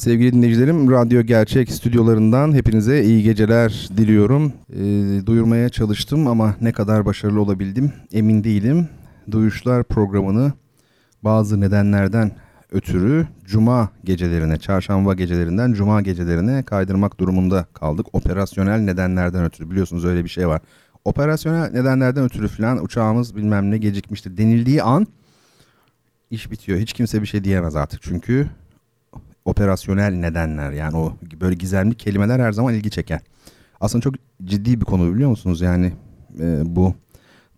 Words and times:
Sevgili 0.00 0.32
dinleyicilerim, 0.32 0.90
Radyo 0.90 1.22
Gerçek 1.22 1.72
stüdyolarından 1.72 2.54
hepinize 2.54 3.04
iyi 3.04 3.22
geceler 3.22 3.88
diliyorum. 3.96 4.52
E, 4.72 4.82
duyurmaya 5.26 5.68
çalıştım 5.68 6.26
ama 6.26 6.54
ne 6.60 6.72
kadar 6.72 7.06
başarılı 7.06 7.40
olabildim 7.40 7.92
emin 8.12 8.44
değilim. 8.44 8.88
Duyuşlar 9.30 9.84
programını 9.84 10.52
bazı 11.22 11.60
nedenlerden 11.60 12.32
ötürü 12.72 13.26
cuma 13.44 13.90
gecelerine, 14.04 14.58
çarşamba 14.58 15.14
gecelerinden 15.14 15.72
cuma 15.72 16.02
gecelerine 16.02 16.62
kaydırmak 16.62 17.20
durumunda 17.20 17.66
kaldık. 17.74 18.06
Operasyonel 18.12 18.80
nedenlerden 18.80 19.44
ötürü 19.44 19.70
biliyorsunuz 19.70 20.04
öyle 20.04 20.24
bir 20.24 20.30
şey 20.30 20.48
var. 20.48 20.60
Operasyonel 21.04 21.70
nedenlerden 21.70 22.24
ötürü 22.24 22.48
falan 22.48 22.84
uçağımız 22.84 23.36
bilmem 23.36 23.70
ne 23.70 23.78
gecikmiştir 23.78 24.36
denildiği 24.36 24.82
an 24.82 25.06
iş 26.30 26.50
bitiyor. 26.50 26.78
Hiç 26.78 26.92
kimse 26.92 27.22
bir 27.22 27.26
şey 27.26 27.44
diyemez 27.44 27.76
artık 27.76 28.02
çünkü 28.02 28.46
operasyonel 29.44 30.12
nedenler 30.12 30.72
yani 30.72 30.96
o 30.96 31.16
böyle 31.40 31.54
gizemli 31.54 31.94
kelimeler 31.94 32.40
her 32.40 32.52
zaman 32.52 32.74
ilgi 32.74 32.90
çeker. 32.90 33.20
Aslında 33.80 34.02
çok 34.02 34.14
ciddi 34.44 34.80
bir 34.80 34.84
konu 34.84 35.14
biliyor 35.14 35.30
musunuz? 35.30 35.60
Yani 35.60 35.92
e, 36.40 36.62
bu 36.76 36.94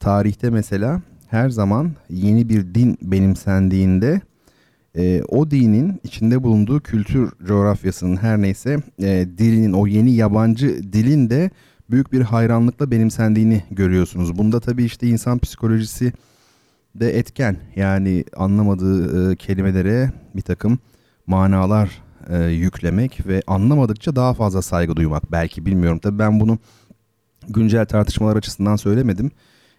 tarihte 0.00 0.50
mesela 0.50 1.00
her 1.28 1.50
zaman 1.50 1.92
yeni 2.10 2.48
bir 2.48 2.74
din 2.74 2.98
benimsendiğinde 3.02 4.20
e, 4.96 5.22
o 5.28 5.50
dinin 5.50 6.00
içinde 6.04 6.42
bulunduğu 6.42 6.80
kültür 6.80 7.32
coğrafyasının 7.46 8.16
her 8.16 8.42
neyse 8.42 8.76
e, 9.02 9.26
dilinin 9.38 9.72
o 9.72 9.86
yeni 9.86 10.14
yabancı 10.14 10.92
dilin 10.92 11.30
de 11.30 11.50
büyük 11.90 12.12
bir 12.12 12.20
hayranlıkla 12.20 12.90
benimsendiğini 12.90 13.62
görüyorsunuz. 13.70 14.38
Bunda 14.38 14.60
tabii 14.60 14.84
işte 14.84 15.06
insan 15.06 15.38
psikolojisi 15.38 16.12
de 16.94 17.18
etken. 17.18 17.56
Yani 17.76 18.24
anlamadığı 18.36 19.32
e, 19.32 19.36
kelimelere 19.36 20.12
bir 20.34 20.42
takım 20.42 20.78
manalar 21.26 22.02
e, 22.28 22.44
yüklemek 22.44 23.26
ve 23.26 23.42
anlamadıkça 23.46 24.16
daha 24.16 24.34
fazla 24.34 24.62
saygı 24.62 24.96
duymak 24.96 25.32
belki 25.32 25.66
bilmiyorum. 25.66 25.98
Tabii 25.98 26.18
ben 26.18 26.40
bunu 26.40 26.58
güncel 27.48 27.86
tartışmalar 27.86 28.36
açısından 28.36 28.76
söylemedim. 28.76 29.30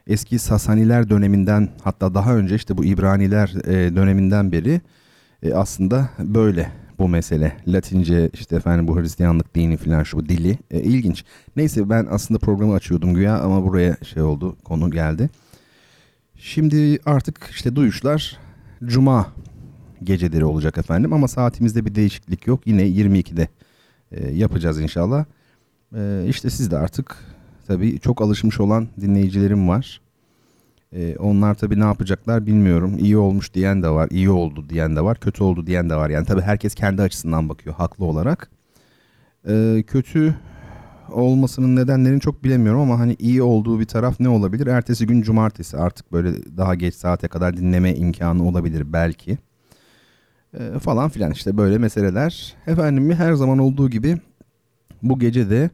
Eski 0.08 0.40
Sasaniler 0.40 1.10
döneminden 1.10 1.70
hatta 1.84 2.14
daha 2.14 2.36
önce 2.36 2.56
işte 2.56 2.78
bu 2.78 2.86
İbraniler 2.86 3.54
e, 3.68 3.96
döneminden 3.96 4.52
beri 4.52 4.82
e, 5.44 5.54
aslında 5.54 6.10
böyle 6.20 6.72
bu 7.00 7.10
mesele. 7.10 7.58
Latince 7.68 8.30
işte 8.34 8.56
efendim 8.56 8.88
bu 8.88 9.00
Hristiyanlık 9.00 9.56
dini 9.56 9.78
falan 9.78 10.04
şu 10.04 10.30
dili 10.30 10.58
e, 10.72 10.82
ilginç. 10.82 11.26
Neyse 11.56 11.90
ben 11.90 12.08
aslında 12.10 12.40
programı 12.40 12.74
açıyordum 12.74 13.14
güya 13.14 13.40
ama 13.40 13.64
buraya 13.64 13.98
şey 14.04 14.24
oldu 14.24 14.56
konu 14.64 14.92
geldi. 14.92 15.30
Şimdi 16.36 17.00
artık 17.06 17.50
işte 17.52 17.76
duyuşlar 17.76 18.38
Cuma 18.86 19.28
geceleri 20.06 20.46
olacak 20.46 20.78
efendim 20.78 21.14
ama 21.14 21.28
saatimizde 21.28 21.86
bir 21.86 21.96
değişiklik 21.96 22.48
yok. 22.48 22.68
Yine 22.68 22.84
22'de 22.84 23.48
e, 24.12 24.32
yapacağız 24.32 24.82
inşallah. 24.82 25.26
E, 25.96 26.26
işte 26.30 26.50
siz 26.50 26.72
de 26.72 26.78
artık 26.78 27.18
tabii 27.68 28.00
çok 28.00 28.22
alışmış 28.22 28.60
olan 28.60 28.88
dinleyicilerim 29.02 29.68
var. 29.70 30.02
E, 30.96 31.16
onlar 31.16 31.56
tabii 31.56 31.80
ne 31.80 31.84
yapacaklar 31.84 32.46
bilmiyorum. 32.46 32.98
İyi 33.00 33.18
olmuş 33.18 33.54
diyen 33.54 33.84
de 33.84 33.90
var, 33.90 34.08
iyi 34.12 34.30
oldu 34.30 34.70
diyen 34.70 34.96
de 34.96 35.04
var, 35.04 35.20
kötü 35.20 35.44
oldu 35.44 35.68
diyen 35.68 35.90
de 35.90 35.96
var. 35.96 36.10
Yani 36.10 36.26
tabii 36.26 36.42
herkes 36.42 36.76
kendi 36.76 37.02
açısından 37.02 37.50
bakıyor 37.50 37.76
haklı 37.76 38.06
olarak. 38.06 38.50
E, 39.48 39.84
kötü 39.88 40.36
olmasının 41.12 41.76
nedenlerini 41.76 42.20
çok 42.20 42.44
bilemiyorum 42.44 42.82
ama 42.82 43.00
hani 43.00 43.16
iyi 43.20 43.44
olduğu 43.44 43.80
bir 43.80 43.86
taraf 43.86 44.20
ne 44.20 44.30
olabilir? 44.30 44.68
Ertesi 44.68 45.08
gün 45.08 45.22
cumartesi 45.22 45.78
artık 45.78 46.12
böyle 46.12 46.58
daha 46.58 46.76
geç 46.76 46.96
saate 46.96 47.28
kadar 47.28 47.58
dinleme 47.58 47.96
imkanı 47.96 48.48
olabilir 48.48 48.94
belki 48.94 49.38
e, 50.60 50.80
falan 50.80 51.10
filan 51.10 51.32
işte 51.32 51.58
böyle 51.58 51.78
meseleler. 51.78 52.56
Efendim 52.68 53.12
her 53.12 53.34
zaman 53.34 53.60
olduğu 53.60 53.90
gibi 53.90 54.18
bu 55.04 55.20
gece 55.20 55.50
de 55.50 55.70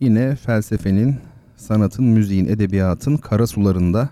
yine 0.00 0.36
felsefenin, 0.36 1.16
sanatın, 1.56 2.04
müziğin, 2.04 2.46
edebiyatın 2.46 3.16
kara 3.16 3.46
sularında 3.46 4.08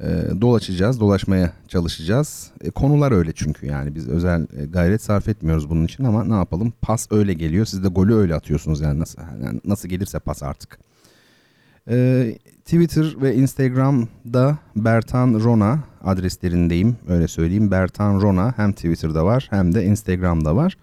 e, 0.00 0.06
dolaşacağız, 0.40 1.00
dolaşmaya 1.00 1.52
çalışacağız. 1.68 2.50
E, 2.60 2.70
konular 2.70 3.12
öyle 3.12 3.32
çünkü 3.32 3.66
yani 3.66 3.94
biz 3.94 4.08
özel 4.08 4.46
e, 4.56 4.64
gayret 4.64 5.02
sarf 5.02 5.28
etmiyoruz 5.28 5.70
bunun 5.70 5.84
için 5.84 6.04
ama 6.04 6.24
ne 6.24 6.34
yapalım 6.34 6.72
pas 6.82 7.08
öyle 7.10 7.34
geliyor. 7.34 7.66
Siz 7.66 7.84
de 7.84 7.88
golü 7.88 8.14
öyle 8.14 8.34
atıyorsunuz 8.34 8.80
yani 8.80 9.00
nasıl, 9.00 9.22
yani 9.44 9.60
nasıl 9.64 9.88
gelirse 9.88 10.18
pas 10.18 10.42
artık. 10.42 10.78
E, 11.88 12.26
Twitter 12.64 13.22
ve 13.22 13.34
Instagram'da 13.34 14.58
Bertan 14.76 15.34
Rona 15.44 15.78
adreslerindeyim. 16.04 16.96
Öyle 17.08 17.28
söyleyeyim. 17.28 17.70
Bertan 17.70 18.20
Rona 18.20 18.52
hem 18.56 18.72
Twitter'da 18.72 19.24
var 19.24 19.46
hem 19.50 19.74
de 19.74 19.84
Instagram'da 19.84 20.56
var. 20.56 20.76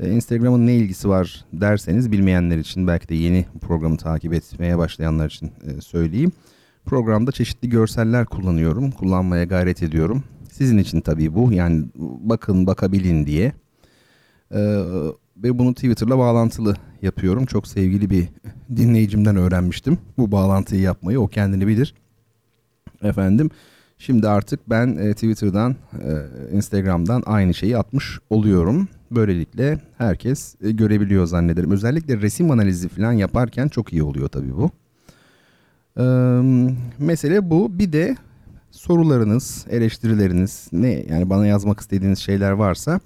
Ee, 0.00 0.10
Instagram'ın 0.10 0.66
ne 0.66 0.74
ilgisi 0.74 1.08
var 1.08 1.44
derseniz 1.52 2.12
bilmeyenler 2.12 2.58
için 2.58 2.86
belki 2.86 3.08
de 3.08 3.14
yeni 3.14 3.46
programı 3.60 3.96
takip 3.96 4.34
etmeye 4.34 4.78
başlayanlar 4.78 5.26
için 5.26 5.46
e, 5.46 5.80
söyleyeyim. 5.80 6.32
Programda 6.86 7.32
çeşitli 7.32 7.68
görseller 7.68 8.26
kullanıyorum. 8.26 8.90
Kullanmaya 8.90 9.44
gayret 9.44 9.82
ediyorum. 9.82 10.24
Sizin 10.52 10.78
için 10.78 11.00
tabii 11.00 11.34
bu. 11.34 11.52
Yani 11.52 11.84
bakın 12.20 12.66
bakabilin 12.66 13.26
diye. 13.26 13.52
Ee, 14.54 14.82
ve 15.36 15.58
bunu 15.58 15.74
Twitter'la 15.74 16.18
bağlantılı 16.18 16.76
yapıyorum. 17.02 17.46
Çok 17.46 17.66
sevgili 17.66 18.10
bir 18.10 18.28
dinleyicimden 18.76 19.36
öğrenmiştim 19.36 19.98
bu 20.18 20.32
bağlantıyı 20.32 20.80
yapmayı. 20.80 21.20
O 21.20 21.28
kendini 21.28 21.66
bilir. 21.66 21.94
Efendim 23.02 23.50
şimdi 23.98 24.28
artık 24.28 24.70
ben 24.70 24.96
e, 24.96 25.14
Twitter'dan, 25.14 25.76
e, 25.92 26.12
Instagram'dan 26.56 27.22
aynı 27.26 27.54
şeyi 27.54 27.78
atmış 27.78 28.18
oluyorum. 28.30 28.88
Böylelikle 29.10 29.78
herkes 29.98 30.54
e, 30.62 30.70
görebiliyor 30.70 31.26
zannederim. 31.26 31.70
Özellikle 31.70 32.20
resim 32.20 32.50
analizi 32.50 32.88
falan 32.88 33.12
yaparken 33.12 33.68
çok 33.68 33.92
iyi 33.92 34.02
oluyor 34.02 34.28
tabii 34.28 34.56
bu. 34.56 34.70
E, 35.96 36.04
mesele 36.98 37.50
bu. 37.50 37.78
Bir 37.78 37.92
de 37.92 38.16
sorularınız, 38.70 39.66
eleştirileriniz, 39.70 40.68
ne 40.72 41.04
yani 41.10 41.30
bana 41.30 41.46
yazmak 41.46 41.80
istediğiniz 41.80 42.18
şeyler 42.18 42.50
varsa 42.50 43.00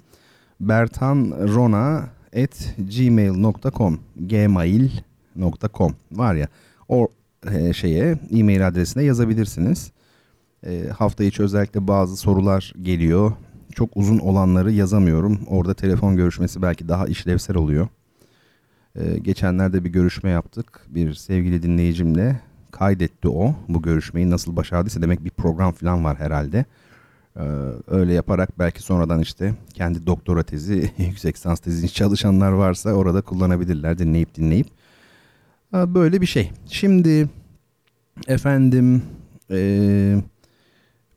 Bertan 0.59 1.31
Rona 1.53 2.09
at 2.43 2.75
gmail.com 2.77 3.99
gmail.com 4.15 5.95
var 6.11 6.35
ya 6.35 6.47
o 6.89 7.07
e, 7.51 7.73
şeye 7.73 8.17
e-mail 8.31 8.67
adresine 8.67 9.03
yazabilirsiniz. 9.03 9.91
E, 10.65 10.89
hafta 10.89 11.23
içi 11.23 11.43
özellikle 11.43 11.87
bazı 11.87 12.17
sorular 12.17 12.73
geliyor. 12.81 13.31
Çok 13.75 13.89
uzun 13.95 14.19
olanları 14.19 14.71
yazamıyorum. 14.71 15.39
Orada 15.47 15.73
telefon 15.73 16.15
görüşmesi 16.15 16.61
belki 16.61 16.87
daha 16.87 17.07
işlevsel 17.07 17.57
oluyor. 17.57 17.87
E, 18.95 19.17
geçenlerde 19.17 19.85
bir 19.85 19.89
görüşme 19.89 20.29
yaptık. 20.29 20.85
Bir 20.89 21.13
sevgili 21.13 21.63
dinleyicimle 21.63 22.39
kaydetti 22.71 23.27
o 23.27 23.55
bu 23.69 23.81
görüşmeyi 23.81 24.29
nasıl 24.29 24.55
başardıysa 24.55 25.01
demek 25.01 25.25
bir 25.25 25.29
program 25.29 25.71
falan 25.71 26.03
var 26.03 26.17
herhalde. 26.17 26.65
Ee, 27.37 27.41
öyle 27.87 28.13
yaparak 28.13 28.59
belki 28.59 28.83
sonradan 28.83 29.19
işte 29.19 29.53
kendi 29.73 30.07
doktora 30.07 30.43
tezi, 30.43 30.91
yüksek 30.97 31.35
lisans 31.35 31.59
tezi 31.59 31.93
çalışanlar 31.93 32.51
varsa 32.51 32.93
orada 32.93 33.21
kullanabilirler 33.21 33.97
dinleyip 33.97 34.35
dinleyip. 34.35 34.67
Ee, 35.73 35.93
böyle 35.93 36.21
bir 36.21 36.25
şey. 36.25 36.51
Şimdi 36.65 37.29
efendim 38.27 39.03
ee, 39.51 40.15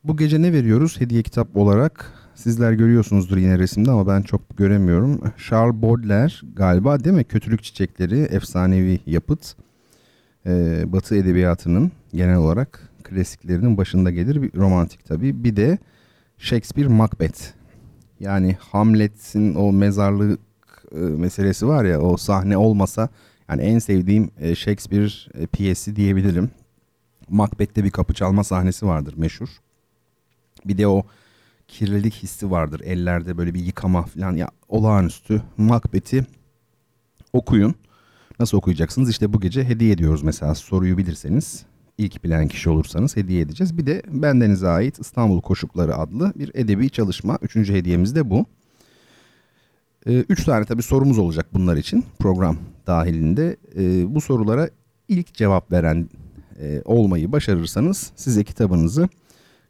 bu 0.09 0.17
gece 0.17 0.43
ne 0.43 0.53
veriyoruz 0.53 1.01
hediye 1.01 1.23
kitap 1.23 1.57
olarak? 1.57 2.13
Sizler 2.35 2.73
görüyorsunuzdur 2.73 3.37
yine 3.37 3.59
resimde 3.59 3.91
ama 3.91 4.07
ben 4.07 4.23
çok 4.23 4.57
göremiyorum. 4.57 5.21
Charles 5.49 5.83
Baudelaire 5.83 6.35
galiba 6.57 7.05
değil 7.05 7.17
mi? 7.17 7.25
Kötülük 7.25 7.63
Çiçekleri, 7.63 8.21
efsanevi 8.21 9.01
yapıt. 9.07 9.57
Ee, 10.47 10.85
Batı 10.93 11.17
edebiyatının 11.17 11.93
genel 12.15 12.37
olarak 12.37 12.91
klasiklerinin 13.03 13.77
başında 13.77 14.11
gelir. 14.11 14.43
Bir 14.43 14.55
romantik 14.55 15.05
tabii. 15.05 15.45
Bir 15.45 15.57
de 15.57 15.79
Shakespeare 16.39 16.89
Macbeth. 16.89 17.41
Yani 18.21 18.57
Hamlet'in 18.61 19.55
o 19.55 19.73
mezarlık 19.73 20.41
e, 20.93 20.99
meselesi 20.99 21.67
var 21.67 21.85
ya 21.85 22.01
o 22.01 22.17
sahne 22.17 22.57
olmasa 22.57 23.09
yani 23.49 23.63
en 23.63 23.79
sevdiğim 23.79 24.31
e, 24.41 24.55
Shakespeare 24.55 25.11
e, 25.35 25.47
piyesi 25.47 25.97
diyebilirim. 25.97 26.51
Macbeth'te 27.29 27.85
bir 27.85 27.91
kapı 27.91 28.15
çalma 28.15 28.45
sahnesi 28.45 28.87
vardır 28.87 29.15
meşhur. 29.17 29.49
Bir 30.69 30.79
de 30.79 30.89
o 30.89 31.03
kirlilik 31.69 32.15
hissi 32.15 32.51
vardır 32.51 32.81
ellerde 32.81 33.39
böyle 33.39 33.55
bir 33.55 33.61
yıkama 33.61 34.03
falan 34.03 34.37
ya 34.37 34.49
olağanüstü. 34.69 35.43
Macbeth'i 35.57 36.27
okuyun. 37.33 37.75
Nasıl 38.41 38.59
okuyacaksınız? 38.59 39.11
İşte 39.11 39.33
bu 39.33 39.41
gece 39.41 39.65
hediye 39.65 39.93
ediyoruz 39.93 40.23
mesela 40.23 40.55
soruyu 40.55 40.99
bilirseniz. 40.99 41.65
ilk 41.99 42.25
bilen 42.25 42.49
kişi 42.49 42.71
olursanız 42.71 43.17
hediye 43.17 43.41
edeceğiz. 43.41 43.79
Bir 43.79 43.87
de 43.87 44.03
bendenize 44.09 44.69
ait 44.69 44.99
İstanbul 44.99 45.41
Koşukları 45.41 45.97
adlı 45.97 46.33
bir 46.37 46.51
edebi 46.55 46.91
çalışma. 46.91 47.39
Üçüncü 47.43 47.75
hediyemiz 47.75 48.15
de 48.15 48.31
bu. 48.31 48.47
Ee, 50.07 50.25
üç 50.29 50.45
tane 50.45 50.65
tabii 50.65 50.83
sorumuz 50.83 51.19
olacak 51.19 51.47
bunlar 51.55 51.77
için 51.77 52.05
program 52.19 52.57
dahilinde. 52.87 53.57
Ee, 53.77 54.15
bu 54.15 54.21
sorulara 54.21 54.71
ilk 55.09 55.35
cevap 55.35 55.73
veren 55.73 56.09
e, 56.61 56.83
olmayı 56.85 57.33
başarırsanız 57.33 58.13
size 58.17 58.45
kitabınızı 58.45 59.09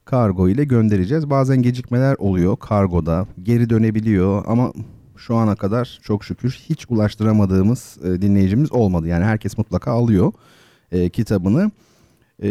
kargo 0.06 0.48
ile 0.48 0.64
göndereceğiz. 0.64 1.30
Bazen 1.30 1.62
gecikmeler 1.62 2.16
oluyor 2.18 2.56
kargoda 2.56 3.26
geri 3.42 3.70
dönebiliyor 3.70 4.44
ama 4.46 4.72
şu 5.16 5.36
ana 5.36 5.56
kadar 5.56 5.98
çok 6.02 6.24
şükür 6.24 6.50
hiç 6.68 6.86
ulaştıramadığımız 6.90 7.98
e, 8.04 8.22
dinleyicimiz 8.22 8.72
olmadı. 8.72 9.08
Yani 9.08 9.24
herkes 9.24 9.58
mutlaka 9.58 9.92
alıyor 9.92 10.32
e, 10.92 11.08
kitabını. 11.08 11.70
E, 12.42 12.48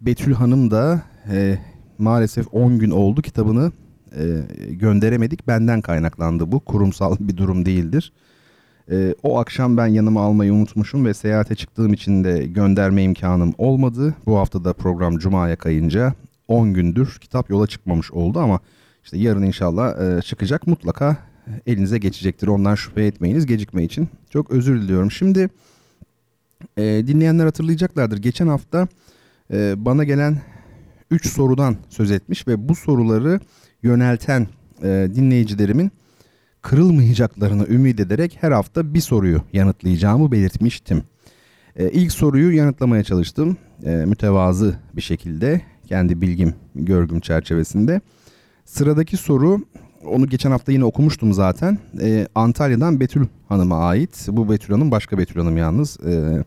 Betül 0.00 0.34
Hanım 0.34 0.70
da 0.70 1.02
e, 1.30 1.58
maalesef 1.98 2.46
10 2.52 2.78
gün 2.78 2.90
oldu 2.90 3.22
kitabını 3.22 3.72
e, 4.16 4.24
gönderemedik. 4.70 5.46
Benden 5.46 5.80
kaynaklandı 5.80 6.52
bu. 6.52 6.60
Kurumsal 6.60 7.16
bir 7.20 7.36
durum 7.36 7.66
değildir. 7.66 8.12
E, 8.90 9.14
o 9.22 9.38
akşam 9.38 9.76
ben 9.76 9.86
yanıma 9.86 10.22
almayı 10.22 10.52
unutmuşum 10.52 11.04
ve 11.04 11.14
seyahate 11.14 11.54
çıktığım 11.54 11.92
için 11.92 12.24
de 12.24 12.46
gönderme 12.46 13.02
imkanım 13.02 13.54
olmadı. 13.58 14.14
Bu 14.26 14.38
hafta 14.38 14.64
da 14.64 14.72
program 14.72 15.18
Cuma'ya 15.18 15.56
kayınca 15.56 16.14
10 16.48 16.74
gündür 16.74 17.18
kitap 17.20 17.50
yola 17.50 17.66
çıkmamış 17.66 18.12
oldu 18.12 18.38
ama 18.38 18.60
işte 19.04 19.18
yarın 19.18 19.42
inşallah 19.42 20.18
e, 20.18 20.22
çıkacak. 20.22 20.66
Mutlaka 20.66 21.16
elinize 21.66 21.98
geçecektir. 21.98 22.46
Ondan 22.46 22.74
şüphe 22.74 23.06
etmeyiniz 23.06 23.46
gecikme 23.46 23.84
için. 23.84 24.08
Çok 24.30 24.50
özür 24.50 24.82
diliyorum. 24.82 25.10
Şimdi 25.10 25.48
e, 26.76 26.82
dinleyenler 26.82 27.44
hatırlayacaklardır. 27.44 28.18
Geçen 28.18 28.48
hafta 28.48 28.88
e, 29.52 29.84
bana 29.84 30.04
gelen 30.04 30.42
3 31.10 31.28
sorudan 31.28 31.76
söz 31.88 32.10
etmiş 32.10 32.48
ve 32.48 32.68
bu 32.68 32.74
soruları 32.74 33.40
yönelten 33.82 34.48
e, 34.82 35.08
dinleyicilerimin 35.14 35.90
kırılmayacaklarını 36.62 37.66
ümit 37.66 38.00
ederek 38.00 38.38
her 38.40 38.52
hafta 38.52 38.94
bir 38.94 39.00
soruyu 39.00 39.42
yanıtlayacağımı 39.52 40.32
belirtmiştim. 40.32 41.02
E, 41.76 41.90
ilk 41.90 42.12
soruyu 42.12 42.56
yanıtlamaya 42.56 43.04
çalıştım 43.04 43.56
e, 43.84 43.90
mütevazı 43.90 44.74
bir 44.96 45.02
şekilde 45.02 45.60
kendi 45.86 46.20
bilgim 46.20 46.54
görgüm 46.74 47.20
çerçevesinde. 47.20 48.00
Sıradaki 48.64 49.16
soru 49.16 49.60
onu 50.06 50.26
geçen 50.26 50.50
hafta 50.50 50.72
yine 50.72 50.84
okumuştum 50.84 51.32
zaten. 51.32 51.78
E, 52.00 52.28
Antalya'dan 52.34 53.00
Betül 53.00 53.26
Hanım'a 53.48 53.78
ait. 53.78 54.26
Bu 54.30 54.50
Betül 54.50 54.74
Hanım 54.74 54.90
başka 54.90 55.18
Betül 55.18 55.40
Hanım 55.40 55.56
yalnız 55.56 56.00
e, 56.06 56.44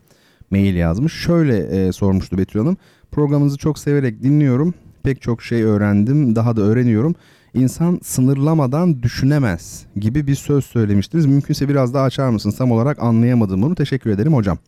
mail 0.50 0.74
yazmış. 0.74 1.12
Şöyle 1.12 1.58
e, 1.58 1.92
sormuştu 1.92 2.38
Betül 2.38 2.60
Hanım. 2.60 2.76
Programınızı 3.10 3.58
çok 3.58 3.78
severek 3.78 4.22
dinliyorum. 4.22 4.74
Pek 5.02 5.22
çok 5.22 5.42
şey 5.42 5.62
öğrendim. 5.62 6.36
Daha 6.36 6.56
da 6.56 6.60
öğreniyorum. 6.62 7.14
İnsan 7.54 8.00
sınırlamadan 8.02 9.02
düşünemez 9.02 9.86
gibi 9.96 10.26
bir 10.26 10.34
söz 10.34 10.64
söylemiştiniz. 10.64 11.26
Mümkünse 11.26 11.68
biraz 11.68 11.94
daha 11.94 12.04
açar 12.04 12.28
mısınız? 12.28 12.56
Tam 12.56 12.72
olarak 12.72 13.02
anlayamadım 13.02 13.62
bunu. 13.62 13.74
Teşekkür 13.74 14.10
ederim 14.10 14.34
hocam. 14.34 14.58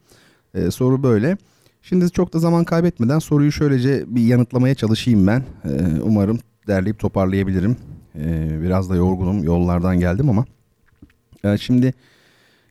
E, 0.54 0.70
soru 0.70 1.02
böyle. 1.02 1.36
Şimdi 1.82 2.10
çok 2.10 2.32
da 2.32 2.38
zaman 2.38 2.64
kaybetmeden 2.64 3.18
soruyu 3.18 3.52
şöylece 3.52 4.04
bir 4.06 4.22
yanıtlamaya 4.22 4.74
çalışayım 4.74 5.26
ben. 5.26 5.44
E, 5.64 6.00
umarım 6.02 6.38
derleyip 6.66 6.98
toparlayabilirim. 6.98 7.76
E, 8.14 8.48
biraz 8.62 8.90
da 8.90 8.96
yorgunum. 8.96 9.44
Yollardan 9.44 10.00
geldim 10.00 10.30
ama. 10.30 10.44
E, 11.44 11.58
şimdi 11.58 11.94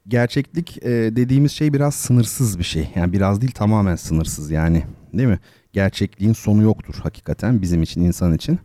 gerçeklik 0.07 0.83
e, 0.83 0.89
dediğimiz 0.89 1.51
şey 1.51 1.73
biraz 1.73 1.95
sınırsız 1.95 2.59
bir 2.59 2.63
şey. 2.63 2.91
Yani 2.95 3.13
biraz 3.13 3.41
değil 3.41 3.51
tamamen 3.51 3.95
sınırsız 3.95 4.51
yani. 4.51 4.83
Değil 5.13 5.29
mi? 5.29 5.39
Gerçekliğin 5.73 6.33
sonu 6.33 6.61
yoktur 6.61 6.95
hakikaten 7.03 7.61
bizim 7.61 7.83
için, 7.83 8.01
insan 8.01 8.33
için. 8.33 8.59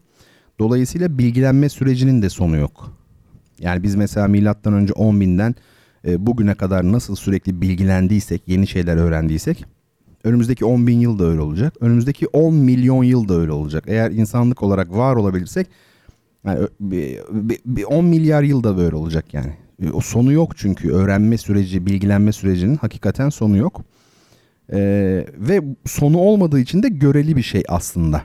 Dolayısıyla 0.58 1.18
bilgilenme 1.18 1.68
sürecinin 1.68 2.22
de 2.22 2.30
sonu 2.30 2.56
yok. 2.56 2.98
Yani 3.58 3.82
biz 3.82 3.94
mesela 3.94 4.28
milattan 4.28 4.72
önce 4.74 4.92
10 4.92 5.20
binden 5.20 5.54
e, 6.06 6.26
bugüne 6.26 6.54
kadar 6.54 6.92
nasıl 6.92 7.16
sürekli 7.16 7.60
bilgilendiysek, 7.60 8.42
yeni 8.46 8.66
şeyler 8.66 8.96
öğrendiysek 8.96 9.64
önümüzdeki 10.24 10.64
10 10.64 10.86
bin 10.86 11.00
yıl 11.00 11.18
da 11.18 11.24
öyle 11.24 11.40
olacak. 11.40 11.74
Önümüzdeki 11.80 12.26
10 12.26 12.54
milyon 12.54 13.04
yıl 13.04 13.28
da 13.28 13.34
öyle 13.34 13.52
olacak. 13.52 13.84
Eğer 13.86 14.10
insanlık 14.10 14.62
olarak 14.62 14.90
var 14.90 15.16
olabilirsek 15.16 15.66
yani 16.44 16.68
bir, 16.80 17.20
bir 17.66 17.84
10 17.84 18.04
milyar 18.04 18.42
yıl 18.42 18.64
da 18.64 18.76
böyle 18.76 18.96
olacak 18.96 19.34
yani. 19.34 19.52
E, 19.82 19.90
o 19.90 20.00
sonu 20.00 20.32
yok 20.32 20.56
çünkü 20.56 20.92
öğrenme 20.92 21.38
süreci, 21.38 21.86
bilgilenme 21.86 22.32
sürecinin 22.32 22.76
hakikaten 22.76 23.28
sonu 23.28 23.56
yok. 23.56 23.84
Ee, 24.72 25.26
ve 25.38 25.62
sonu 25.86 26.18
olmadığı 26.18 26.60
için 26.60 26.82
de 26.82 26.88
göreli 26.88 27.36
bir 27.36 27.42
şey 27.42 27.62
aslında. 27.68 28.22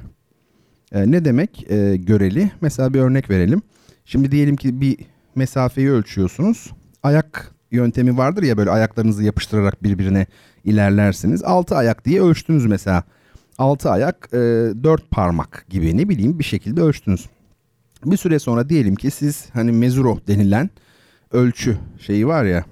Ee, 0.92 1.12
ne 1.12 1.26
demek 1.26 1.72
ee, 1.72 1.96
göreli? 1.96 2.52
Mesela 2.62 2.94
bir 2.94 3.00
örnek 3.00 3.30
verelim. 3.30 3.62
Şimdi 4.06 4.32
diyelim 4.32 4.56
ki 4.56 4.82
bir 4.82 4.98
mesafeyi 5.36 5.90
ölçüyorsunuz. 5.90 6.72
Ayak 7.04 7.56
yöntemi 7.72 8.18
vardır 8.18 8.44
ya 8.44 8.58
böyle 8.58 8.70
ayaklarınızı 8.70 9.24
yapıştırarak 9.24 9.84
birbirine 9.84 10.28
ilerlersiniz. 10.70 11.44
Altı 11.44 11.76
ayak 11.76 12.06
diye 12.06 12.22
ölçtünüz 12.22 12.66
mesela. 12.66 13.04
Altı 13.58 13.90
ayak 13.90 14.30
e, 14.34 14.38
dört 14.84 15.12
parmak 15.12 15.66
gibi 15.70 15.98
ne 15.98 16.10
bileyim 16.10 16.40
bir 16.40 16.44
şekilde 16.44 16.82
ölçtünüz. 16.82 17.30
Bir 18.06 18.18
süre 18.18 18.40
sonra 18.40 18.70
diyelim 18.70 18.96
ki 18.96 19.12
siz 19.12 19.46
hani 19.54 19.72
mezuro 19.72 20.20
denilen 20.28 20.70
ölçü 21.32 21.78
şeyi 22.00 22.28
var 22.28 22.44
ya 22.44 22.66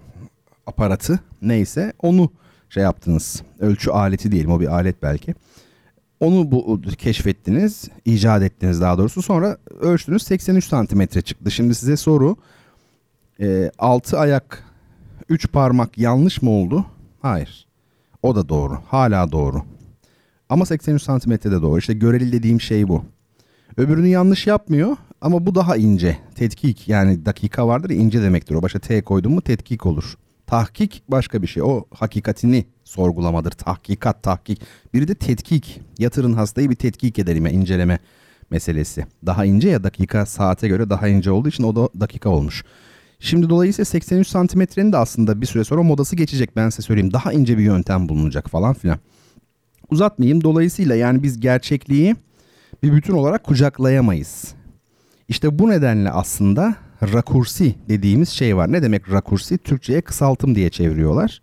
aparatı 0.67 1.19
neyse 1.41 1.93
onu 1.99 2.31
şey 2.69 2.83
yaptınız. 2.83 3.41
Ölçü 3.59 3.91
aleti 3.91 4.31
diyelim 4.31 4.51
o 4.51 4.59
bir 4.59 4.67
alet 4.67 5.03
belki. 5.03 5.35
Onu 6.19 6.51
bu 6.51 6.81
keşfettiniz, 6.97 7.89
icat 8.05 8.43
ettiniz 8.43 8.81
daha 8.81 8.97
doğrusu. 8.97 9.21
Sonra 9.21 9.57
ölçtünüz 9.79 10.23
83 10.23 10.65
santimetre 10.65 11.21
çıktı. 11.21 11.51
Şimdi 11.51 11.75
size 11.75 11.97
soru 11.97 12.35
e, 13.39 13.71
6 13.79 14.19
ayak 14.19 14.63
3 15.29 15.51
parmak 15.51 15.97
yanlış 15.97 16.41
mı 16.41 16.49
oldu? 16.49 16.85
Hayır. 17.21 17.66
O 18.27 18.35
da 18.35 18.49
doğru. 18.49 18.79
Hala 18.87 19.31
doğru. 19.31 19.61
Ama 20.49 20.65
83 20.65 21.03
santimetre 21.03 21.51
de 21.51 21.61
doğru. 21.61 21.79
İşte 21.79 21.93
göreli 21.93 22.31
dediğim 22.31 22.61
şey 22.61 22.87
bu. 22.87 23.03
Öbürünü 23.77 24.07
yanlış 24.07 24.47
yapmıyor 24.47 24.97
ama 25.21 25.45
bu 25.45 25.55
daha 25.55 25.75
ince. 25.75 26.17
Tetkik 26.35 26.87
yani 26.87 27.25
dakika 27.25 27.67
vardır 27.67 27.89
ince 27.89 28.21
demektir. 28.21 28.55
O 28.55 28.61
başa 28.61 28.79
T 28.79 29.01
koydun 29.01 29.31
mu 29.31 29.41
tetkik 29.41 29.85
olur. 29.85 30.17
Tahkik 30.47 31.03
başka 31.07 31.41
bir 31.41 31.47
şey. 31.47 31.63
O 31.63 31.85
hakikatini 31.93 32.65
sorgulamadır. 32.83 33.51
Tahkikat, 33.51 34.23
tahkik. 34.23 34.61
Biri 34.93 35.07
de 35.07 35.15
tetkik. 35.15 35.81
Yatırın 35.99 36.33
hastayı 36.33 36.69
bir 36.69 36.75
tetkik 36.75 37.19
edelim 37.19 37.45
ya 37.45 37.51
inceleme 37.51 37.99
meselesi. 38.49 39.05
Daha 39.25 39.45
ince 39.45 39.69
ya 39.69 39.83
dakika 39.83 40.25
saate 40.25 40.67
göre 40.67 40.89
daha 40.89 41.07
ince 41.07 41.31
olduğu 41.31 41.49
için 41.49 41.63
o 41.63 41.75
da 41.75 41.89
dakika 41.99 42.29
olmuş. 42.29 42.63
Şimdi 43.19 43.49
dolayısıyla 43.49 43.85
83 43.85 44.27
santimetrenin 44.27 44.91
de 44.91 44.97
aslında 44.97 45.41
bir 45.41 45.45
süre 45.45 45.63
sonra 45.63 45.83
modası 45.83 46.15
geçecek 46.15 46.55
ben 46.55 46.69
size 46.69 46.81
söyleyeyim. 46.81 47.13
Daha 47.13 47.33
ince 47.33 47.57
bir 47.57 47.63
yöntem 47.63 48.09
bulunacak 48.09 48.49
falan 48.49 48.73
filan. 48.73 48.99
Uzatmayayım. 49.89 50.43
Dolayısıyla 50.43 50.95
yani 50.95 51.23
biz 51.23 51.39
gerçekliği 51.39 52.15
bir 52.83 52.93
bütün 52.93 53.13
olarak 53.13 53.43
kucaklayamayız. 53.43 54.53
İşte 55.27 55.59
bu 55.59 55.69
nedenle 55.69 56.11
aslında 56.11 56.75
rakursi 57.13 57.75
dediğimiz 57.89 58.29
şey 58.29 58.57
var. 58.57 58.71
Ne 58.71 58.83
demek 58.83 59.11
rakursi? 59.11 59.57
Türkçe'ye 59.57 60.01
kısaltım 60.01 60.55
diye 60.55 60.69
çeviriyorlar. 60.69 61.41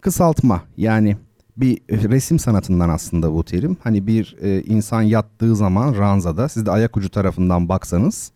Kısaltma 0.00 0.62
yani 0.76 1.16
bir 1.56 1.78
resim 1.88 2.38
sanatından 2.38 2.88
aslında 2.88 3.32
bu 3.34 3.44
terim. 3.44 3.76
Hani 3.82 4.06
bir 4.06 4.36
e, 4.40 4.62
insan 4.62 5.02
yattığı 5.02 5.56
zaman 5.56 5.98
ranzada 5.98 6.48
siz 6.48 6.66
de 6.66 6.70
ayak 6.70 6.96
ucu 6.96 7.08
tarafından 7.08 7.68
baksanız 7.68 8.32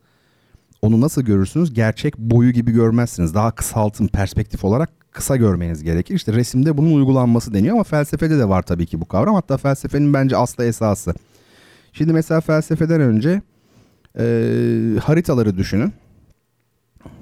onu 0.82 1.00
nasıl 1.00 1.22
görürsünüz? 1.22 1.74
Gerçek 1.74 2.18
boyu 2.18 2.50
gibi 2.50 2.72
görmezsiniz. 2.72 3.34
Daha 3.34 3.50
kısaltım 3.50 4.08
perspektif 4.08 4.64
olarak 4.64 4.90
kısa 5.10 5.36
görmeniz 5.36 5.82
gerekir. 5.82 6.14
İşte 6.14 6.32
resimde 6.32 6.76
bunun 6.76 6.94
uygulanması 6.94 7.54
deniyor 7.54 7.74
ama 7.74 7.84
felsefede 7.84 8.38
de 8.38 8.48
var 8.48 8.62
tabii 8.62 8.86
ki 8.86 9.00
bu 9.00 9.08
kavram. 9.08 9.34
Hatta 9.34 9.56
felsefenin 9.56 10.14
bence 10.14 10.36
aslı 10.36 10.64
esası. 10.64 11.14
Şimdi 11.92 12.12
mesela 12.12 12.40
felsefeden 12.40 13.00
önce 13.00 13.42
e, 14.18 14.24
haritaları 15.02 15.56
düşünün. 15.56 15.92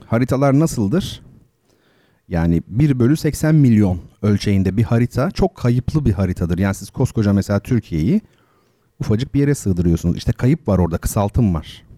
Haritalar 0.06 0.58
nasıldır? 0.58 1.22
Yani 2.28 2.62
1 2.68 2.98
bölü 2.98 3.16
80 3.16 3.54
milyon 3.54 4.00
ölçeğinde 4.22 4.76
bir 4.76 4.82
harita 4.82 5.30
çok 5.30 5.54
kayıplı 5.54 6.04
bir 6.04 6.12
haritadır. 6.12 6.58
Yani 6.58 6.74
siz 6.74 6.90
koskoca 6.90 7.32
mesela 7.32 7.60
Türkiye'yi 7.60 8.20
ufacık 9.00 9.34
bir 9.34 9.40
yere 9.40 9.54
sığdırıyorsunuz. 9.54 10.16
İşte 10.16 10.32
kayıp 10.32 10.68
var 10.68 10.78
orada 10.78 10.98
kısaltım 10.98 11.54
var. 11.54 11.89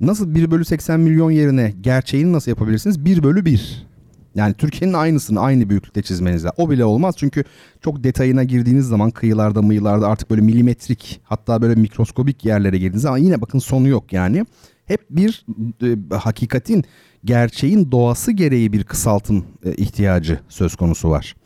Nasıl 0.00 0.34
1 0.34 0.50
bölü 0.50 0.64
80 0.64 1.00
milyon 1.00 1.30
yerine 1.30 1.74
gerçeğini 1.80 2.32
nasıl 2.32 2.50
yapabilirsiniz? 2.50 3.04
1 3.04 3.22
bölü 3.22 3.44
1. 3.44 3.86
Yani 4.34 4.54
Türkiye'nin 4.54 4.94
aynısını 4.94 5.40
aynı 5.40 5.70
büyüklükte 5.70 6.02
çizmeniz 6.02 6.44
lazım. 6.44 6.64
O 6.64 6.70
bile 6.70 6.84
olmaz 6.84 7.14
çünkü 7.18 7.44
çok 7.80 8.04
detayına 8.04 8.44
girdiğiniz 8.44 8.86
zaman 8.86 9.10
kıyılarda 9.10 9.62
mıyılarda 9.62 10.08
artık 10.08 10.30
böyle 10.30 10.42
milimetrik 10.42 11.20
hatta 11.24 11.62
böyle 11.62 11.74
mikroskobik 11.74 12.44
yerlere 12.44 12.78
girdiğiniz 12.78 13.02
zaman 13.02 13.18
yine 13.18 13.40
bakın 13.40 13.58
sonu 13.58 13.88
yok 13.88 14.12
yani. 14.12 14.46
hep 14.84 15.00
bir 15.10 15.46
e, 15.82 16.16
hakikatin, 16.16 16.84
gerçeğin 17.24 17.90
doğası 17.92 18.32
gereği 18.32 18.72
bir 18.72 18.84
kısaltım 18.84 19.44
e, 19.64 19.72
ihtiyacı 19.72 20.40
söz 20.48 20.76
konusu 20.76 21.10
var. 21.10 21.36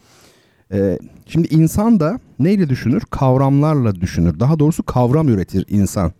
E, 0.72 0.98
şimdi 1.26 1.48
insan 1.48 2.00
da 2.00 2.20
neyle 2.38 2.68
düşünür? 2.68 3.02
Kavramlarla 3.10 4.00
düşünür. 4.00 4.40
Daha 4.40 4.58
doğrusu 4.58 4.82
kavram 4.82 5.28
üretir 5.28 5.64
insan. 5.68 6.12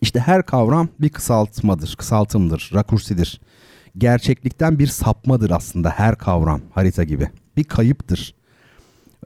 İşte 0.00 0.20
her 0.20 0.46
kavram 0.46 0.88
bir 1.00 1.08
kısaltmadır, 1.08 1.96
kısaltımdır, 1.98 2.70
rakursidir. 2.74 3.40
Gerçeklikten 3.98 4.78
bir 4.78 4.86
sapmadır 4.86 5.50
aslında 5.50 5.90
her 5.90 6.16
kavram 6.16 6.60
harita 6.70 7.04
gibi. 7.04 7.28
Bir 7.56 7.64
kayıptır. 7.64 8.34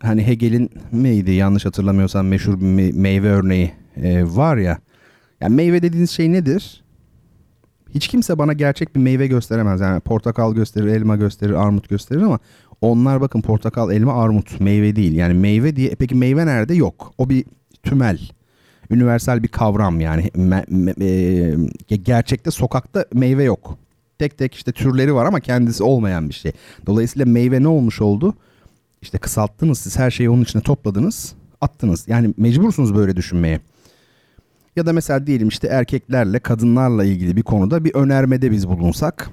Hani 0.03 0.27
Hegel'in 0.27 0.71
neydi 0.93 1.31
yanlış 1.31 1.65
hatırlamıyorsam 1.65 2.27
meşhur 2.27 2.61
bir 2.61 2.95
meyve 2.95 3.29
örneği 3.29 3.73
e, 3.97 4.25
var 4.25 4.57
ya. 4.57 4.79
Yani 5.41 5.55
meyve 5.55 5.83
dediğiniz 5.83 6.11
şey 6.11 6.33
nedir? 6.33 6.83
Hiç 7.95 8.09
kimse 8.09 8.39
bana 8.39 8.53
gerçek 8.53 8.97
bir 8.97 9.01
meyve 9.01 9.27
gösteremez. 9.27 9.81
Yani 9.81 10.01
portakal 10.01 10.55
gösterir, 10.55 10.87
elma 10.87 11.17
gösterir, 11.17 11.53
armut 11.53 11.89
gösterir 11.89 12.23
ama 12.23 12.39
onlar 12.81 13.21
bakın 13.21 13.41
portakal, 13.41 13.93
elma, 13.93 14.23
armut 14.23 14.61
meyve 14.61 14.97
değil. 14.97 15.13
Yani 15.13 15.35
meyve 15.35 15.77
diye 15.77 15.95
peki 15.99 16.15
meyve 16.15 16.47
nerede? 16.47 16.75
Yok. 16.75 17.15
O 17.19 17.31
bir 17.31 17.45
tümel. 17.83 18.19
Üniversal 18.93 19.43
bir 19.43 19.49
kavram 19.49 20.01
yani. 20.01 20.31
Me, 20.35 20.65
me, 20.69 20.95
e, 21.91 21.97
gerçekte 21.97 22.51
sokakta 22.51 23.05
meyve 23.13 23.45
yok. 23.45 23.79
Tek 24.19 24.39
tek 24.39 24.55
işte 24.55 24.73
türleri 24.73 25.15
var 25.15 25.27
ama 25.27 25.41
kendisi 25.41 25.83
olmayan 25.83 26.29
bir 26.29 26.35
şey. 26.35 26.53
Dolayısıyla 26.87 27.27
meyve 27.27 27.63
ne 27.63 27.69
olmuş 27.69 28.01
oldu? 28.01 28.35
İşte 29.03 29.19
kısalttınız 29.19 29.79
siz 29.79 29.99
her 29.99 30.11
şeyi 30.11 30.31
onun 30.31 30.43
içine 30.43 30.63
topladınız 30.63 31.35
attınız. 31.61 32.09
Yani 32.09 32.35
mecbursunuz 32.37 32.95
böyle 32.95 33.17
düşünmeye. 33.17 33.61
Ya 34.77 34.87
da 34.87 34.93
mesela 34.93 35.27
diyelim 35.27 35.49
işte 35.49 35.69
erkeklerle 35.69 36.39
kadınlarla 36.39 37.05
ilgili 37.05 37.37
bir 37.37 37.43
konuda 37.43 37.85
bir 37.85 37.95
önermede 37.95 38.51
biz 38.51 38.69
bulunsak 38.69 39.31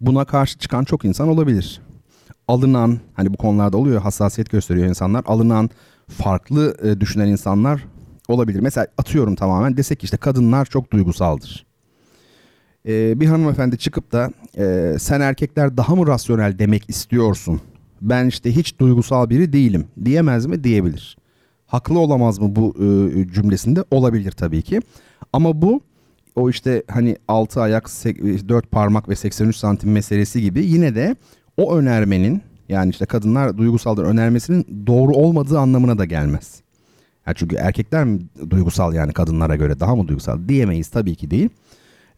buna 0.00 0.24
karşı 0.24 0.58
çıkan 0.58 0.84
çok 0.84 1.04
insan 1.04 1.28
olabilir. 1.28 1.80
Alınan 2.48 3.00
hani 3.14 3.32
bu 3.32 3.36
konularda 3.36 3.76
oluyor 3.76 4.02
hassasiyet 4.02 4.50
gösteriyor 4.50 4.86
insanlar. 4.86 5.22
Alınan 5.26 5.70
farklı 6.08 6.76
e, 6.82 7.00
düşünen 7.00 7.28
insanlar 7.28 7.84
olabilir. 8.32 8.60
Mesela 8.60 8.86
atıyorum 8.98 9.34
tamamen 9.34 9.76
desek 9.76 10.04
işte 10.04 10.16
kadınlar 10.16 10.64
çok 10.64 10.92
duygusaldır. 10.92 11.66
Ee, 12.88 13.20
bir 13.20 13.26
hanımefendi 13.26 13.78
çıkıp 13.78 14.12
da 14.12 14.30
e, 14.58 14.96
sen 14.98 15.20
erkekler 15.20 15.76
daha 15.76 15.94
mı 15.94 16.06
rasyonel 16.06 16.58
demek 16.58 16.90
istiyorsun? 16.90 17.60
Ben 18.00 18.26
işte 18.26 18.56
hiç 18.56 18.78
duygusal 18.78 19.30
biri 19.30 19.52
değilim 19.52 19.86
diyemez 20.04 20.46
mi? 20.46 20.64
Diyebilir. 20.64 21.16
Haklı 21.66 21.98
olamaz 21.98 22.38
mı 22.38 22.56
bu 22.56 22.74
e, 22.76 23.28
cümlesinde? 23.28 23.84
Olabilir 23.90 24.32
tabii 24.32 24.62
ki. 24.62 24.80
Ama 25.32 25.62
bu 25.62 25.80
o 26.36 26.50
işte 26.50 26.82
hani 26.88 27.16
6 27.28 27.60
ayak 27.60 27.88
4 27.88 28.70
parmak 28.70 29.08
ve 29.08 29.16
83 29.16 29.56
santim 29.56 29.92
meselesi 29.92 30.42
gibi 30.42 30.64
yine 30.66 30.94
de 30.94 31.16
o 31.56 31.76
önermenin 31.76 32.42
yani 32.68 32.90
işte 32.90 33.06
kadınlar 33.06 33.58
duygusaldır 33.58 34.04
önermesinin 34.04 34.86
doğru 34.86 35.12
olmadığı 35.12 35.58
anlamına 35.58 35.98
da 35.98 36.04
gelmez. 36.04 36.62
Yani 37.26 37.36
çünkü 37.36 37.56
erkekler 37.56 38.04
mi 38.04 38.20
duygusal 38.50 38.94
yani 38.94 39.12
kadınlara 39.12 39.56
göre 39.56 39.80
daha 39.80 39.96
mı 39.96 40.08
duygusal 40.08 40.48
diyemeyiz 40.48 40.88
tabii 40.88 41.14
ki 41.14 41.30
değil. 41.30 41.48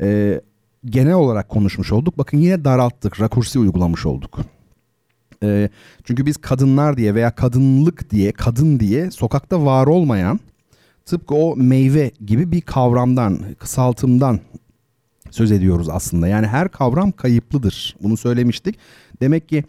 Ee, 0.01 0.41
genel 0.85 1.15
olarak 1.15 1.49
konuşmuş 1.49 1.93
olduk. 1.93 2.19
Bakın 2.19 2.39
yine 2.39 2.65
daralttık, 2.65 3.21
rakursi 3.21 3.59
uygulamış 3.59 4.07
olduk. 4.07 4.39
Ee, 5.43 5.69
çünkü 6.05 6.27
biz 6.27 6.37
kadınlar 6.37 6.97
diye 6.97 7.15
veya 7.15 7.35
kadınlık 7.35 8.11
diye, 8.11 8.33
kadın 8.33 8.81
diye 8.81 9.11
sokakta 9.11 9.65
var 9.65 9.87
olmayan 9.87 10.41
tıpkı 11.05 11.35
o 11.35 11.57
meyve 11.57 12.11
gibi 12.27 12.53
bir 12.53 12.61
kavramdan, 12.61 13.39
kısaltımdan 13.59 14.41
söz 15.31 15.53
ediyoruz 15.53 15.89
aslında. 15.89 16.29
Yani 16.29 16.47
her 16.47 16.69
kavram 16.69 17.13
kayıplıdır. 17.13 17.97
Bunu 18.03 18.17
söylemiştik. 18.17 18.79
Demek 19.21 19.49
ki 19.49 19.65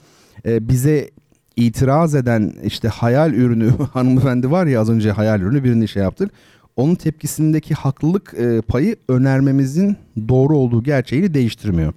e, 0.45 0.69
bize 0.69 1.09
itiraz 1.55 2.15
eden 2.15 2.53
işte 2.63 2.87
hayal 2.87 3.33
ürünü 3.33 3.71
hanımefendi 3.93 4.51
var 4.51 4.65
ya 4.65 4.81
az 4.81 4.89
önce 4.89 5.11
hayal 5.11 5.41
ürünü 5.41 5.63
birini 5.63 5.87
şey 5.87 6.03
yaptık. 6.03 6.31
Onun 6.75 6.95
tepkisindeki 6.95 7.73
haklılık 7.73 8.33
e, 8.33 8.61
payı 8.61 8.95
önermemizin 9.09 9.97
doğru 10.29 10.57
olduğu 10.57 10.83
gerçeğini 10.83 11.33
değiştirmiyor. 11.33 11.93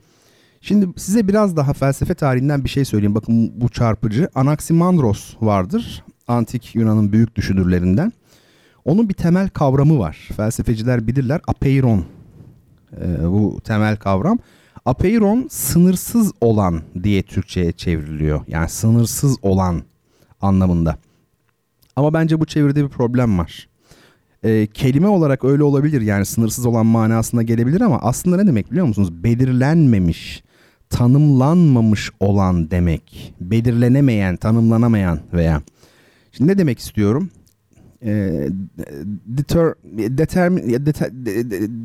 Şimdi 0.60 0.88
size 0.96 1.28
biraz 1.28 1.56
daha 1.56 1.72
felsefe 1.72 2.14
tarihinden 2.14 2.64
bir 2.64 2.68
şey 2.68 2.84
söyleyeyim. 2.84 3.14
Bakın 3.14 3.60
bu 3.60 3.68
çarpıcı. 3.68 4.28
Anaximandros 4.34 5.34
vardır. 5.40 6.04
Antik 6.28 6.74
Yunan'ın 6.74 7.12
büyük 7.12 7.36
düşünürlerinden. 7.36 8.12
Onun 8.84 9.08
bir 9.08 9.14
temel 9.14 9.48
kavramı 9.48 9.98
var. 9.98 10.28
Felsefeciler 10.36 11.06
bilirler. 11.06 11.40
Apeiron. 11.46 12.04
Ee, 13.00 13.24
bu 13.24 13.60
temel 13.64 13.96
kavram. 13.96 14.38
Apeiron 14.88 15.46
sınırsız 15.50 16.32
olan 16.40 16.82
diye 17.02 17.22
Türkçe'ye 17.22 17.72
çevriliyor. 17.72 18.40
Yani 18.48 18.68
sınırsız 18.68 19.36
olan 19.42 19.82
anlamında. 20.40 20.98
Ama 21.96 22.14
bence 22.14 22.40
bu 22.40 22.46
çeviride 22.46 22.84
bir 22.84 22.88
problem 22.88 23.38
var. 23.38 23.68
Ee, 24.44 24.66
kelime 24.66 25.08
olarak 25.08 25.44
öyle 25.44 25.62
olabilir 25.62 26.00
yani 26.00 26.24
sınırsız 26.24 26.66
olan 26.66 26.86
manasına 26.86 27.42
gelebilir 27.42 27.80
ama 27.80 27.98
aslında 27.98 28.36
ne 28.36 28.46
demek 28.46 28.70
biliyor 28.70 28.86
musunuz? 28.86 29.24
Belirlenmemiş, 29.24 30.42
tanımlanmamış 30.90 32.10
olan 32.20 32.70
demek. 32.70 33.34
Belirlenemeyen, 33.40 34.36
tanımlanamayan 34.36 35.20
veya. 35.32 35.62
Şimdi 36.32 36.50
ne 36.52 36.58
demek 36.58 36.78
istiyorum? 36.78 37.30
E, 38.04 38.48
deter, 39.26 39.74
determin, 40.18 40.86
deter, 40.86 41.10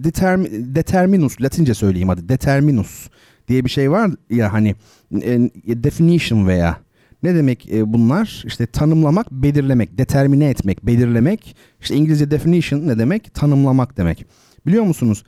determin, 0.03 0.75
determinus 0.75 1.41
Latince 1.41 1.73
söyleyeyim 1.73 2.09
hadi 2.09 2.29
determinus 2.29 3.09
diye 3.47 3.65
bir 3.65 3.69
şey 3.69 3.91
var 3.91 4.11
ya 4.29 4.53
hani 4.53 4.75
e, 5.11 5.83
definition 5.83 6.47
veya 6.47 6.77
ne 7.23 7.35
demek 7.35 7.71
e, 7.71 7.93
bunlar? 7.93 8.43
İşte 8.45 8.65
tanımlamak, 8.65 9.31
belirlemek, 9.31 9.97
determine 9.97 10.49
etmek, 10.49 10.85
belirlemek. 10.85 11.55
İşte 11.81 11.95
İngilizce 11.95 12.31
definition 12.31 12.87
ne 12.87 12.99
demek? 12.99 13.33
Tanımlamak 13.33 13.97
demek. 13.97 14.25
Biliyor 14.67 14.83
musunuz? 14.83 15.23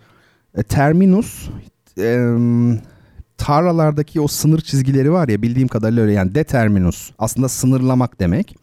E, 0.57 0.63
terminus 0.63 1.49
e, 1.97 2.35
tarlalardaki 3.37 4.21
o 4.21 4.27
sınır 4.27 4.61
çizgileri 4.61 5.11
var 5.11 5.27
ya 5.27 5.41
bildiğim 5.41 5.67
kadarıyla 5.67 6.03
öyle 6.03 6.13
yani 6.13 6.35
determinus 6.35 7.11
aslında 7.19 7.49
sınırlamak 7.49 8.19
demek. 8.19 8.55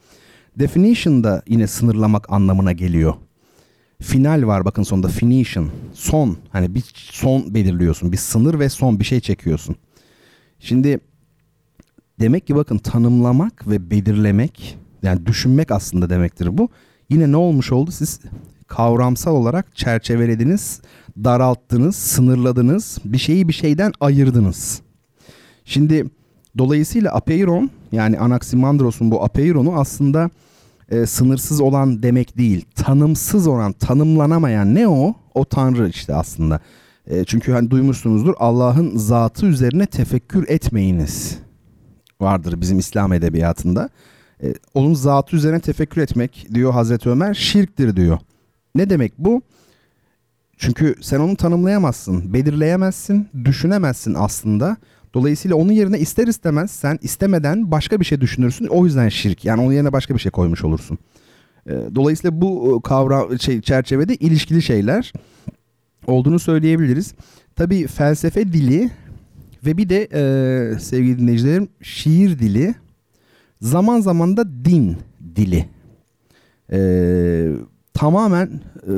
Definition 0.59 1.25
da 1.25 1.43
yine 1.49 1.67
sınırlamak 1.67 2.33
anlamına 2.33 2.73
geliyor. 2.73 3.15
Final 4.03 4.47
var 4.47 4.65
bakın 4.65 4.83
sonunda 4.83 5.09
finition. 5.09 5.71
Son 5.95 6.37
hani 6.51 6.75
bir 6.75 6.85
son 6.95 7.55
belirliyorsun. 7.55 8.13
Bir 8.13 8.17
sınır 8.17 8.59
ve 8.59 8.69
son 8.69 9.01
bir 9.01 9.05
şey 9.05 9.21
çekiyorsun. 9.21 9.77
Şimdi 10.59 11.01
demek 12.21 12.47
ki 12.47 12.55
bakın 12.55 12.79
tanımlamak 12.79 13.69
ve 13.69 13.91
belirlemek 13.91 14.79
yani 15.03 15.27
düşünmek 15.27 15.71
aslında 15.71 16.11
demektir 16.11 16.59
bu. 16.59 16.69
Yine 17.11 17.33
ne 17.33 17.37
olmuş 17.37 17.73
oldu? 17.73 17.91
Siz 17.91 18.21
kavramsal 18.67 19.35
olarak 19.35 19.77
çerçevelediniz, 19.77 20.81
daralttınız, 21.25 21.97
sınırladınız, 21.97 22.99
bir 23.05 23.19
şeyi 23.19 23.49
bir 23.49 23.53
şeyden 23.53 23.93
ayırdınız. 24.01 24.81
Şimdi 25.65 26.05
dolayısıyla 26.59 27.15
apeiron 27.15 27.71
yani 27.93 28.19
Anaximandros'un 28.19 29.11
bu 29.11 29.25
apeironu 29.25 29.81
aslında 29.81 30.31
e, 30.91 31.07
sınırsız 31.07 31.61
olan 31.61 32.03
demek 32.03 32.39
değil. 32.39 32.65
Tanımsız 32.75 33.47
olan, 33.47 33.73
tanımlanamayan 33.73 34.75
ne 34.75 34.89
o? 34.89 35.15
O 35.35 35.45
Tanrı 35.45 35.89
işte 35.89 36.15
aslında. 36.15 36.61
E, 37.07 37.25
çünkü 37.25 37.53
hani 37.53 37.71
duymuşsunuzdur 37.71 38.35
Allah'ın 38.39 38.97
zatı 38.97 39.47
üzerine 39.47 39.87
tefekkür 39.87 40.49
etmeyiniz 40.49 41.39
vardır 42.21 42.61
bizim 42.61 42.79
İslam 42.79 43.13
edebiyatında. 43.13 43.89
E, 44.43 44.55
onun 44.75 44.95
zatı 44.95 45.37
üzerine 45.37 45.61
tefekkür 45.61 46.01
etmek 46.01 46.47
diyor 46.55 46.73
Hazreti 46.73 47.09
Ömer 47.09 47.35
şirktir 47.35 47.97
diyor. 47.97 48.19
Ne 48.75 48.91
demek 48.91 49.19
bu? 49.19 49.43
Çünkü 50.57 50.95
sen 51.01 51.21
onu 51.21 51.37
tanımlayamazsın, 51.37 52.33
belirleyemezsin, 52.33 53.29
düşünemezsin 53.45 54.15
aslında. 54.15 54.77
Dolayısıyla 55.14 55.57
onun 55.57 55.73
yerine 55.73 55.99
ister 55.99 56.26
istemez 56.26 56.71
sen 56.71 56.99
istemeden 57.02 57.71
başka 57.71 58.00
bir 58.00 58.04
şey 58.04 58.21
düşünürsün. 58.21 58.66
O 58.66 58.85
yüzden 58.85 59.09
şirk. 59.09 59.45
Yani 59.45 59.62
onun 59.62 59.73
yerine 59.73 59.92
başka 59.92 60.14
bir 60.14 60.21
şey 60.21 60.33
koymuş 60.33 60.64
olursun. 60.64 60.99
Ee, 61.66 61.73
dolayısıyla 61.95 62.40
bu 62.40 62.76
e, 62.78 62.88
kavram 62.88 63.38
şey, 63.38 63.61
çerçevede 63.61 64.14
ilişkili 64.16 64.62
şeyler 64.62 65.12
olduğunu 66.07 66.38
söyleyebiliriz. 66.38 67.14
Tabii 67.57 67.87
felsefe 67.87 68.52
dili 68.52 68.90
ve 69.66 69.76
bir 69.76 69.88
de 69.88 70.09
e, 70.12 70.78
sevgili 70.78 71.19
dinleyicilerim 71.19 71.69
şiir 71.83 72.38
dili 72.38 72.75
zaman 73.61 74.00
zaman 74.00 74.37
da 74.37 74.64
din 74.64 74.97
dili. 75.37 75.69
Ee, 76.73 77.52
tamamen 77.95 78.50
e, 78.83 78.92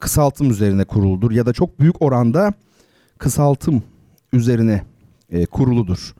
kısaltım 0.00 0.50
üzerine 0.50 0.84
kuruludur 0.84 1.30
ya 1.30 1.46
da 1.46 1.52
çok 1.52 1.80
büyük 1.80 2.02
oranda 2.02 2.52
kısaltım 3.18 3.82
üzerine 4.32 4.82
e, 5.32 5.46
kuruludur. 5.46 6.14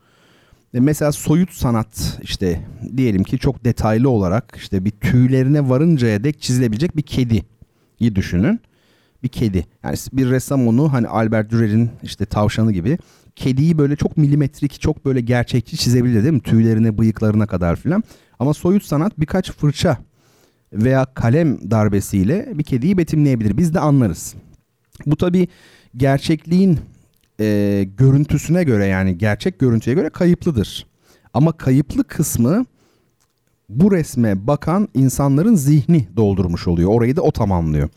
E, 0.75 0.81
mesela 0.81 1.13
soyut 1.13 1.53
sanat 1.53 2.19
işte 2.23 2.67
diyelim 2.97 3.23
ki 3.25 3.39
çok 3.39 3.65
detaylı 3.65 4.11
olarak 4.11 4.55
işte 4.57 4.85
bir 4.85 4.91
tüylerine 4.91 5.69
varıncaya 5.69 6.25
dek 6.25 6.41
çizilebilecek 6.41 6.97
bir 6.97 7.03
kediyi 7.03 8.15
düşünün. 8.15 8.61
bir 9.23 9.29
kedi. 9.29 9.67
Yani 9.85 9.97
bir 10.13 10.31
ressam 10.31 10.69
onu 10.69 10.93
hani 10.93 11.09
Albert 11.09 11.51
Dürer'in 11.51 11.91
işte 12.03 12.27
tavşanı 12.27 12.73
gibi 12.73 12.99
kediyi 13.37 13.79
böyle 13.79 13.97
çok 13.97 14.17
milimetrik, 14.17 14.81
çok 14.81 15.05
böyle 15.05 15.21
gerçekçi 15.21 15.77
çizebilir 15.77 16.23
değil 16.23 16.35
mi? 16.35 16.41
Tüylerine, 16.41 16.99
bıyıklarına 16.99 17.47
kadar 17.47 17.77
filan. 17.77 18.03
Ama 18.39 18.55
soyut 18.55 18.85
sanat 18.85 19.21
birkaç 19.21 19.53
fırça 19.53 19.99
veya 20.73 21.07
kalem 21.15 21.71
darbesiyle 21.71 22.53
bir 22.55 22.63
kediyi 22.63 22.99
betimleyebilir. 22.99 23.57
Biz 23.57 23.75
de 23.75 23.81
anlarız. 23.81 24.35
Bu 25.07 25.17
tabi 25.17 25.49
gerçekliğin 25.97 26.79
e, 27.41 27.87
görüntüsüne 27.99 28.65
göre 28.65 28.87
yani 28.87 29.19
gerçek 29.19 29.59
görüntüye 29.59 29.97
göre 29.97 30.11
kayıplıdır. 30.11 30.87
Ama 31.35 31.53
kayıplı 31.53 32.05
kısmı 32.05 32.65
bu 33.69 33.93
resme 33.93 34.47
bakan 34.47 34.89
insanların 34.95 35.55
zihni 35.55 36.09
doldurmuş 36.17 36.69
oluyor. 36.69 36.91
Orayı 36.93 37.17
da 37.17 37.23
o 37.23 37.31
tamamlıyor. 37.33 37.89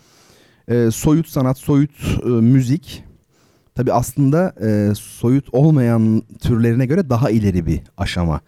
E, 0.68 0.92
soyut 0.92 1.28
sanat, 1.28 1.58
soyut 1.58 1.92
e, 2.26 2.28
müzik 2.28 3.04
tabi 3.76 3.94
aslında 3.94 4.54
e, 4.62 4.96
soyut 4.96 5.54
olmayan 5.54 6.24
türlerine 6.42 6.86
göre 6.86 7.10
daha 7.10 7.30
ileri 7.30 7.66
bir 7.66 7.82
aşama 7.98 8.42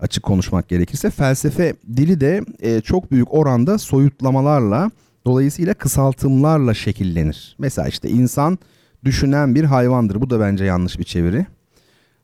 açık 0.00 0.22
konuşmak 0.22 0.68
gerekirse. 0.68 1.10
Felsefe 1.10 1.74
dili 1.96 2.20
de 2.20 2.44
e, 2.60 2.80
çok 2.80 3.10
büyük 3.10 3.34
oranda 3.34 3.78
soyutlamalarla 3.78 4.90
dolayısıyla 5.26 5.74
kısaltımlarla 5.74 6.74
şekillenir. 6.74 7.56
Mesela 7.58 7.88
işte 7.88 8.08
insan 8.08 8.58
düşünen 9.04 9.54
bir 9.54 9.64
hayvandır. 9.64 10.20
Bu 10.20 10.30
da 10.30 10.40
bence 10.40 10.64
yanlış 10.64 10.98
bir 10.98 11.04
çeviri. 11.04 11.46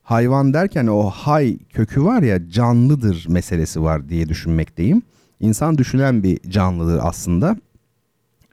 Hayvan 0.03 0.53
derken 0.53 0.87
o 0.87 1.09
hay 1.09 1.57
kökü 1.57 2.03
var 2.03 2.21
ya 2.21 2.49
canlıdır 2.49 3.25
meselesi 3.29 3.81
var 3.83 4.09
diye 4.09 4.29
düşünmekteyim. 4.29 5.01
İnsan 5.39 5.77
düşünen 5.77 6.23
bir 6.23 6.39
canlıdır 6.49 6.99
aslında. 7.03 7.57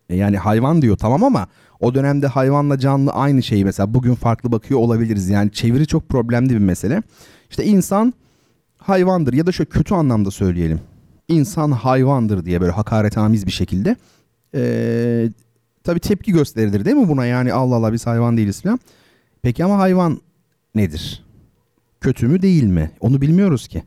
E, 0.09 0.17
yani 0.17 0.39
hayvan 0.39 0.83
diyor 0.83 0.97
tamam 0.97 1.25
ama 1.25 1.47
o 1.81 1.95
dönemde 1.95 2.27
hayvanla 2.27 2.79
canlı 2.79 3.11
aynı 3.11 3.43
şeyi 3.43 3.65
mesela 3.65 3.95
bugün 3.95 4.15
farklı 4.15 4.53
bakıyor 4.53 4.81
olabiliriz. 4.81 5.29
Yani 5.29 5.53
çeviri 5.53 5.87
çok 5.87 6.09
problemli 6.09 6.51
bir 6.51 6.59
mesele. 6.59 7.03
İşte 7.51 7.65
insan 7.65 8.15
hayvandır 8.79 9.33
ya 9.33 9.47
da 9.47 9.53
şöyle 9.53 9.71
kötü 9.71 9.95
anlamda 9.95 10.31
söyleyelim. 10.31 10.81
İnsan 11.29 11.71
hayvandır 11.71 12.45
diye 12.45 12.61
böyle 12.61 12.73
hakaretamiz 12.73 13.47
bir 13.47 13.53
şekilde. 13.53 13.97
Ee, 14.55 15.29
tabii 15.85 16.01
tepki 16.01 16.33
gösterilir 16.33 16.85
değil 16.85 16.97
mi 16.97 17.09
buna 17.09 17.27
yani 17.27 17.53
Allah 17.53 17.75
Allah 17.75 17.93
biz 17.93 18.07
hayvan 18.07 18.37
değiliz 18.37 18.63
falan. 18.63 18.81
Peki 19.43 19.65
ama 19.65 19.79
hayvan 19.79 20.21
nedir? 20.75 21.25
Kötü 22.01 22.29
mü 22.29 22.43
değil 22.43 22.65
mi? 22.65 22.91
Onu 23.01 23.21
bilmiyoruz 23.21 23.69
ki. 23.69 23.83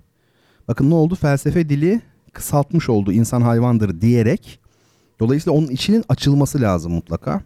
Bakın 0.68 0.90
ne 0.90 0.94
oldu? 0.94 1.16
Felsefe 1.16 1.70
dili 1.70 2.02
kısaltmış 2.34 2.90
oldu 2.90 3.12
insan 3.12 3.42
hayvandır 3.42 4.02
diyerek. 4.02 4.60
Dolayısıyla 5.20 5.58
onun 5.60 5.68
içinin 5.68 6.04
açılması 6.10 6.62
lazım 6.62 6.94
mutlaka. 6.94 7.42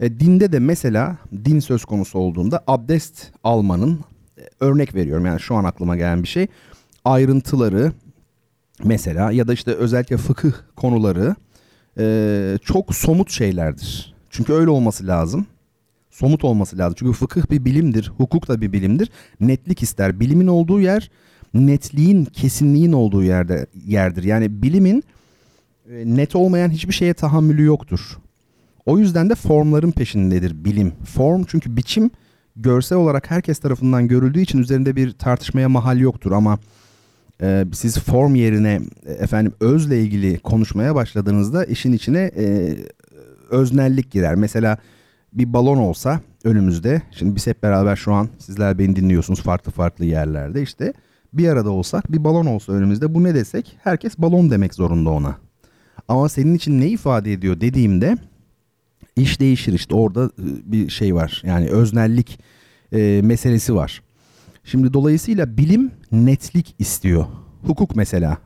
E, 0.00 0.20
dinde 0.20 0.52
de 0.52 0.58
mesela 0.58 1.16
din 1.44 1.60
söz 1.60 1.84
konusu 1.84 2.18
olduğunda 2.18 2.64
abdest 2.66 3.32
almanın 3.44 4.00
e, 4.38 4.42
örnek 4.60 4.94
veriyorum 4.94 5.26
yani 5.26 5.40
şu 5.40 5.54
an 5.54 5.64
aklıma 5.64 5.96
gelen 5.96 6.22
bir 6.22 6.28
şey 6.28 6.46
ayrıntıları 7.04 7.92
mesela 8.84 9.32
ya 9.32 9.48
da 9.48 9.52
işte 9.52 9.70
özellikle 9.74 10.16
fıkıh 10.16 10.52
konuları 10.76 11.36
e, 11.98 12.58
çok 12.64 12.94
somut 12.94 13.30
şeylerdir. 13.30 14.14
Çünkü 14.30 14.52
öyle 14.52 14.70
olması 14.70 15.06
lazım. 15.06 15.46
Somut 16.10 16.44
olması 16.44 16.78
lazım. 16.78 16.94
Çünkü 16.98 17.12
fıkıh 17.12 17.50
bir 17.50 17.64
bilimdir, 17.64 18.12
hukuk 18.16 18.48
da 18.48 18.60
bir 18.60 18.72
bilimdir. 18.72 19.10
Netlik 19.40 19.82
ister. 19.82 20.20
Bilimin 20.20 20.46
olduğu 20.46 20.80
yer 20.80 21.10
netliğin, 21.54 22.24
kesinliğin 22.24 22.92
olduğu 22.92 23.22
yerde 23.22 23.66
yerdir. 23.86 24.24
Yani 24.24 24.62
bilimin 24.62 25.04
e, 25.90 26.16
net 26.16 26.36
olmayan 26.36 26.70
hiçbir 26.70 26.92
şeye 26.92 27.14
tahammülü 27.14 27.64
yoktur. 27.64 28.18
O 28.86 28.98
yüzden 28.98 29.30
de 29.30 29.34
formların 29.34 29.90
peşindedir 29.90 30.64
bilim. 30.64 30.92
Form 31.04 31.44
çünkü 31.44 31.76
biçim 31.76 32.10
görsel 32.56 32.98
olarak 32.98 33.30
herkes 33.30 33.58
tarafından 33.58 34.08
görüldüğü 34.08 34.40
için 34.40 34.58
üzerinde 34.58 34.96
bir 34.96 35.12
tartışmaya 35.12 35.68
mahal 35.68 35.98
yoktur 35.98 36.32
ama 36.32 36.58
e, 37.42 37.64
siz 37.72 37.98
form 37.98 38.34
yerine 38.34 38.80
e, 39.06 39.12
efendim 39.12 39.52
özle 39.60 40.00
ilgili 40.00 40.38
konuşmaya 40.38 40.94
başladığınızda 40.94 41.64
işin 41.64 41.92
içine 41.92 42.30
e, 42.36 42.76
öznellik 43.50 44.10
girer. 44.10 44.34
Mesela 44.34 44.78
bir 45.32 45.52
balon 45.52 45.78
olsa 45.78 46.20
önümüzde 46.44 47.02
şimdi 47.10 47.36
biz 47.36 47.46
hep 47.46 47.62
beraber 47.62 47.96
şu 47.96 48.12
an 48.12 48.28
sizler 48.38 48.78
beni 48.78 48.96
dinliyorsunuz 48.96 49.42
farklı 49.42 49.72
farklı 49.72 50.04
yerlerde 50.04 50.62
işte 50.62 50.92
bir 51.32 51.48
arada 51.48 51.70
olsak 51.70 52.12
bir 52.12 52.24
balon 52.24 52.46
olsa 52.46 52.72
önümüzde 52.72 53.14
bu 53.14 53.24
ne 53.24 53.34
desek 53.34 53.76
herkes 53.84 54.18
balon 54.18 54.50
demek 54.50 54.74
zorunda 54.74 55.10
ona. 55.10 55.36
Ama 56.08 56.28
senin 56.28 56.54
için 56.54 56.80
ne 56.80 56.88
ifade 56.88 57.32
ediyor 57.32 57.60
dediğimde 57.60 58.16
iş 59.16 59.40
değişir 59.40 59.72
işte 59.72 59.94
orada 59.94 60.24
e, 60.24 60.72
bir 60.72 60.88
şey 60.88 61.14
var 61.14 61.42
yani 61.46 61.68
öznellik 61.68 62.40
e, 62.92 63.20
meselesi 63.24 63.74
var. 63.74 64.02
Şimdi 64.70 64.92
dolayısıyla 64.92 65.56
bilim 65.56 65.90
netlik 66.12 66.74
istiyor. 66.78 67.24
Hukuk 67.66 67.96
mesela 67.96 68.38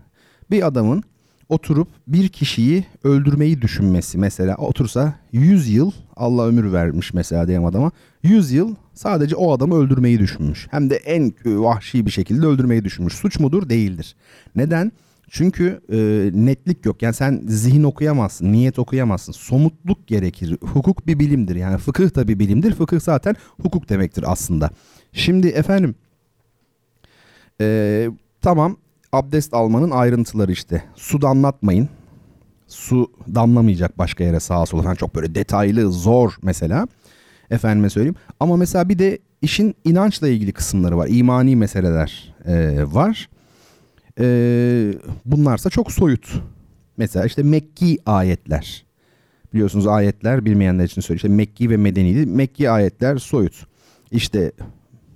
bir 0.50 0.66
adamın 0.66 1.02
oturup 1.48 1.88
bir 2.06 2.28
kişiyi 2.28 2.84
öldürmeyi 3.04 3.62
düşünmesi 3.62 4.18
mesela 4.18 4.56
otursa 4.56 5.14
100 5.32 5.68
yıl 5.68 5.90
Allah 6.16 6.46
ömür 6.46 6.72
vermiş 6.72 7.14
mesela 7.14 7.46
diyelim 7.46 7.66
adama 7.66 7.90
100 8.22 8.52
yıl 8.52 8.74
sadece 8.94 9.36
o 9.36 9.52
adamı 9.52 9.74
öldürmeyi 9.74 10.18
düşünmüş. 10.18 10.66
Hem 10.70 10.90
de 10.90 10.96
en 10.96 11.32
vahşi 11.44 12.06
bir 12.06 12.10
şekilde 12.10 12.46
öldürmeyi 12.46 12.84
düşünmüş. 12.84 13.14
Suç 13.14 13.40
mudur? 13.40 13.68
Değildir. 13.68 14.16
Neden? 14.56 14.92
Çünkü 15.30 15.80
e, 15.92 15.96
netlik 16.34 16.86
yok. 16.86 17.02
Yani 17.02 17.14
sen 17.14 17.42
zihin 17.48 17.82
okuyamazsın, 17.82 18.52
niyet 18.52 18.78
okuyamazsın. 18.78 19.32
Somutluk 19.32 20.06
gerekir. 20.06 20.56
Hukuk 20.60 21.06
bir 21.06 21.18
bilimdir. 21.18 21.56
Yani 21.56 21.78
fıkıh 21.78 22.14
da 22.14 22.28
bir 22.28 22.38
bilimdir. 22.38 22.74
Fıkıh 22.74 23.00
zaten 23.00 23.36
hukuk 23.62 23.88
demektir 23.88 24.24
aslında. 24.26 24.70
Şimdi 25.12 25.48
efendim 25.48 25.94
e, 27.62 28.10
tamam 28.40 28.76
abdest 29.12 29.54
almanın 29.54 29.90
ayrıntıları 29.90 30.52
işte. 30.52 30.84
Su 30.94 31.22
damlatmayın. 31.22 31.88
Su 32.68 33.10
damlamayacak 33.34 33.98
başka 33.98 34.24
yere 34.24 34.40
sağa 34.40 34.66
sola 34.66 34.82
falan 34.82 34.94
çok 34.94 35.14
böyle 35.14 35.34
detaylı, 35.34 35.92
zor 35.92 36.36
mesela. 36.42 36.88
Efendime 37.50 37.90
söyleyeyim. 37.90 38.16
Ama 38.40 38.56
mesela 38.56 38.88
bir 38.88 38.98
de 38.98 39.18
işin 39.42 39.74
inançla 39.84 40.28
ilgili 40.28 40.52
kısımları 40.52 40.98
var. 40.98 41.08
İmani 41.10 41.56
meseleler 41.56 42.34
e, 42.46 42.84
var. 42.86 43.28
E, 44.20 44.24
bunlarsa 45.24 45.70
çok 45.70 45.92
soyut. 45.92 46.42
Mesela 46.96 47.26
işte 47.26 47.42
Mekki 47.42 47.98
ayetler. 48.06 48.84
Biliyorsunuz 49.54 49.86
ayetler 49.86 50.44
bilmeyenler 50.44 50.84
için 50.84 51.00
söyleyeyim. 51.00 51.16
İşte 51.16 51.28
Mekki 51.28 51.70
ve 51.70 51.76
Medeniydi. 51.76 52.26
Mekki 52.26 52.70
ayetler 52.70 53.16
soyut. 53.16 53.66
İşte 54.10 54.52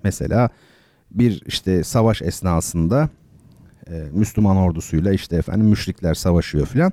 mesela 0.04 0.50
bir 1.18 1.42
işte 1.46 1.84
savaş 1.84 2.22
esnasında 2.22 3.08
e, 3.90 4.04
Müslüman 4.12 4.56
ordusuyla 4.56 5.12
işte 5.12 5.36
efendim 5.36 5.66
müşrikler 5.66 6.14
savaşıyor 6.14 6.66
filan. 6.66 6.92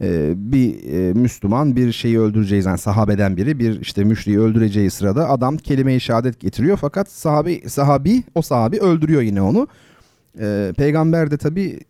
E, 0.00 0.32
bir 0.36 0.92
e, 0.92 1.12
Müslüman 1.12 1.76
bir 1.76 1.92
şeyi 1.92 2.20
öldüreceği 2.20 2.62
yani 2.64 2.78
sahabeden 2.78 3.36
biri 3.36 3.58
bir 3.58 3.80
işte 3.80 4.04
müşriyi 4.04 4.40
öldüreceği 4.40 4.90
sırada 4.90 5.30
adam 5.30 5.56
kelime-i 5.56 6.00
şehadet 6.00 6.40
getiriyor 6.40 6.76
fakat 6.76 7.10
sahabi 7.10 7.62
sahabi 7.68 8.22
o 8.34 8.42
sahabi 8.42 8.78
öldürüyor 8.78 9.22
yine 9.22 9.42
onu. 9.42 9.68
E, 10.40 10.72
peygamber 10.76 11.30
de 11.30 11.36
tabi 11.36 11.80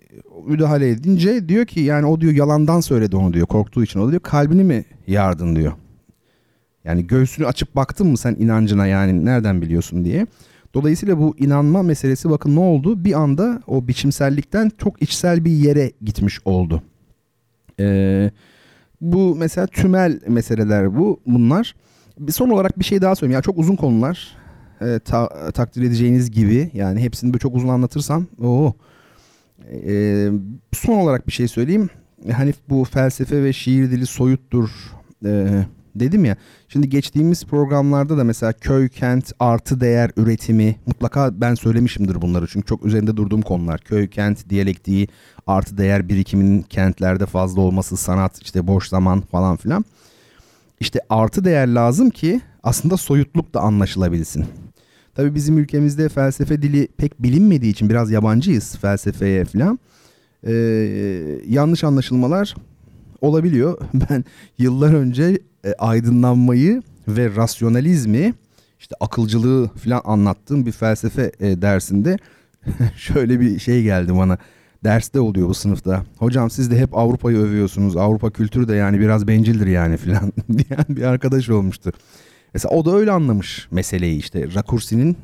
müdahale 0.46 0.88
edince 0.88 1.48
diyor 1.48 1.66
ki 1.66 1.80
yani 1.80 2.06
o 2.06 2.20
diyor 2.20 2.32
yalandan 2.32 2.80
söyledi 2.80 3.16
onu 3.16 3.32
diyor 3.32 3.46
korktuğu 3.46 3.82
için 3.82 4.00
o 4.00 4.10
diyor 4.10 4.22
kalbini 4.22 4.64
mi 4.64 4.84
yardın 5.06 5.56
diyor. 5.56 5.72
Yani 6.84 7.06
göğsünü 7.06 7.46
açıp 7.46 7.76
baktın 7.76 8.06
mı 8.06 8.16
sen 8.16 8.36
inancına 8.38 8.86
yani 8.86 9.24
nereden 9.24 9.62
biliyorsun 9.62 10.04
diye. 10.04 10.26
Dolayısıyla 10.78 11.18
bu 11.18 11.34
inanma 11.38 11.82
meselesi 11.82 12.30
bakın 12.30 12.56
ne 12.56 12.60
oldu? 12.60 13.04
Bir 13.04 13.12
anda 13.12 13.62
o 13.66 13.88
biçimsellikten 13.88 14.70
çok 14.78 15.02
içsel 15.02 15.44
bir 15.44 15.50
yere 15.50 15.92
gitmiş 16.02 16.40
oldu. 16.44 16.82
Ee, 17.80 18.30
bu 19.00 19.34
mesela 19.34 19.66
tümel 19.66 20.20
meseleler 20.28 20.98
bu 20.98 21.20
bunlar. 21.26 21.74
Bir 22.18 22.32
son 22.32 22.50
olarak 22.50 22.78
bir 22.78 22.84
şey 22.84 23.02
daha 23.02 23.14
söyleyeyim. 23.14 23.34
Yani 23.34 23.42
çok 23.42 23.58
uzun 23.58 23.76
konular. 23.76 24.36
E, 24.80 24.98
ta, 24.98 25.50
takdir 25.52 25.82
edeceğiniz 25.82 26.30
gibi 26.30 26.70
yani 26.74 27.00
hepsini 27.00 27.32
böyle 27.32 27.38
çok 27.38 27.54
uzun 27.54 27.68
anlatırsam 27.68 28.26
o 28.42 28.74
e, 29.86 30.28
son 30.72 30.98
olarak 30.98 31.26
bir 31.26 31.32
şey 31.32 31.48
söyleyeyim. 31.48 31.88
Hani 32.32 32.54
bu 32.68 32.84
felsefe 32.84 33.44
ve 33.44 33.52
şiir 33.52 33.90
dili 33.90 34.06
soyuttur. 34.06 34.70
E, 35.24 35.62
dedim 36.00 36.24
ya. 36.24 36.36
Şimdi 36.68 36.88
geçtiğimiz 36.88 37.44
programlarda 37.44 38.18
da 38.18 38.24
mesela 38.24 38.52
köy, 38.52 38.88
kent, 38.88 39.32
artı 39.40 39.80
değer 39.80 40.10
üretimi 40.16 40.76
mutlaka 40.86 41.40
ben 41.40 41.54
söylemişimdir 41.54 42.22
bunları. 42.22 42.46
Çünkü 42.46 42.66
çok 42.66 42.84
üzerinde 42.84 43.16
durduğum 43.16 43.42
konular. 43.42 43.80
Köy, 43.80 44.08
kent, 44.08 44.48
diyalektiği, 44.48 45.08
artı 45.46 45.78
değer 45.78 46.08
birikiminin 46.08 46.62
kentlerde 46.62 47.26
fazla 47.26 47.60
olması, 47.60 47.96
sanat, 47.96 48.42
işte 48.42 48.66
boş 48.66 48.88
zaman 48.88 49.20
falan 49.20 49.56
filan. 49.56 49.84
İşte 50.80 51.00
artı 51.10 51.44
değer 51.44 51.68
lazım 51.68 52.10
ki 52.10 52.40
aslında 52.62 52.96
soyutluk 52.96 53.54
da 53.54 53.60
anlaşılabilsin. 53.60 54.44
Tabii 55.14 55.34
bizim 55.34 55.58
ülkemizde 55.58 56.08
felsefe 56.08 56.62
dili 56.62 56.88
pek 56.96 57.22
bilinmediği 57.22 57.72
için 57.72 57.90
biraz 57.90 58.10
yabancıyız 58.10 58.76
felsefeye 58.76 59.44
falan. 59.44 59.78
Ee, 60.46 60.52
yanlış 61.48 61.84
anlaşılmalar 61.84 62.54
olabiliyor. 63.20 63.78
Ben 64.10 64.24
yıllar 64.58 64.94
önce 64.94 65.38
e, 65.64 65.72
aydınlanmayı 65.78 66.82
ve 67.08 67.36
rasyonalizmi 67.36 68.34
işte 68.80 68.94
akılcılığı 69.00 69.68
falan 69.68 70.02
anlattığım 70.04 70.66
bir 70.66 70.72
felsefe 70.72 71.32
e, 71.40 71.62
dersinde 71.62 72.16
şöyle 72.96 73.40
bir 73.40 73.58
şey 73.58 73.82
geldi 73.82 74.16
bana. 74.16 74.38
Derste 74.84 75.20
oluyor 75.20 75.48
bu 75.48 75.54
sınıfta. 75.54 76.04
Hocam 76.18 76.50
siz 76.50 76.70
de 76.70 76.78
hep 76.78 76.96
Avrupa'yı 76.96 77.38
övüyorsunuz. 77.38 77.96
Avrupa 77.96 78.30
kültürü 78.30 78.68
de 78.68 78.74
yani 78.74 79.00
biraz 79.00 79.28
bencildir 79.28 79.66
yani 79.66 79.96
falan 79.96 80.32
diyen 80.48 80.84
bir 80.88 81.02
arkadaş 81.02 81.50
olmuştu. 81.50 81.92
Mesela 82.54 82.74
o 82.74 82.84
da 82.84 82.96
öyle 82.96 83.10
anlamış 83.10 83.68
meseleyi 83.70 84.18
işte 84.18 84.54
Rakursi'nin 84.54 85.16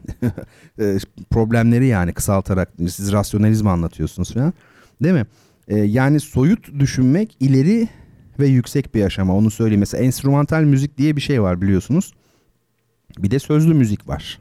e, 0.81 0.99
problemleri 1.31 1.87
yani 1.87 2.13
kısaltarak 2.13 2.69
siz 2.79 3.13
rasyonalizmi 3.13 3.71
anlatıyorsunuz 3.71 4.35
falan. 4.35 4.53
Değil 5.03 5.15
mi? 5.15 5.27
Ee, 5.69 5.77
yani 5.77 6.21
soyut 6.21 6.79
düşünmek 6.79 7.37
ileri 7.41 7.89
ve 8.39 8.47
yüksek 8.47 8.95
bir 8.95 9.05
aşama 9.05 9.37
onu 9.37 9.51
söyleyeyim. 9.51 9.81
Mesela 9.81 10.05
enstrümantal 10.05 10.63
müzik 10.63 10.99
diye 10.99 11.17
bir 11.17 11.21
şey 11.21 11.43
var 11.43 11.61
biliyorsunuz. 11.63 12.13
Bir 13.19 13.31
de 13.31 13.39
sözlü 13.39 13.75
müzik 13.75 14.09
var. 14.09 14.41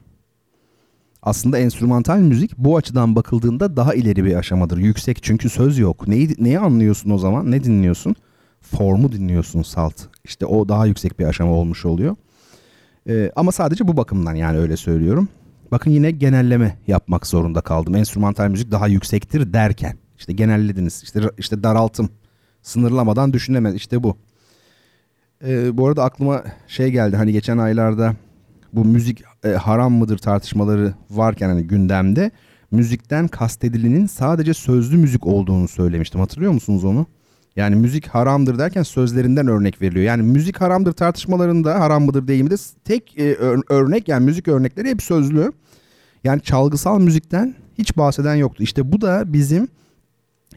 Aslında 1.22 1.58
enstrümantal 1.58 2.18
müzik 2.18 2.58
bu 2.58 2.76
açıdan 2.76 3.16
bakıldığında 3.16 3.76
daha 3.76 3.94
ileri 3.94 4.24
bir 4.24 4.34
aşamadır. 4.34 4.78
Yüksek 4.78 5.22
çünkü 5.22 5.50
söz 5.50 5.78
yok. 5.78 6.08
Neyi, 6.08 6.34
neyi 6.38 6.58
anlıyorsun 6.58 7.10
o 7.10 7.18
zaman? 7.18 7.50
Ne 7.50 7.64
dinliyorsun? 7.64 8.16
Formu 8.60 9.12
dinliyorsun 9.12 9.62
salt. 9.62 9.94
İşte 10.24 10.46
o 10.46 10.68
daha 10.68 10.86
yüksek 10.86 11.18
bir 11.18 11.24
aşama 11.24 11.52
olmuş 11.52 11.84
oluyor. 11.84 12.16
Ee, 13.08 13.30
ama 13.36 13.52
sadece 13.52 13.88
bu 13.88 13.96
bakımdan 13.96 14.34
yani 14.34 14.58
öyle 14.58 14.76
söylüyorum. 14.76 15.28
Bakın 15.70 15.90
yine 15.90 16.10
genelleme 16.10 16.78
yapmak 16.86 17.26
zorunda 17.26 17.60
kaldım. 17.60 17.94
Enstrümantal 17.94 18.48
müzik 18.48 18.70
daha 18.70 18.86
yüksektir 18.88 19.52
derken. 19.52 19.96
İşte 20.18 20.32
genellediniz. 20.32 21.02
İşte, 21.02 21.20
işte 21.38 21.62
daraltım. 21.62 22.08
Sınırlamadan 22.62 23.32
düşünemez. 23.32 23.74
İşte 23.74 24.02
bu. 24.02 24.16
Ee, 25.44 25.78
bu 25.78 25.88
arada 25.88 26.04
aklıma 26.04 26.44
şey 26.68 26.90
geldi. 26.90 27.16
Hani 27.16 27.32
geçen 27.32 27.58
aylarda 27.58 28.14
bu 28.72 28.84
müzik 28.84 29.22
e, 29.44 29.48
haram 29.48 29.92
mıdır 29.92 30.18
tartışmaları 30.18 30.94
varken 31.10 31.48
hani 31.48 31.62
gündemde 31.62 32.30
müzikten 32.70 33.28
kastedilenin 33.28 34.06
sadece 34.06 34.54
sözlü 34.54 34.96
müzik 34.96 35.26
olduğunu 35.26 35.68
söylemiştim. 35.68 36.20
Hatırlıyor 36.20 36.52
musunuz 36.52 36.84
onu? 36.84 37.06
Yani 37.56 37.76
müzik 37.76 38.06
haramdır 38.06 38.58
derken 38.58 38.82
sözlerinden 38.82 39.46
örnek 39.46 39.82
veriliyor. 39.82 40.04
Yani 40.04 40.22
müzik 40.22 40.60
haramdır 40.60 40.92
tartışmalarında 40.92 41.80
haram 41.80 42.04
mıdır 42.04 42.28
deyiminde 42.28 42.54
tek 42.84 43.18
e, 43.18 43.36
örnek 43.68 44.08
yani 44.08 44.24
müzik 44.24 44.48
örnekleri 44.48 44.88
hep 44.88 45.02
sözlü. 45.02 45.52
Yani 46.24 46.42
çalgısal 46.42 47.00
müzikten 47.00 47.54
hiç 47.78 47.96
bahseden 47.96 48.34
yoktu. 48.34 48.62
İşte 48.62 48.92
bu 48.92 49.00
da 49.00 49.32
bizim 49.32 49.68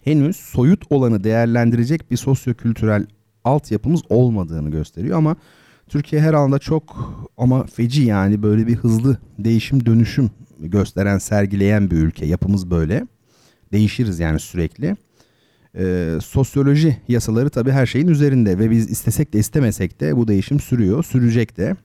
henüz 0.07 0.35
soyut 0.35 0.83
olanı 0.89 1.23
değerlendirecek 1.23 2.11
bir 2.11 2.17
sosyokültürel 2.17 3.05
altyapımız 3.43 4.01
olmadığını 4.09 4.71
gösteriyor 4.71 5.17
ama 5.17 5.35
Türkiye 5.87 6.21
her 6.21 6.33
alanda 6.33 6.59
çok 6.59 7.13
ama 7.37 7.65
feci 7.65 8.03
yani 8.03 8.43
böyle 8.43 8.67
bir 8.67 8.75
hızlı 8.75 9.17
değişim 9.39 9.85
dönüşüm 9.85 10.29
gösteren 10.59 11.17
sergileyen 11.17 11.91
bir 11.91 11.97
ülke. 11.97 12.25
Yapımız 12.25 12.71
böyle. 12.71 13.07
Değişiriz 13.71 14.19
yani 14.19 14.39
sürekli. 14.39 14.95
Ee, 15.77 16.17
sosyoloji 16.23 16.97
yasaları 17.07 17.49
tabii 17.49 17.71
her 17.71 17.85
şeyin 17.85 18.07
üzerinde 18.07 18.59
ve 18.59 18.71
biz 18.71 18.91
istesek 18.91 19.33
de 19.33 19.39
istemesek 19.39 20.01
de 20.01 20.17
bu 20.17 20.27
değişim 20.27 20.59
sürüyor, 20.59 21.03
sürecek 21.03 21.57
de. 21.57 21.75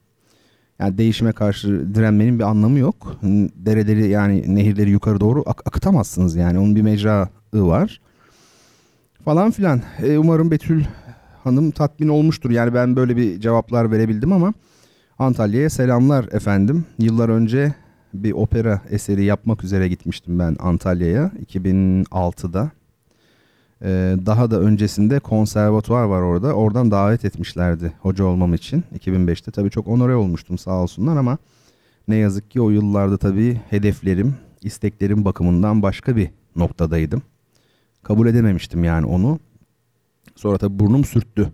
Yani 0.78 0.98
değişime 0.98 1.32
karşı 1.32 1.94
direnmenin 1.94 2.38
bir 2.38 2.44
anlamı 2.44 2.78
yok. 2.78 3.16
Dereleri 3.56 4.08
yani 4.08 4.54
nehirleri 4.54 4.90
yukarı 4.90 5.20
doğru 5.20 5.42
ak- 5.46 5.66
akıtamazsınız 5.66 6.36
yani 6.36 6.58
onun 6.58 6.76
bir 6.76 6.82
mecra 6.82 7.28
var. 7.54 8.00
Falan 9.24 9.50
filan. 9.50 9.82
Ee, 10.02 10.18
umarım 10.18 10.50
Betül 10.50 10.84
Hanım 11.44 11.70
tatmin 11.70 12.08
olmuştur. 12.08 12.50
Yani 12.50 12.74
ben 12.74 12.96
böyle 12.96 13.16
bir 13.16 13.40
cevaplar 13.40 13.90
verebildim 13.90 14.32
ama 14.32 14.52
Antalya'ya 15.18 15.70
selamlar 15.70 16.28
efendim. 16.32 16.84
Yıllar 16.98 17.28
önce 17.28 17.74
bir 18.14 18.32
opera 18.32 18.80
eseri 18.90 19.24
yapmak 19.24 19.64
üzere 19.64 19.88
gitmiştim 19.88 20.38
ben 20.38 20.56
Antalya'ya 20.60 21.30
2006'da. 21.46 22.70
Ee, 23.84 24.16
daha 24.26 24.50
da 24.50 24.60
öncesinde 24.60 25.20
konservatuvar 25.20 26.04
var 26.04 26.22
orada. 26.22 26.52
Oradan 26.52 26.90
davet 26.90 27.24
etmişlerdi 27.24 27.92
hoca 28.00 28.24
olmam 28.24 28.54
için 28.54 28.84
2005'te. 28.98 29.50
Tabii 29.50 29.70
çok 29.70 29.88
onore 29.88 30.14
olmuştum 30.14 30.58
sağ 30.58 30.74
olsunlar 30.74 31.16
ama 31.16 31.38
ne 32.08 32.16
yazık 32.16 32.50
ki 32.50 32.60
o 32.60 32.70
yıllarda 32.70 33.16
tabii 33.16 33.60
hedeflerim, 33.70 34.34
isteklerim 34.62 35.24
bakımından 35.24 35.82
başka 35.82 36.16
bir 36.16 36.30
noktadaydım. 36.56 37.22
Kabul 38.02 38.26
edememiştim 38.26 38.84
yani 38.84 39.06
onu. 39.06 39.38
Sonra 40.36 40.58
tabii 40.58 40.78
burnum 40.78 41.04
sürttü. 41.04 41.52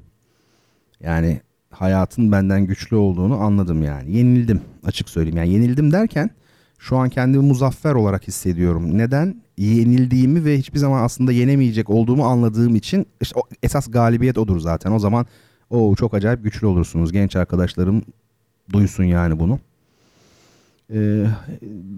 Yani 1.00 1.40
hayatın 1.70 2.32
benden 2.32 2.66
güçlü 2.66 2.96
olduğunu 2.96 3.40
anladım 3.40 3.82
yani. 3.82 4.16
Yenildim 4.16 4.60
açık 4.84 5.08
söyleyeyim. 5.08 5.36
Yani 5.36 5.48
yenildim 5.48 5.92
derken 5.92 6.30
şu 6.78 6.96
an 6.96 7.08
kendimi 7.08 7.44
muzaffer 7.44 7.94
olarak 7.94 8.28
hissediyorum. 8.28 8.98
Neden? 8.98 9.42
Yenildiğimi 9.58 10.44
ve 10.44 10.58
hiçbir 10.58 10.78
zaman 10.78 11.02
aslında 11.02 11.32
yenemeyecek 11.32 11.90
olduğumu 11.90 12.24
anladığım 12.24 12.76
için 12.76 13.06
işte 13.20 13.40
esas 13.62 13.90
galibiyet 13.90 14.38
odur 14.38 14.60
zaten. 14.60 14.92
O 14.92 14.98
zaman 14.98 15.26
o 15.70 15.94
çok 15.94 16.14
acayip 16.14 16.44
güçlü 16.44 16.66
olursunuz. 16.66 17.12
Genç 17.12 17.36
arkadaşlarım 17.36 18.02
duysun 18.72 19.04
yani 19.04 19.38
bunu. 19.38 19.58
Ee, 20.94 21.24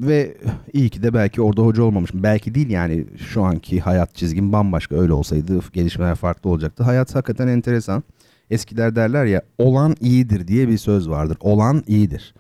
ve 0.03 0.37
iyi 0.73 0.89
ki 0.91 1.03
de 1.03 1.15
belki 1.15 1.43
orada 1.43 1.63
hoca 1.63 1.83
olmamışım. 1.83 2.23
Belki 2.23 2.55
değil 2.55 2.71
yani 2.71 3.07
şu 3.19 3.43
anki 3.43 3.81
hayat 3.81 4.15
çizgim 4.15 4.53
bambaşka 4.53 4.97
öyle 5.01 5.13
olsaydı 5.13 5.61
gelişmeler 5.73 6.15
farklı 6.15 6.51
olacaktı. 6.51 6.85
Hayat 6.85 7.15
hakikaten 7.15 7.49
enteresan. 7.49 8.03
Eskiler 8.51 8.97
derler 8.97 9.25
ya 9.25 9.43
olan 9.59 9.97
iyidir 10.01 10.49
diye 10.49 10.69
bir 10.69 10.79
söz 10.79 11.09
vardır. 11.09 11.37
Olan 11.41 11.85
iyidir. 11.87 12.35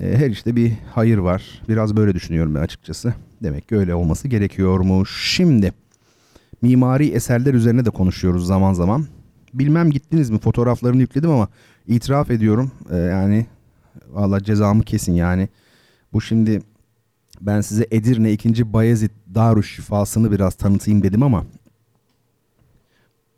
Ee, 0.00 0.16
her 0.16 0.30
işte 0.30 0.56
bir 0.56 0.72
hayır 0.94 1.18
var. 1.18 1.62
Biraz 1.68 1.96
böyle 1.96 2.14
düşünüyorum 2.14 2.54
ben 2.54 2.60
açıkçası. 2.60 3.14
Demek 3.42 3.68
ki 3.68 3.76
öyle 3.76 3.94
olması 3.94 4.28
gerekiyormuş. 4.28 5.34
Şimdi 5.36 5.72
mimari 6.62 7.08
eserler 7.08 7.54
üzerine 7.54 7.84
de 7.84 7.90
konuşuyoruz 7.90 8.46
zaman 8.46 8.72
zaman. 8.72 9.06
Bilmem 9.54 9.90
gittiniz 9.90 10.30
mi 10.30 10.38
fotoğraflarını 10.38 11.00
yükledim 11.00 11.30
ama 11.30 11.48
itiraf 11.86 12.30
ediyorum. 12.30 12.72
Ee, 12.90 12.96
yani 12.96 13.46
Valla 14.14 14.42
cezamı 14.42 14.82
kesin 14.82 15.12
yani. 15.12 15.48
Bu 16.12 16.20
şimdi 16.20 16.62
ben 17.40 17.60
size 17.60 17.86
Edirne 17.90 18.32
2. 18.32 18.72
Bayezid 18.72 19.10
Daruş 19.34 19.74
şifasını 19.76 20.32
biraz 20.32 20.54
tanıtayım 20.54 21.02
dedim 21.02 21.22
ama 21.22 21.44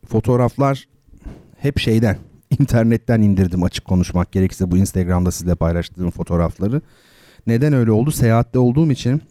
fotoğraflar 0.07 0.89
hep 1.59 1.79
şeyden 1.79 2.19
internetten 2.59 3.23
indirdim 3.23 3.63
açık 3.63 3.85
konuşmak 3.85 4.33
gerekirse 4.33 4.71
bu 4.71 4.77
Instagram'da 4.77 5.31
sizle 5.31 5.55
paylaştığım 5.55 6.11
fotoğrafları. 6.11 6.81
Neden 7.47 7.73
öyle 7.73 7.91
oldu? 7.91 8.11
Seyahatte 8.11 8.59
olduğum 8.59 8.91
için 8.91 9.23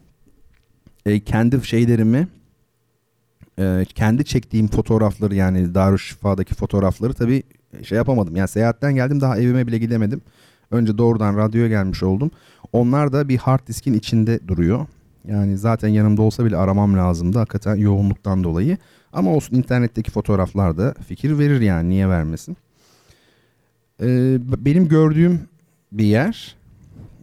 e, 1.06 1.20
kendi 1.20 1.66
şeylerimi 1.66 2.28
e, 3.58 3.84
kendi 3.94 4.24
çektiğim 4.24 4.68
fotoğrafları 4.68 5.34
yani 5.34 5.74
Darüşşifa'daki 5.74 6.54
fotoğrafları 6.54 7.14
tabii 7.14 7.42
şey 7.82 7.96
yapamadım. 7.96 8.36
Yani 8.36 8.48
seyahatten 8.48 8.94
geldim 8.94 9.20
daha 9.20 9.38
evime 9.38 9.66
bile 9.66 9.78
gidemedim. 9.78 10.20
Önce 10.70 10.98
doğrudan 10.98 11.36
radyoya 11.36 11.68
gelmiş 11.68 12.02
oldum. 12.02 12.30
Onlar 12.72 13.12
da 13.12 13.28
bir 13.28 13.38
hard 13.38 13.66
diskin 13.66 13.94
içinde 13.94 14.48
duruyor. 14.48 14.86
Yani 15.28 15.58
zaten 15.58 15.88
yanımda 15.88 16.22
olsa 16.22 16.44
bile 16.44 16.56
aramam 16.56 16.96
lazımdı 16.96 17.38
hakikaten 17.38 17.76
yoğunluktan 17.76 18.44
dolayı. 18.44 18.78
Ama 19.12 19.30
olsun 19.30 19.56
internetteki 19.56 20.10
fotoğraflar 20.10 20.78
da 20.78 20.94
fikir 21.08 21.38
verir 21.38 21.60
yani 21.60 21.88
niye 21.88 22.08
vermesin. 22.08 22.56
Ee, 24.02 24.38
benim 24.40 24.88
gördüğüm 24.88 25.40
bir 25.92 26.04
yer 26.04 26.56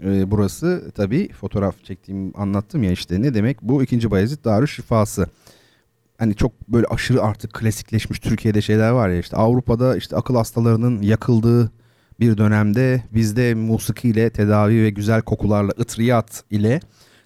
e, 0.04 0.32
burası 0.32 0.92
tabii 0.96 1.30
fotoğraf 1.30 1.84
çektiğim 1.84 2.42
anlattım 2.42 2.84
ya 2.84 2.92
işte 2.92 3.22
ne 3.22 3.34
demek 3.34 3.62
bu 3.62 3.84
ikinci 3.84 4.12
Bayezid 4.12 4.46
Darü 4.46 4.68
Şifası. 4.68 5.28
Hani 6.18 6.36
çok 6.36 6.70
böyle 6.70 6.88
aşırı 6.88 7.22
artık 7.22 7.54
klasikleşmiş 7.54 8.20
Türkiye'de 8.20 8.62
şeyler 8.62 8.92
var 8.92 9.10
ya 9.10 9.20
işte 9.20 9.38
Avrupa'da 9.38 9.98
işte 9.98 10.16
akıl 10.16 10.36
hastalarının 10.36 11.02
yakıldığı 11.02 11.72
bir 12.24 12.38
dönemde 12.38 13.04
bizde 13.14 13.54
musiki 13.54 14.10
ile 14.10 14.30
tedavi 14.30 14.84
ve 14.84 14.90
güzel 14.90 15.22
kokularla 15.22 15.72
ıtriyat 15.80 16.44
ile 16.52 16.80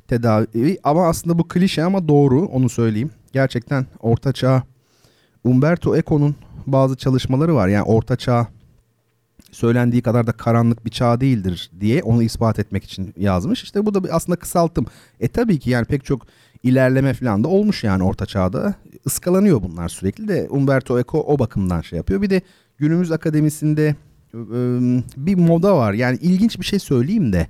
tedavi 0.08 0.78
ama 0.84 1.08
aslında 1.08 1.40
bu 1.40 1.48
klişe 1.48 1.84
ama 1.84 2.08
doğru 2.08 2.46
onu 2.46 2.70
söyleyeyim. 2.70 3.12
Gerçekten 3.34 3.86
orta 4.00 4.34
çağ 4.34 4.64
Umberto 5.44 5.98
Eco'nun 5.98 6.36
bazı 6.68 6.96
çalışmaları 6.96 7.56
var. 7.56 7.68
Yani 7.68 7.84
orta 7.84 8.16
çağ 8.16 8.48
söylendiği 9.52 10.02
kadar 10.02 10.28
da 10.28 10.32
karanlık 10.32 10.86
bir 10.86 10.92
çağ 10.92 11.22
değildir 11.22 11.72
diye 11.80 12.04
onu 12.04 12.24
ispat 12.24 12.60
etmek 12.60 12.84
için 12.84 13.14
yazmış. 13.18 13.64
İşte 13.64 13.86
bu 13.86 13.94
da 13.94 14.14
aslında 14.14 14.36
kısalttım. 14.40 14.86
E 15.20 15.28
tabii 15.28 15.60
ki 15.60 15.70
yani 15.70 15.86
pek 15.86 16.06
çok 16.06 16.28
ilerleme 16.64 17.14
falan 17.14 17.44
da 17.44 17.48
olmuş 17.48 17.84
yani 17.84 18.04
orta 18.04 18.26
çağda. 18.26 18.76
Iskalanıyor 19.06 19.62
bunlar 19.62 19.90
sürekli 19.90 20.28
de 20.28 20.48
Umberto 20.50 21.00
Eco 21.00 21.20
o 21.20 21.40
bakımdan 21.40 21.82
şey 21.82 21.98
yapıyor. 21.98 22.22
Bir 22.22 22.30
de 22.30 22.42
günümüz 22.78 23.12
akademisinde 23.12 23.96
bir 25.18 25.36
moda 25.36 25.78
var. 25.78 25.94
Yani 25.94 26.18
ilginç 26.22 26.60
bir 26.60 26.66
şey 26.66 26.80
söyleyeyim 26.80 27.34
de. 27.34 27.48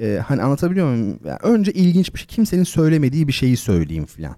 E, 0.00 0.18
hani 0.26 0.42
anlatabiliyor 0.42 0.90
muyum? 0.90 1.18
Yani 1.24 1.38
önce 1.42 1.72
ilginç 1.72 2.14
bir 2.14 2.18
şey. 2.18 2.26
Kimsenin 2.26 2.64
söylemediği 2.64 3.28
bir 3.28 3.32
şeyi 3.32 3.56
söyleyeyim 3.56 4.06
filan. 4.06 4.36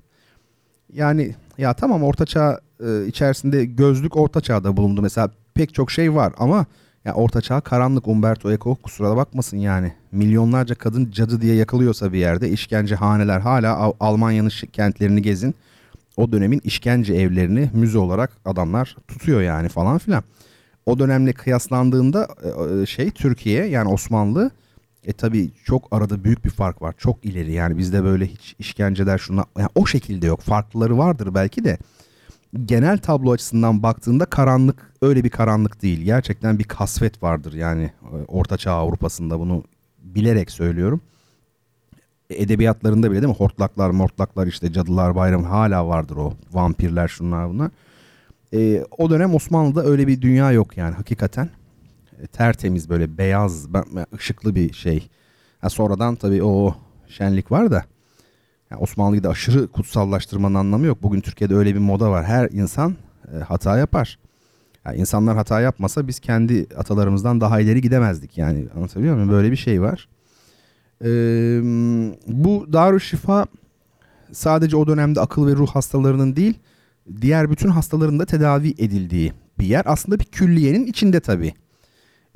Yani 0.93 1.35
ya 1.59 1.75
tamam 1.75 2.03
ortaçağ 2.03 2.61
e, 2.87 3.07
içerisinde 3.07 3.65
gözlük 3.65 4.17
ortaçağda 4.17 4.77
bulundu. 4.77 5.03
Mesela 5.03 5.31
pek 5.55 5.75
çok 5.75 5.91
şey 5.91 6.15
var 6.15 6.33
ama 6.39 6.67
ya 7.05 7.15
ortaçağ 7.15 7.61
karanlık 7.61 8.09
Umberto 8.09 8.53
Eco 8.53 8.75
kusura 8.75 9.17
bakmasın 9.17 9.57
yani. 9.57 9.93
Milyonlarca 10.13 10.75
kadın 10.75 11.11
cadı 11.11 11.41
diye 11.41 11.55
yakılıyorsa 11.55 12.13
bir 12.13 12.19
yerde 12.19 12.51
işkence 12.51 12.95
haneler 12.95 13.41
hala 13.41 13.93
Almanya'nın 14.01 14.51
kentlerini 14.73 15.23
gezin. 15.23 15.55
O 16.17 16.33
dönemin 16.33 16.61
işkence 16.65 17.15
evlerini 17.15 17.71
müze 17.75 17.99
olarak 17.99 18.31
adamlar 18.45 18.97
tutuyor 19.09 19.41
yani 19.43 19.69
falan 19.69 19.99
filan. 19.99 20.23
O 20.87 20.99
dönemle 20.99 21.33
kıyaslandığında 21.33 22.29
e, 22.43 22.83
e, 22.83 22.87
şey 22.87 23.11
Türkiye 23.11 23.67
yani 23.67 23.89
Osmanlı 23.89 24.51
e 25.05 25.13
tabi 25.13 25.51
çok 25.65 25.89
arada 25.91 26.25
büyük 26.25 26.45
bir 26.45 26.51
fark 26.51 26.83
var. 26.83 26.95
Çok 26.99 27.25
ileri 27.25 27.53
yani 27.53 27.79
bizde 27.79 28.05
böyle 28.05 28.27
hiç 28.27 28.57
işkenceler 28.59 29.19
şuna 29.19 29.45
yani 29.59 29.69
o 29.75 29.87
şekilde 29.87 30.27
yok. 30.27 30.41
Farklıları 30.41 30.99
vardır 30.99 31.35
belki 31.35 31.65
de. 31.65 31.79
Genel 32.65 32.99
tablo 32.99 33.33
açısından 33.33 33.83
baktığında 33.83 34.25
karanlık 34.25 34.93
öyle 35.03 35.25
bir 35.25 35.31
karanlık 35.31 35.83
değil. 35.83 36.03
Gerçekten 36.03 36.59
bir 36.59 36.65
kasvet 36.65 37.23
vardır 37.23 37.53
yani 37.53 37.83
e, 38.03 38.17
Orta 38.29 38.57
Çağ 38.57 38.73
Avrupa'sında 38.73 39.41
bunu 39.41 39.65
bilerek 39.99 40.51
söylüyorum. 40.51 41.01
Edebiyatlarında 42.31 43.11
bile 43.11 43.23
değil 43.23 43.33
mi? 43.33 43.39
Hortlaklar, 43.39 43.91
mortlaklar 43.91 44.47
işte 44.47 44.73
cadılar 44.73 45.15
bayramı 45.15 45.47
hala 45.47 45.89
vardır 45.89 46.17
o. 46.17 46.35
Vampirler 46.53 47.09
şunlar 47.09 47.49
bunlar. 47.51 47.71
E, 48.55 48.85
o 48.99 49.11
dönem 49.11 49.35
Osmanlı'da 49.35 49.85
öyle 49.85 50.07
bir 50.07 50.21
dünya 50.21 50.53
yok 50.53 50.77
yani 50.77 50.95
hakikaten. 50.95 51.51
E, 52.23 52.27
tertemiz 52.27 52.89
böyle 52.89 53.19
beyaz, 53.19 53.67
ışıklı 54.15 54.55
bir 54.55 54.73
şey. 54.73 55.09
Ha, 55.61 55.71
sonradan 55.71 56.17
tabii 56.17 56.43
o 56.43 56.75
şenlik 57.09 57.53
var 57.53 57.71
da 57.71 57.85
yani 58.71 58.83
Osmanlı'yı 58.83 59.23
da 59.23 59.29
aşırı 59.29 59.69
kutsallaştırmanın 59.69 60.55
anlamı 60.55 60.87
yok. 60.87 61.03
Bugün 61.03 61.21
Türkiye'de 61.21 61.55
öyle 61.55 61.75
bir 61.75 61.81
moda 61.81 62.11
var. 62.11 62.25
Her 62.25 62.49
insan 62.51 62.97
e, 63.35 63.39
hata 63.39 63.79
yapar. 63.79 64.19
Yani 64.85 64.97
insanlar 64.97 65.37
hata 65.37 65.61
yapmasa 65.61 66.09
biz 66.09 66.21
kendi 66.21 66.67
atalarımızdan 66.77 67.41
daha 67.41 67.61
ileri 67.61 67.81
gidemezdik. 67.81 68.39
Yani 68.39 68.67
anlatabiliyor 68.77 69.15
muyum? 69.15 69.31
Böyle 69.31 69.51
bir 69.51 69.57
şey 69.57 69.83
var. 69.83 70.09
Ee, 71.05 71.61
bu 72.27 72.73
Darüşşifa 72.73 73.47
sadece 74.33 74.77
o 74.77 74.87
dönemde 74.87 75.21
akıl 75.21 75.47
ve 75.47 75.53
ruh 75.53 75.69
hastalarının 75.69 76.37
değil, 76.37 76.59
diğer 77.21 77.51
bütün 77.51 77.69
hastaların 77.69 78.19
da 78.19 78.27
tedavi 78.27 78.69
edildiği 78.69 79.33
bir 79.59 79.67
yer. 79.67 79.83
Aslında 79.85 80.19
bir 80.19 80.25
külliyenin 80.25 80.87
içinde 80.87 81.21
tabii. 81.21 81.53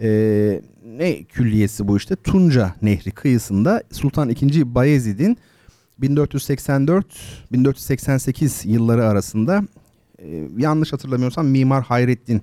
Ee, 0.02 0.62
ne 0.84 1.24
külliyesi 1.24 1.88
bu 1.88 1.96
işte? 1.96 2.16
Tunca 2.16 2.74
Nehri 2.82 3.10
kıyısında 3.10 3.82
Sultan 3.92 4.28
II. 4.28 4.74
Bayezid'in 4.74 5.38
1484-1488 6.00 8.68
yılları 8.68 9.04
arasında 9.04 9.62
e, 10.18 10.48
yanlış 10.56 10.92
hatırlamıyorsam 10.92 11.46
Mimar 11.46 11.84
Hayrettin 11.84 12.42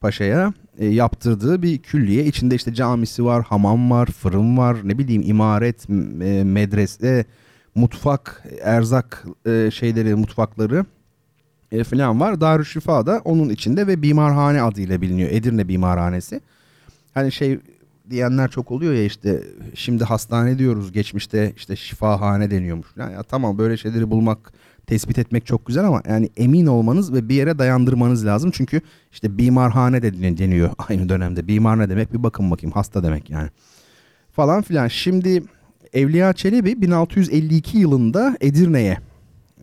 Paşa'ya 0.00 0.52
e, 0.78 0.86
yaptırdığı 0.86 1.62
bir 1.62 1.78
külliye. 1.78 2.24
İçinde 2.24 2.54
işte 2.54 2.74
camisi 2.74 3.24
var, 3.24 3.44
hamam 3.44 3.90
var, 3.90 4.06
fırın 4.06 4.56
var, 4.56 4.76
ne 4.84 4.98
bileyim 4.98 5.22
imaret, 5.22 5.90
e, 5.90 5.94
medrese, 6.44 7.24
mutfak, 7.74 8.44
erzak 8.62 9.26
e, 9.46 9.70
şeyleri, 9.70 10.14
mutfakları 10.14 10.84
e, 11.72 11.84
falan 11.84 12.20
var. 12.20 12.40
Darüşşifa 12.40 13.06
da 13.06 13.20
onun 13.24 13.48
içinde 13.48 13.86
ve 13.86 14.02
Bimarhane 14.02 14.62
adıyla 14.62 15.00
biliniyor. 15.00 15.30
Edirne 15.32 15.68
Bimarhanesi. 15.68 16.40
Hani 17.14 17.32
şey 17.32 17.58
diyenler 18.10 18.50
çok 18.50 18.70
oluyor 18.70 18.94
ya 18.94 19.04
işte 19.04 19.42
şimdi 19.74 20.04
hastane 20.04 20.58
diyoruz 20.58 20.92
geçmişte 20.92 21.52
işte 21.56 21.76
şifahane 21.76 22.50
deniyormuş. 22.50 22.86
Yani 22.96 23.12
ya 23.12 23.22
tamam 23.22 23.58
böyle 23.58 23.76
şeyleri 23.76 24.10
bulmak 24.10 24.52
tespit 24.86 25.18
etmek 25.18 25.46
çok 25.46 25.66
güzel 25.66 25.84
ama 25.84 26.02
yani 26.08 26.30
emin 26.36 26.66
olmanız 26.66 27.12
ve 27.12 27.28
bir 27.28 27.34
yere 27.34 27.58
dayandırmanız 27.58 28.26
lazım. 28.26 28.50
Çünkü 28.50 28.80
işte 29.12 29.38
bimarhane 29.38 30.02
de 30.02 30.38
deniyor 30.38 30.70
aynı 30.88 31.08
dönemde. 31.08 31.48
Bimar 31.48 31.78
ne 31.78 31.90
demek 31.90 32.12
bir 32.12 32.22
bakın 32.22 32.50
bakayım 32.50 32.72
hasta 32.72 33.02
demek 33.02 33.30
yani. 33.30 33.48
Falan 34.32 34.62
filan. 34.62 34.88
Şimdi 34.88 35.42
Evliya 35.92 36.32
Çelebi 36.32 36.82
1652 36.82 37.78
yılında 37.78 38.36
Edirne'ye 38.40 38.98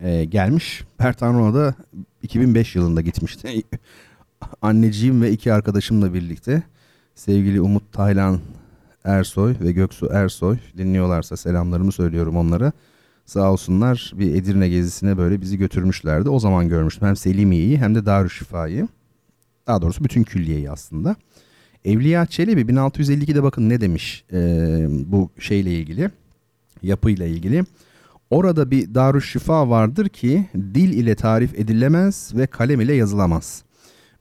e, 0.02 0.24
gelmiş. 0.24 0.84
Pertanro'a 0.98 1.54
da 1.54 1.74
2005 2.22 2.76
yılında 2.76 3.00
gitmişti. 3.00 3.62
Anneciğim 4.62 5.22
ve 5.22 5.30
iki 5.30 5.52
arkadaşımla 5.52 6.14
birlikte 6.14 6.62
sevgili 7.14 7.60
Umut 7.60 7.92
Taylan 7.92 8.40
Ersoy 9.04 9.54
ve 9.60 9.72
Göksu 9.72 10.08
Ersoy 10.12 10.56
dinliyorlarsa 10.78 11.36
selamlarımı 11.36 11.92
söylüyorum 11.92 12.36
onlara. 12.36 12.72
Sağ 13.24 13.52
olsunlar 13.52 14.12
bir 14.14 14.34
Edirne 14.34 14.68
gezisine 14.68 15.18
böyle 15.18 15.40
bizi 15.40 15.58
götürmüşlerdi. 15.58 16.28
O 16.28 16.38
zaman 16.38 16.68
görmüştüm 16.68 17.08
hem 17.08 17.16
Selimiye'yi 17.16 17.78
hem 17.78 17.94
de 17.94 18.06
Darüşşifa'yı. 18.06 18.88
Daha 19.66 19.82
doğrusu 19.82 20.04
bütün 20.04 20.22
külliyeyi 20.22 20.70
aslında. 20.70 21.16
Evliya 21.84 22.26
Çelebi 22.26 22.60
1652'de 22.60 23.42
bakın 23.42 23.68
ne 23.68 23.80
demiş 23.80 24.24
e, 24.32 24.38
bu 24.90 25.30
şeyle 25.38 25.72
ilgili, 25.72 26.10
yapıyla 26.82 27.26
ilgili. 27.26 27.64
Orada 28.30 28.70
bir 28.70 28.94
Darüşşifa 28.94 29.70
vardır 29.70 30.08
ki 30.08 30.46
dil 30.54 30.92
ile 30.92 31.14
tarif 31.14 31.58
edilemez 31.58 32.32
ve 32.34 32.46
kalem 32.46 32.80
ile 32.80 32.94
yazılamaz. 32.94 33.62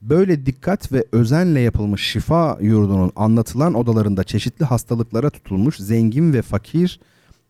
Böyle 0.02 0.46
dikkat 0.46 0.92
ve 0.92 1.06
özenle 1.12 1.60
yapılmış 1.60 2.02
şifa 2.02 2.58
yurdunun 2.62 3.12
anlatılan 3.16 3.74
odalarında 3.74 4.24
çeşitli 4.24 4.66
hastalıklara 4.66 5.30
tutulmuş 5.30 5.78
zengin 5.78 6.34
ve 6.34 6.42
fakir, 6.42 7.00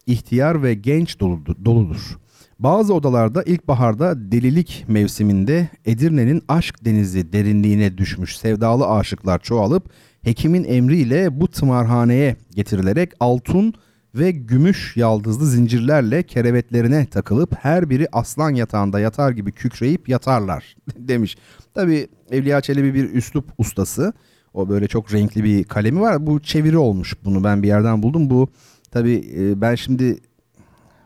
ihtiyar 0.07 0.63
ve 0.63 0.73
genç 0.73 1.19
doludur. 1.19 2.17
Bazı 2.59 2.93
odalarda 2.93 3.43
ilkbaharda 3.43 4.31
delilik 4.31 4.85
mevsiminde 4.87 5.69
Edirne'nin 5.85 6.43
aşk 6.47 6.85
denizi 6.85 7.33
derinliğine 7.33 7.97
düşmüş 7.97 8.37
sevdalı 8.37 8.87
aşıklar 8.87 9.39
çoğalıp 9.39 9.89
hekimin 10.21 10.63
emriyle 10.63 11.39
bu 11.41 11.47
tımarhaneye 11.47 12.35
getirilerek 12.55 13.11
altın 13.19 13.73
ve 14.17 14.31
gümüş 14.31 14.97
yaldızlı 14.97 15.45
zincirlerle 15.45 16.23
kerevetlerine 16.23 17.05
takılıp 17.05 17.55
her 17.55 17.89
biri 17.89 18.07
aslan 18.11 18.49
yatağında 18.51 18.99
yatar 18.99 19.31
gibi 19.31 19.51
kükreyip 19.51 20.09
yatarlar 20.09 20.75
demiş. 20.97 21.37
Tabi 21.73 22.07
Evliya 22.31 22.61
Çelebi 22.61 22.93
bir 22.93 23.13
üslup 23.13 23.45
ustası. 23.57 24.13
O 24.53 24.69
böyle 24.69 24.87
çok 24.87 25.13
renkli 25.13 25.43
bir 25.43 25.63
kalemi 25.63 26.01
var. 26.01 26.27
Bu 26.27 26.39
çeviri 26.39 26.77
olmuş 26.77 27.13
bunu 27.25 27.43
ben 27.43 27.63
bir 27.63 27.67
yerden 27.67 28.03
buldum. 28.03 28.29
Bu 28.29 28.49
tabi 28.91 29.31
e, 29.37 29.61
ben 29.61 29.75
şimdi 29.75 30.17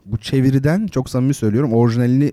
bu 0.06 0.17
çeviriden 0.17 0.88
çok 0.88 1.10
samimi 1.10 1.34
söylüyorum 1.34 1.74
orijinalini 1.74 2.32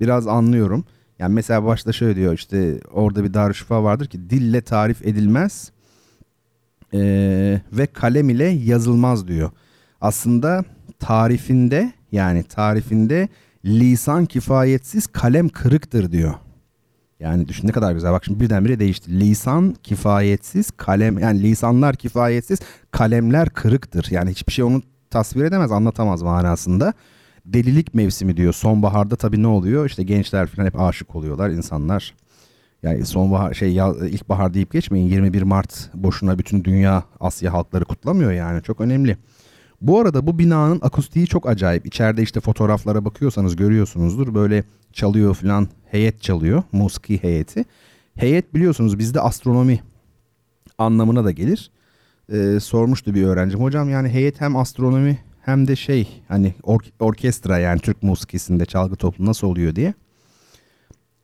biraz 0.00 0.26
anlıyorum. 0.26 0.84
Yani 1.18 1.34
mesela 1.34 1.64
başta 1.64 1.92
şöyle 1.92 2.16
diyor 2.16 2.32
işte 2.32 2.80
orada 2.92 3.24
bir 3.24 3.34
darüşşifa 3.34 3.82
vardır 3.84 4.06
ki 4.06 4.30
dille 4.30 4.60
tarif 4.60 5.06
edilmez 5.06 5.72
e, 6.94 7.00
ve 7.72 7.86
kalem 7.86 8.28
ile 8.28 8.44
yazılmaz 8.44 9.28
diyor. 9.28 9.50
Aslında 10.00 10.64
tarifinde 10.98 11.92
yani 12.12 12.42
tarifinde 12.42 13.28
lisan 13.64 14.26
kifayetsiz 14.26 15.06
kalem 15.06 15.48
kırıktır 15.48 16.12
diyor. 16.12 16.34
Yani 17.20 17.48
düşün 17.48 17.68
ne 17.68 17.72
kadar 17.72 17.92
güzel. 17.92 18.12
Bak 18.12 18.24
şimdi 18.24 18.40
birdenbire 18.40 18.78
değişti. 18.78 19.20
Lisan 19.20 19.76
kifayetsiz, 19.82 20.70
kalem 20.70 21.18
yani 21.18 21.42
lisanlar 21.42 21.96
kifayetsiz, 21.96 22.58
kalemler 22.90 23.50
kırıktır. 23.50 24.06
Yani 24.10 24.30
hiçbir 24.30 24.52
şey 24.52 24.64
onu 24.64 24.82
tasvir 25.10 25.44
edemez, 25.44 25.72
anlatamaz 25.72 26.22
manasında. 26.22 26.92
Delilik 27.44 27.94
mevsimi 27.94 28.36
diyor. 28.36 28.52
Sonbaharda 28.52 29.16
tabii 29.16 29.42
ne 29.42 29.46
oluyor? 29.46 29.86
İşte 29.86 30.02
gençler 30.02 30.46
falan 30.46 30.66
hep 30.66 30.80
aşık 30.80 31.16
oluyorlar 31.16 31.50
insanlar. 31.50 32.14
Yani 32.82 33.06
sonbahar 33.06 33.54
şey 33.54 33.72
ya, 33.72 33.94
ilkbahar 34.10 34.54
deyip 34.54 34.72
geçmeyin. 34.72 35.08
21 35.08 35.42
Mart 35.42 35.90
boşuna 35.94 36.38
bütün 36.38 36.64
dünya 36.64 37.04
Asya 37.20 37.52
halkları 37.52 37.84
kutlamıyor 37.84 38.32
yani. 38.32 38.62
Çok 38.62 38.80
önemli. 38.80 39.16
Bu 39.80 40.00
arada 40.00 40.26
bu 40.26 40.38
binanın 40.38 40.78
akustiği 40.82 41.26
çok 41.26 41.48
acayip. 41.48 41.86
İçeride 41.86 42.22
işte 42.22 42.40
fotoğraflara 42.40 43.04
bakıyorsanız 43.04 43.56
görüyorsunuzdur. 43.56 44.34
Böyle 44.34 44.64
çalıyor 44.92 45.34
falan 45.34 45.68
heyet 45.90 46.22
çalıyor. 46.22 46.62
Musiki 46.72 47.22
heyeti. 47.22 47.64
Heyet 48.14 48.54
biliyorsunuz 48.54 48.98
bizde 48.98 49.20
astronomi 49.20 49.80
anlamına 50.78 51.24
da 51.24 51.30
gelir. 51.30 51.70
Ee, 52.32 52.60
sormuştu 52.60 53.14
bir 53.14 53.24
öğrencim. 53.24 53.60
Hocam 53.60 53.90
yani 53.90 54.08
heyet 54.08 54.40
hem 54.40 54.56
astronomi 54.56 55.18
hem 55.42 55.68
de 55.68 55.76
şey 55.76 56.22
hani 56.28 56.54
or- 56.62 56.90
orkestra 57.00 57.58
yani 57.58 57.80
Türk 57.80 58.02
musikisinde 58.02 58.64
çalgı 58.66 58.96
toplu 58.96 59.26
nasıl 59.26 59.46
oluyor 59.46 59.76
diye. 59.76 59.94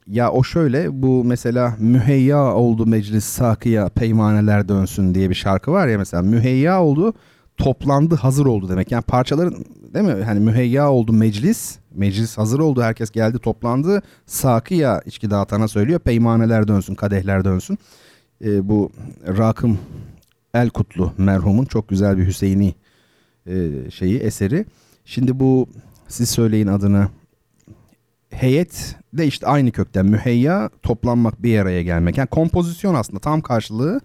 Ya 0.07 0.31
o 0.31 0.45
şöyle 0.45 1.03
bu 1.03 1.25
mesela 1.25 1.77
müheyya 1.79 2.55
oldu 2.55 2.87
meclis 2.87 3.25
sakıya 3.25 3.89
peymaneler 3.89 4.69
dönsün 4.69 5.15
diye 5.15 5.31
bir 5.31 5.35
şarkı 5.35 5.73
var 5.73 5.89
ya 5.89 5.99
mesela 5.99 6.23
müheyya 6.23 6.83
oldu 6.83 7.15
toplandı 7.57 8.15
hazır 8.15 8.47
oldu 8.47 8.69
demek. 8.69 8.93
Yani 8.93 9.03
parçaların 9.03 9.65
değil 9.95 10.05
mi? 10.05 10.25
Hani 10.25 10.41
müheyya 10.41 10.91
oldu 10.91 11.13
meclis. 11.13 11.79
Meclis 11.95 12.39
hazır 12.39 12.59
oldu. 12.59 12.83
Herkes 12.83 13.11
geldi 13.11 13.39
toplandı. 13.39 14.03
Sakıya 14.27 15.01
içki 15.07 15.31
dağıtana 15.31 15.69
söylüyor. 15.69 16.01
Peymaneler 16.01 16.69
dönsün, 16.69 16.95
kadehler 16.95 17.45
dönsün. 17.45 17.79
Ee, 18.45 18.69
bu 18.69 18.91
Rakım 19.39 19.79
El 20.55 20.71
Kutlu 20.71 21.13
merhumun 21.19 21.65
çok 21.65 21.89
güzel 21.89 22.19
bir 22.19 22.27
Hüseyini 22.27 22.75
e, 23.47 23.71
şeyi 23.91 24.19
eseri. 24.19 24.67
Şimdi 25.05 25.41
bu 25.41 25.67
siz 26.09 26.31
söyleyin 26.31 26.67
adını 26.67 27.09
heyet 28.33 28.97
de 29.13 29.27
işte 29.27 29.47
aynı 29.47 29.71
kökten 29.71 30.07
müheyya 30.07 30.71
toplanmak 30.83 31.43
bir 31.43 31.59
araya 31.59 31.83
gelmek. 31.83 32.19
Yani 32.19 32.29
kompozisyon 32.29 32.95
aslında 32.95 33.21
tam 33.21 33.41
karşılığı 33.41 34.01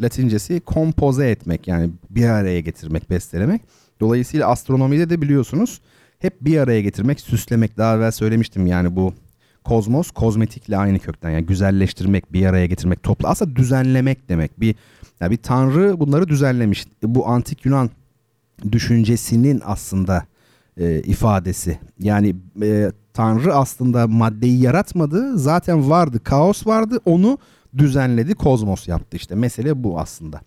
Latincesi 0.00 0.60
kompoze 0.60 1.30
etmek 1.30 1.68
yani 1.68 1.90
bir 2.10 2.28
araya 2.28 2.60
getirmek, 2.60 3.10
bestelemek. 3.10 3.62
Dolayısıyla 4.00 4.48
astronomide 4.48 5.10
de 5.10 5.22
biliyorsunuz 5.22 5.80
hep 6.18 6.34
bir 6.40 6.58
araya 6.58 6.80
getirmek, 6.80 7.20
süslemek. 7.20 7.78
Daha 7.78 7.96
evvel 7.96 8.10
söylemiştim 8.10 8.66
yani 8.66 8.96
bu 8.96 9.14
kozmos 9.64 10.10
kozmetikle 10.10 10.76
aynı 10.76 10.98
kökten 10.98 11.30
yani 11.30 11.46
güzelleştirmek, 11.46 12.32
bir 12.32 12.46
araya 12.46 12.66
getirmek, 12.66 13.02
topla. 13.02 13.28
Aslında 13.28 13.56
düzenlemek 13.56 14.28
demek. 14.28 14.60
Bir 14.60 14.74
yani 15.20 15.30
bir 15.30 15.36
tanrı 15.36 16.00
bunları 16.00 16.28
düzenlemiş. 16.28 16.86
Bu 17.02 17.28
antik 17.28 17.64
Yunan 17.64 17.90
düşüncesinin 18.72 19.62
aslında 19.64 20.26
e, 20.76 21.00
ifadesi. 21.00 21.78
Yani 21.98 22.36
e, 22.62 22.92
Tanrı 23.16 23.54
aslında 23.54 24.06
maddeyi 24.06 24.60
yaratmadı. 24.60 25.38
Zaten 25.38 25.90
vardı. 25.90 26.20
Kaos 26.24 26.66
vardı. 26.66 27.00
Onu 27.04 27.38
düzenledi. 27.78 28.34
Kozmos 28.34 28.88
yaptı 28.88 29.16
işte. 29.16 29.34
Mesele 29.34 29.84
bu 29.84 30.00
aslında. 30.00 30.40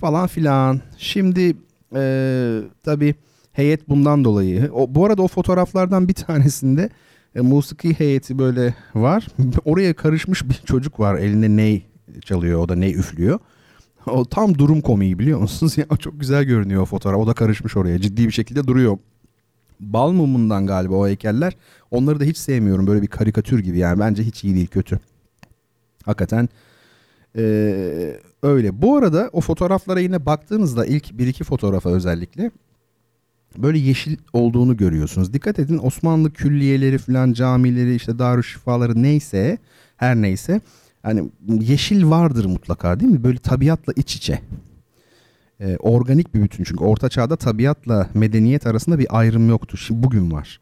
Falan 0.00 0.26
filan. 0.26 0.80
Şimdi 0.98 1.56
e, 1.94 2.60
tabii 2.82 3.14
heyet 3.52 3.88
bundan 3.88 4.24
dolayı. 4.24 4.70
O, 4.72 4.94
bu 4.94 5.06
arada 5.06 5.22
o 5.22 5.28
fotoğraflardan 5.28 6.08
bir 6.08 6.14
tanesinde 6.14 6.90
e, 7.34 7.40
musiki 7.40 7.98
heyeti 7.98 8.38
böyle 8.38 8.74
var. 8.94 9.26
Oraya 9.64 9.94
karışmış 9.94 10.48
bir 10.48 10.54
çocuk 10.54 11.00
var. 11.00 11.14
Elinde 11.14 11.56
ney 11.56 11.86
çalıyor. 12.24 12.60
O 12.60 12.68
da 12.68 12.74
ney 12.74 12.94
üflüyor. 12.94 13.38
O 14.06 14.24
tam 14.24 14.58
durum 14.58 14.80
komiği 14.80 15.18
biliyor 15.18 15.38
musunuz? 15.40 15.78
Ya, 15.78 15.96
çok 15.96 16.20
güzel 16.20 16.44
görünüyor 16.44 16.82
o 16.82 16.86
fotoğraf. 16.86 17.20
O 17.20 17.26
da 17.26 17.34
karışmış 17.34 17.76
oraya. 17.76 17.98
Ciddi 18.00 18.26
bir 18.26 18.32
şekilde 18.32 18.66
duruyor. 18.66 18.98
Bal 19.80 20.12
mumundan 20.12 20.66
galiba 20.66 20.94
o 20.94 21.06
heykeller. 21.06 21.56
Onları 21.94 22.20
da 22.20 22.24
hiç 22.24 22.36
sevmiyorum. 22.36 22.86
Böyle 22.86 23.02
bir 23.02 23.06
karikatür 23.06 23.58
gibi 23.58 23.78
yani. 23.78 24.00
Bence 24.00 24.22
hiç 24.22 24.44
iyi 24.44 24.54
değil 24.54 24.66
kötü. 24.66 24.98
Hakikaten 26.04 26.48
ee, 27.36 28.20
öyle. 28.42 28.82
Bu 28.82 28.96
arada 28.96 29.30
o 29.32 29.40
fotoğraflara 29.40 30.00
yine 30.00 30.26
baktığınızda 30.26 30.86
ilk 30.86 31.18
bir 31.18 31.26
iki 31.26 31.44
fotoğrafa 31.44 31.90
özellikle 31.90 32.50
böyle 33.58 33.78
yeşil 33.78 34.16
olduğunu 34.32 34.76
görüyorsunuz. 34.76 35.32
Dikkat 35.32 35.58
edin 35.58 35.80
Osmanlı 35.82 36.32
külliyeleri 36.32 36.98
falan 36.98 37.32
camileri 37.32 37.94
işte 37.94 38.18
darüşşifaları 38.18 39.02
neyse 39.02 39.58
her 39.96 40.16
neyse 40.16 40.60
hani 41.02 41.30
yeşil 41.48 42.10
vardır 42.10 42.44
mutlaka 42.44 43.00
değil 43.00 43.12
mi? 43.12 43.24
Böyle 43.24 43.38
tabiatla 43.38 43.92
iç 43.96 44.16
içe. 44.16 44.40
Ee, 45.60 45.76
organik 45.76 46.34
bir 46.34 46.42
bütün 46.42 46.64
çünkü 46.64 46.84
orta 46.84 47.08
çağda 47.08 47.36
tabiatla 47.36 48.08
medeniyet 48.14 48.66
arasında 48.66 48.98
bir 48.98 49.18
ayrım 49.18 49.48
yoktu. 49.48 49.76
Şimdi 49.76 50.02
bugün 50.02 50.32
var. 50.32 50.60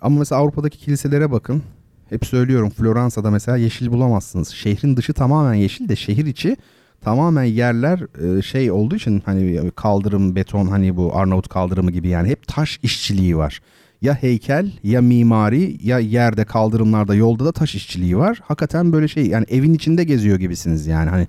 Ama 0.00 0.18
mesela 0.18 0.40
Avrupa'daki 0.40 0.78
kiliselere 0.78 1.30
bakın. 1.30 1.62
Hep 2.08 2.26
söylüyorum 2.26 2.70
Floransa'da 2.70 3.30
mesela 3.30 3.56
yeşil 3.56 3.92
bulamazsınız. 3.92 4.48
Şehrin 4.48 4.96
dışı 4.96 5.12
tamamen 5.12 5.54
yeşil 5.54 5.88
de 5.88 5.96
şehir 5.96 6.26
içi 6.26 6.56
tamamen 7.00 7.44
yerler 7.44 8.06
e, 8.38 8.42
şey 8.42 8.70
olduğu 8.70 8.96
için 8.96 9.22
hani 9.26 9.70
kaldırım, 9.70 10.36
beton 10.36 10.66
hani 10.66 10.96
bu 10.96 11.16
Arnavut 11.16 11.48
kaldırımı 11.48 11.90
gibi 11.90 12.08
yani 12.08 12.28
hep 12.28 12.48
taş 12.48 12.80
işçiliği 12.82 13.36
var. 13.36 13.60
Ya 14.02 14.14
heykel 14.14 14.72
ya 14.82 15.00
mimari 15.00 15.78
ya 15.82 15.98
yerde 15.98 16.44
kaldırımlarda 16.44 17.14
yolda 17.14 17.44
da 17.44 17.52
taş 17.52 17.74
işçiliği 17.74 18.18
var. 18.18 18.40
Hakikaten 18.42 18.92
böyle 18.92 19.08
şey 19.08 19.26
yani 19.26 19.46
evin 19.48 19.74
içinde 19.74 20.04
geziyor 20.04 20.38
gibisiniz 20.38 20.86
yani 20.86 21.10
hani. 21.10 21.28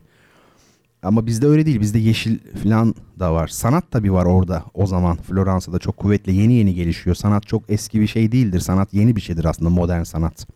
Ama 1.04 1.26
bizde 1.26 1.48
öyle 1.48 1.66
değil. 1.66 1.80
Bizde 1.80 2.00
yeşil 2.00 2.40
falan 2.64 2.96
da 3.20 3.34
var. 3.34 3.48
Sanat 3.48 3.92
tabii 3.92 4.14
var 4.14 4.26
orada 4.26 4.64
o 4.74 4.88
zaman. 4.88 5.18
Floransa'da 5.18 5.80
çok 5.80 5.98
kuvvetli 5.98 6.36
yeni 6.36 6.54
yeni 6.54 6.76
gelişiyor. 6.76 7.16
Sanat 7.16 7.48
çok 7.48 7.64
eski 7.70 8.02
bir 8.02 8.08
şey 8.08 8.32
değildir. 8.32 8.60
Sanat 8.60 8.94
yeni 8.94 9.16
bir 9.16 9.22
şeydir 9.22 9.46
aslında 9.46 9.70
modern 9.70 10.04
sanat. 10.04 10.48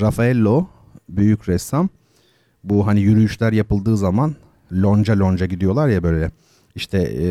Raffaello 0.00 0.66
büyük 1.08 1.48
ressam 1.48 1.88
bu 2.64 2.86
hani 2.86 3.00
yürüyüşler 3.00 3.52
yapıldığı 3.52 3.96
zaman 3.96 4.34
lonca 4.72 5.18
lonca 5.18 5.46
gidiyorlar 5.46 5.88
ya 5.88 6.02
böyle 6.02 6.30
işte 6.74 6.98
e, 6.98 7.28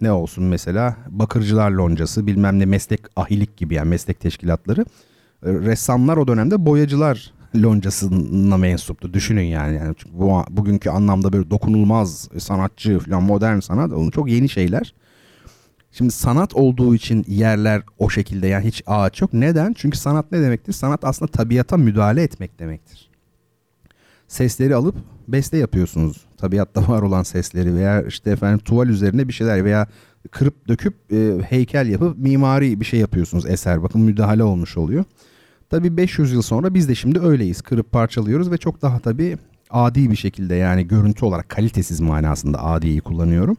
ne 0.00 0.12
olsun 0.12 0.44
mesela 0.44 0.96
bakırcılar 1.08 1.70
loncası 1.70 2.26
bilmem 2.26 2.58
ne 2.58 2.66
meslek 2.66 3.00
ahilik 3.16 3.56
gibi 3.56 3.74
yani 3.74 3.88
meslek 3.88 4.20
teşkilatları 4.20 4.84
ressamlar 5.44 6.16
o 6.16 6.28
dönemde 6.28 6.66
boyacılar 6.66 7.32
loncasına 7.56 8.56
mensuptu 8.56 9.14
düşünün 9.14 9.42
yani, 9.42 9.76
yani 9.76 9.94
bu 10.12 10.44
bugünkü 10.50 10.90
anlamda 10.90 11.32
böyle 11.32 11.50
dokunulmaz 11.50 12.28
sanatçı 12.38 12.98
falan 12.98 13.22
modern 13.22 13.58
sanat 13.58 13.92
onun 13.92 14.10
çok 14.10 14.30
yeni 14.30 14.48
şeyler. 14.48 14.94
Şimdi 15.92 16.12
sanat 16.12 16.54
olduğu 16.54 16.94
için 16.94 17.24
yerler 17.28 17.82
o 17.98 18.10
şekilde 18.10 18.46
yani 18.46 18.64
hiç 18.64 18.82
ağaç 18.86 19.20
yok. 19.20 19.32
Neden? 19.32 19.72
Çünkü 19.72 19.98
sanat 19.98 20.32
ne 20.32 20.40
demektir? 20.40 20.72
Sanat 20.72 21.04
aslında 21.04 21.32
tabiata 21.32 21.76
müdahale 21.76 22.22
etmek 22.22 22.58
demektir 22.58 23.12
sesleri 24.32 24.74
alıp 24.74 24.94
beste 25.28 25.56
yapıyorsunuz. 25.56 26.16
Tabiatta 26.36 26.88
var 26.88 27.02
olan 27.02 27.22
sesleri 27.22 27.74
veya 27.74 28.02
işte 28.02 28.30
efendim 28.30 28.58
tuval 28.58 28.88
üzerine 28.88 29.28
bir 29.28 29.32
şeyler 29.32 29.64
veya 29.64 29.86
kırıp 30.30 30.68
döküp 30.68 30.94
e, 31.12 31.38
heykel 31.48 31.86
yapıp 31.86 32.18
mimari 32.18 32.80
bir 32.80 32.84
şey 32.84 33.00
yapıyorsunuz 33.00 33.46
eser. 33.46 33.82
Bakın 33.82 34.00
müdahale 34.00 34.44
olmuş 34.44 34.76
oluyor. 34.76 35.04
Tabi 35.72 35.96
500 35.96 36.32
yıl 36.32 36.42
sonra 36.42 36.74
biz 36.74 36.88
de 36.88 36.94
şimdi 36.94 37.20
öyleyiz. 37.20 37.62
Kırıp 37.62 37.92
parçalıyoruz 37.92 38.50
ve 38.50 38.56
çok 38.58 38.82
daha 38.82 38.98
tabi 38.98 39.38
adi 39.70 40.10
bir 40.10 40.16
şekilde 40.16 40.54
yani 40.54 40.88
görüntü 40.88 41.24
olarak 41.24 41.48
kalitesiz 41.48 42.00
manasında 42.00 42.64
adiyi 42.64 43.00
kullanıyorum. 43.00 43.56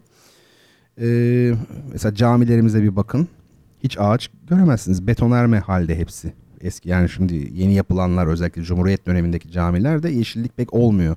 Ee, 1.01 1.53
mesela 1.91 2.15
camilerimize 2.15 2.83
bir 2.83 2.95
bakın. 2.95 3.27
Hiç 3.83 3.97
ağaç 3.99 4.29
göremezsiniz. 4.47 5.07
Betonarme 5.07 5.59
halde 5.59 5.97
hepsi 5.97 6.33
eski 6.61 6.89
yani 6.89 7.09
şimdi 7.09 7.49
yeni 7.53 7.73
yapılanlar 7.73 8.27
özellikle 8.27 8.63
Cumhuriyet 8.63 9.05
dönemindeki 9.07 9.51
camilerde 9.51 10.09
yeşillik 10.09 10.57
pek 10.57 10.73
olmuyor. 10.73 11.15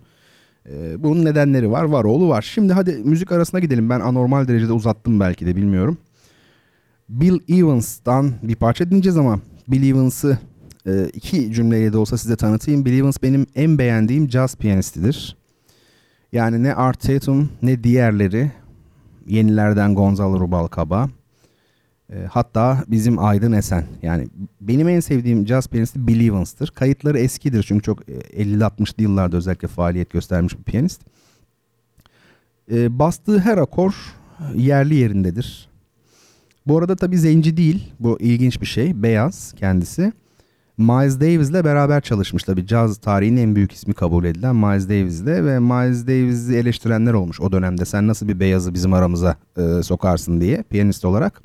Ee, 0.68 1.02
bunun 1.02 1.24
nedenleri 1.24 1.70
var. 1.70 1.84
Var 1.84 2.04
oğlu 2.04 2.28
var. 2.28 2.42
Şimdi 2.42 2.72
hadi 2.72 2.92
müzik 2.92 3.32
arasına 3.32 3.60
gidelim. 3.60 3.90
Ben 3.90 4.00
anormal 4.00 4.48
derecede 4.48 4.72
uzattım 4.72 5.20
belki 5.20 5.46
de 5.46 5.56
bilmiyorum. 5.56 5.98
Bill 7.08 7.58
Evans'tan 7.58 8.32
bir 8.42 8.54
parça 8.54 8.86
dinleyeceğiz 8.86 9.16
ama 9.16 9.40
Bill 9.68 9.90
Evans'ı 9.90 10.38
e, 10.86 11.08
iki 11.12 11.52
cümleyle 11.52 11.92
de 11.92 11.98
olsa 11.98 12.18
size 12.18 12.36
tanıtayım. 12.36 12.84
Bill 12.84 12.98
Evans 12.98 13.16
benim 13.22 13.46
en 13.54 13.78
beğendiğim 13.78 14.28
caz 14.28 14.56
piyanistidir. 14.56 15.36
Yani 16.32 16.62
ne 16.62 16.74
Art 16.74 17.00
Tatum 17.00 17.50
ne 17.62 17.84
diğerleri 17.84 18.50
yenilerden 19.26 19.94
Gonzalo 19.94 20.40
Rubalcaba 20.40 21.08
e, 22.12 22.26
hatta 22.30 22.84
bizim 22.88 23.18
Aydın 23.18 23.52
Esen. 23.52 23.86
Yani 24.02 24.28
benim 24.60 24.88
en 24.88 25.00
sevdiğim 25.00 25.46
jazz 25.46 25.68
piyanisti 25.68 26.06
Bill 26.06 26.28
Evans'tır. 26.28 26.68
Kayıtları 26.68 27.18
eskidir 27.18 27.62
çünkü 27.62 27.82
çok 27.82 28.02
50-60'lı 28.08 28.94
e, 28.98 29.02
yıllarda 29.02 29.36
özellikle 29.36 29.68
faaliyet 29.68 30.10
göstermiş 30.10 30.58
bir 30.58 30.62
piyanist. 30.62 31.00
E, 32.72 32.98
bastığı 32.98 33.38
her 33.38 33.58
akor 33.58 33.94
yerli 34.54 34.94
yerindedir. 34.94 35.68
Bu 36.66 36.78
arada 36.78 36.96
tabii 36.96 37.18
zenci 37.18 37.56
değil. 37.56 37.92
Bu 38.00 38.20
ilginç 38.20 38.60
bir 38.60 38.66
şey. 38.66 39.02
Beyaz 39.02 39.52
kendisi. 39.56 40.12
Miles 40.78 41.20
Davis'le 41.20 41.64
beraber 41.64 42.00
çalışmış 42.00 42.42
tabii. 42.42 42.66
Caz 42.66 42.98
tarihinin 42.98 43.40
en 43.40 43.56
büyük 43.56 43.72
ismi 43.72 43.94
kabul 43.94 44.24
edilen 44.24 44.56
Miles 44.56 44.88
Davis'le 44.88 45.26
ve 45.26 45.58
Miles 45.58 46.06
Davis'i 46.06 46.56
eleştirenler 46.56 47.12
olmuş 47.12 47.40
o 47.40 47.52
dönemde. 47.52 47.84
Sen 47.84 48.06
nasıl 48.06 48.28
bir 48.28 48.40
beyazı 48.40 48.74
bizim 48.74 48.92
aramıza 48.92 49.36
e, 49.56 49.82
sokarsın 49.82 50.40
diye 50.40 50.62
piyanist 50.70 51.04
olarak. 51.04 51.42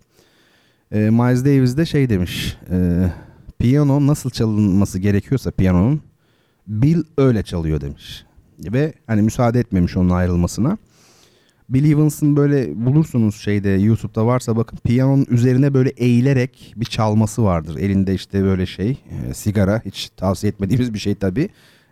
E, 0.92 1.00
Miles 1.00 1.46
Davis 1.46 1.78
de 1.78 1.86
şey 1.86 2.10
demiş. 2.10 2.58
E, 2.72 3.08
piyano 3.60 4.08
nasıl 4.08 4.30
çalınması 4.30 5.00
gerekiyorsa 5.00 5.52
piyanonun 5.52 6.02
Bill 6.68 7.04
öyle 7.18 7.44
çalıyor 7.44 7.82
demiş. 7.82 8.26
Ve 8.60 8.94
hani 9.08 9.22
müsaade 9.22 9.60
etmemiş 9.60 9.98
onun 9.98 10.10
ayrılmasına. 10.10 10.78
Bill 11.74 12.36
böyle 12.36 12.86
bulursunuz 12.86 13.36
şeyde 13.36 13.70
YouTube'da 13.70 14.26
varsa 14.26 14.58
bakın 14.58 14.80
piyanonun 14.84 15.26
üzerine 15.30 15.74
böyle 15.74 15.90
eğilerek 15.90 16.74
bir 16.78 16.86
çalması 16.86 17.44
vardır. 17.44 17.78
Elinde 17.78 18.14
işte 18.14 18.44
böyle 18.44 18.66
şey 18.66 18.98
e, 19.30 19.34
sigara 19.34 19.82
hiç 19.86 20.10
tavsiye 20.18 20.52
etmediğimiz 20.52 20.94
bir 20.94 21.00
şey 21.00 21.16
tabii. 21.16 21.50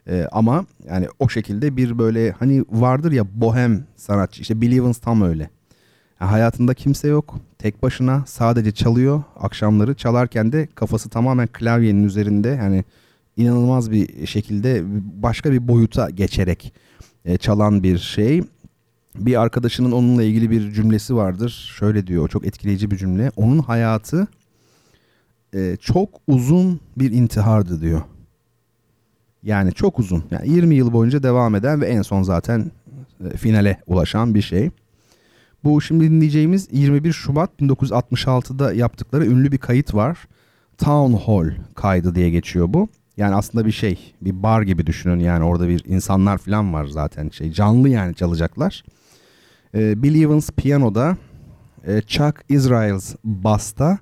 E, 0.08 0.28
ama 0.32 0.66
yani 0.90 1.08
o 1.20 1.30
şekilde 1.30 1.78
bir 1.78 1.98
böyle 1.98 2.32
hani 2.32 2.66
vardır 2.72 3.12
ya 3.12 3.26
bohem 3.34 3.84
sanatçı 3.96 4.42
işte 4.42 4.62
Bill 4.62 4.94
tam 4.94 5.22
öyle. 5.22 5.50
Yani 6.22 6.30
hayatında 6.32 6.74
kimse 6.74 7.08
yok. 7.08 7.36
Tek 7.58 7.84
başına 7.84 8.24
sadece 8.28 8.72
çalıyor. 8.72 9.24
Akşamları 9.40 9.96
çalarken 9.96 10.52
de 10.52 10.68
kafası 10.76 11.10
tamamen 11.10 11.48
klavyenin 11.48 12.04
üzerinde. 12.04 12.50
Yani 12.50 12.84
inanılmaz 13.38 13.92
bir 13.92 14.28
şekilde 14.28 14.84
başka 15.22 15.52
bir 15.52 15.68
boyuta 15.68 16.10
geçerek 16.10 16.74
e, 17.26 17.38
çalan 17.38 17.84
bir 17.84 17.98
şey. 17.98 18.44
Bir 19.16 19.42
arkadaşının 19.42 19.92
onunla 19.92 20.24
ilgili 20.24 20.52
bir 20.52 20.72
cümlesi 20.72 21.16
vardır. 21.16 21.72
Şöyle 21.78 22.08
diyor, 22.08 22.30
çok 22.30 22.46
etkileyici 22.46 22.92
bir 22.92 22.98
cümle. 22.98 23.32
Onun 23.36 23.60
hayatı 23.60 24.28
e, 25.56 25.78
çok 25.82 26.10
uzun 26.28 26.80
bir 26.98 27.12
intihardı 27.12 27.82
diyor. 27.82 28.02
Yani 29.44 29.74
çok 29.74 30.00
uzun. 30.00 30.24
Yani 30.32 30.50
20 30.50 30.76
yıl 30.76 30.94
boyunca 30.94 31.24
devam 31.24 31.56
eden 31.56 31.82
ve 31.82 31.86
en 31.86 32.02
son 32.02 32.24
zaten 32.24 32.72
e, 33.26 33.38
finale 33.38 33.82
ulaşan 33.88 34.36
bir 34.36 34.42
şey. 34.42 34.70
Bu 35.64 35.82
şimdi 35.82 36.04
dinleyeceğimiz 36.04 36.68
21 36.72 37.14
Şubat 37.14 37.50
1966'da 37.62 38.74
yaptıkları 38.74 39.26
ünlü 39.26 39.52
bir 39.52 39.58
kayıt 39.58 39.94
var. 39.94 40.28
Town 40.78 41.14
Hall 41.14 41.52
kaydı 41.76 42.16
diye 42.16 42.30
geçiyor 42.30 42.74
bu. 42.74 42.90
Yani 43.18 43.36
aslında 43.36 43.66
bir 43.66 43.72
şey, 43.72 44.14
bir 44.22 44.44
bar 44.44 44.62
gibi 44.62 44.88
düşünün 44.88 45.20
yani 45.20 45.44
orada 45.44 45.68
bir 45.68 45.84
insanlar 45.86 46.38
falan 46.38 46.74
var 46.74 46.86
zaten 46.86 47.30
şey 47.30 47.52
canlı 47.52 47.90
yani 47.90 48.16
çalacaklar. 48.16 48.84
Ee, 49.76 50.04
Bill 50.04 50.22
Evans 50.22 50.50
piyanoda, 50.50 51.18
e, 51.88 52.02
Chuck 52.02 52.44
Israels 52.50 53.16
basta 53.24 53.98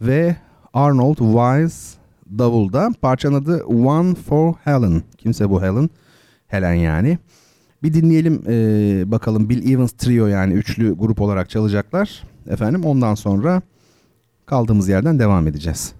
ve 0.00 0.36
Arnold 0.72 1.16
Wise 1.16 1.98
davulda. 2.38 2.90
Parçanın 3.00 3.34
adı 3.34 3.64
One 3.64 4.14
for 4.14 4.54
Helen. 4.64 5.02
Kimse 5.18 5.50
bu 5.50 5.62
Helen? 5.62 5.90
Helen 6.46 6.74
yani. 6.74 7.18
Bir 7.82 7.94
dinleyelim 7.94 8.42
e, 8.48 9.10
bakalım 9.10 9.48
Bill 9.48 9.72
Evans 9.72 9.92
Trio 9.92 10.26
yani 10.26 10.52
üçlü 10.54 10.94
grup 10.94 11.20
olarak 11.20 11.50
çalacaklar. 11.50 12.22
Efendim 12.48 12.84
ondan 12.84 13.14
sonra 13.14 13.62
kaldığımız 14.46 14.88
yerden 14.88 15.18
devam 15.18 15.46
edeceğiz. 15.46 15.97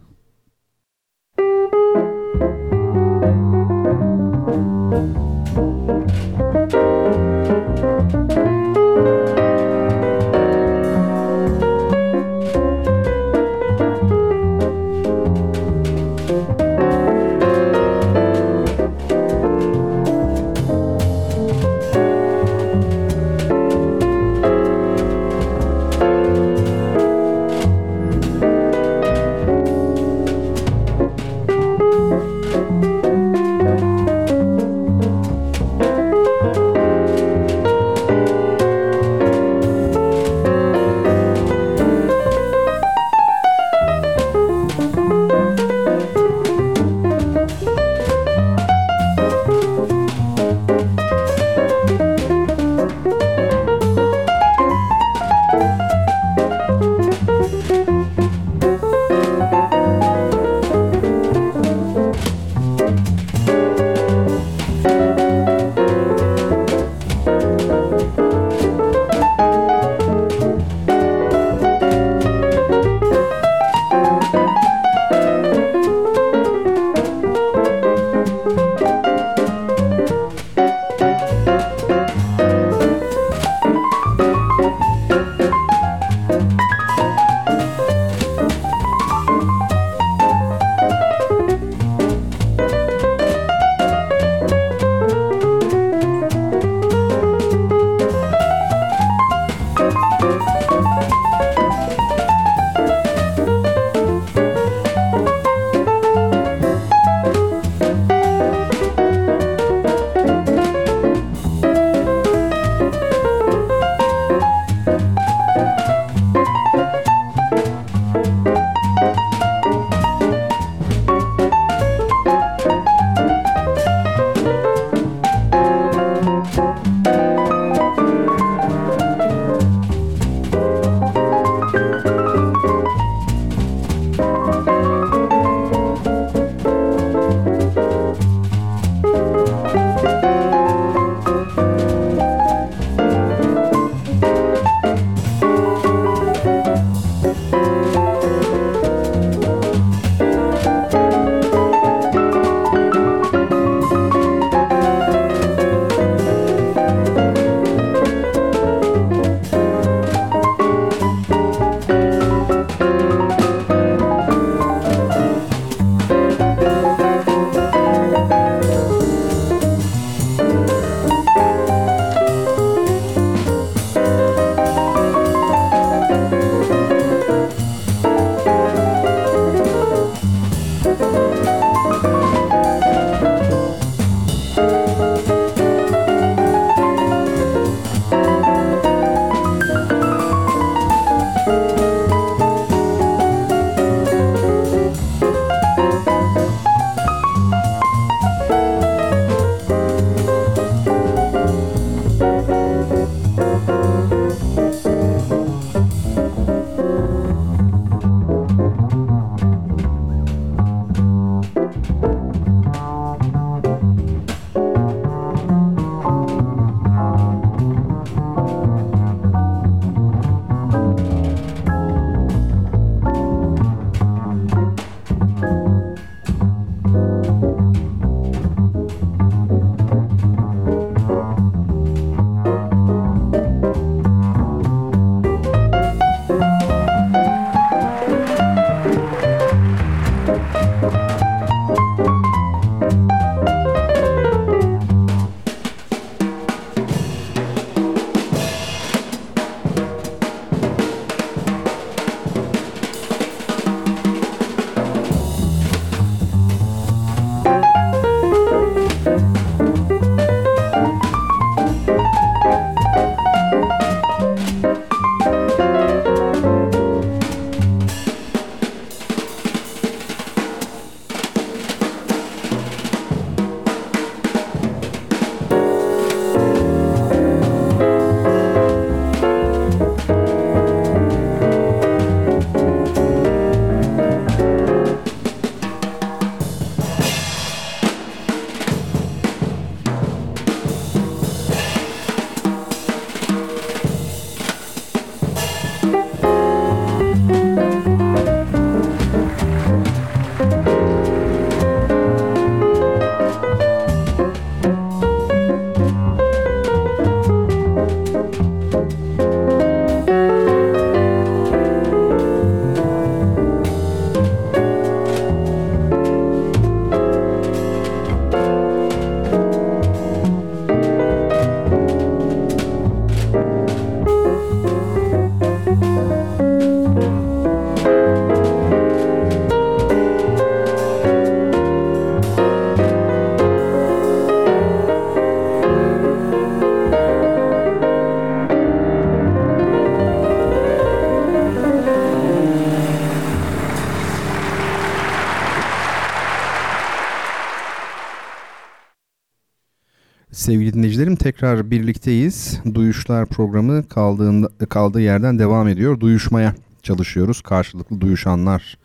Sevgili 350.48 350.72
dinleyicilerim 350.74 351.16
tekrar 351.16 351.70
birlikteyiz. 351.70 352.60
Duyuşlar 352.74 353.26
programı 353.26 353.88
kaldığında, 353.88 354.48
kaldığı 354.68 355.00
yerden 355.00 355.38
devam 355.38 355.68
ediyor. 355.68 356.00
Duyuşmaya 356.00 356.54
çalışıyoruz 356.82 357.40
karşılıklı 357.40 358.00
duyuşanlar 358.00 358.78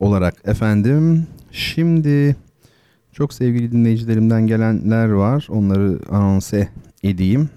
olarak 0.00 0.34
efendim. 0.44 1.26
Şimdi 1.52 2.36
çok 3.12 3.34
sevgili 3.34 3.72
dinleyicilerimden 3.72 4.46
gelenler 4.46 5.08
var. 5.08 5.46
Onları 5.50 5.98
anonse 6.10 6.68
edeyim. 7.02 7.48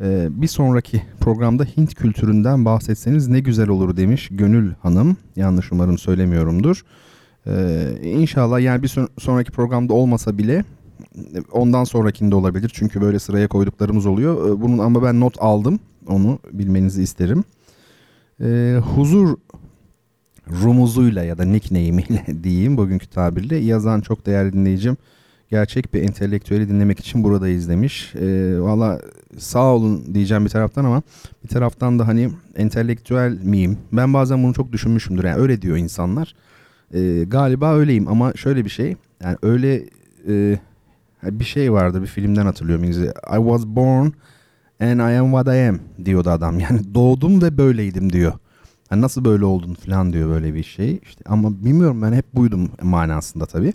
Ee, 0.00 0.28
bir 0.30 0.48
sonraki 0.48 1.02
programda 1.20 1.64
Hint 1.64 1.94
kültüründen 1.94 2.64
bahsetseniz 2.64 3.28
ne 3.28 3.40
güzel 3.40 3.68
olur 3.68 3.96
demiş 3.96 4.28
Gönül 4.30 4.72
Hanım. 4.80 5.16
Yanlış 5.36 5.72
umarım 5.72 5.98
söylemiyorumdur. 5.98 6.84
Ee, 7.46 7.88
inşallah 8.02 8.60
yani 8.60 8.82
bir 8.82 8.90
sonraki 9.18 9.50
programda 9.50 9.94
olmasa 9.94 10.38
bile 10.38 10.64
ondan 11.52 11.84
sonrakinde 11.84 12.34
olabilir. 12.34 12.70
Çünkü 12.74 13.00
böyle 13.00 13.18
sıraya 13.18 13.48
koyduklarımız 13.48 14.06
oluyor. 14.06 14.48
Ee, 14.48 14.60
bunun 14.60 14.78
ama 14.78 15.02
ben 15.02 15.20
not 15.20 15.42
aldım. 15.42 15.80
Onu 16.06 16.38
bilmenizi 16.52 17.02
isterim. 17.02 17.44
Ee, 18.40 18.78
huzur 18.94 19.36
rumuzuyla 20.62 21.24
ya 21.24 21.38
da 21.38 21.44
nickname'iyle 21.44 22.26
diyeyim 22.44 22.76
bugünkü 22.76 23.06
tabirle 23.06 23.56
yazan 23.56 24.00
çok 24.00 24.26
değerli 24.26 24.52
dinleyicim 24.52 24.96
gerçek 25.52 25.94
bir 25.94 26.02
entelektüeli 26.02 26.68
dinlemek 26.68 27.00
için 27.00 27.24
buradayız 27.24 27.68
demiş. 27.68 28.14
E, 28.14 28.60
Valla 28.60 29.00
sağ 29.38 29.64
olun 29.64 30.14
diyeceğim 30.14 30.44
bir 30.44 30.50
taraftan 30.50 30.84
ama 30.84 31.02
bir 31.44 31.48
taraftan 31.48 31.98
da 31.98 32.08
hani 32.08 32.30
entelektüel 32.56 33.38
miyim? 33.42 33.78
Ben 33.92 34.14
bazen 34.14 34.42
bunu 34.42 34.54
çok 34.54 34.72
düşünmüşümdür. 34.72 35.24
Yani 35.24 35.36
öyle 35.40 35.62
diyor 35.62 35.76
insanlar. 35.76 36.34
E, 36.94 37.24
galiba 37.24 37.74
öyleyim 37.74 38.08
ama 38.08 38.32
şöyle 38.36 38.64
bir 38.64 38.70
şey. 38.70 38.96
Yani 39.22 39.36
öyle 39.42 39.84
e, 40.28 40.58
bir 41.22 41.44
şey 41.44 41.72
vardı 41.72 42.02
bir 42.02 42.06
filmden 42.06 42.46
hatırlıyorum 42.46 42.84
İngilizce. 42.84 43.10
I 43.10 43.36
was 43.36 43.66
born 43.66 44.06
and 44.80 45.00
I 45.00 45.18
am 45.18 45.26
what 45.32 45.46
I 45.46 45.68
am 45.68 45.78
diyordu 46.04 46.30
adam. 46.30 46.60
Yani 46.60 46.94
doğdum 46.94 47.42
ve 47.42 47.58
böyleydim 47.58 48.12
diyor. 48.12 48.32
Yani 48.90 49.02
nasıl 49.02 49.24
böyle 49.24 49.44
oldun 49.44 49.74
falan 49.74 50.12
diyor 50.12 50.28
böyle 50.28 50.54
bir 50.54 50.62
şey. 50.62 51.00
İşte 51.02 51.24
ama 51.26 51.64
bilmiyorum 51.64 52.02
ben 52.02 52.12
hep 52.12 52.34
buydum 52.34 52.70
manasında 52.82 53.46
tabii. 53.46 53.72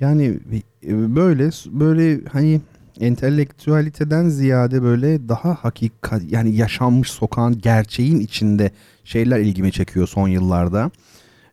Yani 0.00 0.38
e, 0.86 1.16
böyle 1.16 1.50
böyle 1.66 2.20
hani 2.32 2.60
entelektüaliteden 3.00 4.28
ziyade 4.28 4.82
böyle 4.82 5.28
daha 5.28 5.54
hakikat 5.54 6.22
yani 6.30 6.56
yaşanmış 6.56 7.10
sokağın 7.10 7.58
gerçeğin 7.58 8.20
içinde 8.20 8.70
şeyler 9.04 9.40
ilgimi 9.40 9.72
çekiyor 9.72 10.08
son 10.08 10.28
yıllarda. 10.28 10.90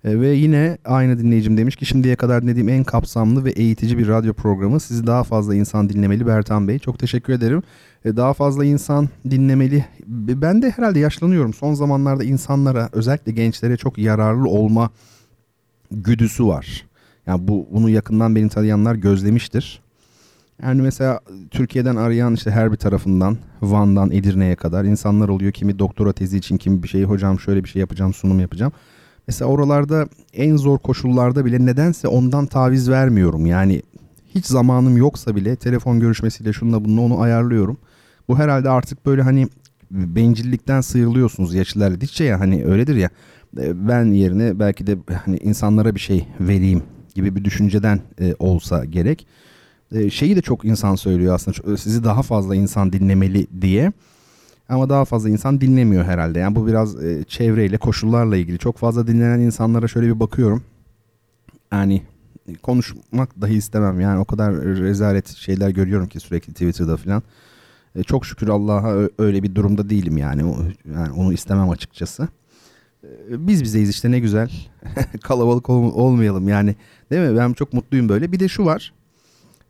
E, 0.04 0.22
ve 0.22 0.28
yine 0.28 0.78
aynı 0.86 1.20
dinleyicim 1.20 1.58
demiş 1.58 1.76
ki 1.76 1.86
şimdiye 1.86 2.16
kadar 2.16 2.42
dinlediğim 2.42 2.70
en 2.70 2.84
kapsamlı 2.84 3.46
ve 3.46 3.52
eğitici 3.52 3.98
bir 3.98 4.08
radyo 4.08 4.34
programı. 4.34 4.80
Sizi 4.80 5.08
daha 5.08 5.24
fazla 5.24 5.56
insan 5.56 5.90
dinlemeli 5.90 6.28
Bertan 6.28 6.68
Bey. 6.68 6.80
Çok 6.80 7.00
teşekkür 7.00 7.34
ederim. 7.34 7.64
E, 8.06 8.18
daha 8.18 8.34
fazla 8.34 8.66
insan 8.66 9.10
dinlemeli. 9.30 9.86
Ben 10.08 10.62
de 10.62 10.70
herhalde 10.70 11.00
yaşlanıyorum. 11.00 11.54
Son 11.54 11.74
zamanlarda 11.74 12.24
insanlara 12.24 12.90
özellikle 12.92 13.32
gençlere 13.32 13.78
çok 13.78 13.98
yararlı 13.98 14.50
olma 14.50 14.90
güdüsü 15.92 16.46
var. 16.48 16.86
Yani 17.28 17.48
bu 17.48 17.68
bunu 17.72 17.90
yakından 17.90 18.36
beni 18.36 18.50
tanıyanlar 18.50 18.96
gözlemiştir. 18.96 19.82
Yani 20.64 20.82
mesela 20.82 21.20
Türkiye'den 21.52 21.96
arayan 21.96 22.34
işte 22.34 22.52
her 22.52 22.72
bir 22.72 22.78
tarafından 22.78 23.38
Van'dan 23.62 24.12
Edirne'ye 24.12 24.56
kadar 24.56 24.84
insanlar 24.84 25.30
oluyor. 25.30 25.52
Kimi 25.52 25.80
doktora 25.80 26.14
tezi 26.14 26.38
için 26.38 26.58
kimi 26.58 26.84
bir 26.84 26.88
şey 26.88 27.04
hocam 27.04 27.40
şöyle 27.40 27.64
bir 27.64 27.70
şey 27.70 27.80
yapacağım 27.80 28.14
sunum 28.14 28.40
yapacağım. 28.40 28.72
Mesela 29.28 29.52
oralarda 29.52 30.08
en 30.34 30.58
zor 30.58 30.78
koşullarda 30.78 31.46
bile 31.46 31.66
nedense 31.66 32.08
ondan 32.08 32.46
taviz 32.46 32.90
vermiyorum. 32.90 33.46
Yani 33.46 33.82
hiç 34.36 34.46
zamanım 34.46 34.98
yoksa 34.98 35.36
bile 35.36 35.56
telefon 35.56 36.00
görüşmesiyle 36.00 36.54
şununla 36.54 36.86
bunu 36.86 37.02
onu 37.02 37.22
ayarlıyorum. 37.22 37.78
Bu 38.28 38.38
herhalde 38.38 38.70
artık 38.70 39.06
böyle 39.06 39.22
hani 39.22 39.48
bencillikten 39.92 40.82
sıyrılıyorsunuz 40.82 41.54
yaş 41.54 41.76
ilerledikçe 41.76 42.24
ya 42.24 42.40
hani 42.40 42.66
öyledir 42.66 42.96
ya. 42.96 43.10
E, 43.62 43.88
ben 43.88 44.06
yerine 44.06 44.60
belki 44.60 44.88
de 44.88 44.98
hani 45.26 45.38
insanlara 45.38 45.96
bir 45.96 46.00
şey 46.00 46.28
vereyim 46.40 46.84
gibi 47.16 47.36
bir 47.36 47.44
düşünceden 47.44 48.00
e, 48.22 48.36
olsa 48.40 48.86
gerek. 48.86 49.28
E, 49.92 50.10
şeyi 50.10 50.36
de 50.36 50.42
çok 50.42 50.66
insan 50.66 50.96
söylüyor 50.96 51.36
aslında 51.36 51.78
sizi 51.78 52.04
daha 52.04 52.22
fazla 52.22 52.56
insan 52.56 52.94
dinlemeli 52.94 53.48
diye. 53.62 53.92
Ama 54.70 54.90
daha 54.90 55.06
fazla 55.06 55.30
insan 55.30 55.62
dinlemiyor 55.62 56.04
herhalde. 56.06 56.40
Yani 56.40 56.56
bu 56.56 56.68
biraz 56.68 57.04
e, 57.04 57.24
çevreyle, 57.24 57.78
koşullarla 57.78 58.38
ilgili. 58.38 58.58
Çok 58.58 58.78
fazla 58.78 59.08
dinlenen 59.08 59.40
insanlara 59.40 59.88
şöyle 59.88 60.08
bir 60.08 60.20
bakıyorum. 60.20 60.64
Yani 61.72 62.02
konuşmak 62.62 63.42
dahi 63.42 63.54
istemem. 63.54 64.00
Yani 64.00 64.20
o 64.20 64.26
kadar 64.26 64.56
rezalet 64.62 65.28
şeyler 65.28 65.70
görüyorum 65.70 66.08
ki 66.08 66.20
sürekli 66.20 66.54
Twitter'da 66.54 66.98
falan. 66.98 67.24
E, 67.96 68.04
çok 68.04 68.26
şükür 68.26 68.48
Allah'a 68.48 69.10
öyle 69.18 69.44
bir 69.44 69.56
durumda 69.56 69.90
değilim 69.90 70.18
yani. 70.18 70.68
Yani 70.96 71.12
onu 71.12 71.34
istemem 71.34 71.70
açıkçası. 71.70 72.28
E, 73.04 73.48
biz 73.48 73.64
bizeyiz 73.64 73.90
işte 73.90 74.12
ne 74.12 74.20
güzel. 74.20 74.52
Kalabalık 75.22 75.70
ol, 75.70 75.94
olmayalım 75.94 76.48
yani. 76.48 76.76
Değil 77.12 77.32
mi? 77.32 77.38
Ben 77.38 77.54
çok 77.54 77.74
mutluyum 77.74 78.10
böyle. 78.10 78.32
Bir 78.32 78.40
de 78.40 78.48
şu 78.48 78.66
var. 78.66 78.94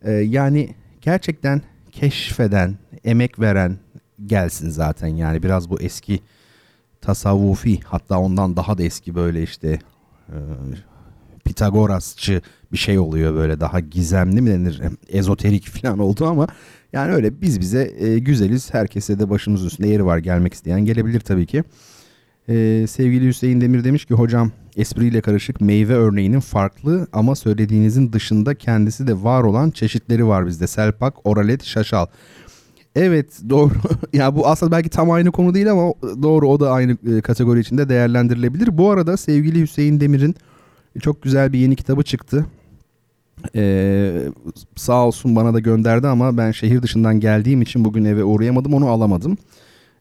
E, 0.02 0.12
yani 0.12 0.76
gerçekten 1.02 1.62
keşfeden, 1.92 2.78
emek 3.04 3.40
veren, 3.40 3.78
gelsin 4.26 4.70
zaten 4.70 5.08
yani 5.08 5.44
biraz 5.44 5.70
bu 5.70 5.82
eski 5.82 6.20
tasavvufi 7.02 7.80
hatta 7.82 8.20
ondan 8.20 8.56
daha 8.56 8.78
da 8.78 8.84
eski 8.84 9.16
böyle 9.16 9.44
işte 9.44 9.80
e, 10.30 10.38
Pitagorasçı 11.46 12.42
bir 12.72 12.78
şey 12.78 13.00
oluyor 13.00 13.36
böyle 13.36 13.60
daha 13.60 13.80
gizemli 13.80 14.42
mi 14.42 14.50
denir 14.50 14.82
ezoterik 15.10 15.68
falan 15.82 16.00
oldu 16.00 16.26
ama 16.26 16.48
yani 16.94 17.14
öyle 17.14 17.42
biz 17.42 17.60
bize 17.60 17.94
e, 18.00 18.20
güzeliz 18.20 18.74
herkese 18.74 19.20
de 19.20 19.30
başımız 19.30 19.66
üstünde 19.66 19.88
yeri 19.88 20.06
var 20.06 20.18
gelmek 20.18 20.54
isteyen 20.54 20.86
gelebilir 20.86 21.20
tabii 21.20 21.46
ki. 21.46 21.64
E, 22.50 22.86
sevgili 22.88 23.28
Hüseyin 23.28 23.62
Demir 23.62 23.84
demiş 23.84 24.06
ki 24.06 24.14
hocam 24.14 24.52
espriyle 24.78 25.22
karışık 25.22 25.62
meyve 25.62 25.94
örneğinin 25.94 26.40
farklı 26.40 27.08
ama 27.14 27.36
söylediğinizin 27.36 28.14
dışında 28.14 28.56
kendisi 28.56 29.08
de 29.08 29.24
var 29.24 29.44
olan 29.44 29.72
çeşitleri 29.72 30.28
var 30.28 30.48
bizde. 30.48 30.68
Selpak, 30.68 31.14
oralet, 31.24 31.64
şaşal. 31.64 32.06
Evet 32.96 33.40
doğru. 33.50 33.74
ya 34.14 34.36
bu 34.36 34.48
aslında 34.48 34.72
belki 34.72 34.90
tam 34.90 35.12
aynı 35.12 35.32
konu 35.32 35.54
değil 35.54 35.72
ama 35.72 35.94
doğru 36.24 36.50
o 36.50 36.60
da 36.60 36.72
aynı 36.72 36.98
e, 37.18 37.22
kategori 37.22 37.60
içinde 37.60 37.90
değerlendirilebilir. 37.90 38.78
Bu 38.78 38.92
arada 38.92 39.18
sevgili 39.18 39.62
Hüseyin 39.62 40.00
Demir'in 40.00 40.36
çok 41.00 41.22
güzel 41.22 41.54
bir 41.54 41.60
yeni 41.60 41.76
kitabı 41.76 42.04
çıktı. 42.04 42.46
Ee, 43.56 44.22
sağ 44.76 45.08
olsun 45.08 45.36
bana 45.36 45.54
da 45.54 45.60
gönderdi 45.60 46.08
ama 46.08 46.38
ben 46.38 46.52
şehir 46.52 46.82
dışından 46.82 47.20
geldiğim 47.20 47.62
için 47.62 47.86
bugün 47.86 48.06
eve 48.06 48.24
uğrayamadım 48.24 48.74
onu 48.74 48.88
alamadım. 48.88 49.38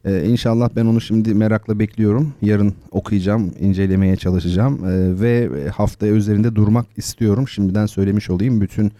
Ee, 0.05 0.25
inşallah 0.25 0.71
ben 0.77 0.87
onu 0.87 1.01
şimdi 1.01 1.35
merakla 1.35 1.79
bekliyorum. 1.79 2.35
Yarın 2.43 2.75
okuyacağım, 2.91 3.53
incelemeye 3.61 4.17
çalışacağım 4.17 4.85
ee, 4.85 5.21
ve 5.21 5.69
haftaya 5.69 6.13
üzerinde 6.13 6.55
durmak 6.57 6.87
istiyorum. 6.97 7.49
Şimdiden 7.49 7.87
söylemiş 7.87 8.31
olayım 8.31 8.61
bütün 8.61 8.93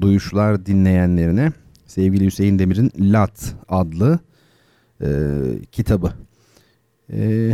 duyuşlar 0.00 0.66
dinleyenlerine 0.66 1.52
sevgili 1.94 2.26
Hüseyin 2.26 2.58
Demir'in 2.58 2.92
Lat 2.98 3.54
adlı 3.68 4.18
e, 5.02 5.08
kitabı. 5.72 6.12
E, 7.12 7.52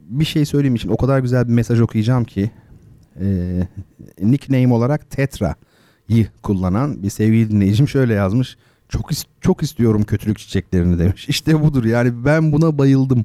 bir 0.00 0.24
şey 0.24 0.44
söyleyeyim 0.44 0.74
için 0.74 0.88
o 0.88 0.96
kadar 0.96 1.18
güzel 1.18 1.48
bir 1.48 1.52
mesaj 1.52 1.80
okuyacağım 1.80 2.24
ki 2.24 2.50
e, 3.20 3.26
nickname 4.20 4.74
olarak 4.74 5.10
Tetra'yı 5.10 6.26
kullanan 6.42 7.02
bir 7.02 7.10
sevgili 7.10 7.50
dinleyicim 7.50 7.88
şöyle 7.88 8.14
yazmış. 8.14 8.56
Çok 8.88 9.10
çok 9.40 9.62
istiyorum 9.62 10.02
kötülük 10.04 10.38
çiçeklerini 10.38 10.98
demiş. 10.98 11.28
İşte 11.28 11.62
budur 11.62 11.84
yani 11.84 12.24
ben 12.24 12.52
buna 12.52 12.78
bayıldım. 12.78 13.24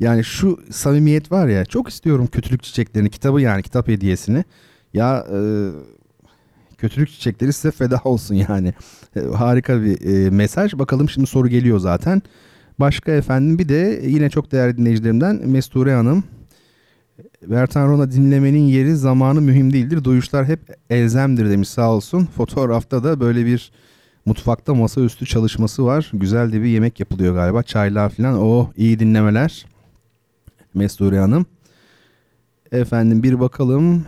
Yani 0.00 0.24
şu 0.24 0.60
samimiyet 0.70 1.32
var 1.32 1.48
ya 1.48 1.64
çok 1.64 1.88
istiyorum 1.88 2.26
kötülük 2.26 2.62
çiçeklerini 2.62 3.10
kitabı 3.10 3.40
yani 3.40 3.62
kitap 3.62 3.88
hediyesini. 3.88 4.44
Ya 4.94 5.26
e, 5.32 5.38
kötülük 6.78 7.08
çiçekleri 7.08 7.52
size 7.52 7.70
feda 7.70 8.00
olsun 8.04 8.34
yani. 8.34 8.74
E, 9.16 9.20
harika 9.20 9.82
bir 9.82 10.26
e, 10.26 10.30
mesaj. 10.30 10.74
Bakalım 10.74 11.08
şimdi 11.08 11.26
soru 11.26 11.48
geliyor 11.48 11.78
zaten. 11.78 12.22
Başka 12.80 13.12
efendim 13.12 13.58
bir 13.58 13.68
de 13.68 14.00
yine 14.04 14.30
çok 14.30 14.52
değerli 14.52 14.76
dinleyicilerimden 14.76 15.48
Mesture 15.48 15.94
Hanım. 15.94 16.24
Bertan 17.42 17.88
Rona 17.88 18.12
dinlemenin 18.12 18.66
yeri 18.66 18.96
zamanı 18.96 19.40
mühim 19.40 19.72
değildir. 19.72 20.04
Duyuşlar 20.04 20.46
hep 20.46 20.60
elzemdir 20.90 21.50
demiş 21.50 21.68
sağ 21.68 21.92
olsun. 21.92 22.28
Fotoğrafta 22.36 23.04
da 23.04 23.20
böyle 23.20 23.46
bir 23.46 23.72
mutfakta 24.26 24.74
masaüstü 24.74 25.26
çalışması 25.26 25.84
var. 25.84 26.10
Güzel 26.12 26.52
de 26.52 26.62
bir 26.62 26.68
yemek 26.68 27.00
yapılıyor 27.00 27.34
galiba. 27.34 27.62
Çaylar 27.62 28.10
falan. 28.10 28.38
Oh 28.38 28.70
iyi 28.76 28.98
dinlemeler. 28.98 29.66
Mesture 30.74 31.18
Hanım. 31.18 31.46
Efendim 32.72 33.22
bir 33.22 33.40
bakalım. 33.40 34.04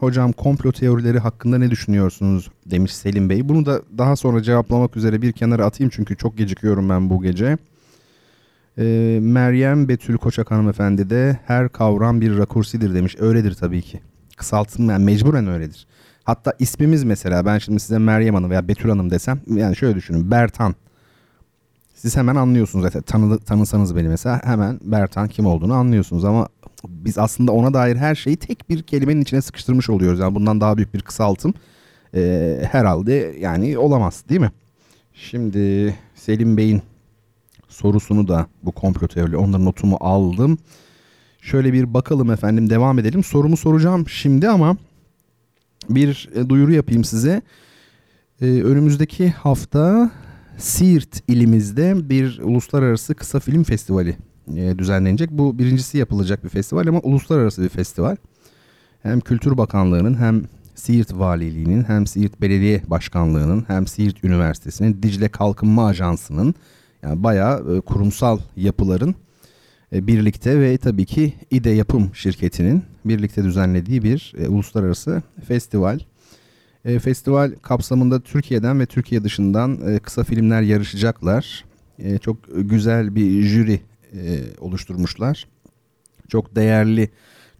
Hocam 0.00 0.32
komplo 0.32 0.72
teorileri 0.72 1.18
hakkında 1.18 1.58
ne 1.58 1.70
düşünüyorsunuz 1.70 2.50
demiş 2.66 2.94
Selim 2.94 3.28
Bey. 3.28 3.48
Bunu 3.48 3.66
da 3.66 3.82
daha 3.98 4.16
sonra 4.16 4.42
cevaplamak 4.42 4.96
üzere 4.96 5.22
bir 5.22 5.32
kenara 5.32 5.64
atayım 5.64 5.90
çünkü 5.94 6.16
çok 6.16 6.38
gecikiyorum 6.38 6.88
ben 6.88 7.10
bu 7.10 7.22
gece. 7.22 7.58
Ee, 8.78 9.18
Meryem 9.22 9.88
Betül 9.88 10.16
Koçak 10.16 10.50
hanımefendi 10.50 11.10
de 11.10 11.38
her 11.46 11.68
kavram 11.68 12.20
bir 12.20 12.38
rakursidir 12.38 12.94
demiş. 12.94 13.16
Öyledir 13.18 13.54
tabii 13.54 13.82
ki. 13.82 14.00
Kısaltım 14.36 14.90
yani 14.90 15.04
mecburen 15.04 15.46
öyledir. 15.46 15.86
Hatta 16.24 16.52
ismimiz 16.58 17.04
mesela 17.04 17.46
ben 17.46 17.58
şimdi 17.58 17.80
size 17.80 17.98
Meryem 17.98 18.34
Hanım 18.34 18.50
veya 18.50 18.68
Betül 18.68 18.88
Hanım 18.88 19.10
desem 19.10 19.40
yani 19.54 19.76
şöyle 19.76 19.94
düşünün 19.94 20.30
Bertan. 20.30 20.74
Siz 21.94 22.16
hemen 22.16 22.36
anlıyorsunuz 22.36 22.84
zaten 22.84 23.02
tanı, 23.02 23.38
tanısanız 23.38 23.96
beni 23.96 24.08
mesela 24.08 24.40
hemen 24.44 24.80
Bertan 24.82 25.28
kim 25.28 25.46
olduğunu 25.46 25.74
anlıyorsunuz 25.74 26.24
ama 26.24 26.48
biz 26.88 27.18
aslında 27.18 27.52
ona 27.52 27.74
dair 27.74 27.96
her 27.96 28.14
şeyi 28.14 28.36
tek 28.36 28.70
bir 28.70 28.82
kelimenin 28.82 29.20
içine 29.20 29.42
sıkıştırmış 29.42 29.90
oluyoruz. 29.90 30.20
Yani 30.20 30.34
bundan 30.34 30.60
daha 30.60 30.76
büyük 30.76 30.94
bir 30.94 31.00
kısaltım 31.00 31.54
e, 32.14 32.62
herhalde 32.70 33.36
yani 33.40 33.78
olamaz 33.78 34.24
değil 34.28 34.40
mi? 34.40 34.52
Şimdi 35.14 35.94
Selim 36.14 36.56
Bey'in 36.56 36.82
sorusunu 37.68 38.28
da 38.28 38.46
bu 38.62 38.72
komplo 38.72 39.08
teori 39.08 39.36
onların 39.36 39.64
notumu 39.64 39.96
aldım. 40.00 40.58
Şöyle 41.40 41.72
bir 41.72 41.94
bakalım 41.94 42.30
efendim 42.30 42.70
devam 42.70 42.98
edelim. 42.98 43.24
Sorumu 43.24 43.56
soracağım 43.56 44.08
şimdi 44.08 44.48
ama 44.48 44.76
bir 45.88 46.28
e, 46.34 46.48
duyuru 46.48 46.72
yapayım 46.72 47.04
size. 47.04 47.42
Ee, 48.40 48.46
önümüzdeki 48.46 49.30
hafta 49.30 50.10
Siirt 50.58 51.22
ilimizde 51.28 52.10
bir 52.10 52.40
uluslararası 52.42 53.14
kısa 53.14 53.40
film 53.40 53.64
festivali 53.64 54.16
e, 54.56 54.78
düzenlenecek. 54.78 55.30
Bu 55.30 55.58
birincisi 55.58 55.98
yapılacak 55.98 56.44
bir 56.44 56.48
festival 56.48 56.86
ama 56.86 57.00
uluslararası 57.00 57.62
bir 57.62 57.68
festival. 57.68 58.16
Hem 59.02 59.20
Kültür 59.20 59.58
Bakanlığı'nın 59.58 60.14
hem 60.14 60.42
Siirt 60.74 61.18
Valiliği'nin 61.18 61.84
hem 61.84 62.06
Siirt 62.06 62.40
Belediye 62.40 62.82
Başkanlığı'nın 62.86 63.64
hem 63.66 63.86
Siirt 63.86 64.24
Üniversitesi'nin 64.24 65.02
Dicle 65.02 65.28
Kalkınma 65.28 65.86
Ajansı'nın 65.86 66.54
yani 67.02 67.22
bayağı 67.22 67.76
e, 67.76 67.80
kurumsal 67.80 68.38
yapıların 68.56 69.14
e, 69.92 70.06
birlikte 70.06 70.60
ve 70.60 70.78
tabii 70.78 71.06
ki 71.06 71.32
İDE 71.50 71.70
Yapım 71.70 72.10
şirketinin 72.14 72.82
birlikte 73.04 73.44
düzenlediği 73.44 74.02
bir 74.02 74.32
uluslararası 74.48 75.22
festival. 75.48 76.00
E, 76.84 76.98
festival 76.98 77.52
kapsamında 77.62 78.20
Türkiye'den 78.20 78.80
ve 78.80 78.86
Türkiye 78.86 79.24
dışından 79.24 79.98
kısa 79.98 80.24
filmler 80.24 80.62
yarışacaklar. 80.62 81.64
Çok 82.20 82.36
güzel 82.54 83.14
bir 83.14 83.42
jüri 83.42 83.80
e, 84.14 84.42
oluşturmuşlar. 84.60 85.48
Çok 86.28 86.56
değerli, 86.56 87.10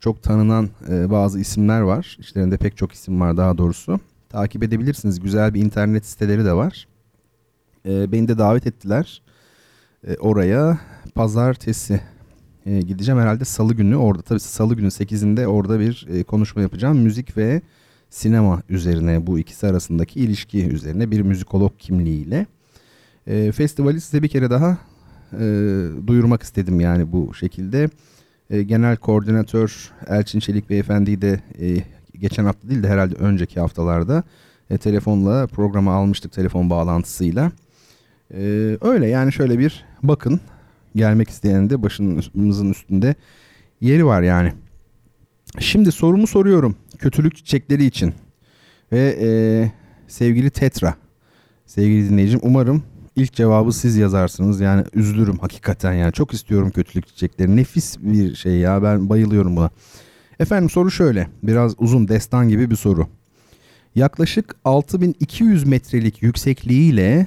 çok 0.00 0.22
tanınan 0.22 0.68
e, 0.88 1.10
bazı 1.10 1.40
isimler 1.40 1.80
var. 1.80 2.16
İşlerinde 2.20 2.56
pek 2.56 2.76
çok 2.76 2.92
isim 2.92 3.20
var 3.20 3.36
daha 3.36 3.58
doğrusu. 3.58 4.00
Takip 4.28 4.62
edebilirsiniz. 4.62 5.20
Güzel 5.20 5.54
bir 5.54 5.60
internet 5.60 6.06
siteleri 6.06 6.44
de 6.44 6.52
var. 6.52 6.88
E, 7.86 8.12
beni 8.12 8.28
de 8.28 8.38
davet 8.38 8.66
ettiler. 8.66 9.22
E, 10.06 10.16
oraya 10.16 10.78
pazartesi 11.14 12.00
e, 12.66 12.80
gideceğim. 12.80 13.20
Herhalde 13.20 13.44
salı 13.44 13.74
günü 13.74 13.96
orada. 13.96 14.22
Tabii 14.22 14.40
salı 14.40 14.74
günü 14.74 14.86
8'inde 14.86 15.46
orada 15.46 15.80
bir 15.80 16.06
e, 16.10 16.22
konuşma 16.22 16.62
yapacağım. 16.62 16.98
Müzik 16.98 17.36
ve 17.36 17.62
sinema 18.10 18.62
üzerine 18.68 19.26
bu 19.26 19.38
ikisi 19.38 19.66
arasındaki 19.66 20.20
ilişki 20.20 20.68
üzerine 20.68 21.10
bir 21.10 21.20
müzikolog 21.20 21.78
kimliğiyle. 21.78 22.46
E, 23.26 23.52
festivali 23.52 24.00
size 24.00 24.22
bir 24.22 24.28
kere 24.28 24.50
daha 24.50 24.78
e, 25.32 25.46
duyurmak 26.06 26.42
istedim 26.42 26.80
yani 26.80 27.12
bu 27.12 27.34
şekilde. 27.34 27.88
E, 28.50 28.62
genel 28.62 28.96
koordinatör 28.96 29.90
Elçin 30.06 30.40
Çelik 30.40 30.70
Beyefendi'yi 30.70 31.22
de 31.22 31.40
e, 31.60 31.84
geçen 32.18 32.44
hafta 32.44 32.68
değil 32.68 32.82
de 32.82 32.88
herhalde 32.88 33.14
önceki 33.14 33.60
haftalarda 33.60 34.22
e, 34.70 34.78
telefonla 34.78 35.46
programa 35.46 35.94
almıştık 35.94 36.32
telefon 36.32 36.70
bağlantısıyla. 36.70 37.52
E, 38.34 38.40
öyle 38.80 39.06
yani 39.06 39.32
şöyle 39.32 39.58
bir 39.58 39.84
bakın 40.02 40.40
gelmek 40.96 41.28
isteyen 41.28 41.70
de 41.70 41.82
başımızın 41.82 42.70
üstünde 42.70 43.14
yeri 43.80 44.06
var 44.06 44.22
yani. 44.22 44.52
Şimdi 45.58 45.92
sorumu 45.92 46.26
soruyorum 46.26 46.76
kötülük 46.98 47.36
çiçekleri 47.36 47.84
için 47.84 48.14
ve 48.92 49.18
e, 49.20 49.28
sevgili 50.08 50.50
Tetra 50.50 50.94
sevgili 51.66 52.10
dinleyicim 52.10 52.40
umarım 52.42 52.82
ilk 53.18 53.32
cevabı 53.32 53.72
siz 53.72 53.96
yazarsınız. 53.96 54.60
Yani 54.60 54.84
üzülürüm 54.94 55.38
hakikaten 55.38 55.92
yani 55.92 56.12
çok 56.12 56.34
istiyorum 56.34 56.70
kötülük 56.70 57.06
çiçekleri. 57.06 57.56
Nefis 57.56 57.98
bir 57.98 58.34
şey 58.34 58.52
ya. 58.52 58.82
Ben 58.82 59.08
bayılıyorum 59.08 59.56
buna. 59.56 59.70
Efendim 60.40 60.70
soru 60.70 60.90
şöyle. 60.90 61.28
Biraz 61.42 61.74
uzun 61.78 62.08
destan 62.08 62.48
gibi 62.48 62.70
bir 62.70 62.76
soru. 62.76 63.06
Yaklaşık 63.94 64.56
6200 64.64 65.66
metrelik 65.66 66.22
yüksekliğiyle 66.22 67.26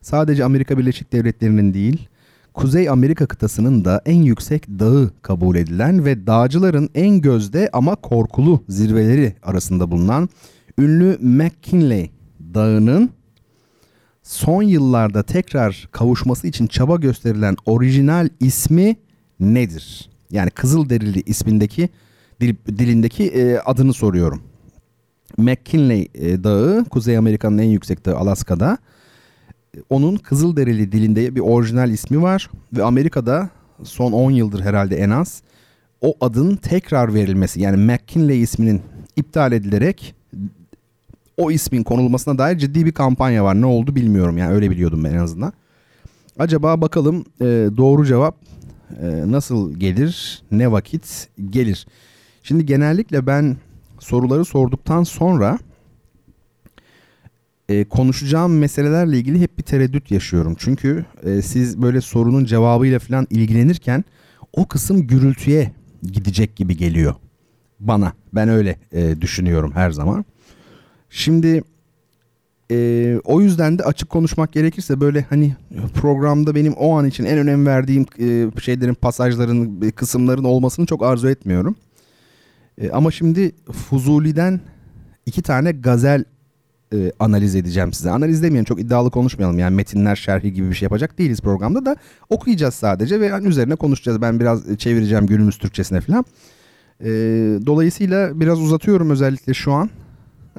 sadece 0.00 0.44
Amerika 0.44 0.78
Birleşik 0.78 1.12
Devletleri'nin 1.12 1.74
değil 1.74 2.08
Kuzey 2.56 2.88
Amerika 2.88 3.26
kıtasının 3.26 3.84
da 3.84 4.02
en 4.06 4.22
yüksek 4.22 4.68
dağı 4.68 5.10
kabul 5.22 5.56
edilen 5.56 6.04
ve 6.04 6.26
dağcıların 6.26 6.90
en 6.94 7.20
gözde 7.20 7.70
ama 7.72 7.94
korkulu 7.94 8.64
zirveleri 8.68 9.34
arasında 9.42 9.90
bulunan 9.90 10.28
ünlü 10.78 11.18
McKinley 11.20 12.10
Dağı'nın 12.54 13.10
son 14.26 14.62
yıllarda 14.62 15.22
tekrar 15.22 15.88
kavuşması 15.92 16.46
için 16.46 16.66
çaba 16.66 16.96
gösterilen 16.96 17.56
orijinal 17.66 18.28
ismi 18.40 18.96
nedir? 19.40 20.10
Yani 20.30 20.50
Kızılderili 20.50 21.22
ismindeki 21.26 21.88
dil, 22.40 22.54
dilindeki 22.78 23.28
e, 23.28 23.58
adını 23.58 23.92
soruyorum. 23.92 24.42
McKinley 25.38 26.08
e, 26.14 26.44
Dağı, 26.44 26.84
Kuzey 26.84 27.16
Amerika'nın 27.16 27.58
en 27.58 27.68
yüksek 27.68 28.04
dağı 28.04 28.16
Alaska'da 28.16 28.78
onun 29.90 30.16
Kızılderili 30.16 30.92
dilinde 30.92 31.34
bir 31.34 31.40
orijinal 31.40 31.90
ismi 31.90 32.22
var 32.22 32.50
ve 32.76 32.82
Amerika'da 32.82 33.50
son 33.82 34.12
10 34.12 34.30
yıldır 34.30 34.60
herhalde 34.60 34.96
en 34.96 35.10
az 35.10 35.42
o 36.00 36.14
adın 36.20 36.56
tekrar 36.56 37.14
verilmesi 37.14 37.60
yani 37.60 37.92
McKinley 37.92 38.42
isminin 38.42 38.82
iptal 39.16 39.52
edilerek 39.52 40.14
o 41.36 41.50
ismin 41.50 41.82
konulmasına 41.82 42.38
dair 42.38 42.58
ciddi 42.58 42.86
bir 42.86 42.92
kampanya 42.92 43.44
var. 43.44 43.60
Ne 43.60 43.66
oldu 43.66 43.96
bilmiyorum 43.96 44.38
yani 44.38 44.52
öyle 44.52 44.70
biliyordum 44.70 45.04
ben 45.04 45.12
en 45.12 45.18
azından. 45.18 45.52
Acaba 46.38 46.80
bakalım 46.80 47.24
e, 47.40 47.44
doğru 47.76 48.06
cevap 48.06 48.36
e, 49.02 49.06
nasıl 49.26 49.74
gelir, 49.74 50.42
ne 50.50 50.72
vakit 50.72 51.28
gelir. 51.50 51.86
Şimdi 52.42 52.66
genellikle 52.66 53.26
ben 53.26 53.56
soruları 53.98 54.44
sorduktan 54.44 55.02
sonra 55.02 55.58
e, 57.68 57.84
konuşacağım 57.84 58.58
meselelerle 58.58 59.18
ilgili 59.18 59.40
hep 59.40 59.58
bir 59.58 59.62
tereddüt 59.62 60.10
yaşıyorum. 60.10 60.54
Çünkü 60.58 61.04
e, 61.22 61.42
siz 61.42 61.82
böyle 61.82 62.00
sorunun 62.00 62.44
cevabıyla 62.44 62.98
falan 62.98 63.26
ilgilenirken 63.30 64.04
o 64.52 64.68
kısım 64.68 65.06
gürültüye 65.06 65.72
gidecek 66.02 66.56
gibi 66.56 66.76
geliyor 66.76 67.14
bana. 67.80 68.12
Ben 68.32 68.48
öyle 68.48 68.76
e, 68.92 69.20
düşünüyorum 69.20 69.72
her 69.74 69.90
zaman. 69.90 70.24
Şimdi 71.10 71.62
e, 72.70 73.20
o 73.24 73.40
yüzden 73.40 73.78
de 73.78 73.82
açık 73.82 74.10
konuşmak 74.10 74.52
gerekirse 74.52 75.00
böyle 75.00 75.26
hani 75.30 75.56
programda 75.94 76.54
benim 76.54 76.72
o 76.72 76.98
an 76.98 77.06
için 77.06 77.24
en 77.24 77.38
önem 77.38 77.66
verdiğim 77.66 78.06
e, 78.20 78.60
şeylerin 78.60 78.94
pasajların 78.94 79.82
e, 79.82 79.90
kısımların 79.90 80.44
olmasını 80.44 80.86
çok 80.86 81.02
arzu 81.02 81.28
etmiyorum. 81.28 81.76
E, 82.78 82.90
ama 82.90 83.10
şimdi 83.10 83.52
Fuzuli'den 83.72 84.60
iki 85.26 85.42
tane 85.42 85.72
gazel 85.72 86.24
e, 86.94 87.12
analiz 87.18 87.54
edeceğim 87.54 87.92
size. 87.92 88.10
Analiz 88.10 88.42
demeyelim 88.42 88.64
çok 88.64 88.80
iddialı 88.80 89.10
konuşmayalım. 89.10 89.58
Yani 89.58 89.76
metinler 89.76 90.16
şerhi 90.16 90.52
gibi 90.52 90.70
bir 90.70 90.74
şey 90.74 90.86
yapacak 90.86 91.18
değiliz 91.18 91.40
programda 91.40 91.86
da 91.86 91.96
okuyacağız 92.30 92.74
sadece 92.74 93.20
ve 93.20 93.26
yani 93.26 93.46
üzerine 93.46 93.74
konuşacağız. 93.74 94.22
Ben 94.22 94.40
biraz 94.40 94.78
çevireceğim 94.78 95.26
günümüz 95.26 95.58
Türkçesine 95.58 96.00
falan. 96.00 96.24
E, 97.00 97.08
dolayısıyla 97.66 98.40
biraz 98.40 98.60
uzatıyorum 98.60 99.10
özellikle 99.10 99.54
şu 99.54 99.72
an. 99.72 99.90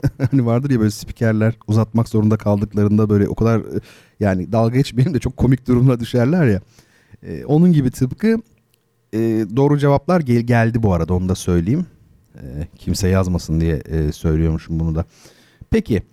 hani 0.32 0.46
vardır 0.46 0.70
ya 0.70 0.80
böyle 0.80 0.92
spikerler 0.92 1.54
uzatmak 1.68 2.10
zorunda 2.10 2.38
kaldıklarında 2.38 3.10
böyle 3.10 3.28
o 3.28 3.36
kadar 3.36 3.60
e, 3.60 3.80
yani 4.20 4.52
dalga 4.52 4.76
geçmeyelim 4.76 5.14
de 5.16 5.20
çok 5.20 5.38
komik 5.38 5.68
durumla 5.68 6.00
düşerler 6.00 6.46
ya. 6.46 6.62
E, 7.24 7.46
onun 7.46 7.74
gibi 7.74 7.92
tıpkı 7.92 8.42
e, 9.14 9.20
doğru 9.56 9.78
cevaplar 9.78 10.22
gel- 10.22 10.42
geldi 10.42 10.84
bu 10.84 10.94
arada 10.94 11.14
onu 11.14 11.30
da 11.30 11.36
söyleyeyim. 11.36 11.86
E, 12.36 12.68
kimse 12.76 13.08
yazmasın 13.08 13.62
diye 13.62 13.76
e, 13.76 14.12
söylüyormuşum 14.12 14.80
bunu 14.80 14.96
da. 14.96 15.06
Peki 15.70 16.04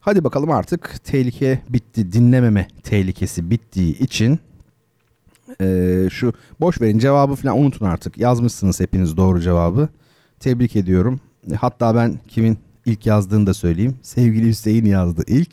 Hadi 0.00 0.24
bakalım 0.24 0.50
artık 0.50 1.04
tehlike 1.04 1.62
bitti. 1.68 2.12
Dinlememe 2.12 2.68
tehlikesi 2.82 3.50
bittiği 3.50 3.98
için 3.98 4.38
e, 5.60 6.08
şu 6.10 6.32
boş 6.60 6.80
verin 6.80 6.98
cevabı 6.98 7.34
falan 7.34 7.58
unutun 7.58 7.86
artık. 7.86 8.18
Yazmışsınız 8.18 8.80
hepiniz 8.80 9.16
doğru 9.16 9.40
cevabı. 9.40 9.88
Tebrik 10.40 10.76
ediyorum. 10.76 11.20
Hatta 11.60 11.94
ben 11.94 12.20
kimin 12.28 12.58
ilk 12.86 13.06
yazdığını 13.06 13.46
da 13.46 13.54
söyleyeyim. 13.54 13.94
Sevgili 14.02 14.48
Hüseyin 14.48 14.84
yazdı 14.84 15.24
ilk. 15.26 15.50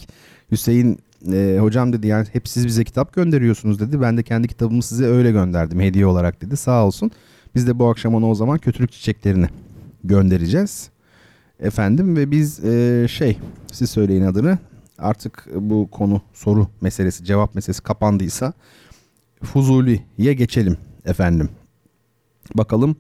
Hüseyin 0.52 1.00
e, 1.34 1.58
hocam 1.60 1.94
dedi 1.94 2.08
yani 2.08 2.28
hep 2.34 2.48
siz 2.48 2.66
bize 2.66 2.84
kitap 2.84 3.14
gönderiyorsunuz 3.14 3.80
dedi. 3.80 4.02
Ben 4.02 4.18
de 4.18 4.24
kendi 4.24 4.48
kitabımı 4.48 4.84
size 4.84 5.06
öyle 5.06 5.32
gönderdim 5.32 5.80
hediye 5.80 6.06
olarak 6.06 6.42
dedi. 6.42 6.58
Sağ 6.58 6.86
olsun. 6.86 7.12
Biz 7.56 7.68
de 7.68 7.80
bu 7.80 7.90
akşam 7.90 8.16
ona 8.16 8.30
o 8.30 8.36
zaman 8.36 8.58
kötülük 8.58 8.92
çiçeklerini 8.92 9.48
göndereceğiz 10.04 10.90
efendim 11.60 12.16
ve 12.16 12.32
biz 12.32 12.66
e, 12.66 13.06
şey 13.10 13.38
siz 13.72 13.90
söyleyin 13.90 14.22
adını 14.22 14.58
artık 14.98 15.48
bu 15.56 15.88
konu 15.92 16.22
soru 16.34 16.68
meselesi 16.82 17.26
cevap 17.26 17.56
meselesi 17.56 17.84
kapandıysa 17.84 18.54
Fuzuli'ye 19.44 20.34
geçelim 20.34 20.78
efendim. 21.06 21.50
Bakalım 22.56 22.96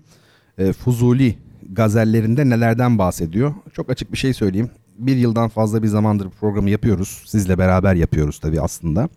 e, 0.57 0.73
Fuzuli 0.73 1.37
gazellerinde 1.71 2.49
nelerden 2.49 2.97
bahsediyor. 2.97 3.53
Çok 3.73 3.89
açık 3.89 4.11
bir 4.11 4.17
şey 4.17 4.33
söyleyeyim. 4.33 4.69
bir 4.97 5.15
yıldan 5.15 5.49
fazla 5.49 5.83
bir 5.83 5.87
zamandır 5.87 6.29
programı 6.29 6.69
yapıyoruz. 6.69 7.23
Sizle 7.25 7.57
beraber 7.57 7.95
yapıyoruz 7.95 8.39
tabii 8.39 8.61
aslında. 8.61 9.09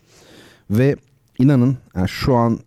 Ve 0.71 0.97
inanın 1.39 1.79
yani 1.97 2.09
şu 2.09 2.35
an 2.35 2.59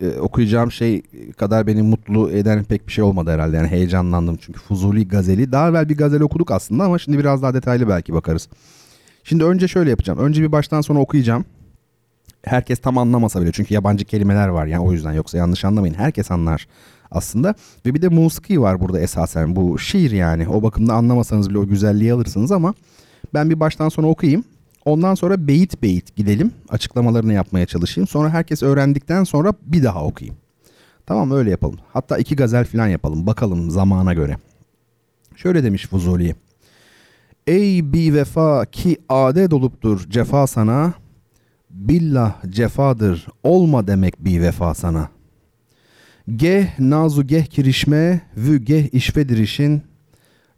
e, 0.00 0.08
okuyacağım 0.20 0.72
şey 0.72 1.02
kadar 1.36 1.66
beni 1.66 1.82
mutlu 1.82 2.30
eden 2.30 2.64
pek 2.64 2.86
bir 2.86 2.92
şey 2.92 3.04
olmadı 3.04 3.30
herhalde. 3.30 3.56
Yani 3.56 3.68
heyecanlandım 3.68 4.38
çünkü 4.40 4.60
Fuzuli 4.60 5.08
Gazeli. 5.08 5.52
Daha 5.52 5.68
evvel 5.68 5.88
bir 5.88 5.96
gazel 5.96 6.20
okuduk 6.20 6.50
aslında 6.50 6.84
ama 6.84 6.98
şimdi 6.98 7.18
biraz 7.18 7.42
daha 7.42 7.54
detaylı 7.54 7.88
belki 7.88 8.14
bakarız. 8.14 8.48
Şimdi 9.24 9.44
önce 9.44 9.68
şöyle 9.68 9.90
yapacağım. 9.90 10.18
Önce 10.18 10.42
bir 10.42 10.52
baştan 10.52 10.80
sona 10.80 11.00
okuyacağım. 11.00 11.44
Herkes 12.44 12.78
tam 12.78 12.98
anlamasa 12.98 13.42
bile 13.42 13.52
çünkü 13.52 13.74
yabancı 13.74 14.04
kelimeler 14.04 14.48
var 14.48 14.66
yani 14.66 14.82
o 14.82 14.92
yüzden 14.92 15.12
yoksa 15.12 15.38
yanlış 15.38 15.64
anlamayın. 15.64 15.94
Herkes 15.94 16.30
anlar 16.30 16.66
aslında. 17.10 17.54
Ve 17.86 17.94
bir 17.94 18.02
de 18.02 18.08
musiki 18.08 18.60
var 18.60 18.80
burada 18.80 19.00
esasen. 19.00 19.56
Bu 19.56 19.78
şiir 19.78 20.10
yani. 20.10 20.48
O 20.48 20.62
bakımda 20.62 20.94
anlamasanız 20.94 21.50
bile 21.50 21.58
o 21.58 21.66
güzelliği 21.66 22.12
alırsınız 22.12 22.52
ama 22.52 22.74
ben 23.34 23.50
bir 23.50 23.60
baştan 23.60 23.88
sona 23.88 24.08
okuyayım. 24.08 24.44
Ondan 24.84 25.14
sonra 25.14 25.46
beyit 25.46 25.82
beyit 25.82 26.16
gidelim. 26.16 26.52
Açıklamalarını 26.68 27.32
yapmaya 27.32 27.66
çalışayım. 27.66 28.08
Sonra 28.08 28.30
herkes 28.30 28.62
öğrendikten 28.62 29.24
sonra 29.24 29.52
bir 29.66 29.82
daha 29.82 30.04
okuyayım. 30.04 30.36
Tamam 31.06 31.30
öyle 31.30 31.50
yapalım. 31.50 31.78
Hatta 31.92 32.18
iki 32.18 32.36
gazel 32.36 32.64
falan 32.64 32.86
yapalım. 32.86 33.26
Bakalım 33.26 33.70
zamana 33.70 34.14
göre. 34.14 34.36
Şöyle 35.36 35.64
demiş 35.64 35.86
Fuzuli. 35.86 36.34
Ey 37.46 37.92
bir 37.92 38.14
vefa 38.14 38.66
ki 38.66 38.96
adet 39.08 39.52
oluptur 39.52 40.06
cefa 40.10 40.46
sana. 40.46 40.94
Billah 41.70 42.34
cefadır 42.48 43.26
olma 43.42 43.86
demek 43.86 44.24
bir 44.24 44.40
vefa 44.40 44.74
sana. 44.74 45.08
Geh 46.36 46.78
nazu 46.78 47.26
geh 47.26 47.44
kirişme 47.44 48.20
vü 48.36 48.64
geh 48.64 48.94
işvedir 48.94 49.38
işin. 49.38 49.82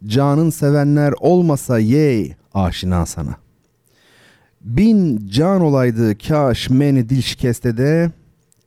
Canın 0.06 0.50
sevenler 0.50 1.14
olmasa 1.20 1.78
yey 1.78 2.34
aşina 2.54 3.06
sana. 3.06 3.36
Bin 4.60 5.26
can 5.28 5.60
olaydı 5.60 6.18
kaş 6.18 6.70
meni 6.70 7.08
dil 7.08 7.22
şikeste 7.22 7.76
de 7.76 8.10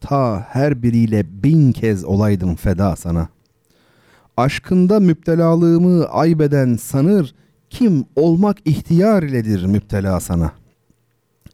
ta 0.01 0.47
her 0.49 0.83
biriyle 0.83 1.43
bin 1.43 1.71
kez 1.71 2.05
olaydım 2.05 2.55
feda 2.55 2.95
sana. 2.95 3.27
Aşkında 4.37 4.99
müptelalığımı 4.99 6.05
aybeden 6.05 6.75
sanır 6.75 7.35
kim 7.69 8.05
olmak 8.15 8.57
ihtiyar 8.65 9.23
iledir 9.23 9.65
müptela 9.65 10.19
sana. 10.19 10.51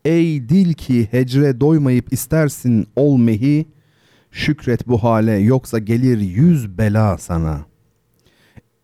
Ey 0.06 0.50
dil 0.50 0.74
ki 0.74 1.08
hecre 1.12 1.60
doymayıp 1.60 2.14
istersin 2.14 2.88
ol 2.96 3.18
mehi, 3.18 3.66
şükret 4.32 4.88
bu 4.88 5.04
hale 5.04 5.32
yoksa 5.32 5.80
gelir 5.80 6.18
yüz 6.18 6.78
bela 6.78 7.18
sana. 7.18 7.66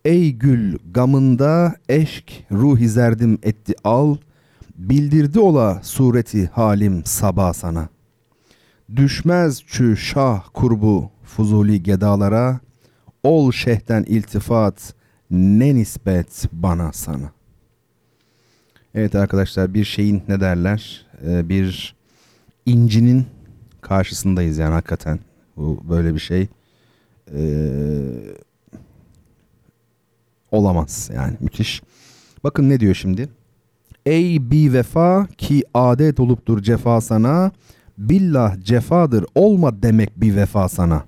Ey 0.05 0.31
gül 0.31 0.77
gamında 0.91 1.75
eşk 1.89 2.45
ruhi 2.51 2.89
zerdim 2.89 3.39
etti 3.43 3.73
al, 3.83 4.17
bildirdi 4.75 5.39
ola 5.39 5.79
sureti 5.83 6.45
halim 6.45 7.05
sabah 7.05 7.53
sana. 7.53 7.89
Düşmez 8.95 9.63
çü 9.67 9.97
şah 9.97 10.43
kurbu 10.53 11.11
fuzuli 11.23 11.83
gedalara, 11.83 12.59
ol 13.23 13.51
şehten 13.51 14.03
iltifat 14.03 14.93
ne 15.31 15.75
nispet 15.75 16.45
bana 16.51 16.93
sana. 16.93 17.31
Evet 18.95 19.15
arkadaşlar 19.15 19.73
bir 19.73 19.83
şeyin 19.83 20.23
ne 20.27 20.39
derler 20.39 21.05
ee, 21.25 21.49
bir 21.49 21.95
incinin 22.65 23.25
karşısındayız 23.81 24.57
yani 24.57 24.73
hakikaten. 24.73 25.19
Bu 25.57 25.79
böyle 25.89 26.13
bir 26.13 26.19
şey 26.19 26.47
ee, 27.35 28.37
olamaz 30.51 31.09
yani 31.15 31.37
müthiş. 31.39 31.81
Bakın 32.43 32.69
ne 32.69 32.79
diyor 32.79 32.95
şimdi. 32.95 33.29
Ey 34.05 34.51
bi 34.51 34.73
vefa 34.73 35.27
ki 35.37 35.63
adet 35.73 36.19
oluptur 36.19 36.61
cefa 36.61 37.01
sana. 37.01 37.51
Billah 37.97 38.63
cefadır 38.63 39.25
olma 39.35 39.81
demek 39.83 40.21
bir 40.21 40.35
vefa 40.35 40.69
sana. 40.69 41.03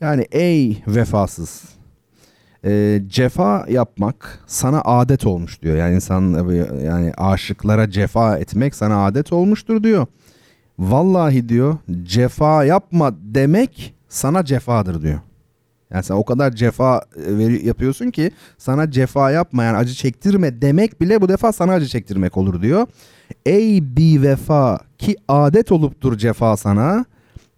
Yani 0.00 0.26
ey 0.32 0.82
vefasız. 0.86 1.62
E, 2.64 3.02
cefa 3.06 3.66
yapmak 3.68 4.44
sana 4.46 4.80
adet 4.80 5.26
olmuş 5.26 5.62
diyor. 5.62 5.76
Yani 5.76 5.94
insan 5.94 6.50
yani 6.84 7.12
aşıklara 7.16 7.90
cefa 7.90 8.38
etmek 8.38 8.74
sana 8.74 9.06
adet 9.06 9.32
olmuştur 9.32 9.82
diyor. 9.82 10.06
Vallahi 10.78 11.48
diyor 11.48 11.76
cefa 12.02 12.64
yapma 12.64 13.14
demek 13.20 13.94
sana 14.08 14.44
cefadır 14.44 15.02
diyor. 15.02 15.20
Yani 15.90 16.02
sen 16.02 16.14
o 16.14 16.24
kadar 16.24 16.52
cefa 16.52 17.02
e, 17.26 17.42
yapıyorsun 17.42 18.10
ki 18.10 18.30
sana 18.58 18.90
cefa 18.90 19.30
yapma 19.30 19.64
yani 19.64 19.76
acı 19.76 19.94
çektirme 19.94 20.62
demek 20.62 21.00
bile 21.00 21.20
bu 21.20 21.28
defa 21.28 21.52
sana 21.52 21.72
acı 21.72 21.86
çektirmek 21.86 22.36
olur 22.36 22.62
diyor. 22.62 22.86
Ey 23.46 23.96
bi 23.96 24.22
vefa 24.22 24.78
ki 24.98 25.16
adet 25.28 25.72
oluptur 25.72 26.18
cefa 26.18 26.56
sana 26.56 27.04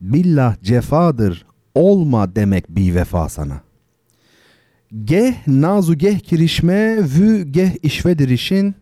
billah 0.01 0.63
cefadır 0.63 1.47
olma 1.75 2.37
demek 2.37 2.69
bi 2.69 2.95
vefa 2.95 3.29
sana. 3.29 3.61
Geh 5.05 5.35
nazu 5.47 5.95
geh 5.95 6.19
kirişme 6.19 6.97
vü 6.99 7.43
geh 7.45 7.71
işvedir 7.83 8.29
işin 8.29 8.75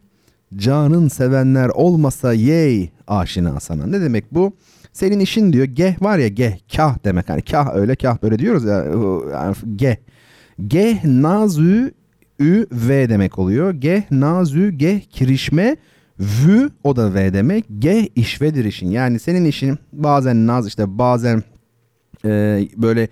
canın 0.56 1.08
sevenler 1.08 1.68
olmasa 1.68 2.32
yey 2.32 2.90
aşina 3.06 3.60
sana. 3.60 3.86
Ne 3.86 4.00
demek 4.00 4.34
bu? 4.34 4.52
Senin 4.92 5.20
işin 5.20 5.52
diyor 5.52 5.64
geh 5.64 6.02
var 6.02 6.18
ya 6.18 6.28
geh 6.28 6.58
kah 6.76 7.04
demek. 7.04 7.28
Hani 7.28 7.42
kah 7.42 7.74
öyle 7.74 7.94
kah 7.94 8.22
böyle 8.22 8.38
diyoruz 8.38 8.64
ya 8.64 8.84
yani 9.32 9.56
geh. 9.76 9.96
Geh 10.66 11.04
nazü 11.04 11.94
ü 12.40 12.66
v 12.72 13.08
demek 13.08 13.38
oluyor. 13.38 13.74
Geh 13.74 14.02
nazü 14.10 14.70
geh 14.70 15.00
kirişme 15.00 15.76
vü 16.20 16.70
o 16.84 16.96
da 16.96 17.14
v 17.14 17.34
demek. 17.34 17.64
Geh 17.78 18.06
işvedir 18.14 18.64
işin. 18.64 18.90
Yani 18.90 19.18
senin 19.18 19.44
işin 19.44 19.78
bazen 19.92 20.46
naz 20.46 20.66
işte 20.66 20.98
bazen 20.98 21.42
e, 22.24 22.60
böyle 22.76 23.08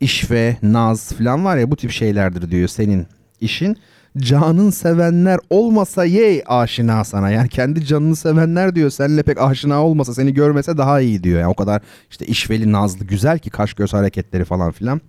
işve, 0.00 0.56
naz 0.62 1.12
falan 1.12 1.44
var 1.44 1.56
ya 1.56 1.70
bu 1.70 1.76
tip 1.76 1.90
şeylerdir 1.90 2.50
diyor 2.50 2.68
senin 2.68 3.06
işin 3.40 3.76
canın 4.18 4.70
sevenler 4.70 5.40
olmasa 5.50 6.04
yey 6.04 6.42
aşina 6.46 7.04
sana. 7.04 7.30
Yani 7.30 7.48
kendi 7.48 7.84
canını 7.84 8.16
sevenler 8.16 8.74
diyor 8.74 8.90
seninle 8.90 9.22
pek 9.22 9.40
aşina 9.40 9.84
olmasa 9.84 10.14
seni 10.14 10.34
görmese 10.34 10.76
daha 10.78 11.00
iyi 11.00 11.24
diyor. 11.24 11.40
Yani 11.40 11.50
o 11.50 11.54
kadar 11.54 11.82
işte 12.10 12.26
işveli 12.26 12.72
nazlı 12.72 13.04
güzel 13.04 13.38
ki 13.38 13.50
kaş 13.50 13.74
göz 13.74 13.92
hareketleri 13.92 14.44
falan 14.44 14.72
filan. 14.72 15.00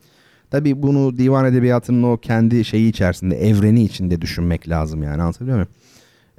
Tabi 0.51 0.83
bunu 0.83 1.17
divan 1.17 1.45
edebiyatının 1.45 2.03
o 2.03 2.17
kendi 2.17 2.65
şeyi 2.65 2.89
içerisinde 2.89 3.47
evreni 3.47 3.83
içinde 3.83 4.21
düşünmek 4.21 4.69
lazım 4.69 5.03
yani 5.03 5.21
anlatabiliyor 5.21 5.57
muyum? 5.57 5.71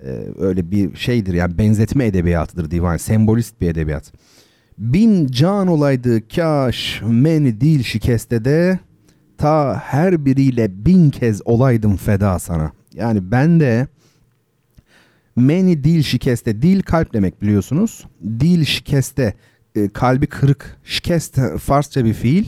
Ee, 0.02 0.24
öyle 0.40 0.70
bir 0.70 0.96
şeydir 0.96 1.34
yani 1.34 1.58
benzetme 1.58 2.06
edebiyatıdır 2.06 2.70
divan 2.70 2.96
sembolist 2.96 3.60
bir 3.60 3.68
edebiyat. 3.68 4.12
Bin 4.78 5.26
can 5.26 5.66
olaydı 5.66 6.28
kaş 6.28 7.02
meni 7.06 7.60
dil 7.60 7.82
şikeste 7.82 8.44
de 8.44 8.78
ta 9.38 9.82
her 9.84 10.24
biriyle 10.24 10.84
bin 10.86 11.10
kez 11.10 11.40
olaydım 11.44 11.96
feda 11.96 12.38
sana. 12.38 12.72
Yani 12.94 13.30
ben 13.30 13.60
de 13.60 13.86
meni 15.36 15.84
dil 15.84 16.02
şikeste, 16.02 16.62
dil 16.62 16.82
kalp 16.82 17.14
demek 17.14 17.42
biliyorsunuz. 17.42 18.04
Dil 18.40 18.64
şikeste, 18.64 19.34
e, 19.74 19.88
kalbi 19.88 20.26
kırık. 20.26 20.76
Şikest 20.84 21.38
Farsça 21.58 22.04
bir 22.04 22.14
fiil. 22.14 22.46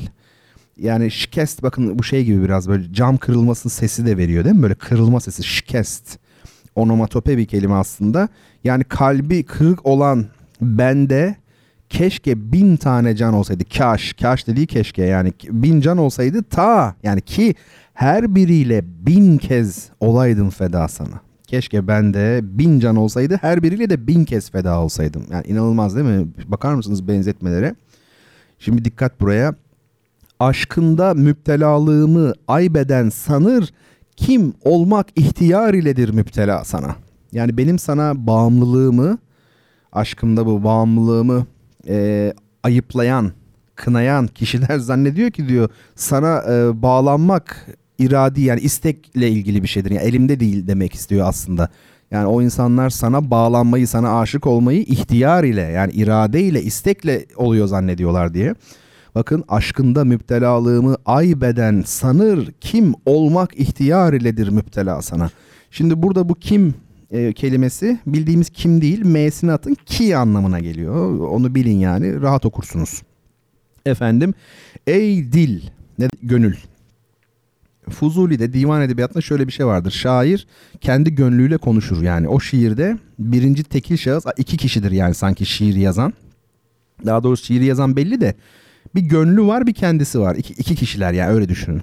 Yani 0.77 1.11
şikest 1.11 1.63
bakın 1.63 1.99
bu 1.99 2.03
şey 2.03 2.25
gibi 2.25 2.45
biraz 2.45 2.69
böyle 2.69 2.93
cam 2.93 3.17
kırılmasının 3.17 3.71
sesi 3.71 4.07
de 4.07 4.17
veriyor 4.17 4.45
değil 4.45 4.57
mi? 4.57 4.63
Böyle 4.63 4.75
kırılma 4.75 5.21
sesi 5.21 5.45
şikest. 5.45 6.19
Onomatope 6.75 7.39
bir 7.39 7.47
kelime 7.47 7.75
aslında. 7.75 8.29
Yani 8.65 8.85
kalbi 8.85 9.45
kırık 9.45 9.87
olan 9.87 10.27
bende 10.61 11.37
keşke 11.91 12.53
bin 12.53 12.77
tane 12.77 13.17
can 13.17 13.35
olsaydı. 13.35 13.65
Kaş, 13.65 14.13
kaş 14.13 14.47
dediği 14.47 14.67
keşke 14.67 15.03
yani 15.03 15.33
bin 15.51 15.81
can 15.81 15.99
olsaydı 15.99 16.43
ta 16.43 16.95
yani 17.03 17.21
ki 17.21 17.55
her 17.95 18.35
biriyle 18.35 18.85
bin 19.07 19.39
kez 19.39 19.89
olaydım 20.01 20.51
feda 20.51 20.89
sana. 20.89 21.21
Keşke 21.47 21.89
ben 21.89 22.15
de 22.15 22.41
bin 22.43 22.81
can 22.81 22.97
olsaydı 22.97 23.39
her 23.43 23.63
biriyle 23.63 23.91
de 23.91 24.07
bin 24.07 24.25
kez 24.25 24.51
feda 24.51 24.81
olsaydım. 24.81 25.23
Yani 25.31 25.47
inanılmaz 25.47 25.97
değil 25.97 26.07
mi? 26.07 26.27
Bakar 26.47 26.75
mısınız 26.75 27.09
benzetmelere? 27.09 27.75
Şimdi 28.59 28.85
dikkat 28.85 29.21
buraya. 29.21 29.55
Aşkında 30.41 31.15
müptelalığımı 31.15 32.33
aybeden 32.49 33.09
sanır 33.09 33.73
kim 34.17 34.55
olmak 34.63 35.07
ihtiyar 35.17 35.75
iledir 35.75 36.09
müptela 36.09 36.65
sana. 36.65 36.97
Yani 37.33 37.59
benim 37.59 37.79
sana 37.79 38.27
bağımlılığımı, 38.27 39.19
aşkımda 39.93 40.47
bu 40.47 40.65
bağımlılığımı 40.65 41.47
e, 41.89 42.33
ayıplayan, 42.63 43.33
kınayan 43.75 44.27
kişiler 44.27 44.79
zannediyor 44.89 45.31
ki 45.31 45.49
diyor 45.49 45.69
sana 45.95 46.43
e, 46.53 46.83
bağlanmak 46.83 47.67
iradi 47.99 48.41
yani 48.41 48.61
istekle 48.61 49.31
ilgili 49.31 49.63
bir 49.63 49.69
şeydir. 49.69 49.91
Yani 49.91 50.05
elimde 50.05 50.41
değil 50.41 50.67
demek 50.67 50.95
istiyor 50.95 51.29
aslında. 51.29 51.69
Yani 52.11 52.27
o 52.27 52.43
insanlar 52.43 52.91
sana 52.91 53.31
bağlanmayı, 53.31 53.89
sana 53.89 54.21
aşık 54.21 54.47
olmayı 54.47 54.83
ihtiyar 54.83 55.45
ile 55.45 55.61
yani 55.61 55.93
irade 55.93 56.43
ile, 56.43 56.63
istekle 56.63 57.27
oluyor 57.37 57.67
zannediyorlar 57.67 58.35
diye. 58.35 58.55
Bakın 59.15 59.45
aşkında 59.49 60.05
müptelalığımı 60.05 60.97
aybeden 61.07 61.83
sanır 61.87 62.53
kim 62.61 62.95
olmak 63.07 63.61
ihtiyar 63.61 64.13
iledir 64.13 64.49
müptela 64.49 65.03
sana. 65.03 65.31
Şimdi 65.71 66.03
burada 66.03 66.29
bu 66.29 66.35
kim 66.35 66.75
e, 67.11 67.33
kelimesi 67.33 67.99
bildiğimiz 68.07 68.51
kim 68.51 68.81
değil 68.81 69.05
M'sini 69.05 69.53
atın 69.53 69.75
ki 69.87 70.17
anlamına 70.17 70.61
geliyor. 70.61 71.19
Onu 71.19 71.55
bilin 71.55 71.79
yani 71.79 72.21
rahat 72.21 72.47
okursunuz. 72.47 73.03
Efendim 73.87 74.35
ey 74.87 75.33
dil 75.33 75.63
ne 75.99 76.09
gönül. 76.23 76.55
Fuzuli'de 77.91 78.53
divan 78.53 78.83
edebiyatında 78.83 79.21
şöyle 79.21 79.47
bir 79.47 79.53
şey 79.53 79.67
vardır. 79.67 79.91
Şair 79.91 80.47
kendi 80.81 81.15
gönlüyle 81.15 81.57
konuşur 81.57 82.03
yani. 82.03 82.29
O 82.29 82.41
şiirde 82.41 82.99
birinci 83.19 83.65
tekil 83.65 83.97
şahıs 83.97 84.25
iki 84.37 84.57
kişidir 84.57 84.91
yani 84.91 85.15
sanki 85.15 85.47
şiir 85.47 85.75
yazan. 85.75 86.13
Daha 87.07 87.23
doğrusu 87.23 87.45
şiiri 87.45 87.65
yazan 87.65 87.97
belli 87.97 88.21
de 88.21 88.35
bir 88.95 89.01
gönlü 89.01 89.47
var 89.47 89.67
bir 89.67 89.75
kendisi 89.75 90.21
var. 90.21 90.37
İki, 90.37 90.53
iki 90.53 90.75
kişiler 90.77 91.13
yani 91.13 91.33
öyle 91.33 91.49
düşünün. 91.49 91.83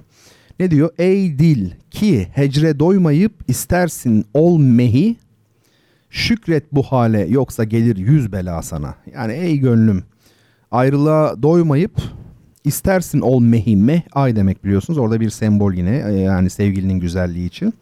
Ne 0.60 0.72
diyor? 0.72 0.89
Ey 0.97 1.39
dil 1.39 1.72
ki 1.91 2.28
hecre 2.34 2.80
doymayıp 2.80 3.34
istersin 3.47 4.26
ol 4.34 4.60
mehi 4.60 5.16
şükret 6.10 6.64
bu 6.72 6.84
hale 6.84 7.20
yoksa 7.26 7.64
gelir 7.64 7.97
yüz 7.97 8.32
bela 8.32 8.62
sana. 8.62 8.95
Yani 9.14 9.34
ey 9.34 9.58
gönlüm 9.58 10.04
ayrılığa 10.72 11.43
doymayıp 11.43 12.01
istersin 12.64 13.22
ol 13.22 13.41
mehi 13.41 13.76
meh 13.78 14.01
ay 14.14 14.36
demek 14.36 14.64
biliyorsunuz. 14.64 14.97
Orada 14.97 15.20
bir 15.20 15.30
sembol 15.30 15.74
yine 15.74 16.04
e, 16.10 16.14
yani 16.14 16.49
sevgilinin 16.49 16.99
güzelliği 16.99 17.47
için. 17.47 17.74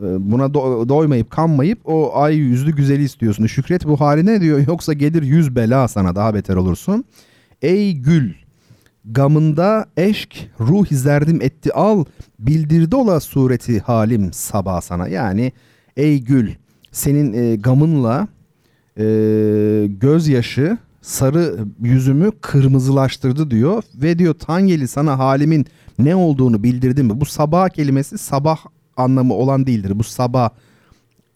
E, 0.00 0.04
buna 0.30 0.44
do- 0.44 0.88
doymayıp 0.88 1.30
kanmayıp 1.30 1.78
o 1.84 2.18
ay 2.18 2.36
yüzlü 2.36 2.76
güzeli 2.76 3.04
istiyorsun. 3.04 3.46
Şükret 3.46 3.84
bu 3.84 4.00
haline 4.00 4.40
diyor 4.40 4.58
yoksa 4.68 4.92
gelir 4.92 5.22
yüz 5.22 5.56
bela 5.56 5.88
sana 5.88 6.16
daha 6.16 6.34
beter 6.34 6.56
olursun. 6.56 7.04
Ey 7.62 7.92
gül 7.92 8.32
gamında 9.10 9.86
eşk 9.96 10.50
ruh 10.60 10.92
izlerdim 10.92 11.42
etti 11.42 11.72
al 11.72 12.04
bildirdi 12.38 12.96
ola 12.96 13.20
sureti 13.20 13.80
halim 13.80 14.32
sabah 14.32 14.80
sana. 14.80 15.08
Yani 15.08 15.52
ey 15.96 16.20
gül 16.20 16.50
senin 16.92 17.32
e, 17.32 17.56
gamınla 17.56 18.28
e, 18.98 19.04
gözyaşı 20.00 20.78
sarı 21.02 21.58
yüzümü 21.82 22.30
kırmızılaştırdı 22.40 23.50
diyor 23.50 23.82
ve 23.94 24.18
diyor 24.18 24.34
Tangeli 24.34 24.88
sana 24.88 25.18
halimin 25.18 25.66
ne 25.98 26.16
olduğunu 26.16 26.62
bildirdi 26.62 27.02
mi? 27.02 27.20
Bu 27.20 27.26
sabah 27.26 27.68
kelimesi 27.68 28.18
sabah 28.18 28.58
anlamı 28.96 29.34
olan 29.34 29.66
değildir. 29.66 29.98
Bu 29.98 30.04
sabah 30.04 30.50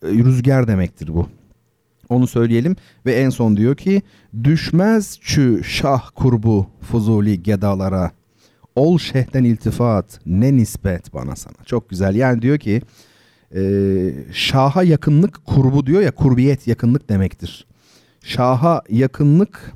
e, 0.02 0.08
rüzgar 0.08 0.68
demektir 0.68 1.14
bu. 1.14 1.26
Onu 2.10 2.26
söyleyelim 2.26 2.76
ve 3.06 3.12
en 3.12 3.30
son 3.30 3.56
diyor 3.56 3.76
ki 3.76 4.02
düşmez 4.44 5.18
çü 5.20 5.64
şah 5.64 6.10
kurbu 6.14 6.66
fuzuli 6.80 7.42
gedalara 7.42 8.10
ol 8.76 8.98
şehden 8.98 9.44
iltifat 9.44 10.20
ne 10.26 10.56
nispet 10.56 11.14
bana 11.14 11.36
sana. 11.36 11.64
Çok 11.66 11.90
güzel 11.90 12.14
yani 12.14 12.42
diyor 12.42 12.58
ki 12.58 12.82
e, 13.54 13.62
şaha 14.32 14.82
yakınlık 14.82 15.44
kurbu 15.44 15.86
diyor 15.86 16.02
ya 16.02 16.14
kurbiyet 16.14 16.66
yakınlık 16.66 17.08
demektir. 17.08 17.66
Şaha 18.24 18.82
yakınlık 18.88 19.72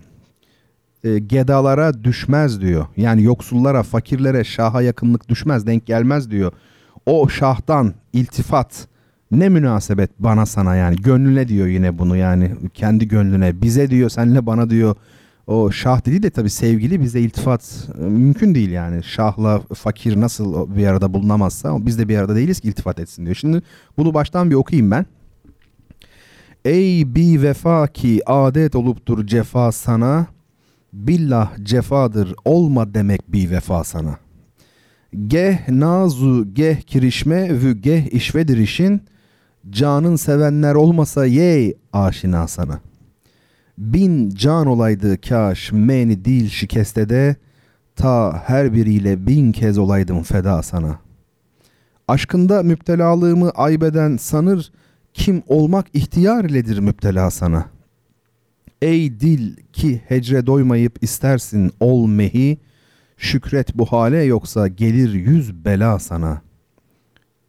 e, 1.05 1.19
gedalara 1.19 2.05
düşmez 2.05 2.61
diyor. 2.61 2.87
Yani 2.97 3.23
yoksullara, 3.23 3.83
fakirlere 3.83 4.45
şaha 4.45 4.83
yakınlık 4.83 5.29
düşmez, 5.29 5.67
denk 5.67 5.87
gelmez 5.87 6.31
diyor. 6.31 6.53
O 7.07 7.29
şahtan 7.29 7.95
iltifat 8.13 8.89
ne 9.31 9.49
münasebet 9.49 10.11
bana 10.19 10.47
sana 10.47 10.77
yani 10.77 10.97
gönlüne 10.97 11.49
diyor 11.49 11.67
yine 11.67 11.99
bunu 11.99 12.17
yani 12.17 12.55
kendi 12.75 13.09
gönlüne 13.09 13.63
bize 13.63 13.91
diyor 13.91 14.11
senle 14.11 14.47
bana 14.47 14.71
diyor 14.71 14.97
o 15.47 15.71
şah 15.71 16.07
dedi 16.07 16.23
de 16.23 16.31
tabi 16.31 16.51
sevgili 16.51 17.01
bize 17.01 17.21
iltifat 17.21 17.89
e, 17.99 18.03
mümkün 18.03 18.55
değil 18.55 18.71
yani 18.71 19.03
şahla 19.03 19.61
fakir 19.75 20.21
nasıl 20.21 20.77
bir 20.77 20.87
arada 20.87 21.15
bulunamazsa 21.15 21.87
biz 21.87 21.99
de 21.99 22.09
bir 22.09 22.19
arada 22.19 22.37
değiliz 22.37 22.61
ki 22.61 22.69
iltifat 22.69 22.99
etsin 22.99 23.25
diyor. 23.25 23.37
Şimdi 23.37 23.63
bunu 23.97 24.15
baştan 24.15 24.51
bir 24.51 24.55
okuyayım 24.55 24.91
ben. 24.91 25.07
Ey 26.65 27.15
bi 27.15 27.43
vefa 27.43 27.87
ki 27.87 28.23
adet 28.27 28.75
oluptur 28.75 29.27
cefa 29.27 29.73
sana 29.73 30.27
billah 30.93 31.65
cefadır 31.65 32.35
olma 32.45 32.95
demek 32.95 33.33
bi 33.33 33.51
vefa 33.51 33.85
sana. 33.85 34.19
Geh 35.27 35.69
nazu 35.69 36.55
geh 36.55 36.81
kirişme 36.81 37.51
vü 37.51 37.81
geh 37.81 38.13
işvedir 38.13 38.59
işin 38.59 39.03
canın 39.71 40.17
sevenler 40.17 40.75
olmasa 40.75 41.27
yey 41.27 41.77
aşina 41.93 42.49
sana. 42.49 42.81
Bin 43.79 44.31
can 44.31 44.67
olaydı 44.67 45.21
kaş 45.21 45.73
meni 45.73 46.25
dil 46.25 46.49
şikestede 46.49 47.37
ta 47.97 48.43
her 48.47 48.73
biriyle 48.73 49.27
bin 49.27 49.53
kez 49.53 49.79
olaydım 49.79 50.23
feda 50.23 50.63
sana. 50.63 50.99
Aşkında 52.09 52.63
müptelalığımı 52.63 53.51
aybeden 53.51 54.17
sanır 54.17 54.73
kim 55.15 55.43
olmak 55.47 55.87
ihtiyar 55.93 56.45
iledir 56.45 56.79
müptela 56.79 57.31
sana. 57.31 57.67
Ey 58.83 59.21
dil 59.21 59.57
ki 59.73 60.03
hecre 60.09 60.47
doymayıp 60.47 61.03
istersin 61.03 61.73
ol 61.81 62.07
mehi, 62.07 62.59
şükret 63.17 63.75
bu 63.75 63.87
hale 63.87 64.23
yoksa 64.23 64.69
gelir 64.69 65.13
yüz 65.13 65.65
bela 65.65 65.99
sana. 65.99 66.43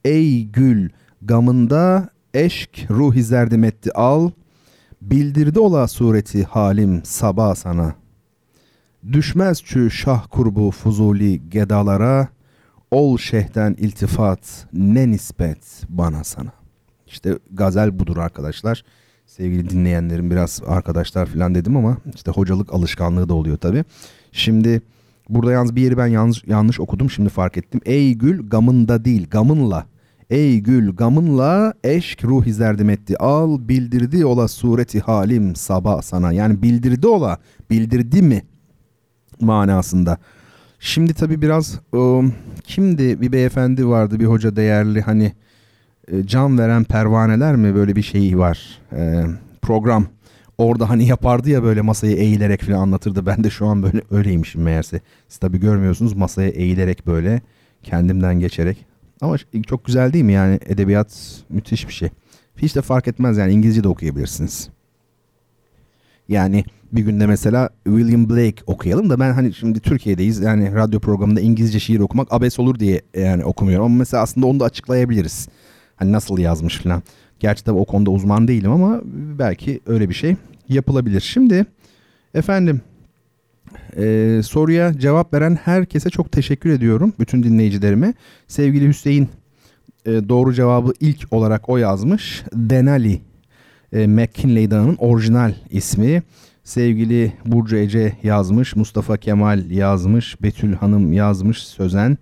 Ey 0.05 0.45
gül 0.45 0.89
gamında 1.25 2.09
eşk 2.33 2.85
ruhi 2.89 3.23
zerdim 3.23 3.63
etti 3.63 3.93
al, 3.93 4.31
bildirdi 5.01 5.59
ola 5.59 5.87
sureti 5.87 6.43
halim 6.43 7.01
sabah 7.05 7.55
sana. 7.55 7.95
Düşmez 9.11 9.63
çü 9.63 9.91
şah 9.91 10.27
kurbu 10.29 10.71
fuzuli 10.71 11.49
gedalara, 11.49 12.27
ol 12.91 13.17
şehden 13.17 13.73
iltifat 13.73 14.67
ne 14.73 15.11
nispet 15.11 15.83
bana 15.89 16.23
sana. 16.23 16.51
İşte 17.07 17.39
gazel 17.51 17.99
budur 17.99 18.17
arkadaşlar. 18.17 18.83
Sevgili 19.25 19.69
dinleyenlerim 19.69 20.31
biraz 20.31 20.61
arkadaşlar 20.67 21.25
falan 21.25 21.55
dedim 21.55 21.77
ama 21.77 21.97
işte 22.15 22.31
hocalık 22.31 22.73
alışkanlığı 22.73 23.29
da 23.29 23.33
oluyor 23.33 23.57
tabi. 23.57 23.83
Şimdi 24.31 24.81
burada 25.29 25.51
yalnız 25.51 25.75
bir 25.75 25.81
yeri 25.81 25.97
ben 25.97 26.07
yanlış, 26.07 26.43
yanlış 26.47 26.79
okudum 26.79 27.09
şimdi 27.09 27.29
fark 27.29 27.57
ettim. 27.57 27.81
Ey 27.85 28.13
gül 28.13 28.49
gamında 28.49 29.05
değil 29.05 29.27
gamınla. 29.29 29.85
Ey 30.29 30.59
gül 30.59 30.95
gamınla 30.95 31.73
eşk 31.83 32.23
ruh 32.23 32.45
izlerdim 32.45 32.89
etti. 32.89 33.17
Al 33.17 33.59
bildirdi 33.67 34.25
ola 34.25 34.47
sureti 34.47 34.99
halim 34.99 35.55
sabah 35.55 36.01
sana. 36.01 36.31
Yani 36.31 36.61
bildirdi 36.61 37.07
ola 37.07 37.37
bildirdi 37.69 38.21
mi 38.21 38.43
manasında. 39.41 40.17
Şimdi 40.79 41.13
tabi 41.13 41.41
biraz 41.41 41.79
um, 41.91 42.33
kimdi 42.63 43.21
bir 43.21 43.31
beyefendi 43.31 43.87
vardı 43.87 44.19
bir 44.19 44.25
hoca 44.25 44.55
değerli 44.55 45.01
hani 45.01 45.33
e, 46.07 46.27
can 46.27 46.57
veren 46.59 46.83
pervaneler 46.83 47.55
mi 47.55 47.75
böyle 47.75 47.95
bir 47.95 48.01
şey 48.01 48.37
var 48.37 48.79
e, 48.93 49.23
program. 49.61 50.05
Orada 50.57 50.89
hani 50.89 51.05
yapardı 51.07 51.49
ya 51.49 51.63
böyle 51.63 51.81
masayı 51.81 52.15
eğilerek 52.15 52.61
falan 52.61 52.79
anlatırdı. 52.79 53.25
Ben 53.25 53.43
de 53.43 53.49
şu 53.49 53.65
an 53.65 53.83
böyle 53.83 54.01
öyleymişim 54.11 54.61
meğerse. 54.61 55.01
Siz 55.27 55.37
tabi 55.37 55.59
görmüyorsunuz 55.59 56.13
masaya 56.13 56.49
eğilerek 56.49 57.07
böyle 57.07 57.41
kendimden 57.83 58.39
geçerek. 58.39 58.94
Ama 59.21 59.37
çok 59.67 59.85
güzel 59.85 60.13
değil 60.13 60.25
mi 60.25 60.33
yani 60.33 60.59
edebiyat 60.65 61.41
müthiş 61.49 61.87
bir 61.87 61.93
şey. 61.93 62.09
Hiç 62.57 62.75
de 62.75 62.81
fark 62.81 63.07
etmez 63.07 63.37
yani 63.37 63.53
İngilizce 63.53 63.83
de 63.83 63.87
okuyabilirsiniz. 63.87 64.69
Yani 66.29 66.63
bir 66.91 67.01
günde 67.01 67.27
mesela 67.27 67.69
William 67.83 68.29
Blake 68.29 68.63
okuyalım 68.67 69.09
da 69.09 69.19
ben 69.19 69.33
hani 69.33 69.53
şimdi 69.53 69.79
Türkiye'deyiz 69.79 70.39
yani 70.39 70.75
radyo 70.75 70.99
programında 70.99 71.41
İngilizce 71.41 71.79
şiir 71.79 71.99
okumak 71.99 72.33
abes 72.33 72.59
olur 72.59 72.79
diye 72.79 73.01
yani 73.15 73.45
okumuyorum 73.45 73.85
ama 73.85 73.95
mesela 73.95 74.23
aslında 74.23 74.47
onu 74.47 74.59
da 74.59 74.65
açıklayabiliriz. 74.65 75.47
Hani 75.95 76.11
nasıl 76.11 76.37
yazmış 76.37 76.77
falan. 76.77 77.03
Gerçi 77.39 77.63
tabii 77.63 77.77
o 77.79 77.85
konuda 77.85 78.11
uzman 78.11 78.47
değilim 78.47 78.71
ama 78.71 79.01
belki 79.39 79.79
öyle 79.85 80.09
bir 80.09 80.13
şey 80.13 80.35
yapılabilir. 80.69 81.21
Şimdi 81.21 81.65
efendim 82.33 82.81
e, 83.97 84.41
soruya 84.43 84.99
cevap 84.99 85.33
veren 85.33 85.59
herkese 85.63 86.09
çok 86.09 86.31
teşekkür 86.31 86.69
ediyorum. 86.69 87.13
Bütün 87.19 87.43
dinleyicilerime. 87.43 88.13
Sevgili 88.47 88.87
Hüseyin 88.87 89.29
e, 90.05 90.29
doğru 90.29 90.53
cevabı 90.53 90.93
ilk 90.99 91.33
olarak 91.33 91.69
o 91.69 91.77
yazmış. 91.77 92.43
Denali 92.53 93.21
e, 93.93 94.07
McKinley 94.07 94.71
Dağı'nın 94.71 94.95
orijinal 94.95 95.53
ismi. 95.69 96.23
Sevgili 96.63 97.33
Burcu 97.45 97.75
Ece 97.75 98.13
yazmış, 98.23 98.75
Mustafa 98.75 99.17
Kemal 99.17 99.71
yazmış, 99.71 100.41
Betül 100.41 100.73
Hanım 100.73 101.13
yazmış, 101.13 101.57
Sözen. 101.57 102.17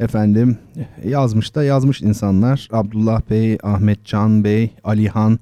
Efendim 0.00 0.58
yazmış 1.04 1.54
da 1.54 1.64
yazmış 1.64 2.02
insanlar. 2.02 2.68
Abdullah 2.72 3.20
Bey, 3.30 3.58
Ahmet 3.62 4.04
Can 4.04 4.44
Bey, 4.44 4.70
Alihan 4.84 5.38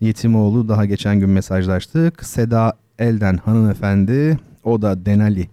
Yetimoğlu 0.00 0.68
daha 0.68 0.84
geçen 0.84 1.20
gün 1.20 1.30
mesajlaştık. 1.30 2.24
Seda 2.24 2.72
Elden 2.98 3.36
hanımefendi 3.36 4.38
o 4.64 4.82
da 4.82 5.06
Denali 5.06 5.48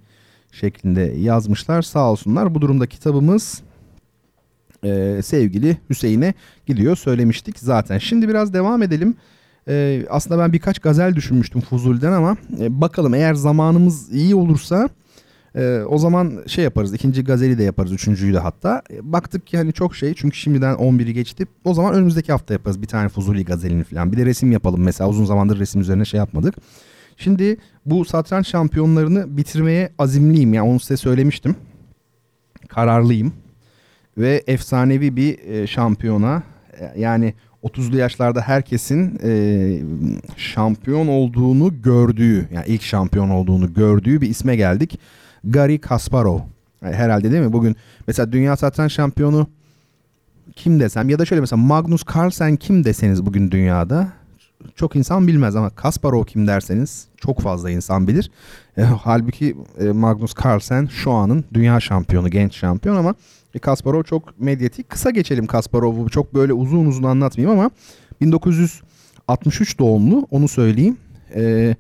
şeklinde 0.52 1.02
yazmışlar. 1.02 1.82
Sağ 1.82 2.12
olsunlar. 2.12 2.56
Bu 2.56 2.62
durumda 2.62 2.88
kitabımız 2.88 3.62
e, 4.84 5.20
sevgili 5.24 5.78
Hüseyin'e 5.90 6.34
gidiyor. 6.66 6.96
Söylemiştik 6.96 7.60
zaten. 7.60 7.98
Şimdi 7.98 8.30
biraz 8.30 8.54
devam 8.54 8.84
edelim. 8.84 9.16
E, 9.68 10.06
aslında 10.10 10.40
ben 10.40 10.54
birkaç 10.54 10.80
gazel 10.80 11.16
düşünmüştüm 11.16 11.62
Fuzuli'den 11.62 12.12
ama 12.12 12.38
e, 12.60 12.82
bakalım 12.82 13.14
eğer 13.14 13.34
zamanımız 13.34 14.14
iyi 14.14 14.36
olursa 14.36 14.90
Ee, 15.56 15.82
o 15.90 15.98
zaman 15.98 16.44
şey 16.48 16.64
yaparız 16.64 16.94
ikinci 16.94 17.24
gazeli 17.24 17.58
de 17.58 17.64
yaparız 17.64 17.92
üçüncüyü 17.92 18.34
de 18.34 18.40
hatta. 18.40 18.82
E, 18.92 19.12
baktık 19.14 19.48
ki 19.48 19.58
hani 19.58 19.74
çok 19.74 19.96
şey 19.96 20.14
çünkü 20.14 20.38
şimdiden 20.38 20.76
11'i 20.76 21.14
geçti. 21.14 21.46
O 21.66 21.74
zaman 21.74 21.94
önümüzdeki 21.94 22.32
hafta 22.32 22.54
yaparız 22.54 22.82
bir 22.82 22.88
tane 22.88 23.10
Fuzuli 23.10 23.46
gazelini 23.46 23.84
falan. 23.84 24.12
Bir 24.12 24.18
de 24.18 24.26
resim 24.26 24.52
yapalım 24.52 24.84
mesela 24.84 25.10
uzun 25.10 25.26
zamandır 25.26 25.60
resim 25.60 25.82
üzerine 25.82 26.06
şey 26.06 26.18
yapmadık. 26.18 26.56
Şimdi 27.22 27.58
bu 27.86 28.06
satranç 28.06 28.48
şampiyonlarını 28.48 29.38
bitirmeye 29.38 29.90
azimliyim. 30.00 30.54
Yani 30.54 30.70
onu 30.70 30.80
size 30.80 30.98
söylemiştim. 30.98 31.56
Kararlıyım. 32.68 33.34
Ve 34.18 34.44
efsanevi 34.48 35.16
bir 35.16 35.40
e, 35.40 35.68
şampiyona 35.68 36.44
e, 36.80 37.00
yani 37.00 37.34
30'lu 37.64 37.98
yaşlarda 37.98 38.42
herkesin 38.42 39.20
e, 39.24 39.32
şampiyon 40.38 41.08
olduğunu 41.08 41.82
gördüğü 41.82 42.48
yani 42.54 42.66
ilk 42.68 42.82
şampiyon 42.82 43.30
olduğunu 43.30 43.74
gördüğü 43.74 44.22
bir 44.22 44.30
isme 44.30 44.56
geldik. 44.56 45.00
Gary 45.44 45.78
Kasparov. 45.78 46.40
Yani 46.84 46.96
herhalde 46.96 47.32
değil 47.32 47.44
mi? 47.44 47.54
Bugün 47.54 47.76
mesela 48.08 48.32
dünya 48.32 48.58
satranç 48.58 48.92
şampiyonu 48.92 49.48
kim 50.56 50.80
desem 50.80 51.10
ya 51.10 51.20
da 51.20 51.26
şöyle 51.26 51.42
mesela 51.42 51.62
Magnus 51.62 52.04
Carlsen 52.16 52.56
kim 52.56 52.84
deseniz 52.84 53.26
bugün 53.26 53.52
dünyada 53.52 54.21
çok 54.76 54.96
insan 54.96 55.28
bilmez 55.28 55.56
ama 55.56 55.70
Kasparov 55.70 56.24
kim 56.24 56.48
derseniz 56.48 57.08
çok 57.18 57.42
fazla 57.42 57.72
insan 57.72 58.08
bilir. 58.08 58.32
E, 58.78 58.82
halbuki 58.82 59.56
e, 59.80 59.84
Magnus 59.84 60.34
Carlsen 60.46 60.86
şu 60.86 61.12
anın 61.12 61.46
dünya 61.54 61.80
şampiyonu, 61.80 62.30
genç 62.30 62.56
şampiyon 62.56 62.96
ama 62.96 63.16
e, 63.54 63.60
Kasparov 63.60 64.04
çok 64.04 64.40
medyatik. 64.40 64.90
Kısa 64.90 65.10
geçelim 65.10 65.48
Kasparov'u. 65.48 66.10
Çok 66.10 66.34
böyle 66.34 66.54
uzun 66.54 66.86
uzun 66.86 67.04
anlatmayayım 67.04 67.60
ama 67.60 67.72
1963 68.22 69.80
doğumlu 69.80 70.28
onu 70.32 70.48
söyleyeyim. 70.48 70.98
E, 71.36 71.76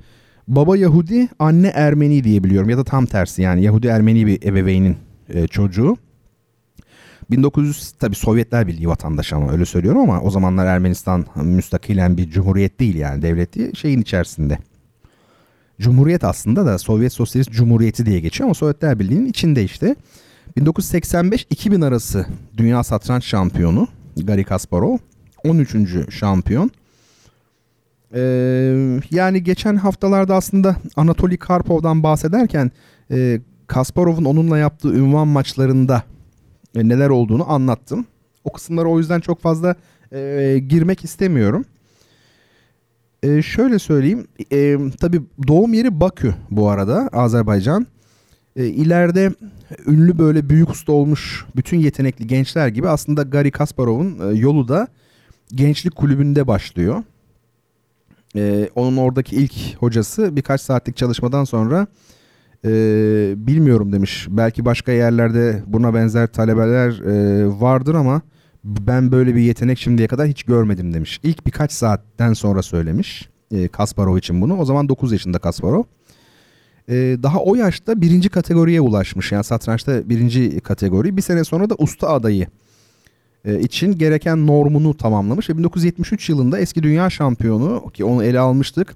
baba 0.47 0.77
Yahudi, 0.77 1.27
anne 1.39 1.67
Ermeni 1.67 2.23
diye 2.23 2.43
biliyorum 2.43 2.69
ya 2.69 2.77
da 2.77 2.83
tam 2.83 3.05
tersi 3.05 3.41
yani 3.41 3.63
Yahudi 3.63 3.87
Ermeni 3.87 4.27
bir 4.27 4.43
ebeveynin 4.43 4.97
e, 5.29 5.47
çocuğu. 5.47 5.97
1900 7.31 7.91
tabi 7.91 8.15
Sovyetler 8.15 8.67
Birliği 8.67 8.87
vatandaşı 8.87 9.35
ama 9.35 9.51
öyle 9.51 9.65
söylüyorum 9.65 10.01
ama 10.01 10.21
o 10.21 10.31
zamanlar 10.31 10.65
Ermenistan 10.65 11.25
müstakilen 11.35 12.17
bir 12.17 12.29
cumhuriyet 12.29 12.79
değil 12.79 12.95
yani 12.95 13.21
devleti 13.21 13.71
şeyin 13.75 14.01
içerisinde. 14.01 14.57
Cumhuriyet 15.81 16.23
aslında 16.23 16.65
da 16.65 16.77
Sovyet 16.77 17.13
Sosyalist 17.13 17.51
Cumhuriyeti 17.51 18.05
diye 18.05 18.19
geçiyor 18.19 18.47
ama 18.47 18.53
Sovyetler 18.53 18.99
Birliği'nin 18.99 19.25
içinde 19.25 19.63
işte. 19.63 19.95
1985-2000 20.57 21.85
arası 21.85 22.25
dünya 22.57 22.83
satranç 22.83 23.25
şampiyonu 23.25 23.87
Gary 24.17 24.43
Kasparov. 24.43 24.97
13. 25.43 25.75
şampiyon. 26.09 26.71
Ee, 28.13 28.99
yani 29.11 29.43
geçen 29.43 29.75
haftalarda 29.75 30.35
aslında 30.35 30.75
Anatoly 30.95 31.37
Karpov'dan 31.37 32.03
bahsederken 32.03 32.71
e, 33.11 33.41
Kasparov'un 33.67 34.25
onunla 34.25 34.57
yaptığı 34.57 34.93
ünvan 34.93 35.27
maçlarında 35.27 36.03
e, 36.75 36.87
neler 36.87 37.09
olduğunu 37.09 37.51
anlattım. 37.51 38.05
O 38.43 38.51
kısımlara 38.51 38.87
o 38.87 38.99
yüzden 38.99 39.19
çok 39.19 39.41
fazla 39.41 39.75
e, 40.13 40.59
girmek 40.67 41.03
istemiyorum. 41.03 41.65
E, 43.23 43.41
şöyle 43.41 43.79
söyleyeyim. 43.79 44.27
E, 44.51 44.77
tabii 44.99 45.21
doğum 45.47 45.73
yeri 45.73 45.99
Bakü 45.99 46.35
bu 46.51 46.69
arada 46.69 47.09
Azerbaycan. 47.11 47.87
E, 48.55 48.65
ileride 48.65 49.31
ünlü 49.87 50.17
böyle 50.17 50.49
büyük 50.49 50.69
usta 50.69 50.91
olmuş 50.91 51.45
bütün 51.55 51.77
yetenekli 51.79 52.27
gençler 52.27 52.67
gibi 52.67 52.89
aslında 52.89 53.23
Gary 53.23 53.51
Kasparov'un 53.51 54.31
e, 54.31 54.37
yolu 54.37 54.67
da 54.67 54.87
gençlik 55.55 55.95
kulübünde 55.95 56.47
başlıyor. 56.47 57.03
E, 58.35 58.69
onun 58.75 58.97
oradaki 58.97 59.35
ilk 59.35 59.53
hocası 59.77 60.35
birkaç 60.35 60.61
saatlik 60.61 60.97
çalışmadan 60.97 61.43
sonra 61.43 61.87
e, 62.65 62.69
bilmiyorum 63.37 63.93
demiş. 63.93 64.27
Belki 64.29 64.65
başka 64.65 64.91
yerlerde 64.91 65.63
buna 65.67 65.93
benzer 65.93 66.27
talebeler 66.27 66.99
e, 66.99 67.45
vardır 67.61 67.95
ama 67.95 68.21
ben 68.63 69.11
böyle 69.11 69.35
bir 69.35 69.41
yetenek 69.41 69.79
şimdiye 69.79 70.07
kadar 70.07 70.27
hiç 70.27 70.43
görmedim 70.43 70.93
demiş. 70.93 71.19
İlk 71.23 71.45
birkaç 71.45 71.71
saatten 71.71 72.33
sonra 72.33 72.61
söylemiş 72.61 73.29
e, 73.51 73.67
Kasparov 73.67 74.17
için 74.17 74.41
bunu. 74.41 74.57
O 74.57 74.65
zaman 74.65 74.89
9 74.89 75.11
yaşında 75.11 75.39
Kasparov. 75.39 75.83
E, 76.89 76.93
daha 77.23 77.39
o 77.39 77.55
yaşta 77.55 78.01
birinci 78.01 78.29
kategoriye 78.29 78.81
ulaşmış. 78.81 79.31
Yani 79.31 79.43
satrançta 79.43 80.09
birinci 80.09 80.59
kategori. 80.59 81.17
Bir 81.17 81.21
sene 81.21 81.43
sonra 81.43 81.69
da 81.69 81.75
usta 81.77 82.09
adayı 82.09 82.47
e, 83.45 83.59
için 83.59 83.97
gereken 83.97 84.47
normunu 84.47 84.97
tamamlamış. 84.97 85.49
Ve 85.49 85.57
1973 85.57 86.29
yılında 86.29 86.59
eski 86.59 86.83
dünya 86.83 87.09
şampiyonu 87.09 87.89
ki 87.93 88.05
onu 88.05 88.23
ele 88.23 88.39
almıştık. 88.39 88.95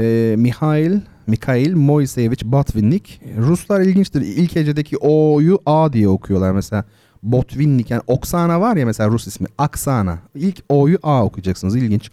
E, 0.00 0.34
Mihail 0.38 1.00
Mikhail 1.26 1.74
Moiseyevich 1.74 2.44
Botvinnik. 2.44 3.20
Ruslar 3.38 3.80
ilginçtir. 3.80 4.20
İlk 4.20 4.56
hecedeki 4.56 4.96
O'yu 4.96 5.58
A 5.66 5.92
diye 5.92 6.08
okuyorlar 6.08 6.52
mesela. 6.52 6.84
Botvinnik 7.22 7.90
yani 7.90 8.02
Oksana 8.06 8.60
var 8.60 8.76
ya 8.76 8.86
mesela 8.86 9.10
Rus 9.10 9.26
ismi. 9.26 9.46
Aksana. 9.58 10.18
İlk 10.34 10.62
O'yu 10.68 10.98
A 11.02 11.24
okuyacaksınız. 11.24 11.76
İlginç. 11.76 12.10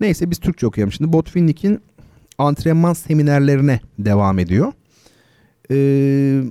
Neyse 0.00 0.30
biz 0.30 0.38
Türkçe 0.38 0.66
okuyalım 0.66 0.92
şimdi. 0.92 1.12
Botvinnik'in 1.12 1.80
antrenman 2.38 2.92
seminerlerine 2.92 3.80
devam 3.98 4.38
ediyor. 4.38 4.72
Ee, 5.70 6.42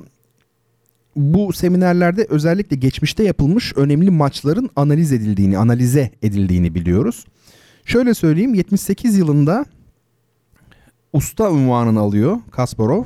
bu 1.15 1.53
seminerlerde 1.53 2.25
özellikle 2.29 2.75
geçmişte 2.75 3.23
yapılmış 3.23 3.73
önemli 3.75 4.11
maçların 4.11 4.69
analiz 4.75 5.13
edildiğini, 5.13 5.57
analize 5.57 6.11
edildiğini 6.21 6.75
biliyoruz. 6.75 7.25
Şöyle 7.85 8.13
söyleyeyim 8.13 8.53
78 8.53 9.17
yılında 9.17 9.65
usta 11.13 11.51
unvanını 11.51 11.99
alıyor 11.99 12.37
Kasparov. 12.51 13.03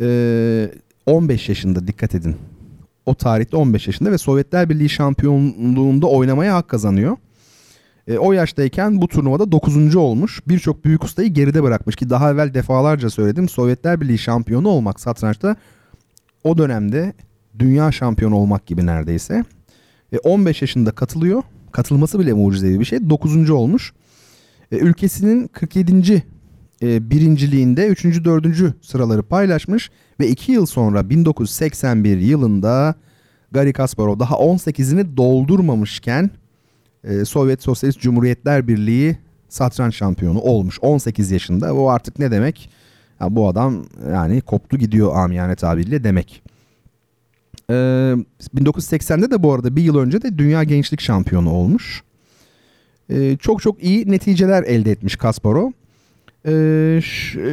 Ee, 0.00 0.70
15 1.06 1.48
yaşında 1.48 1.86
dikkat 1.86 2.14
edin. 2.14 2.36
O 3.06 3.14
tarihte 3.14 3.56
15 3.56 3.86
yaşında 3.86 4.12
ve 4.12 4.18
Sovyetler 4.18 4.68
Birliği 4.68 4.88
şampiyonluğunda 4.88 6.06
oynamaya 6.06 6.54
hak 6.54 6.68
kazanıyor. 6.68 7.16
E, 8.08 8.18
o 8.18 8.32
yaştayken 8.32 9.00
bu 9.00 9.08
turnuvada 9.08 9.52
9. 9.52 9.96
olmuş. 9.96 10.40
Birçok 10.48 10.84
büyük 10.84 11.04
ustayı 11.04 11.28
geride 11.28 11.62
bırakmış 11.62 11.96
ki 11.96 12.10
daha 12.10 12.30
evvel 12.30 12.54
defalarca 12.54 13.10
söyledim. 13.10 13.48
Sovyetler 13.48 14.00
Birliği 14.00 14.18
şampiyonu 14.18 14.68
olmak 14.68 15.00
satrançta 15.00 15.56
o 16.44 16.58
dönemde 16.58 17.12
dünya 17.58 17.92
şampiyonu 17.92 18.36
olmak 18.36 18.66
gibi 18.66 18.86
neredeyse. 18.86 19.44
E, 20.12 20.18
15 20.18 20.62
yaşında 20.62 20.90
katılıyor. 20.90 21.42
Katılması 21.72 22.18
bile 22.18 22.32
mucizevi 22.32 22.80
bir 22.80 22.84
şey. 22.84 23.10
9. 23.10 23.50
olmuş. 23.50 23.92
E, 24.72 24.76
ülkesinin 24.76 25.46
47 25.46 26.22
e, 26.82 27.10
birinciliğinde 27.10 27.86
3. 27.86 28.24
4. 28.24 28.46
sıraları 28.82 29.22
paylaşmış 29.22 29.90
ve 30.20 30.28
2 30.28 30.52
yıl 30.52 30.66
sonra 30.66 31.10
1981 31.10 32.18
yılında 32.18 32.94
Gary 33.52 33.72
Kasparov 33.72 34.18
daha 34.18 34.34
18'ini 34.34 35.16
doldurmamışken 35.16 36.30
e, 37.04 37.24
Sovyet 37.24 37.62
Sosyalist 37.62 38.00
Cumhuriyetler 38.00 38.68
Birliği 38.68 39.18
satranç 39.48 39.96
şampiyonu 39.96 40.40
olmuş 40.40 40.78
18 40.82 41.30
yaşında. 41.30 41.74
O 41.74 41.88
artık 41.88 42.18
ne 42.18 42.30
demek? 42.30 42.70
Ya 43.20 43.36
bu 43.36 43.48
adam 43.48 43.84
yani 44.12 44.40
koptu 44.40 44.78
gidiyor 44.78 45.16
amiyane 45.16 45.56
tabiriyle 45.56 46.04
demek. 46.04 46.42
Ee, 47.70 47.74
1980'de 48.54 49.30
de 49.30 49.42
bu 49.42 49.52
arada 49.52 49.76
bir 49.76 49.82
yıl 49.82 49.98
önce 49.98 50.22
de 50.22 50.38
Dünya 50.38 50.64
Gençlik 50.64 51.00
Şampiyonu 51.00 51.50
olmuş. 51.50 52.02
Ee, 53.10 53.36
çok 53.36 53.62
çok 53.62 53.82
iyi 53.82 54.10
neticeler 54.10 54.62
elde 54.62 54.90
etmiş 54.90 55.16
Kasparov. 55.16 55.70
Ee, 56.46 57.00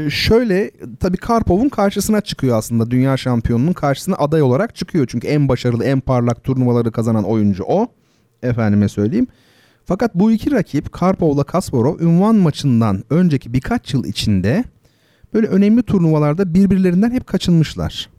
şöyle 0.09 0.71
tabii 0.99 1.17
Karpov'un 1.17 1.69
karşısına 1.69 2.21
çıkıyor 2.21 2.57
aslında 2.57 2.91
dünya 2.91 3.17
şampiyonunun 3.17 3.73
karşısına 3.73 4.15
aday 4.15 4.41
olarak 4.41 4.75
çıkıyor. 4.75 5.07
Çünkü 5.09 5.27
en 5.27 5.49
başarılı 5.49 5.85
en 5.85 5.99
parlak 5.99 6.43
turnuvaları 6.43 6.91
kazanan 6.91 7.23
oyuncu 7.23 7.63
o. 7.63 7.87
Efendime 8.43 8.89
söyleyeyim. 8.89 9.27
Fakat 9.85 10.15
bu 10.15 10.31
iki 10.31 10.51
rakip 10.51 10.91
Karpov'la 10.91 11.43
Kasparov 11.43 11.99
ünvan 11.99 12.35
maçından 12.35 13.03
önceki 13.09 13.53
birkaç 13.53 13.93
yıl 13.93 14.05
içinde 14.05 14.63
böyle 15.33 15.47
önemli 15.47 15.83
turnuvalarda 15.83 16.53
birbirlerinden 16.53 17.11
hep 17.11 17.27
kaçınmışlar. 17.27 18.09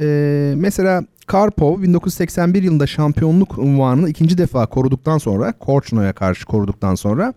Ee, 0.00 0.54
mesela 0.56 1.04
Karpov 1.26 1.82
1981 1.82 2.62
yılında 2.62 2.86
şampiyonluk 2.86 3.58
unvanını 3.58 4.08
ikinci 4.08 4.38
defa 4.38 4.66
koruduktan 4.66 5.18
sonra 5.18 5.52
Korçno'ya 5.52 6.12
karşı 6.12 6.46
koruduktan 6.46 6.94
sonra 6.94 7.34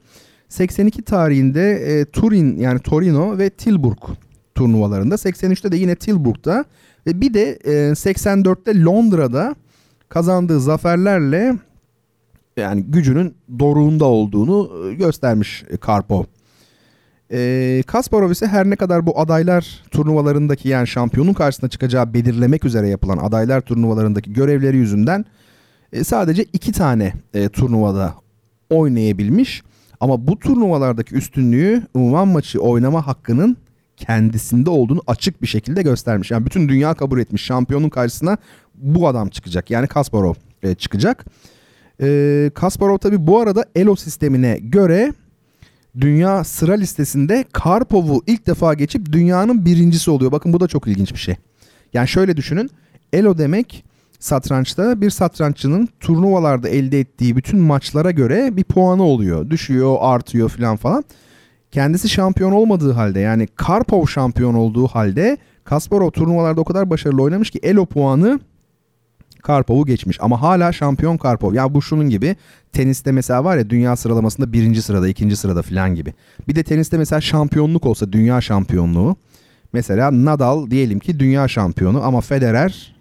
82 0.49 1.01
tarihinde 1.01 1.73
e, 1.73 2.05
Turin 2.05 2.57
yani 2.57 2.79
Torino 2.79 3.37
ve 3.37 3.49
Tilburg 3.49 3.97
turnuvalarında 4.55 5.15
83'te 5.15 5.71
de 5.71 5.77
yine 5.77 5.95
Tilburg'da 5.95 6.65
ve 7.07 7.21
bir 7.21 7.33
de 7.33 7.51
e, 7.63 7.71
84'te 7.71 8.83
Londra'da 8.83 9.55
kazandığı 10.09 10.59
zaferlerle 10.59 11.55
yani 12.57 12.83
gücünün 12.83 13.35
doruğunda 13.59 14.05
olduğunu 14.05 14.89
e, 14.89 14.93
göstermiş 14.93 15.63
Karpov. 15.81 16.23
E, 17.31 17.83
Kasparov 17.87 18.31
ise 18.31 18.47
her 18.47 18.69
ne 18.69 18.75
kadar 18.75 19.05
bu 19.05 19.19
adaylar 19.19 19.83
turnuvalarındaki 19.91 20.69
yani 20.69 20.87
şampiyonun 20.87 21.33
karşısına 21.33 21.69
çıkacağı 21.69 22.13
belirlemek 22.13 22.65
üzere 22.65 22.87
yapılan 22.87 23.17
adaylar 23.17 23.61
turnuvalarındaki 23.61 24.33
görevleri 24.33 24.77
yüzünden 24.77 25.25
e, 25.93 26.03
sadece 26.03 26.45
iki 26.53 26.71
tane 26.71 27.13
e, 27.33 27.49
turnuvada 27.49 28.15
oynayabilmiş. 28.69 29.63
Ama 29.99 30.27
bu 30.27 30.39
turnuvalardaki 30.39 31.15
üstünlüğü 31.15 31.81
unvan 31.93 32.27
maçı 32.27 32.59
oynama 32.59 33.07
hakkının 33.07 33.57
kendisinde 33.97 34.69
olduğunu 34.69 35.01
açık 35.07 35.41
bir 35.41 35.47
şekilde 35.47 35.81
göstermiş. 35.81 36.31
Yani 36.31 36.45
bütün 36.45 36.69
dünya 36.69 36.93
kabul 36.93 37.19
etmiş 37.19 37.41
şampiyonun 37.41 37.89
karşısına 37.89 38.37
bu 38.75 39.07
adam 39.07 39.29
çıkacak. 39.29 39.71
Yani 39.71 39.87
Kasparov 39.87 40.33
e, 40.63 40.75
çıkacak. 40.75 41.25
E, 42.01 42.51
Kasparov 42.55 42.97
tabi 42.97 43.27
bu 43.27 43.39
arada 43.39 43.65
ELO 43.75 43.95
sistemine 43.95 44.57
göre 44.61 45.13
dünya 46.01 46.43
sıra 46.43 46.73
listesinde 46.73 47.45
Karpov'u 47.51 48.23
ilk 48.27 48.47
defa 48.47 48.73
geçip 48.73 49.11
dünyanın 49.11 49.65
birincisi 49.65 50.11
oluyor. 50.11 50.31
Bakın 50.31 50.53
bu 50.53 50.59
da 50.59 50.67
çok 50.67 50.87
ilginç 50.87 51.13
bir 51.13 51.19
şey. 51.19 51.35
Yani 51.93 52.07
şöyle 52.07 52.37
düşünün. 52.37 52.69
ELO 53.13 53.37
demek 53.37 53.85
satrançta 54.25 55.01
bir 55.01 55.09
satranççının 55.09 55.89
turnuvalarda 55.99 56.69
elde 56.69 56.99
ettiği 56.99 57.35
bütün 57.35 57.59
maçlara 57.59 58.11
göre 58.11 58.57
bir 58.57 58.63
puanı 58.63 59.03
oluyor. 59.03 59.49
Düşüyor, 59.49 59.97
artıyor 59.99 60.49
falan 60.49 60.75
falan. 60.75 61.03
Kendisi 61.71 62.09
şampiyon 62.09 62.51
olmadığı 62.51 62.91
halde 62.91 63.19
yani 63.19 63.47
Karpov 63.47 64.05
şampiyon 64.05 64.53
olduğu 64.53 64.87
halde 64.87 65.37
Kasparov 65.63 66.11
turnuvalarda 66.11 66.61
o 66.61 66.63
kadar 66.63 66.89
başarılı 66.89 67.21
oynamış 67.21 67.49
ki 67.49 67.59
ELO 67.63 67.85
puanı 67.85 68.39
Karpov'u 69.43 69.85
geçmiş 69.85 70.17
ama 70.21 70.41
hala 70.41 70.71
şampiyon 70.71 71.17
Karpov. 71.17 71.53
Ya 71.53 71.73
bu 71.73 71.81
şunun 71.81 72.09
gibi 72.09 72.35
teniste 72.73 73.11
mesela 73.11 73.43
var 73.43 73.57
ya 73.57 73.69
dünya 73.69 73.95
sıralamasında 73.95 74.53
birinci 74.53 74.81
sırada 74.81 75.07
ikinci 75.07 75.35
sırada 75.35 75.61
falan 75.61 75.95
gibi. 75.95 76.13
Bir 76.47 76.55
de 76.55 76.63
teniste 76.63 76.97
mesela 76.97 77.21
şampiyonluk 77.21 77.85
olsa 77.85 78.11
dünya 78.11 78.41
şampiyonluğu. 78.41 79.15
Mesela 79.73 80.25
Nadal 80.25 80.71
diyelim 80.71 80.99
ki 80.99 81.19
dünya 81.19 81.47
şampiyonu 81.47 82.03
ama 82.03 82.21
Federer 82.21 82.94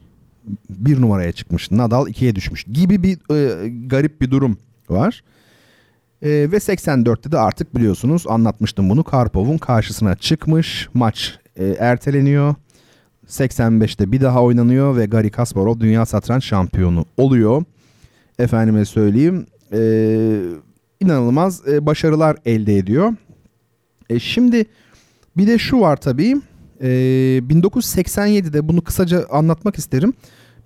bir 0.71 1.01
numaraya 1.01 1.33
çıkmış. 1.33 1.71
Nadal 1.71 2.09
ikiye 2.09 2.35
düşmüş 2.35 2.65
gibi 2.65 3.03
bir 3.03 3.35
e, 3.35 3.69
garip 3.69 4.21
bir 4.21 4.31
durum 4.31 4.59
var. 4.89 5.23
E, 6.23 6.29
ve 6.29 6.57
84'te 6.57 7.33
de 7.33 7.39
artık 7.39 7.77
biliyorsunuz 7.77 8.27
anlatmıştım 8.29 8.91
bunu 8.91 9.05
Karpov'un 9.05 9.59
karşısına 9.59 10.15
çıkmış. 10.15 10.89
Maç 10.95 11.39
e, 11.57 11.65
erteleniyor. 11.67 12.55
85'te 13.29 14.13
bir 14.13 14.21
daha 14.21 14.43
oynanıyor 14.43 14.97
ve 14.97 15.07
Gary 15.07 15.31
Kasparov 15.31 15.81
dünya 15.81 16.07
satranç 16.07 16.45
şampiyonu 16.45 17.05
oluyor. 17.17 17.65
Efendime 18.39 18.85
söyleyeyim 18.85 19.47
e, 19.73 19.81
inanılmaz 21.01 21.69
e, 21.69 21.87
başarılar 21.87 22.37
elde 22.45 22.77
ediyor. 22.77 23.15
E, 24.11 24.19
şimdi 24.19 24.65
bir 25.37 25.47
de 25.47 25.59
şu 25.59 25.81
var 25.81 25.97
tabii. 25.97 26.37
E, 26.81 26.89
1987'de 27.49 28.69
bunu 28.69 28.85
kısaca 28.85 29.27
anlatmak 29.31 29.79
isterim. 29.79 30.13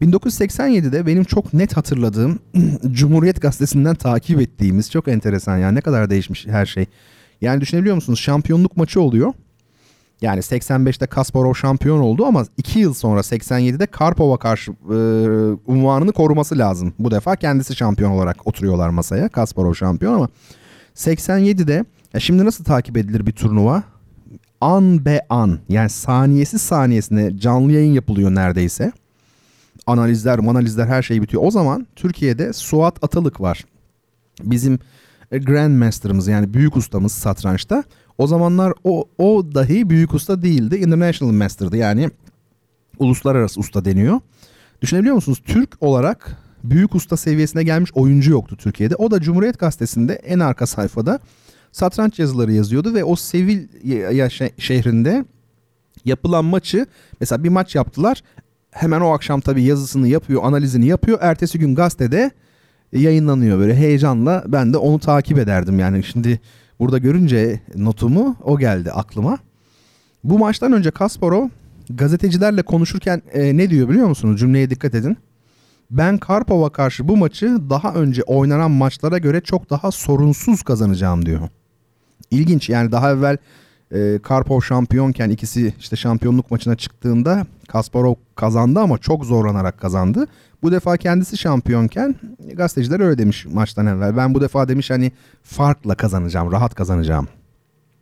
1987'de 0.03 1.07
benim 1.07 1.25
çok 1.25 1.55
net 1.55 1.77
hatırladığım 1.77 2.39
Cumhuriyet 2.91 3.43
Gazetesi'nden 3.43 3.95
takip 3.95 4.41
ettiğimiz 4.41 4.91
çok 4.91 5.09
enteresan 5.09 5.59
yani 5.59 5.75
ne 5.75 5.81
kadar 5.81 6.11
değişmiş 6.11 6.47
her 6.47 6.67
şey. 6.67 6.87
Yani 7.41 7.61
düşünebiliyor 7.61 7.95
musunuz? 7.95 8.19
Şampiyonluk 8.19 8.77
maçı 8.77 9.01
oluyor. 9.01 9.33
Yani 10.23 10.41
85'te 10.41 11.07
Kasparov 11.07 11.55
şampiyon 11.55 12.01
oldu 12.01 12.27
ama 12.27 12.45
2 12.57 12.79
yıl 12.79 12.95
sonra 12.95 13.21
87'de 13.21 13.87
Karpov'a 13.87 14.37
karşı 14.37 14.73
e, 14.73 14.95
unvanını 15.67 16.13
koruması 16.13 16.59
lazım. 16.59 16.95
Bu 16.99 17.11
defa 17.11 17.37
kendisi 17.37 17.77
şampiyon 17.77 18.11
olarak 18.11 18.47
oturuyorlar 18.47 18.89
masaya. 18.89 19.29
Kasparov 19.29 19.75
şampiyon 19.75 20.15
ama 20.15 20.29
87'de 20.95 21.85
ya 22.15 22.21
şimdi 22.21 22.45
nasıl 22.45 22.65
takip 22.65 22.97
edilir 22.97 23.27
bir 23.27 23.33
turnuva? 23.33 23.83
An 24.61 25.05
be 25.05 25.21
an 25.29 25.59
yani 25.69 25.91
saniyesi 25.91 26.59
saniyesine 26.59 27.39
canlı 27.39 27.73
yayın 27.73 27.93
yapılıyor 27.93 28.35
neredeyse. 28.35 28.93
Analizler, 29.87 30.39
analizler 30.39 30.87
her 30.87 31.03
şey 31.03 31.23
bitiyor. 31.23 31.43
O 31.47 31.51
zaman 31.51 31.87
Türkiye'de 31.97 32.53
Suat 32.53 33.05
Atalık 33.05 33.41
var. 33.41 33.65
Bizim 34.43 34.79
Grandmaster'ımız 35.31 36.29
yani 36.29 36.55
büyük 36.55 36.77
ustamız 36.77 37.13
satrançta. 37.13 37.85
O 38.19 38.27
zamanlar 38.27 38.73
o, 38.85 39.09
o 39.19 39.55
dahi 39.55 39.91
büyük 39.91 40.15
usta 40.15 40.43
değildi. 40.43 40.77
International 40.77 41.33
Master'dı 41.33 41.77
yani 41.77 42.11
uluslararası 42.99 43.61
usta 43.61 43.85
deniyor. 43.85 44.21
Düşünebiliyor 44.83 45.15
musunuz? 45.15 45.43
Türk 45.47 45.77
olarak 45.81 46.37
büyük 46.65 46.95
usta 46.95 47.17
seviyesine 47.17 47.63
gelmiş 47.63 47.91
oyuncu 47.95 48.31
yoktu 48.31 48.57
Türkiye'de. 48.57 48.97
O 48.97 49.11
da 49.11 49.21
Cumhuriyet 49.21 49.59
Gazetesi'nde 49.59 50.13
en 50.15 50.39
arka 50.39 50.67
sayfada 50.67 51.21
satranç 51.73 52.19
yazıları 52.19 52.53
yazıyordu 52.53 52.95
ve 52.95 53.05
o 53.05 53.17
Sevilla 53.17 54.31
şehrinde 54.59 55.25
yapılan 56.05 56.45
maçı 56.45 56.87
mesela 57.21 57.45
bir 57.45 57.49
maç 57.49 57.75
yaptılar. 57.75 58.23
Hemen 58.71 59.01
o 59.01 59.13
akşam 59.13 59.41
tabii 59.41 59.63
yazısını 59.63 60.09
yapıyor, 60.09 60.45
analizini 60.45 60.87
yapıyor. 60.87 61.19
Ertesi 61.21 61.59
gün 61.59 61.75
gazetede 61.75 62.31
yayınlanıyor 62.93 63.59
böyle 63.59 63.77
heyecanla. 63.77 64.45
Ben 64.47 64.73
de 64.73 64.77
onu 64.77 64.99
takip 64.99 65.39
ederdim 65.39 65.79
yani. 65.79 66.05
Şimdi 66.05 66.41
Burada 66.79 66.99
görünce 66.99 67.61
notumu 67.77 68.37
o 68.45 68.59
geldi 68.59 68.93
aklıma. 68.93 69.39
Bu 70.25 70.39
maçtan 70.39 70.73
önce 70.73 70.91
Kasparov 70.91 71.49
gazetecilerle 71.91 72.63
konuşurken 72.63 73.23
e, 73.33 73.57
ne 73.57 73.71
diyor 73.71 73.89
biliyor 73.89 74.09
musunuz? 74.09 74.41
Cümleye 74.41 74.71
dikkat 74.71 74.95
edin. 74.95 75.17
Ben 75.91 76.19
Karpov'a 76.19 76.71
karşı 76.71 77.09
bu 77.09 77.17
maçı 77.17 77.59
daha 77.71 77.95
önce 77.95 78.23
oynanan 78.23 78.71
maçlara 78.71 79.19
göre 79.19 79.41
çok 79.41 79.71
daha 79.71 79.91
sorunsuz 79.91 80.63
kazanacağım 80.63 81.27
diyor. 81.27 81.49
İlginç 82.31 82.69
yani 82.69 82.93
daha 82.93 83.13
evvel 83.13 83.37
e, 83.93 84.19
Karpov 84.23 84.61
şampiyonken 84.61 85.31
ikisi 85.31 85.75
işte 85.79 85.97
şampiyonluk 85.97 86.51
maçına 86.51 86.77
çıktığında 86.77 87.47
Kasparov 87.69 88.15
kazandı 88.35 88.81
ama 88.81 88.99
çok 88.99 89.25
zorlanarak 89.25 89.81
kazandı. 89.81 90.27
Bu 90.63 90.73
defa 90.73 90.97
kendisi 90.97 91.39
şampiyonken 91.39 92.15
gazeteciler 92.55 93.01
öyle 93.01 93.19
demiş 93.19 93.47
maçtan 93.47 93.87
evvel. 93.87 94.17
Ben 94.17 94.35
bu 94.35 94.41
defa 94.41 94.69
demiş 94.69 94.91
hani 94.91 95.13
farkla 95.43 95.95
kazanacağım, 95.95 96.53
rahat 96.53 96.75
kazanacağım. 96.75 97.29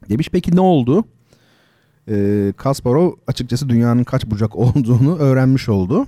Demiş 0.09 0.29
peki 0.33 0.57
ne 0.57 0.61
oldu? 0.61 1.05
Ee, 2.09 2.53
Kasparov 2.57 3.13
açıkçası 3.27 3.69
dünyanın 3.69 4.05
kaç 4.05 4.27
bucak 4.27 4.57
olduğunu 4.57 5.19
öğrenmiş 5.19 5.69
oldu. 5.69 6.07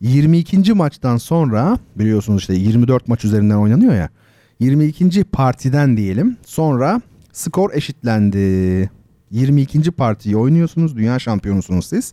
22. 0.00 0.72
maçtan 0.72 1.16
sonra 1.16 1.78
biliyorsunuz 1.96 2.40
işte 2.40 2.54
24 2.54 3.08
maç 3.08 3.24
üzerinden 3.24 3.56
oynanıyor 3.56 3.94
ya. 3.94 4.08
22. 4.60 5.24
partiden 5.24 5.96
diyelim 5.96 6.36
sonra 6.46 7.00
skor 7.36 7.70
eşitlendi. 7.74 8.90
22. 9.30 9.90
partiyi 9.90 10.36
oynuyorsunuz. 10.36 10.96
Dünya 10.96 11.18
şampiyonusunuz 11.18 11.86
siz. 11.86 12.12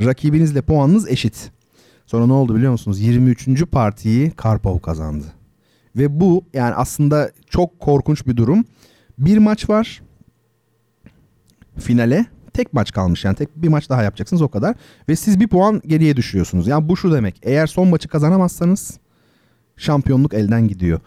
Rakibinizle 0.00 0.62
puanınız 0.62 1.08
eşit. 1.08 1.50
Sonra 2.06 2.26
ne 2.26 2.32
oldu 2.32 2.56
biliyor 2.56 2.72
musunuz? 2.72 3.00
23. 3.00 3.64
partiyi 3.72 4.30
Karpov 4.30 4.78
kazandı. 4.78 5.24
Ve 5.96 6.20
bu 6.20 6.44
yani 6.54 6.74
aslında 6.74 7.30
çok 7.50 7.80
korkunç 7.80 8.26
bir 8.26 8.36
durum. 8.36 8.64
Bir 9.18 9.38
maç 9.38 9.68
var. 9.70 10.02
Finale 11.78 12.26
tek 12.52 12.72
maç 12.72 12.92
kalmış 12.92 13.24
yani 13.24 13.36
tek 13.36 13.56
bir 13.56 13.68
maç 13.68 13.90
daha 13.90 14.02
yapacaksınız 14.02 14.42
o 14.42 14.48
kadar 14.48 14.76
ve 15.08 15.16
siz 15.16 15.40
bir 15.40 15.48
puan 15.48 15.82
geriye 15.86 16.16
düşüyorsunuz. 16.16 16.66
Yani 16.66 16.88
bu 16.88 16.96
şu 16.96 17.12
demek 17.12 17.40
eğer 17.42 17.66
son 17.66 17.88
maçı 17.88 18.08
kazanamazsanız 18.08 18.98
şampiyonluk 19.76 20.34
elden 20.34 20.68
gidiyor. 20.68 21.00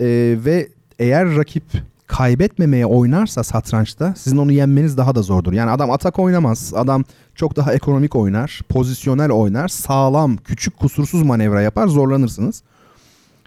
Ee, 0.00 0.36
ve 0.44 0.68
eğer 0.98 1.36
rakip 1.36 1.64
kaybetmemeye 2.10 2.86
oynarsa 2.86 3.42
satrançta 3.42 4.14
sizin 4.16 4.36
onu 4.36 4.52
yenmeniz 4.52 4.96
daha 4.96 5.14
da 5.14 5.22
zordur. 5.22 5.52
Yani 5.52 5.70
adam 5.70 5.90
atak 5.90 6.18
oynamaz. 6.18 6.72
Adam 6.76 7.04
çok 7.34 7.56
daha 7.56 7.74
ekonomik 7.74 8.16
oynar, 8.16 8.60
pozisyonel 8.68 9.30
oynar, 9.30 9.68
sağlam, 9.68 10.36
küçük, 10.36 10.76
kusursuz 10.76 11.22
manevra 11.22 11.62
yapar, 11.62 11.86
zorlanırsınız. 11.86 12.62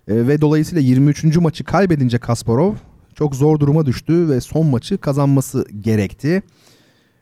E, 0.08 0.28
ve 0.28 0.42
dolayısıyla 0.42 0.82
23. 0.82 1.38
maçı 1.38 1.64
kaybedince 1.64 2.18
Kasparov 2.18 2.74
çok 3.16 3.36
zor 3.36 3.60
duruma 3.60 3.86
düştü 3.86 4.30
ve 4.30 4.42
son 4.42 4.66
maçı 4.66 4.98
kazanması 4.98 5.66
gerekti. 5.82 6.44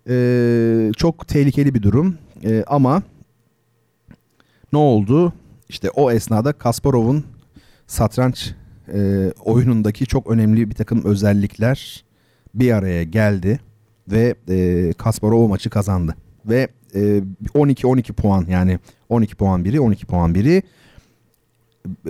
E, 0.10 0.92
çok 0.98 1.28
tehlikeli 1.28 1.74
bir 1.74 1.84
durum 1.84 2.18
e, 2.44 2.64
ama 2.68 3.04
ne 4.74 4.80
oldu? 4.80 5.34
İşte 5.70 5.90
o 5.90 6.12
esnada 6.12 6.54
Kasparov'un 6.54 7.26
satranç 7.88 8.54
e, 8.94 9.32
oyunundaki 9.46 10.06
çok 10.06 10.28
önemli 10.28 10.70
bir 10.70 10.76
takım 10.76 11.06
özellikler 11.06 12.04
bir 12.56 12.72
araya 12.72 13.04
geldi 13.04 13.60
ve 14.08 14.36
e, 14.50 14.94
Kasparov 14.94 15.48
maçı 15.48 15.70
kazandı. 15.70 16.16
Ve 16.46 16.68
e, 16.96 17.00
12-12 17.00 18.14
puan 18.14 18.46
yani 18.50 18.80
12 19.10 19.36
puan 19.36 19.66
biri 19.66 19.82
12 19.82 20.06
puan 20.06 20.36
biri 20.36 20.64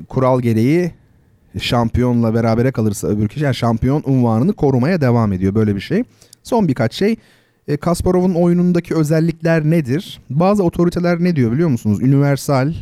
kural 0.09 0.41
gereği 0.41 0.91
şampiyonla 1.59 2.33
berabere 2.33 2.71
kalırsa 2.71 3.07
öbür 3.07 3.27
kişi 3.27 3.43
yani 3.43 3.55
şampiyon 3.55 4.03
unvanını 4.05 4.53
korumaya 4.53 5.01
devam 5.01 5.33
ediyor 5.33 5.55
böyle 5.55 5.75
bir 5.75 5.81
şey. 5.81 6.03
Son 6.43 6.67
birkaç 6.67 6.93
şey 6.93 7.15
e, 7.67 7.77
Kasparov'un 7.77 8.33
oyunundaki 8.33 8.95
özellikler 8.95 9.63
nedir? 9.63 10.21
Bazı 10.29 10.63
otoriteler 10.63 11.19
ne 11.19 11.35
diyor 11.35 11.51
biliyor 11.51 11.69
musunuz? 11.69 12.01
Universal 12.01 12.73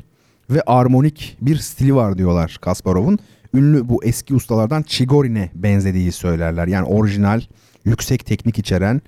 ve 0.50 0.62
armonik 0.62 1.38
bir 1.42 1.58
stili 1.58 1.96
var 1.96 2.18
diyorlar 2.18 2.58
Kasparov'un 2.62 3.20
ünlü 3.54 3.90
bu 3.90 4.04
eski 4.04 4.36
ustalardan 4.36 4.84
Chigorin'e 4.84 5.52
benzediği 5.56 6.12
söylerler. 6.12 6.68
Yani 6.68 6.86
orijinal, 6.86 7.42
yüksek 7.86 8.26
teknik 8.26 8.60
içeren, 8.60 9.02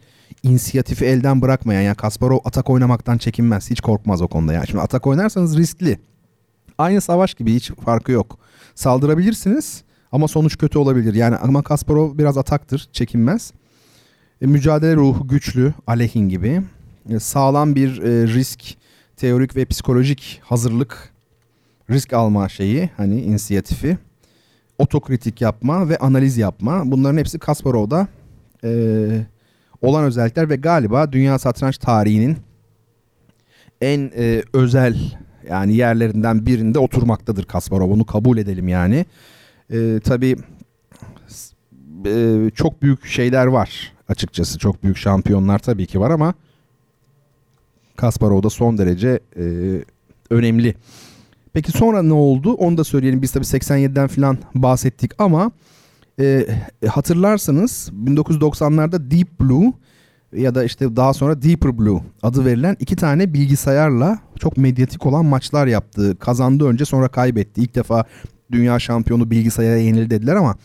inisiyatifi 0.43 1.05
elden 1.05 1.41
bırakmayan 1.41 1.81
yani 1.81 1.95
Kasparov 1.95 2.39
atak 2.45 2.69
oynamaktan 2.69 3.17
çekinmez. 3.17 3.69
Hiç 3.69 3.81
korkmaz 3.81 4.21
o 4.21 4.27
konuda. 4.27 4.53
Yani 4.53 4.67
şimdi 4.67 4.81
atak 4.81 5.07
oynarsanız 5.07 5.57
riskli. 5.57 5.99
Aynı 6.77 7.01
savaş 7.01 7.33
gibi 7.33 7.55
hiç 7.55 7.71
farkı 7.71 8.11
yok. 8.11 8.39
Saldırabilirsiniz 8.75 9.83
ama 10.11 10.27
sonuç 10.27 10.57
kötü 10.57 10.77
olabilir. 10.79 11.13
Yani 11.13 11.35
ama 11.35 11.61
Kasparov 11.61 12.17
biraz 12.17 12.37
ataktır, 12.37 12.89
çekinmez. 12.93 13.53
E, 14.41 14.45
mücadele 14.45 14.95
ruhu 14.95 15.27
güçlü, 15.27 15.73
Alehin 15.87 16.29
gibi. 16.29 16.61
E, 17.09 17.19
sağlam 17.19 17.75
bir 17.75 18.01
e, 18.01 18.27
risk, 18.27 18.77
teorik 19.17 19.55
ve 19.55 19.65
psikolojik 19.65 20.41
hazırlık, 20.43 21.13
risk 21.89 22.13
alma 22.13 22.49
şeyi, 22.49 22.89
hani 22.97 23.21
inisiyatifi, 23.21 23.97
otokritik 24.81 25.41
yapma 25.41 25.89
ve 25.89 25.97
analiz 25.97 26.37
yapma. 26.37 26.81
Bunların 26.85 27.17
hepsi 27.17 27.39
Kasparov'da 27.39 28.07
e, 28.63 28.71
olan 29.81 30.03
özellikler 30.03 30.49
ve 30.49 30.55
galiba 30.55 31.11
dünya 31.11 31.39
satranç 31.39 31.77
tarihinin 31.77 32.37
en 33.81 34.11
e, 34.17 34.43
özel 34.53 34.97
yani 35.49 35.75
yerlerinden 35.75 36.45
birinde 36.45 36.79
oturmaktadır 36.79 37.43
Kasparov. 37.43 37.89
Bunu 37.89 38.05
kabul 38.05 38.37
edelim 38.37 38.67
yani. 38.67 39.05
E, 39.73 39.99
tabii 40.03 40.35
e, 42.05 42.49
çok 42.55 42.81
büyük 42.81 43.05
şeyler 43.05 43.45
var 43.45 43.93
açıkçası. 44.09 44.59
Çok 44.59 44.83
büyük 44.83 44.97
şampiyonlar 44.97 45.59
tabii 45.59 45.85
ki 45.85 45.99
var 45.99 46.11
ama 46.11 46.33
Kasparov 47.95 48.43
da 48.43 48.49
son 48.49 48.77
derece 48.77 49.19
e, 49.37 49.43
önemli. 50.29 50.75
Peki 51.53 51.71
sonra 51.71 52.03
ne 52.03 52.13
oldu? 52.13 52.53
Onu 52.53 52.77
da 52.77 52.83
söyleyelim. 52.83 53.21
Biz 53.21 53.31
tabii 53.31 53.45
87'den 53.45 54.07
falan 54.07 54.37
bahsettik 54.55 55.11
ama 55.17 55.51
e, 56.19 56.47
hatırlarsanız 56.87 57.91
1990'larda 58.05 59.11
Deep 59.11 59.39
Blue 59.39 59.73
ya 60.35 60.55
da 60.55 60.63
işte 60.63 60.95
daha 60.95 61.13
sonra 61.13 61.41
Deeper 61.41 61.77
Blue 61.77 62.01
adı 62.23 62.45
verilen 62.45 62.77
iki 62.79 62.95
tane 62.95 63.33
bilgisayarla 63.33 64.19
çok 64.39 64.57
medyatik 64.57 65.05
olan 65.05 65.25
maçlar 65.25 65.67
yaptı. 65.67 66.17
Kazandı 66.19 66.67
önce 66.67 66.85
sonra 66.85 67.07
kaybetti. 67.07 67.61
İlk 67.61 67.75
defa 67.75 68.03
dünya 68.51 68.79
şampiyonu 68.79 69.31
bilgisayara 69.31 69.77
yenildi 69.77 70.09
dediler 70.09 70.35
ama 70.35 70.55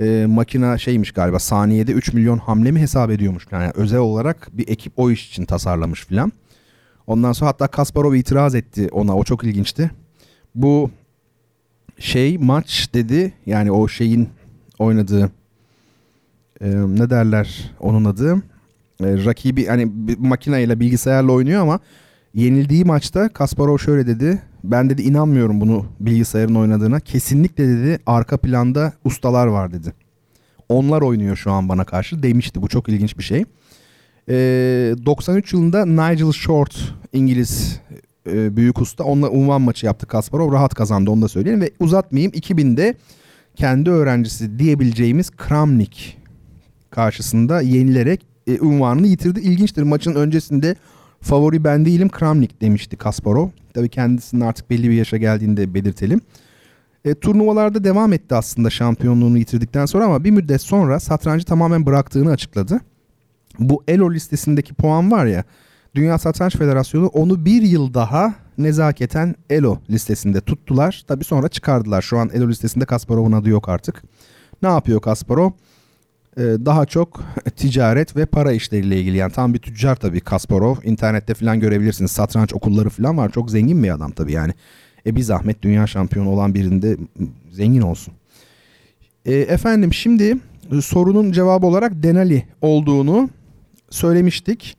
e, 0.00 0.26
makina 0.28 0.78
şeymiş 0.78 1.12
galiba 1.12 1.38
saniyede 1.38 1.92
3 1.92 2.12
milyon 2.12 2.38
hamle 2.38 2.70
mi 2.70 2.80
hesap 2.80 3.10
ediyormuş. 3.10 3.46
Yani 3.50 3.70
özel 3.74 3.98
olarak 3.98 4.48
bir 4.52 4.68
ekip 4.68 4.92
o 4.96 5.10
iş 5.10 5.28
için 5.28 5.44
tasarlamış 5.44 6.06
filan. 6.06 6.32
Ondan 7.06 7.32
sonra 7.32 7.48
hatta 7.50 7.66
Kasparov 7.66 8.14
itiraz 8.14 8.54
etti 8.54 8.88
ona. 8.92 9.16
O 9.16 9.24
çok 9.24 9.44
ilginçti. 9.44 9.90
Bu 10.54 10.90
şey 11.98 12.38
maç 12.38 12.88
dedi 12.94 13.32
yani 13.46 13.72
o 13.72 13.88
şeyin 13.88 14.28
oynadığı 14.78 15.30
e, 16.60 16.70
ne 16.70 17.10
derler 17.10 17.70
onun 17.80 18.04
adı 18.04 18.34
e, 19.00 19.24
rakibi 19.24 19.66
hani 19.66 19.92
makineyle 20.18 20.80
bilgisayarla 20.80 21.32
oynuyor 21.32 21.62
ama 21.62 21.80
yenildiği 22.34 22.84
maçta 22.84 23.28
Kasparov 23.28 23.78
şöyle 23.78 24.06
dedi. 24.06 24.42
Ben 24.64 24.90
dedi 24.90 25.02
inanmıyorum 25.02 25.60
bunu 25.60 25.86
bilgisayarın 26.00 26.54
oynadığına. 26.54 27.00
Kesinlikle 27.00 27.68
dedi 27.68 27.98
arka 28.06 28.36
planda 28.36 28.92
ustalar 29.04 29.46
var 29.46 29.72
dedi. 29.72 29.92
Onlar 30.68 31.02
oynuyor 31.02 31.36
şu 31.36 31.52
an 31.52 31.68
bana 31.68 31.84
karşı 31.84 32.22
demişti. 32.22 32.62
Bu 32.62 32.68
çok 32.68 32.88
ilginç 32.88 33.18
bir 33.18 33.22
şey. 33.22 33.44
E, 34.28 34.34
93 35.06 35.52
yılında 35.52 35.86
Nigel 35.86 36.32
Short 36.32 36.94
İngiliz 37.12 37.80
e, 38.26 38.56
büyük 38.56 38.80
usta 38.80 39.04
onunla 39.04 39.30
unvan 39.30 39.62
maçı 39.62 39.86
yaptı 39.86 40.06
Kasparov. 40.06 40.52
Rahat 40.52 40.74
kazandı 40.74 41.10
onu 41.10 41.22
da 41.22 41.28
söyleyelim. 41.28 41.60
Ve 41.60 41.70
uzatmayayım 41.80 42.32
2000'de 42.32 42.94
kendi 43.56 43.90
öğrencisi 43.90 44.58
diyebileceğimiz 44.58 45.30
Kramnik 45.30 46.18
karşısında 46.90 47.60
yenilerek 47.60 48.26
e, 48.46 48.60
unvanını 48.60 49.06
yitirdi. 49.06 49.40
İlginçtir 49.40 49.82
maçın 49.82 50.14
öncesinde 50.14 50.76
favori 51.20 51.64
ben 51.64 51.84
değilim 51.84 52.08
Kramnik 52.08 52.60
demişti 52.60 52.96
Kasparov. 52.96 53.48
Tabii 53.74 53.88
kendisinin 53.88 54.40
artık 54.40 54.70
belli 54.70 54.90
bir 54.90 54.94
yaşa 54.94 55.16
geldiğini 55.16 55.56
de 55.56 55.74
belirtelim. 55.74 56.20
E, 57.04 57.14
turnuvalarda 57.14 57.84
devam 57.84 58.12
etti 58.12 58.34
aslında 58.34 58.70
şampiyonluğunu 58.70 59.38
yitirdikten 59.38 59.86
sonra 59.86 60.04
ama 60.04 60.24
bir 60.24 60.30
müddet 60.30 60.62
sonra 60.62 61.00
satrancı 61.00 61.44
tamamen 61.44 61.86
bıraktığını 61.86 62.30
açıkladı. 62.30 62.80
Bu 63.58 63.84
ELO 63.88 64.12
listesindeki 64.12 64.74
puan 64.74 65.10
var 65.10 65.26
ya 65.26 65.44
Dünya 65.94 66.18
Satranç 66.18 66.56
Federasyonu 66.56 67.06
onu 67.06 67.44
bir 67.44 67.62
yıl 67.62 67.94
daha 67.94 68.34
nezaketen 68.58 69.34
ELO 69.50 69.78
listesinde 69.90 70.40
tuttular. 70.40 71.04
Tabii 71.08 71.24
sonra 71.24 71.48
çıkardılar. 71.48 72.02
Şu 72.02 72.18
an 72.18 72.30
ELO 72.34 72.48
listesinde 72.48 72.84
Kasparov'un 72.84 73.32
adı 73.32 73.48
yok 73.48 73.68
artık. 73.68 74.02
Ne 74.62 74.68
yapıyor 74.68 75.00
Kasparov? 75.00 75.50
Ee, 76.36 76.42
daha 76.42 76.86
çok 76.86 77.22
ticaret 77.56 78.16
ve 78.16 78.26
para 78.26 78.52
işleriyle 78.52 79.00
ilgili. 79.00 79.16
Yani 79.16 79.32
tam 79.32 79.54
bir 79.54 79.58
tüccar 79.58 79.96
tabii 79.96 80.20
Kasparov. 80.20 80.76
İnternette 80.84 81.34
falan 81.34 81.60
görebilirsiniz. 81.60 82.10
Satranç 82.10 82.54
okulları 82.54 82.88
falan 82.88 83.16
var. 83.16 83.30
Çok 83.32 83.50
zengin 83.50 83.82
bir 83.82 83.90
adam 83.94 84.10
tabii 84.10 84.32
yani. 84.32 84.52
E 85.06 85.16
bir 85.16 85.22
zahmet 85.22 85.62
dünya 85.62 85.86
şampiyonu 85.86 86.30
olan 86.30 86.54
birinde 86.54 86.96
zengin 87.50 87.80
olsun. 87.82 88.14
E, 89.24 89.34
efendim 89.34 89.94
şimdi 89.94 90.36
sorunun 90.82 91.32
cevabı 91.32 91.66
olarak 91.66 92.02
Denali 92.02 92.44
olduğunu 92.60 93.30
söylemiştik. 93.90 94.76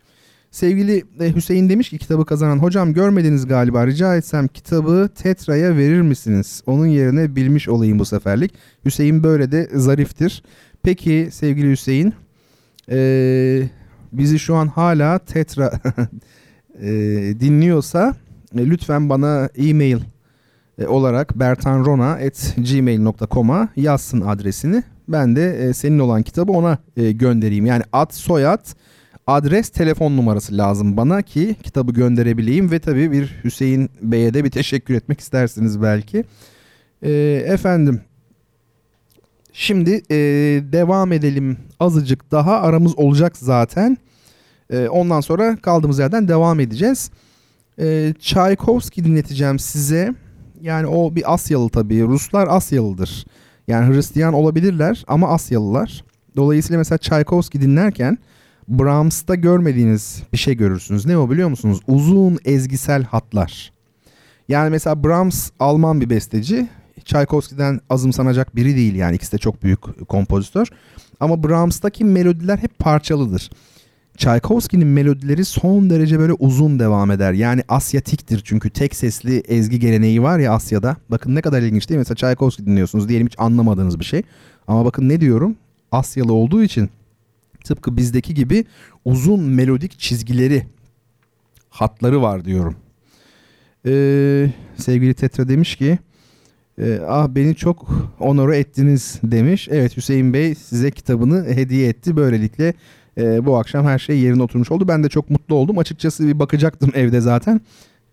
Sevgili 0.53 1.03
e, 1.19 1.35
Hüseyin 1.35 1.69
demiş 1.69 1.89
ki 1.89 1.97
kitabı 1.97 2.25
kazanan 2.25 2.59
hocam 2.59 2.93
görmediniz 2.93 3.47
galiba 3.47 3.87
rica 3.87 4.15
etsem 4.15 4.47
kitabı 4.47 5.09
Tetra'ya 5.15 5.77
verir 5.77 6.01
misiniz? 6.01 6.63
Onun 6.65 6.85
yerine 6.85 7.35
bilmiş 7.35 7.69
olayım 7.69 7.99
bu 7.99 8.05
seferlik. 8.05 8.53
Hüseyin 8.85 9.23
böyle 9.23 9.51
de 9.51 9.69
zariftir. 9.73 10.43
Peki 10.83 11.29
sevgili 11.31 11.71
Hüseyin 11.71 12.13
e, 12.91 13.69
bizi 14.11 14.39
şu 14.39 14.55
an 14.55 14.67
hala 14.67 15.19
Tetra 15.19 15.71
e, 16.81 16.91
dinliyorsa 17.39 18.15
e, 18.57 18.69
lütfen 18.69 19.09
bana 19.09 19.49
e-mail 19.57 19.99
e, 20.77 20.87
olarak 20.87 21.39
bertanrona.gmail.com'a 21.39 23.69
yazsın 23.75 24.21
adresini. 24.21 24.83
Ben 25.07 25.35
de 25.35 25.67
e, 25.67 25.73
senin 25.73 25.99
olan 25.99 26.23
kitabı 26.23 26.51
ona 26.51 26.77
e, 26.97 27.11
göndereyim. 27.11 27.65
Yani 27.65 27.83
ad 27.93 28.11
soyad 28.11 28.65
adres 29.27 29.69
telefon 29.69 30.17
numarası 30.17 30.57
lazım 30.57 30.97
bana 30.97 31.21
ki 31.21 31.55
kitabı 31.63 31.91
gönderebileyim 31.91 32.71
ve 32.71 32.79
tabii 32.79 33.11
bir 33.11 33.39
Hüseyin 33.43 33.89
Bey'e 34.01 34.33
de 34.33 34.43
bir 34.43 34.51
teşekkür 34.51 34.93
etmek 34.93 35.19
istersiniz 35.19 35.81
belki. 35.81 36.23
E, 37.01 37.11
efendim 37.45 38.01
Şimdi 39.55 40.01
e, 40.11 40.15
devam 40.71 41.11
edelim 41.11 41.57
azıcık 41.79 42.31
daha 42.31 42.61
aramız 42.61 42.99
olacak 42.99 43.37
zaten. 43.37 43.97
E, 44.69 44.87
ondan 44.87 45.21
sonra 45.21 45.57
kaldığımız 45.57 45.99
yerden 45.99 46.27
devam 46.27 46.59
edeceğiz. 46.59 47.11
E, 47.79 48.13
Tchaikovsky 48.19 49.07
dinleteceğim 49.07 49.59
size. 49.59 50.13
Yani 50.61 50.87
o 50.87 51.15
bir 51.15 51.33
Asyalı 51.33 51.69
tabii. 51.69 52.03
Ruslar 52.03 52.47
Asyalıdır. 52.47 53.25
Yani 53.67 53.93
Hristiyan 53.93 54.33
olabilirler 54.33 55.03
ama 55.07 55.29
Asyalılar. 55.29 56.03
Dolayısıyla 56.35 56.77
mesela 56.77 56.97
Tchaikovsky 56.97 57.63
dinlerken 57.63 58.17
Brahms'ta 58.67 59.35
görmediğiniz 59.35 60.23
bir 60.33 60.37
şey 60.37 60.57
görürsünüz. 60.57 61.05
Ne 61.05 61.17
o 61.17 61.29
biliyor 61.29 61.49
musunuz? 61.49 61.79
Uzun 61.87 62.39
ezgisel 62.45 63.03
hatlar. 63.03 63.73
Yani 64.47 64.69
mesela 64.69 65.03
Brahms 65.03 65.49
Alman 65.59 66.01
bir 66.01 66.09
besteci 66.09 66.67
Tchaikovsky'den 67.05 67.79
azımsanacak 67.89 68.55
biri 68.55 68.75
değil 68.75 68.95
yani 68.95 69.15
ikisi 69.15 69.31
de 69.31 69.37
çok 69.37 69.63
büyük 69.63 70.07
kompozitör. 70.09 70.67
Ama 71.19 71.43
Brahms'taki 71.43 72.05
melodiler 72.05 72.57
hep 72.57 72.79
parçalıdır. 72.79 73.49
Tchaikovsky'nin 74.17 74.87
melodileri 74.87 75.45
son 75.45 75.89
derece 75.89 76.19
böyle 76.19 76.33
uzun 76.33 76.79
devam 76.79 77.11
eder. 77.11 77.33
Yani 77.33 77.63
Asyatiktir 77.67 78.41
çünkü 78.43 78.69
tek 78.69 78.95
sesli 78.95 79.37
ezgi 79.39 79.79
geleneği 79.79 80.23
var 80.23 80.39
ya 80.39 80.53
Asya'da. 80.53 80.97
Bakın 81.09 81.35
ne 81.35 81.41
kadar 81.41 81.61
ilginç 81.61 81.89
değil 81.89 81.97
mi? 81.97 81.99
Mesela 81.99 82.15
Tchaikovsky 82.15 82.67
dinliyorsunuz 82.67 83.09
diyelim 83.09 83.27
hiç 83.27 83.35
anlamadığınız 83.37 83.99
bir 83.99 84.05
şey. 84.05 84.21
Ama 84.67 84.85
bakın 84.85 85.09
ne 85.09 85.21
diyorum? 85.21 85.55
Asyalı 85.91 86.33
olduğu 86.33 86.63
için 86.63 86.89
tıpkı 87.63 87.97
bizdeki 87.97 88.33
gibi 88.33 88.65
uzun 89.05 89.43
melodik 89.43 89.99
çizgileri, 89.99 90.65
hatları 91.69 92.21
var 92.21 92.45
diyorum. 92.45 92.75
Ee, 93.85 94.49
sevgili 94.77 95.13
Tetra 95.13 95.47
demiş 95.47 95.75
ki 95.75 95.99
e, 96.81 96.99
ah 97.07 97.27
beni 97.27 97.55
çok 97.55 97.89
onore 98.19 98.57
ettiniz 98.57 99.19
demiş. 99.23 99.67
Evet 99.71 99.97
Hüseyin 99.97 100.33
Bey 100.33 100.55
size 100.55 100.91
kitabını 100.91 101.45
hediye 101.45 101.89
etti. 101.89 102.15
Böylelikle 102.15 102.73
e, 103.17 103.45
bu 103.45 103.57
akşam 103.57 103.85
her 103.85 103.99
şey 103.99 104.19
yerine 104.19 104.43
oturmuş 104.43 104.71
oldu. 104.71 104.87
Ben 104.87 105.03
de 105.03 105.09
çok 105.09 105.29
mutlu 105.29 105.55
oldum. 105.55 105.77
Açıkçası 105.77 106.27
bir 106.27 106.39
bakacaktım 106.39 106.91
evde 106.95 107.21
zaten. 107.21 107.61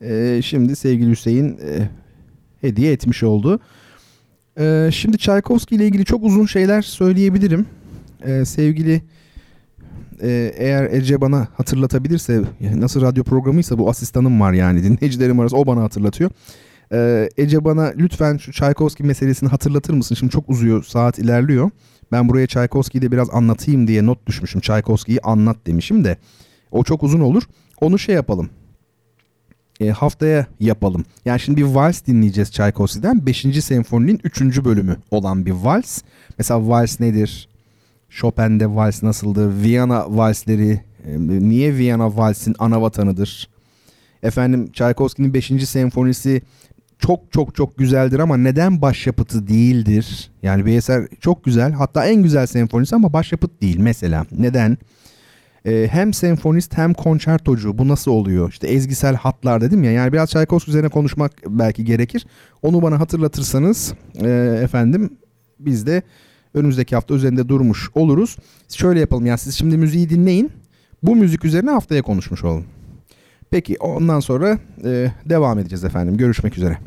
E, 0.00 0.40
şimdi 0.44 0.76
sevgili 0.76 1.10
Hüseyin 1.10 1.48
e, 1.48 1.88
hediye 2.60 2.92
etmiş 2.92 3.22
oldu. 3.22 3.60
E, 4.58 4.90
şimdi 4.92 5.18
Tchaikovsky 5.18 5.80
ile 5.80 5.86
ilgili 5.86 6.04
çok 6.04 6.24
uzun 6.24 6.46
şeyler 6.46 6.82
söyleyebilirim. 6.82 7.66
E, 8.24 8.44
sevgili 8.44 9.02
e, 10.22 10.52
eğer 10.56 10.92
Ece 10.92 11.20
bana 11.20 11.48
hatırlatabilirse 11.54 12.42
nasıl 12.60 13.00
radyo 13.02 13.24
programıysa 13.24 13.78
bu 13.78 13.90
asistanım 13.90 14.40
var 14.40 14.52
yani 14.52 14.82
dinleyicilerim 14.82 15.40
arası 15.40 15.56
o 15.56 15.66
bana 15.66 15.82
hatırlatıyor. 15.82 16.30
Ee, 16.92 17.28
Ece 17.36 17.64
bana 17.64 17.92
lütfen 17.96 18.36
şu 18.36 18.52
Tchaikovsky 18.52 19.06
meselesini 19.06 19.48
hatırlatır 19.48 19.94
mısın? 19.94 20.14
Şimdi 20.14 20.32
çok 20.32 20.48
uzuyor, 20.50 20.84
saat 20.84 21.18
ilerliyor. 21.18 21.70
Ben 22.12 22.28
buraya 22.28 22.46
Tchaikovsky'yi 22.46 23.02
de 23.02 23.12
biraz 23.12 23.30
anlatayım 23.32 23.86
diye 23.86 24.06
not 24.06 24.26
düşmüşüm. 24.26 24.60
Tchaikovsky'yi 24.60 25.20
anlat 25.20 25.56
demişim 25.66 26.04
de. 26.04 26.16
O 26.70 26.84
çok 26.84 27.02
uzun 27.02 27.20
olur. 27.20 27.42
Onu 27.80 27.98
şey 27.98 28.14
yapalım. 28.14 28.50
E, 29.80 29.90
haftaya 29.90 30.46
yapalım. 30.60 31.04
Yani 31.24 31.40
şimdi 31.40 31.58
bir 31.58 31.66
vals 31.66 32.06
dinleyeceğiz 32.06 32.50
Tchaikovsky'den. 32.50 33.26
5. 33.26 33.64
senfoninin 33.64 34.20
3. 34.24 34.64
bölümü 34.64 34.96
olan 35.10 35.46
bir 35.46 35.50
vals. 35.52 36.02
Mesela 36.38 36.68
vals 36.68 37.00
nedir? 37.00 37.48
Chopin'de 38.10 38.74
vals 38.74 39.02
nasıldır? 39.02 39.62
Viyana 39.62 40.16
valsleri 40.16 40.80
e, 41.06 41.18
niye 41.18 41.76
Viyana 41.76 42.16
valsin 42.16 42.54
ana 42.58 42.82
vatanıdır? 42.82 43.48
Efendim 44.22 44.72
Tchaikovsky'nin 44.72 45.34
5. 45.34 45.46
senfonisi 45.68 46.42
çok 46.98 47.32
çok 47.32 47.54
çok 47.54 47.78
güzeldir 47.78 48.18
ama 48.18 48.36
neden 48.36 48.82
başyapıtı 48.82 49.48
değildir? 49.48 50.30
Yani 50.42 50.66
bir 50.66 50.76
eser 50.76 51.08
çok 51.20 51.44
güzel 51.44 51.72
hatta 51.72 52.06
en 52.06 52.22
güzel 52.22 52.46
senfonisi 52.46 52.94
ama 52.94 53.12
başyapıt 53.12 53.62
değil 53.62 53.78
mesela. 53.78 54.26
Neden? 54.32 54.78
Ee, 55.66 55.88
hem 55.90 56.14
senfonist 56.14 56.76
hem 56.76 56.94
konçertocu 56.94 57.78
bu 57.78 57.88
nasıl 57.88 58.10
oluyor? 58.10 58.50
İşte 58.50 58.68
ezgisel 58.68 59.14
hatlar 59.14 59.60
dedim 59.60 59.84
ya 59.84 59.92
yani 59.92 60.12
biraz 60.12 60.30
Tchaikovsky 60.30 60.70
üzerine 60.70 60.88
konuşmak 60.88 61.32
belki 61.46 61.84
gerekir. 61.84 62.26
Onu 62.62 62.82
bana 62.82 63.00
hatırlatırsanız 63.00 63.94
e, 64.14 64.28
efendim 64.62 65.10
biz 65.58 65.86
de 65.86 66.02
önümüzdeki 66.54 66.94
hafta 66.94 67.14
üzerinde 67.14 67.48
durmuş 67.48 67.90
oluruz. 67.94 68.36
Şöyle 68.68 69.00
yapalım 69.00 69.26
yani 69.26 69.38
siz 69.38 69.54
şimdi 69.54 69.76
müziği 69.76 70.10
dinleyin. 70.10 70.52
Bu 71.02 71.16
müzik 71.16 71.44
üzerine 71.44 71.70
haftaya 71.70 72.02
konuşmuş 72.02 72.44
olun. 72.44 72.64
Peki 73.50 73.76
ondan 73.80 74.20
sonra 74.20 74.58
e, 74.84 75.12
devam 75.26 75.58
edeceğiz 75.58 75.84
efendim. 75.84 76.16
Görüşmek 76.16 76.56
üzere. 76.56 76.78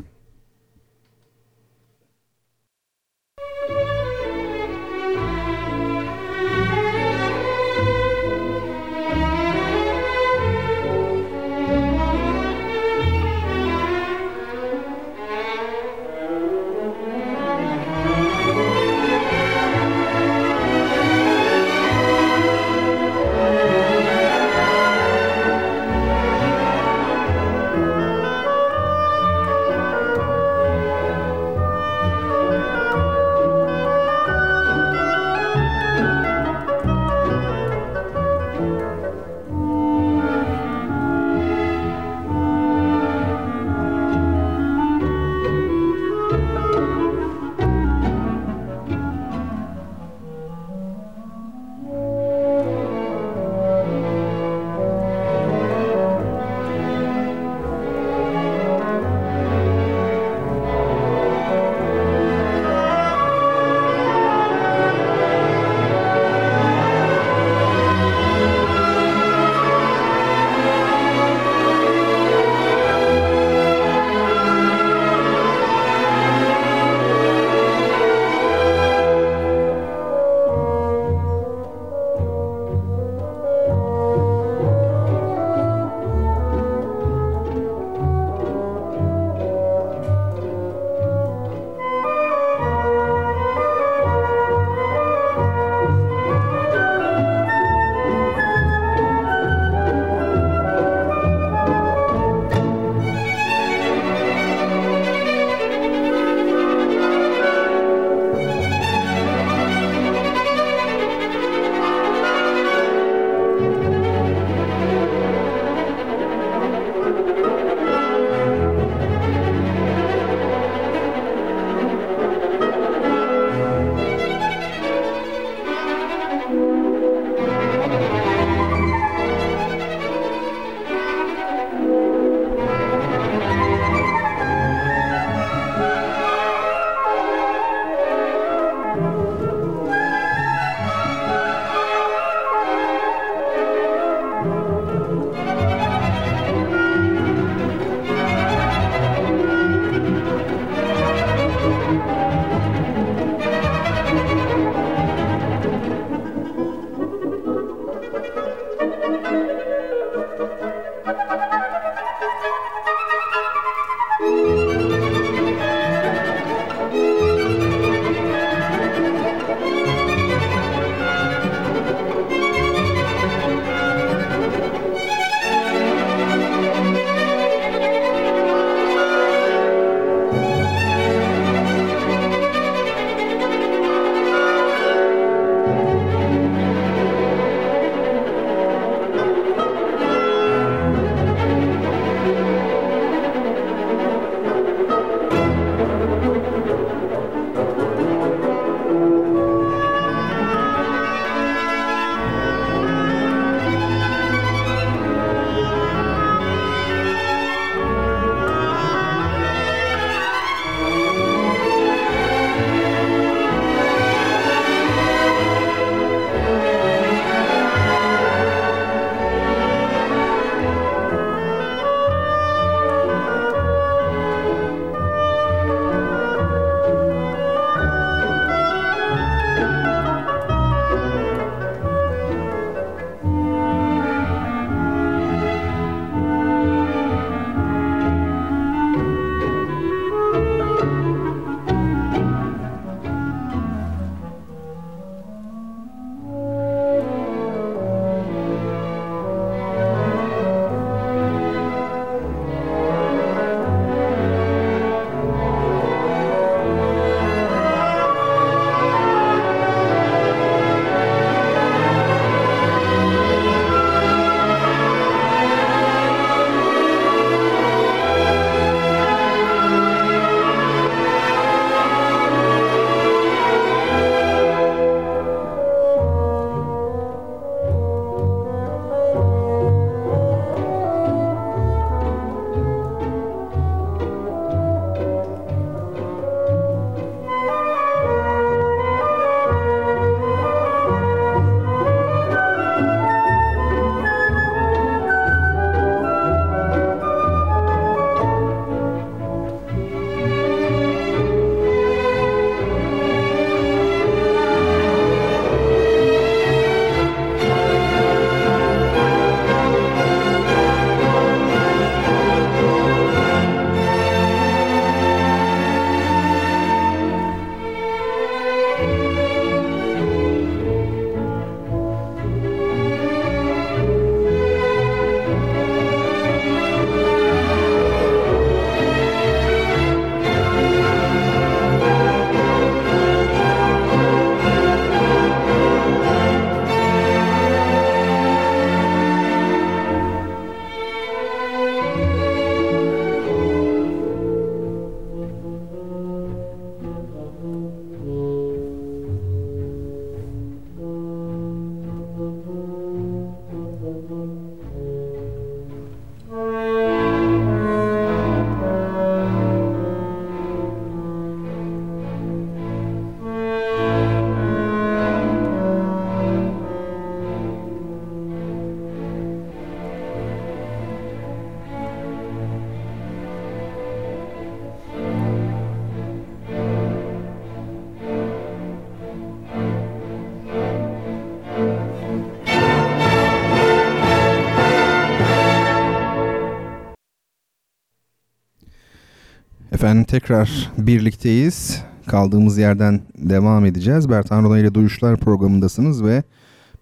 Efendim 389.94 390.20
tekrar 390.20 390.72
birlikteyiz. 390.78 391.82
Kaldığımız 392.06 392.58
yerden 392.58 393.00
devam 393.18 393.64
edeceğiz. 393.64 394.08
Bertan 394.08 394.44
Rona 394.44 394.58
ile 394.58 394.74
Duyuşlar 394.74 395.16
programındasınız 395.16 396.04
ve 396.04 396.22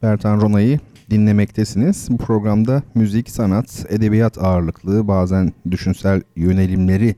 Bertan 0.03 0.41
Rona'yı 0.41 0.79
dinlemektesiniz. 1.11 2.07
Bu 2.11 2.19
programda 2.19 2.83
müzik, 2.95 3.31
sanat, 3.31 3.87
edebiyat 3.89 4.39
ağırlıklı 4.39 5.09
bazen 5.09 5.53
düşünsel 5.71 6.23
yönelimleri 6.37 7.15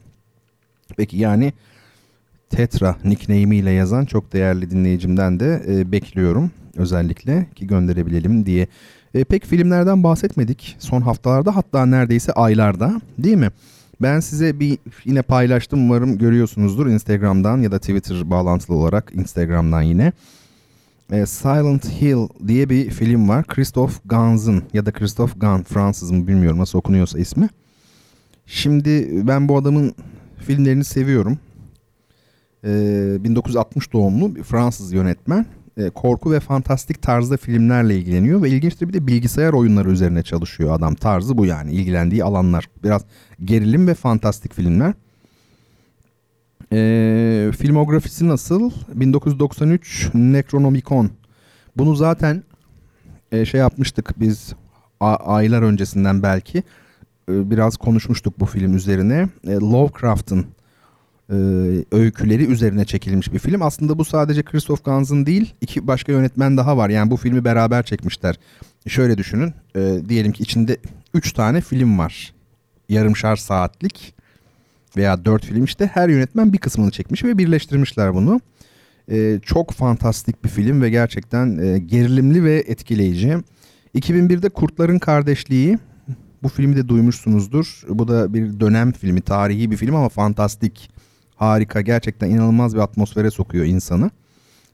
Peki 0.98 1.18
yani 1.18 1.54
Tetra 2.50 2.96
nickname 3.04 3.56
ile 3.56 3.72
yazan 3.72 4.06
çok 4.06 4.34
değerli 4.34 4.72
dinleyicimden 4.72 5.40
de 5.40 5.64
e, 5.68 5.92
bekliyorum 5.92 6.52
özellikle 6.78 7.48
ki 7.56 7.68
gönderebilelim 7.68 8.46
diye. 8.46 8.68
E, 9.14 9.24
pek 9.24 9.46
filmlerden 9.46 10.04
bahsetmedik 10.04 10.76
son 10.80 11.02
haftalarda 11.02 11.56
hatta 11.56 11.86
neredeyse 11.86 12.32
aylarda 12.32 13.02
değil 13.18 13.38
mi? 13.38 13.50
Ben 14.02 14.20
size 14.20 14.60
bir 14.60 14.78
yine 15.06 15.22
paylaştım 15.22 15.80
umarım 15.80 16.18
görüyorsunuzdur 16.18 16.88
Instagram'dan 16.88 17.58
ya 17.58 17.72
da 17.72 17.80
Twitter 17.80 18.30
bağlantılı 18.30 18.76
olarak 18.76 19.12
Instagram'dan 19.16 19.82
yine. 19.82 20.14
E, 21.11 21.26
Silent 21.26 22.02
Hill 22.02 22.48
diye 22.48 22.69
bir 22.69 22.90
film 22.90 23.30
var. 23.30 23.45
Christophe 23.48 23.99
Gans'ın 24.06 24.64
ya 24.73 24.86
da 24.86 24.91
Christophe 24.91 25.40
Gans 25.40 25.64
Fransız 25.64 26.11
mı 26.11 26.27
bilmiyorum 26.27 26.60
nasıl 26.60 26.80
okunuyorsa 26.80 27.19
ismi. 27.19 27.49
Şimdi 28.45 29.27
ben 29.27 29.49
bu 29.49 29.57
adamın 29.57 29.95
filmlerini 30.38 30.84
seviyorum. 30.84 31.38
E, 32.64 32.69
1960 33.23 33.94
doğumlu 33.94 34.36
bir 34.36 34.44
Fransız 34.44 34.94
yönetmen. 34.94 35.45
E, 35.77 35.90
korku 35.90 36.32
ve 36.32 36.40
fantastik 36.40 37.02
tarzda 37.02 37.38
filmlerle 37.38 37.98
ilgileniyor 37.98 38.44
ve 38.44 38.49
ilginçtir 38.49 38.88
bir 38.88 38.94
de 38.94 39.07
bilgisayar 39.07 39.53
oyunları 39.53 39.91
üzerine 39.91 40.23
çalışıyor 40.23 40.73
adam. 40.73 40.95
Tarzı 40.95 41.38
bu 41.38 41.45
yani 41.45 41.72
ilgilendiği 41.72 42.23
alanlar. 42.23 42.69
Biraz 42.84 43.02
gerilim 43.45 43.88
ve 43.88 43.94
fantastik 43.94 44.53
filmler. 44.53 44.94
E, 46.76 47.52
filmografisi 47.58 48.28
nasıl? 48.28 48.72
1993 48.94 50.10
Necronomicon. 50.14 51.10
Bunu 51.78 51.96
zaten 51.96 52.44
e, 53.32 53.46
şey 53.46 53.60
yapmıştık 53.60 54.20
biz 54.20 54.54
aylar 55.00 55.62
öncesinden 55.62 56.24
belki. 56.24 56.58
E, 57.30 57.52
biraz 57.52 57.78
konuşmuştuk 57.78 58.40
bu 58.40 58.46
film 58.46 58.76
üzerine. 58.76 59.30
E, 59.48 59.54
Lovecraft'ın 59.54 60.46
e, 61.30 61.36
öyküleri 61.92 62.46
üzerine 62.46 62.86
çekilmiş 62.86 63.34
bir 63.34 63.40
film. 63.40 63.62
Aslında 63.62 64.00
bu 64.00 64.06
sadece 64.06 64.44
Christoph 64.44 64.84
Gans'ın 64.84 65.26
değil, 65.26 65.54
iki 65.62 65.88
başka 65.88 66.12
yönetmen 66.12 66.58
daha 66.58 66.78
var. 66.78 66.90
Yani 66.90 67.12
bu 67.12 67.18
filmi 67.18 67.46
beraber 67.46 67.84
çekmişler. 67.84 68.40
Şöyle 68.88 69.18
düşünün, 69.18 69.54
e, 69.76 70.00
diyelim 70.10 70.32
ki 70.32 70.44
içinde 70.44 70.78
üç 71.14 71.34
tane 71.34 71.62
film 71.62 72.00
var. 72.00 72.34
Yarımşar 72.90 73.36
saatlik 73.36 74.16
veya 74.98 75.26
dört 75.26 75.46
film 75.46 75.64
işte 75.64 75.86
her 75.94 76.10
yönetmen 76.10 76.54
bir 76.54 76.58
kısmını 76.58 76.92
çekmiş 76.92 77.24
ve 77.24 77.38
birleştirmişler 77.38 78.14
bunu. 78.14 78.42
E, 79.12 79.40
çok 79.44 79.72
fantastik 79.72 80.44
bir 80.44 80.50
film 80.50 80.82
ve 80.82 80.90
gerçekten 80.90 81.58
e, 81.58 81.80
gerilimli 81.80 82.44
ve 82.44 82.64
etkileyici. 82.68 83.38
2001'de 83.96 84.50
Kurtların 84.50 85.00
Kardeşliği 85.00 85.78
bu 86.44 86.50
filmi 86.50 86.76
de 86.76 86.88
duymuşsunuzdur. 86.88 87.84
Bu 87.90 88.08
da 88.08 88.34
bir 88.34 88.60
dönem 88.60 88.92
filmi, 88.92 89.22
tarihi 89.22 89.72
bir 89.72 89.78
film 89.78 89.96
ama 89.96 90.10
fantastik, 90.10 90.92
harika, 91.36 91.82
gerçekten 91.82 92.30
inanılmaz 92.30 92.76
bir 92.76 92.80
atmosfere 92.80 93.32
sokuyor 93.32 93.66
insanı. 93.66 94.12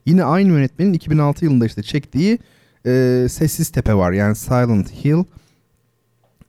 Yine 0.06 0.24
aynı 0.24 0.48
yönetmenin 0.48 0.92
2006 0.92 1.44
yılında 1.44 1.66
işte 1.66 1.82
çektiği 1.82 2.38
e, 2.86 3.26
Sessiz 3.30 3.68
Tepe 3.68 3.94
var 3.94 4.12
yani 4.12 4.36
Silent 4.36 5.04
Hill. 5.04 5.24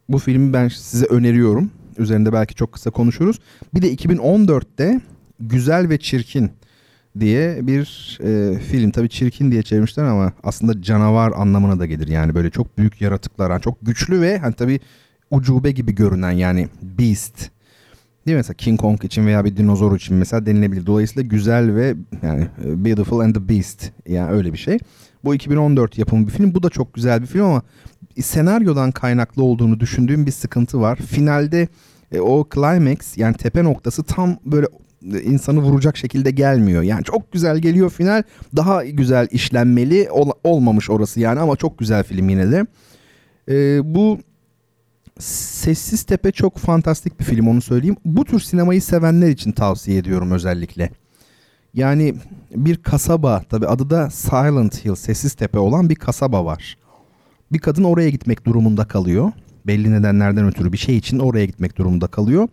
Bu 0.10 0.20
filmi 0.20 0.54
ben 0.54 0.68
size 0.68 1.06
öneriyorum. 1.06 1.72
Üzerinde 1.98 2.34
belki 2.34 2.56
çok 2.56 2.72
kısa 2.72 2.90
konuşuruz. 2.90 3.40
Bir 3.74 3.82
de 3.82 3.94
2014'te 3.94 5.02
Güzel 5.40 5.90
ve 5.90 5.98
Çirkin 5.98 6.52
diye 7.20 7.68
bir 7.68 8.18
e, 8.24 8.60
film. 8.60 8.91
Tabii 8.91 9.10
çirkin 9.10 9.52
diye 9.52 9.64
çevirmişler 9.64 10.03
ama 10.03 10.34
aslında 10.44 10.82
canavar 10.82 11.32
anlamına 11.36 11.80
da 11.80 11.86
gelir. 11.86 12.07
Yani 12.07 12.36
böyle 12.36 12.49
çok 12.49 12.78
büyük 12.78 13.02
yaratıklar, 13.02 13.61
çok 13.61 13.78
güçlü 13.82 14.22
ve 14.22 14.38
hani 14.38 14.53
tabii 14.53 14.80
ucube 15.32 15.72
gibi 15.72 15.95
görünen 15.95 16.32
yani 16.32 16.68
beast. 16.82 17.49
Değil 18.28 18.36
mi? 18.36 18.40
Mesela 18.40 18.53
King 18.53 18.80
Kong 18.80 19.03
için 19.03 19.26
veya 19.26 19.45
bir 19.45 19.57
dinozor 19.57 19.95
için 19.95 20.15
mesela 20.15 20.45
denilebilir. 20.45 20.86
Dolayısıyla 20.86 21.28
güzel 21.28 21.76
ve 21.76 21.95
yani 22.24 22.48
e, 22.65 22.86
Beautiful 22.86 23.20
and 23.20 23.36
the 23.36 23.49
Beast 23.49 23.91
yani 24.07 24.32
öyle 24.32 24.53
bir 24.53 24.57
şey. 24.57 24.78
Bu 25.24 25.36
2014 25.36 25.98
yapımı 25.98 26.28
bir 26.28 26.32
film. 26.32 26.56
Bu 26.56 26.64
da 26.64 26.70
çok 26.70 26.94
güzel 26.94 27.22
bir 27.22 27.28
film 27.28 27.44
ama 27.44 27.61
senaryodan 28.22 28.91
kaynaklı 28.91 29.44
olduğunu 29.44 29.80
düşündüğüm 29.80 30.26
bir 30.26 30.31
sıkıntı 30.31 30.81
var. 30.81 30.95
Finalde 30.95 31.68
e, 32.11 32.19
o 32.19 32.48
climax 32.53 33.18
yani 33.18 33.34
tepe 33.34 33.64
noktası 33.64 34.03
tam 34.03 34.38
böyle 34.45 34.68
e, 35.14 35.22
insanı 35.22 35.60
vuracak 35.60 35.98
şekilde 35.98 36.31
gelmiyor. 36.31 36.84
Yani 36.84 37.03
çok 37.03 37.31
güzel 37.31 37.57
geliyor 37.57 37.90
final. 37.90 38.23
Daha 38.56 38.85
güzel 38.85 39.27
işlenmeli 39.31 40.10
ol, 40.11 40.31
olmamış 40.44 40.90
orası 40.90 41.19
yani 41.19 41.40
ama 41.40 41.56
çok 41.56 41.80
güzel 41.80 42.03
film 42.03 42.30
yine 42.30 42.52
de. 42.52 42.65
E, 43.49 43.81
bu 43.95 44.19
Sessiz 45.19 46.03
Tepe 46.03 46.31
çok 46.31 46.57
fantastik 46.57 47.19
bir 47.19 47.26
film 47.26 47.48
onu 47.48 47.61
söyleyeyim. 47.61 47.98
Bu 48.06 48.26
tür 48.26 48.40
sinemayı 48.40 48.81
sevenler 48.81 49.30
için 49.30 49.52
tavsiye 49.52 49.98
ediyorum 49.98 50.31
özellikle. 50.31 50.90
Yani 51.73 52.15
bir 52.56 52.77
kasaba 52.77 53.44
tabi 53.49 53.68
adı 53.68 53.90
da 53.90 54.10
Silent 54.10 54.85
Hill 54.85 54.95
Sessiz 54.95 55.34
Tepe 55.34 55.60
olan 55.60 55.90
bir 55.90 55.95
kasaba 55.95 56.45
var. 56.45 56.77
Bir 57.54 57.60
kadın 57.60 57.84
oraya 57.84 58.10
gitmek 58.10 58.46
durumunda 58.46 58.86
kalıyor. 58.86 59.32
Belli 59.68 59.92
nedenlerden 59.92 60.48
ötürü 60.48 60.74
bir 60.74 60.78
şey 60.78 60.98
için 60.98 61.20
oraya 61.20 61.46
gitmek 61.46 61.78
durumunda 61.78 62.08
kalıyor. 62.08 62.48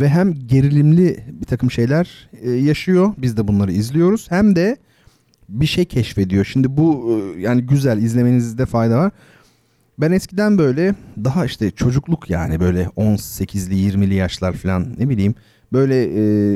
Ve 0.00 0.08
hem 0.08 0.34
gerilimli 0.46 1.24
bir 1.40 1.46
takım 1.46 1.70
şeyler 1.70 2.28
e, 2.42 2.50
yaşıyor. 2.50 3.14
Biz 3.18 3.36
de 3.36 3.48
bunları 3.48 3.72
izliyoruz. 3.72 4.30
Hem 4.30 4.56
de 4.56 4.76
bir 5.48 5.66
şey 5.66 5.84
keşfediyor. 5.84 6.44
Şimdi 6.44 6.76
bu 6.76 7.18
e, 7.36 7.40
yani 7.40 7.62
güzel 7.62 7.98
izlemenizde 7.98 8.66
fayda 8.66 8.98
var. 8.98 9.12
Ben 9.98 10.12
eskiden 10.12 10.58
böyle 10.58 10.94
daha 11.24 11.44
işte 11.44 11.70
çocukluk 11.70 12.30
yani 12.30 12.60
böyle 12.60 12.84
18'li 12.84 13.74
20'li 13.74 14.14
yaşlar 14.14 14.52
falan 14.52 14.94
ne 14.98 15.08
bileyim 15.08 15.34
böyle 15.72 16.02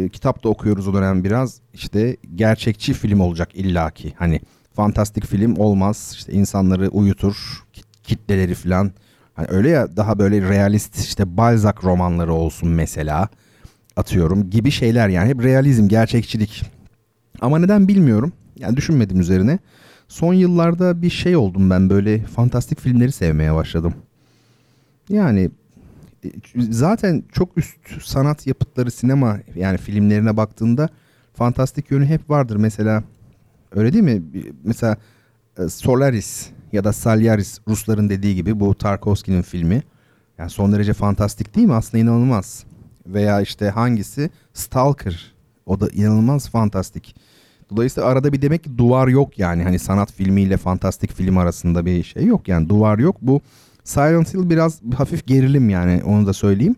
e, 0.04 0.08
kitap 0.08 0.44
da 0.44 0.48
okuyoruz 0.48 0.88
o 0.88 0.94
dönem 0.94 1.24
biraz 1.24 1.60
işte 1.74 2.16
gerçekçi 2.34 2.92
film 2.92 3.20
olacak 3.20 3.48
illaki 3.54 4.12
hani 4.16 4.40
fantastik 4.76 5.26
film 5.26 5.56
olmaz 5.56 6.12
işte 6.16 6.32
insanları 6.32 6.88
uyutur 6.88 7.65
kitleleri 8.06 8.54
falan 8.54 8.92
hani 9.34 9.46
öyle 9.50 9.68
ya 9.68 9.96
daha 9.96 10.18
böyle 10.18 10.48
realist 10.48 10.98
işte 10.98 11.36
Balzac 11.36 11.74
romanları 11.82 12.32
olsun 12.32 12.68
mesela 12.68 13.28
atıyorum 13.96 14.50
gibi 14.50 14.70
şeyler 14.70 15.08
yani 15.08 15.28
hep 15.28 15.44
realizm 15.44 15.88
gerçekçilik 15.88 16.62
ama 17.40 17.58
neden 17.58 17.88
bilmiyorum 17.88 18.32
yani 18.56 18.76
düşünmedim 18.76 19.20
üzerine. 19.20 19.58
Son 20.08 20.34
yıllarda 20.34 21.02
bir 21.02 21.10
şey 21.10 21.36
oldum 21.36 21.70
ben 21.70 21.90
böyle 21.90 22.18
fantastik 22.18 22.80
filmleri 22.80 23.12
sevmeye 23.12 23.54
başladım. 23.54 23.94
Yani 25.08 25.50
zaten 26.56 27.24
çok 27.32 27.58
üst 27.58 28.02
sanat 28.02 28.46
yapıtları 28.46 28.90
sinema 28.90 29.38
yani 29.54 29.78
filmlerine 29.78 30.36
baktığında 30.36 30.88
fantastik 31.34 31.90
yönü 31.90 32.06
hep 32.06 32.30
vardır. 32.30 32.56
Mesela 32.56 33.02
öyle 33.72 33.92
değil 33.92 34.04
mi? 34.04 34.22
Mesela 34.64 34.96
e, 35.58 35.68
Solaris 35.68 36.50
ya 36.72 36.84
da 36.84 36.92
Salyaris 36.92 37.60
Rusların 37.68 38.08
dediği 38.10 38.34
gibi 38.34 38.60
bu 38.60 38.74
Tarkovski'nin 38.74 39.42
filmi. 39.42 39.82
Yani 40.38 40.50
son 40.50 40.72
derece 40.72 40.92
fantastik 40.92 41.56
değil 41.56 41.66
mi? 41.66 41.74
Aslında 41.74 42.02
inanılmaz. 42.02 42.64
Veya 43.06 43.40
işte 43.40 43.70
hangisi? 43.70 44.30
Stalker. 44.54 45.34
O 45.66 45.80
da 45.80 45.88
inanılmaz 45.88 46.48
fantastik. 46.48 47.16
Dolayısıyla 47.70 48.08
arada 48.08 48.32
bir 48.32 48.42
demek 48.42 48.64
ki 48.64 48.78
duvar 48.78 49.08
yok 49.08 49.38
yani. 49.38 49.62
Hani 49.62 49.78
sanat 49.78 50.12
filmiyle 50.12 50.56
fantastik 50.56 51.12
film 51.12 51.38
arasında 51.38 51.86
bir 51.86 52.02
şey 52.02 52.24
yok 52.24 52.48
yani. 52.48 52.68
Duvar 52.68 52.98
yok. 52.98 53.16
Bu 53.22 53.40
Silent 53.84 54.34
Hill 54.34 54.50
biraz 54.50 54.80
hafif 54.96 55.26
gerilim 55.26 55.70
yani 55.70 56.02
onu 56.04 56.26
da 56.26 56.32
söyleyeyim. 56.32 56.76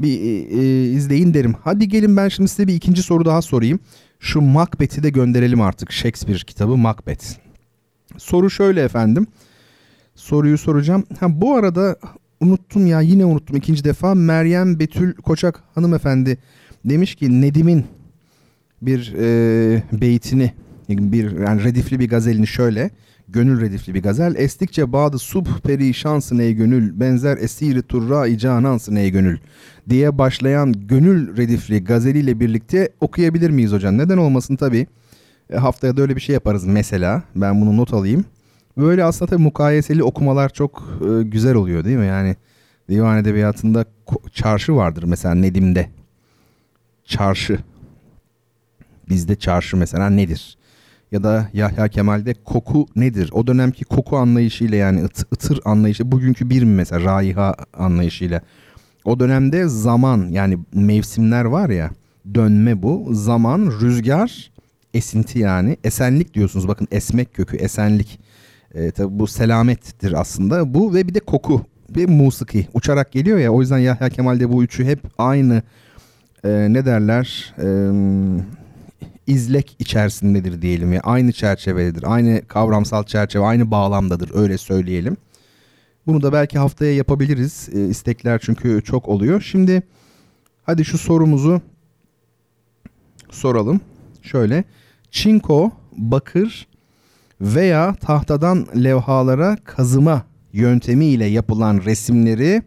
bir 0.00 0.20
e, 0.20 0.60
e, 0.60 0.84
izleyin 0.84 1.34
derim. 1.34 1.54
Hadi 1.64 1.88
gelin 1.88 2.16
ben 2.16 2.28
şimdi 2.28 2.48
size 2.48 2.68
bir 2.68 2.74
ikinci 2.74 3.02
soru 3.02 3.24
daha 3.24 3.42
sorayım. 3.42 3.80
Şu 4.20 4.40
Macbeth'i 4.40 5.02
de 5.02 5.10
gönderelim 5.10 5.60
artık. 5.60 5.92
Shakespeare 5.92 6.38
kitabı 6.38 6.76
Macbeth. 6.76 7.47
Soru 8.18 8.50
şöyle 8.50 8.82
efendim. 8.82 9.26
Soruyu 10.14 10.58
soracağım. 10.58 11.04
Ha, 11.20 11.40
bu 11.40 11.54
arada 11.54 11.96
unuttum 12.40 12.86
ya 12.86 13.00
yine 13.00 13.24
unuttum 13.24 13.56
ikinci 13.56 13.84
defa. 13.84 14.14
Meryem 14.14 14.78
Betül 14.78 15.14
Koçak 15.14 15.62
hanımefendi 15.74 16.38
demiş 16.84 17.14
ki 17.14 17.40
Nedim'in 17.40 17.84
bir 18.82 19.14
e, 19.18 19.82
beytini 19.92 20.52
bir 20.88 21.38
yani 21.38 21.64
redifli 21.64 22.00
bir 22.00 22.08
gazelini 22.08 22.46
şöyle 22.46 22.90
gönül 23.28 23.60
redifli 23.60 23.94
bir 23.94 24.02
gazel. 24.02 24.34
Estikçe 24.34 24.92
bağdı 24.92 25.18
sub 25.18 25.46
perişansın 25.64 26.38
ey 26.38 26.54
gönül, 26.54 27.00
benzer 27.00 27.36
esiri 27.36 27.82
turra-i 27.82 28.38
ey 28.98 29.10
gönül 29.10 29.38
diye 29.88 30.18
başlayan 30.18 30.74
gönül 30.88 31.36
redifli 31.36 31.84
gazeliyle 31.84 32.40
birlikte 32.40 32.88
okuyabilir 33.00 33.50
miyiz 33.50 33.72
hocam? 33.72 33.98
Neden 33.98 34.16
olmasın 34.16 34.56
tabii. 34.56 34.86
E, 35.50 35.56
haftaya 35.56 35.96
da 35.96 36.02
öyle 36.02 36.16
bir 36.16 36.20
şey 36.20 36.32
yaparız 36.32 36.64
mesela. 36.64 37.22
Ben 37.36 37.60
bunu 37.60 37.76
not 37.76 37.94
alayım. 37.94 38.24
Böyle 38.76 39.04
aslında 39.04 39.30
tabii 39.30 39.42
mukayeseli 39.42 40.02
okumalar 40.02 40.48
çok 40.48 41.00
e, 41.00 41.22
güzel 41.22 41.54
oluyor 41.54 41.84
değil 41.84 41.96
mi? 41.96 42.06
Yani 42.06 42.36
divan 42.88 43.18
edebiyatında 43.18 43.84
çarşı 44.32 44.76
vardır 44.76 45.02
mesela 45.02 45.34
Nedim'de. 45.34 45.90
Çarşı. 47.04 47.58
Bizde 49.08 49.36
çarşı 49.36 49.76
mesela 49.76 50.10
nedir? 50.10 50.58
ya 51.12 51.22
da 51.22 51.48
Yahya 51.52 51.88
Kemal'de 51.88 52.34
koku 52.34 52.86
nedir? 52.96 53.30
O 53.32 53.46
dönemki 53.46 53.84
koku 53.84 54.16
anlayışıyla 54.16 54.76
yani 54.76 55.04
ıt, 55.04 55.32
ıtır 55.32 55.60
anlayışı 55.64 56.12
bugünkü 56.12 56.50
bir 56.50 56.62
mi 56.62 56.74
mesela 56.74 57.04
raiha 57.04 57.54
anlayışıyla. 57.74 58.40
O 59.04 59.20
dönemde 59.20 59.68
zaman 59.68 60.28
yani 60.30 60.58
mevsimler 60.74 61.44
var 61.44 61.70
ya 61.70 61.90
dönme 62.34 62.82
bu. 62.82 63.08
Zaman, 63.14 63.72
rüzgar, 63.80 64.50
esinti 64.94 65.38
yani. 65.38 65.76
Esenlik 65.84 66.34
diyorsunuz 66.34 66.68
bakın 66.68 66.88
esmek 66.90 67.34
kökü 67.34 67.56
esenlik. 67.56 68.20
E, 68.74 68.90
tabi 68.90 69.18
bu 69.18 69.26
selamettir 69.26 70.20
aslında 70.20 70.74
bu 70.74 70.94
ve 70.94 71.08
bir 71.08 71.14
de 71.14 71.20
koku 71.20 71.66
ve 71.96 72.06
musiki 72.06 72.68
uçarak 72.74 73.12
geliyor 73.12 73.38
ya 73.38 73.52
o 73.52 73.60
yüzden 73.60 73.78
Yahya 73.78 74.08
Kemal'de 74.08 74.52
bu 74.52 74.64
üçü 74.64 74.84
hep 74.84 75.00
aynı 75.18 75.62
e, 76.44 76.48
ne 76.48 76.86
derler 76.86 77.54
e, 77.62 77.68
izlek 79.26 79.76
içerisindedir 79.78 80.62
diyelim 80.62 80.92
ya. 80.92 81.00
Aynı 81.00 81.32
çerçevededir. 81.32 82.04
Aynı 82.06 82.42
kavramsal 82.48 83.04
çerçeve, 83.04 83.44
aynı 83.44 83.70
bağlamdadır 83.70 84.30
öyle 84.34 84.58
söyleyelim. 84.58 85.16
Bunu 86.06 86.22
da 86.22 86.32
belki 86.32 86.58
haftaya 86.58 86.94
yapabiliriz. 86.94 87.68
E, 87.72 87.88
istekler 87.88 88.40
çünkü 88.44 88.82
çok 88.84 89.08
oluyor. 89.08 89.40
Şimdi 89.40 89.82
hadi 90.62 90.84
şu 90.84 90.98
sorumuzu 90.98 91.60
soralım. 93.30 93.80
Şöyle. 94.28 94.64
Çinko, 95.10 95.70
bakır 95.92 96.66
veya 97.40 97.94
tahtadan 97.94 98.66
levhalara 98.76 99.56
kazıma 99.64 100.22
yöntemiyle 100.52 101.24
yapılan 101.24 101.80
resimleri 101.84 102.62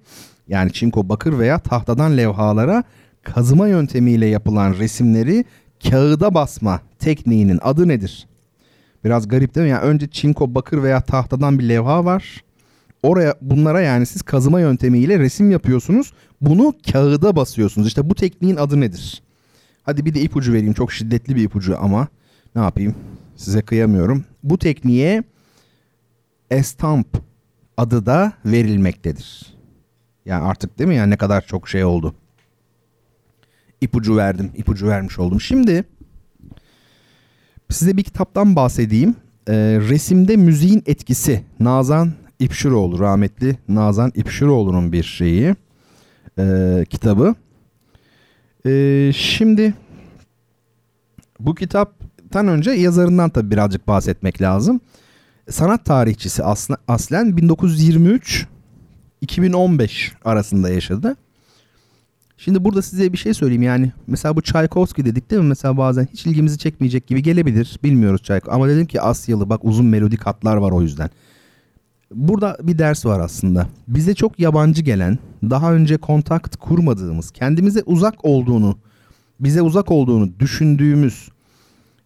yani 0.47 0.73
çinko, 0.73 1.09
bakır 1.09 1.39
veya 1.39 1.59
tahtadan 1.59 2.17
levhalara 2.17 2.83
kazıma 3.23 3.67
yöntemiyle 3.67 4.25
yapılan 4.25 4.73
resimleri 4.73 5.45
kağıda 5.89 6.33
basma 6.33 6.81
tekniğinin 6.99 7.59
adı 7.61 7.87
nedir? 7.87 8.27
Biraz 9.03 9.27
garip 9.27 9.55
değil 9.55 9.65
mi? 9.65 9.71
Yani 9.71 9.83
önce 9.83 10.07
çinko, 10.07 10.55
bakır 10.55 10.83
veya 10.83 11.01
tahtadan 11.01 11.59
bir 11.59 11.69
levha 11.69 12.05
var. 12.05 12.43
Oraya 13.03 13.35
bunlara 13.41 13.81
yani 13.81 14.05
siz 14.05 14.21
kazıma 14.21 14.59
yöntemiyle 14.59 15.19
resim 15.19 15.51
yapıyorsunuz. 15.51 16.13
Bunu 16.41 16.73
kağıda 16.91 17.35
basıyorsunuz. 17.35 17.87
İşte 17.87 18.09
bu 18.09 18.15
tekniğin 18.15 18.55
adı 18.55 18.79
nedir? 18.79 19.23
Hadi 19.83 20.05
bir 20.05 20.13
de 20.13 20.21
ipucu 20.21 20.53
vereyim. 20.53 20.73
Çok 20.73 20.91
şiddetli 20.91 21.35
bir 21.35 21.43
ipucu 21.43 21.77
ama 21.79 22.07
ne 22.55 22.61
yapayım? 22.61 22.95
Size 23.35 23.61
kıyamıyorum. 23.61 24.25
Bu 24.43 24.57
tekniğe 24.57 25.23
estamp 26.51 27.07
adı 27.77 28.05
da 28.05 28.33
verilmektedir. 28.45 29.53
Yani 30.25 30.43
artık 30.43 30.79
değil 30.79 30.87
mi? 30.87 30.95
Yani 30.95 31.09
ne 31.09 31.17
kadar 31.17 31.41
çok 31.41 31.69
şey 31.69 31.85
oldu 31.85 32.15
ipucu 33.81 34.17
verdim. 34.17 34.51
ipucu 34.55 34.87
vermiş 34.87 35.19
oldum. 35.19 35.41
Şimdi 35.41 35.83
size 37.69 37.97
bir 37.97 38.03
kitaptan 38.03 38.55
bahsedeyim. 38.55 39.15
Ee, 39.47 39.53
resimde 39.89 40.35
müziğin 40.35 40.83
etkisi. 40.85 41.43
Nazan 41.59 42.13
İpşiroğlu 42.39 42.99
rahmetli 42.99 43.57
Nazan 43.67 44.11
İpşiroğlu'nun 44.15 44.91
bir 44.91 45.03
şeyi 45.03 45.55
e, 46.39 46.85
kitabı. 46.89 47.35
E, 48.65 49.11
şimdi 49.15 49.73
bu 51.39 51.55
kitaptan 51.55 52.47
önce 52.47 52.71
yazarından 52.71 53.29
tabi 53.29 53.51
birazcık 53.51 53.87
bahsetmek 53.87 54.41
lazım. 54.41 54.79
Sanat 55.49 55.85
tarihçisi 55.85 56.43
aslen, 56.43 56.77
aslen 56.87 57.37
1923 57.37 58.47
2015 59.21 60.13
arasında 60.25 60.69
yaşadı. 60.69 61.15
Şimdi 62.37 62.63
burada 62.63 62.81
size 62.81 63.13
bir 63.13 63.17
şey 63.17 63.33
söyleyeyim 63.33 63.63
yani. 63.63 63.91
Mesela 64.07 64.35
bu 64.35 64.41
Tchaikovsky 64.41 65.05
dedik 65.05 65.31
değil 65.31 65.41
mi? 65.41 65.47
Mesela 65.47 65.77
bazen 65.77 66.07
hiç 66.13 66.25
ilgimizi 66.25 66.57
çekmeyecek 66.57 67.07
gibi 67.07 67.23
gelebilir. 67.23 67.79
Bilmiyoruz 67.83 68.21
Tchaikovsky. 68.21 68.55
Ama 68.55 68.67
dedim 68.67 68.85
ki 68.85 69.01
Asyalı 69.01 69.49
bak 69.49 69.65
uzun 69.65 69.85
melodik 69.85 70.21
hatlar 70.25 70.57
var 70.57 70.71
o 70.71 70.81
yüzden. 70.81 71.09
Burada 72.13 72.57
bir 72.61 72.77
ders 72.77 73.05
var 73.05 73.19
aslında. 73.19 73.67
Bize 73.87 74.13
çok 74.13 74.39
yabancı 74.39 74.81
gelen, 74.81 75.17
daha 75.43 75.73
önce 75.73 75.97
kontakt 75.97 76.55
kurmadığımız, 76.55 77.31
kendimize 77.31 77.83
uzak 77.85 78.25
olduğunu, 78.25 78.77
bize 79.39 79.61
uzak 79.61 79.91
olduğunu 79.91 80.29
düşündüğümüz 80.39 81.29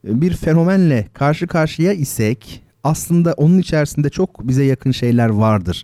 bir 0.03 0.34
fenomenle 0.34 1.07
karşı 1.14 1.48
karşıya 1.48 1.94
isek 1.94 2.64
aslında 2.84 3.34
onun 3.34 3.57
içerisinde 3.57 4.10
çok 4.10 4.48
bize 4.48 4.64
yakın 4.64 4.91
şeyler 4.91 5.30
vardır. 5.30 5.84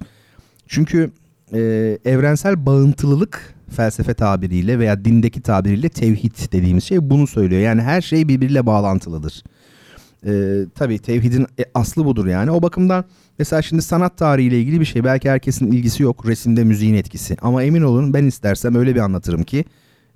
Çünkü 0.67 1.11
e, 1.53 1.59
evrensel 2.05 2.65
bağıntılılık 2.65 3.53
felsefe 3.69 4.13
tabiriyle 4.13 4.79
veya 4.79 5.05
dindeki 5.05 5.41
tabiriyle 5.41 5.89
tevhid 5.89 6.51
dediğimiz 6.51 6.83
şey 6.83 7.09
bunu 7.09 7.27
söylüyor. 7.27 7.61
Yani 7.61 7.81
her 7.81 8.01
şey 8.01 8.27
birbiriyle 8.27 8.65
bağlantılıdır. 8.65 9.43
Ee, 10.25 10.65
tabii 10.75 10.99
tevhidin 10.99 11.47
e, 11.59 11.63
aslı 11.73 12.05
budur 12.05 12.27
yani. 12.27 12.51
O 12.51 12.61
bakımdan 12.61 13.05
mesela 13.39 13.61
şimdi 13.61 13.81
sanat 13.81 14.17
tarihiyle 14.17 14.59
ilgili 14.59 14.79
bir 14.79 14.85
şey 14.85 15.03
belki 15.03 15.29
herkesin 15.29 15.71
ilgisi 15.71 16.03
yok 16.03 16.27
resimde 16.27 16.63
müziğin 16.63 16.93
etkisi. 16.93 17.37
Ama 17.41 17.63
emin 17.63 17.81
olun 17.81 18.13
ben 18.13 18.25
istersem 18.25 18.75
öyle 18.75 18.95
bir 18.95 18.99
anlatırım 18.99 19.43
ki 19.43 19.65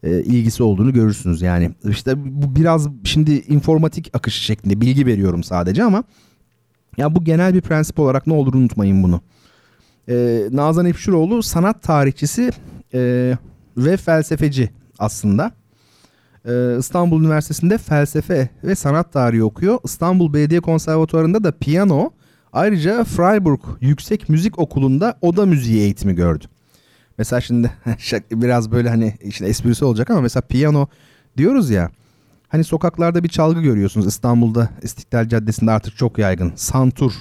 e, 0.04 0.24
ilgisi 0.24 0.64
olduğunu 0.64 0.94
görürsünüz. 0.94 1.42
Yani 1.42 1.72
işte 1.90 2.14
bu 2.42 2.56
biraz 2.56 2.88
şimdi 3.04 3.32
informatik 3.32 4.10
akışı 4.14 4.44
şeklinde 4.44 4.82
bilgi 4.82 5.06
veriyorum 5.06 5.44
sadece 5.44 5.84
ama 5.84 6.04
ya 6.98 7.16
bu 7.16 7.24
genel 7.24 7.54
bir 7.54 7.62
prensip 7.62 8.00
olarak 8.00 8.28
ne 8.28 8.34
olur 8.34 8.54
unutmayın 8.54 9.04
bunu. 9.04 9.22
Ee, 10.10 10.48
Nazan 10.52 10.86
Epşiroğlu 10.86 11.44
sanat 11.44 11.84
tarihçisi 11.84 12.52
e, 12.94 13.34
ve 13.78 13.98
felsefeci 13.98 14.70
aslında. 15.00 15.52
E, 16.46 16.76
İstanbul 16.80 17.22
Üniversitesi'nde 17.22 17.78
felsefe 17.78 18.50
ve 18.64 18.76
sanat 18.76 19.14
tarihi 19.14 19.44
okuyor. 19.44 19.80
İstanbul 19.84 20.34
Belediye 20.34 20.60
Konservatuvarı'nda 20.60 21.44
da 21.44 21.52
piyano 21.52 22.12
ayrıca 22.54 23.04
Freiburg 23.04 23.60
Yüksek 23.82 24.30
Müzik 24.30 24.60
Okulu'nda 24.60 25.18
oda 25.22 25.46
müziği 25.46 25.82
eğitimi 25.82 26.16
gördü. 26.16 26.46
Mesela 27.18 27.42
şimdi 27.42 27.72
biraz 28.32 28.72
böyle 28.72 28.90
hani 28.90 29.14
işte 29.22 29.46
esprisi 29.46 29.86
olacak 29.86 30.10
ama 30.10 30.22
mesela 30.22 30.42
piyano 30.42 30.88
diyoruz 31.38 31.70
ya. 31.70 31.90
Hani 32.48 32.64
sokaklarda 32.64 33.24
bir 33.24 33.30
çalgı 33.30 33.62
görüyorsunuz. 33.62 34.08
İstanbul'da 34.08 34.70
İstiklal 34.82 35.28
Caddesi'nde 35.28 35.72
artık 35.72 35.98
çok 35.98 36.18
yaygın. 36.18 36.54
Santur. 36.56 37.14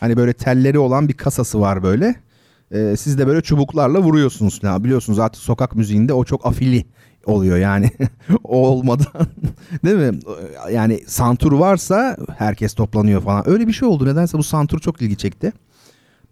Hani 0.00 0.16
böyle 0.16 0.32
telleri 0.32 0.78
olan 0.78 1.08
bir 1.08 1.14
kasası 1.14 1.60
var 1.60 1.82
böyle 1.82 2.14
e, 2.70 2.96
siz 2.96 3.18
de 3.18 3.26
böyle 3.26 3.40
çubuklarla 3.40 3.98
vuruyorsunuz. 4.02 4.60
Ya 4.62 4.84
biliyorsunuz 4.84 5.18
artık 5.18 5.42
sokak 5.42 5.76
müziğinde 5.76 6.12
o 6.12 6.24
çok 6.24 6.46
afili 6.46 6.84
oluyor 7.26 7.58
yani 7.58 7.90
olmadan 8.44 9.26
değil 9.84 9.96
mi? 9.96 10.20
Yani 10.72 11.00
santur 11.06 11.52
varsa 11.52 12.16
herkes 12.38 12.74
toplanıyor 12.74 13.22
falan. 13.22 13.48
Öyle 13.48 13.66
bir 13.66 13.72
şey 13.72 13.88
oldu. 13.88 14.06
Nedense 14.06 14.38
bu 14.38 14.42
santur 14.42 14.78
çok 14.78 15.02
ilgi 15.02 15.16
çekti. 15.16 15.52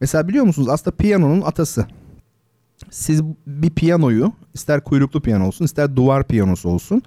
Mesela 0.01 0.29
biliyor 0.29 0.45
musunuz 0.45 0.69
aslında 0.69 0.97
piyanonun 0.97 1.41
atası. 1.41 1.87
Siz 2.91 3.23
bir 3.47 3.71
piyanoyu 3.71 4.33
ister 4.55 4.85
kuyruklu 4.85 5.21
piyano 5.21 5.47
olsun 5.47 5.65
ister 5.65 5.97
duvar 5.97 6.25
piyanosu 6.25 6.69
olsun 6.69 7.03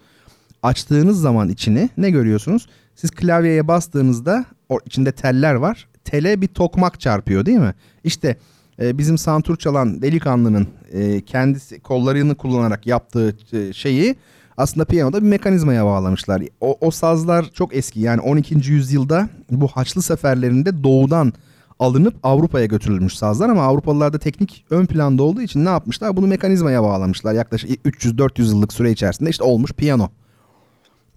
açtığınız 0.64 1.22
zaman 1.22 1.50
içini 1.50 1.90
ne 1.98 2.10
görüyorsunuz? 2.10 2.68
Siz 2.96 3.12
klavyeye 3.12 3.68
bastığınızda 3.68 4.46
içinde 4.86 5.12
teller 5.12 5.54
var. 5.54 5.88
Tele 6.04 6.42
bir 6.42 6.48
tokmak 6.48 7.00
çarpıyor 7.00 7.46
değil 7.46 7.58
mi? 7.58 7.74
İşte 8.04 8.38
e, 8.82 8.98
bizim 8.98 9.18
santur 9.18 9.58
çalan 9.58 10.02
delikanlının 10.02 10.68
e, 10.92 11.22
kendisi 11.22 11.80
kollarını 11.80 12.36
kullanarak 12.36 12.88
yaptığı 12.88 13.36
e, 13.54 13.74
şeyi 13.74 14.16
aslında 14.58 14.86
piyanoda 14.86 15.22
bir 15.22 15.28
mekanizmaya 15.28 15.86
bağlamışlar. 15.86 16.44
O, 16.62 16.78
o 16.82 16.92
sazlar 16.92 17.46
çok 17.54 17.76
eski 17.76 18.00
yani 18.00 18.22
12. 18.22 18.72
yüzyılda 18.72 19.30
bu 19.52 19.68
Haçlı 19.68 20.02
seferlerinde 20.02 20.84
doğudan 20.84 21.34
alınıp 21.80 22.16
Avrupa'ya 22.24 22.66
götürülmüş 22.66 23.18
sazlar 23.18 23.50
ama 23.50 23.64
Avrupalılarda 23.64 24.20
teknik 24.20 24.66
ön 24.70 24.86
planda 24.86 25.24
olduğu 25.24 25.42
için 25.42 25.66
ne 25.66 25.70
yapmışlar? 25.70 26.18
Bunu 26.18 26.28
mekanizmaya 26.28 26.84
bağlamışlar. 26.84 27.34
Yaklaşık 27.34 27.70
300-400 27.70 28.42
yıllık 28.42 28.74
süre 28.74 28.92
içerisinde 28.92 29.30
işte 29.30 29.44
olmuş 29.44 29.74
piyano. 29.74 30.10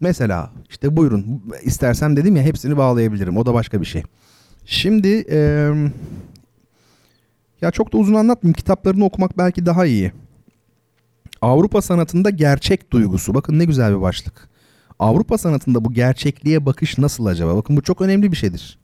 Mesela 0.00 0.50
işte 0.70 0.96
buyurun 0.96 1.42
istersem 1.62 2.16
dedim 2.16 2.36
ya 2.36 2.42
hepsini 2.42 2.76
bağlayabilirim. 2.76 3.36
O 3.36 3.46
da 3.46 3.54
başka 3.54 3.80
bir 3.80 3.86
şey. 3.86 4.02
Şimdi 4.66 5.24
e, 5.30 5.70
ya 7.64 7.70
çok 7.70 7.92
da 7.92 7.98
uzun 7.98 8.14
anlatmayayım. 8.14 8.54
Kitaplarını 8.54 9.04
okumak 9.04 9.38
belki 9.38 9.66
daha 9.66 9.86
iyi. 9.86 10.12
Avrupa 11.42 11.82
sanatında 11.82 12.30
gerçek 12.30 12.92
duygusu. 12.92 13.34
Bakın 13.34 13.58
ne 13.58 13.64
güzel 13.64 13.96
bir 13.96 14.00
başlık. 14.00 14.48
Avrupa 14.98 15.38
sanatında 15.38 15.84
bu 15.84 15.92
gerçekliğe 15.92 16.66
bakış 16.66 16.98
nasıl 16.98 17.26
acaba? 17.26 17.56
Bakın 17.56 17.76
bu 17.76 17.82
çok 17.82 18.00
önemli 18.00 18.32
bir 18.32 18.36
şeydir. 18.36 18.78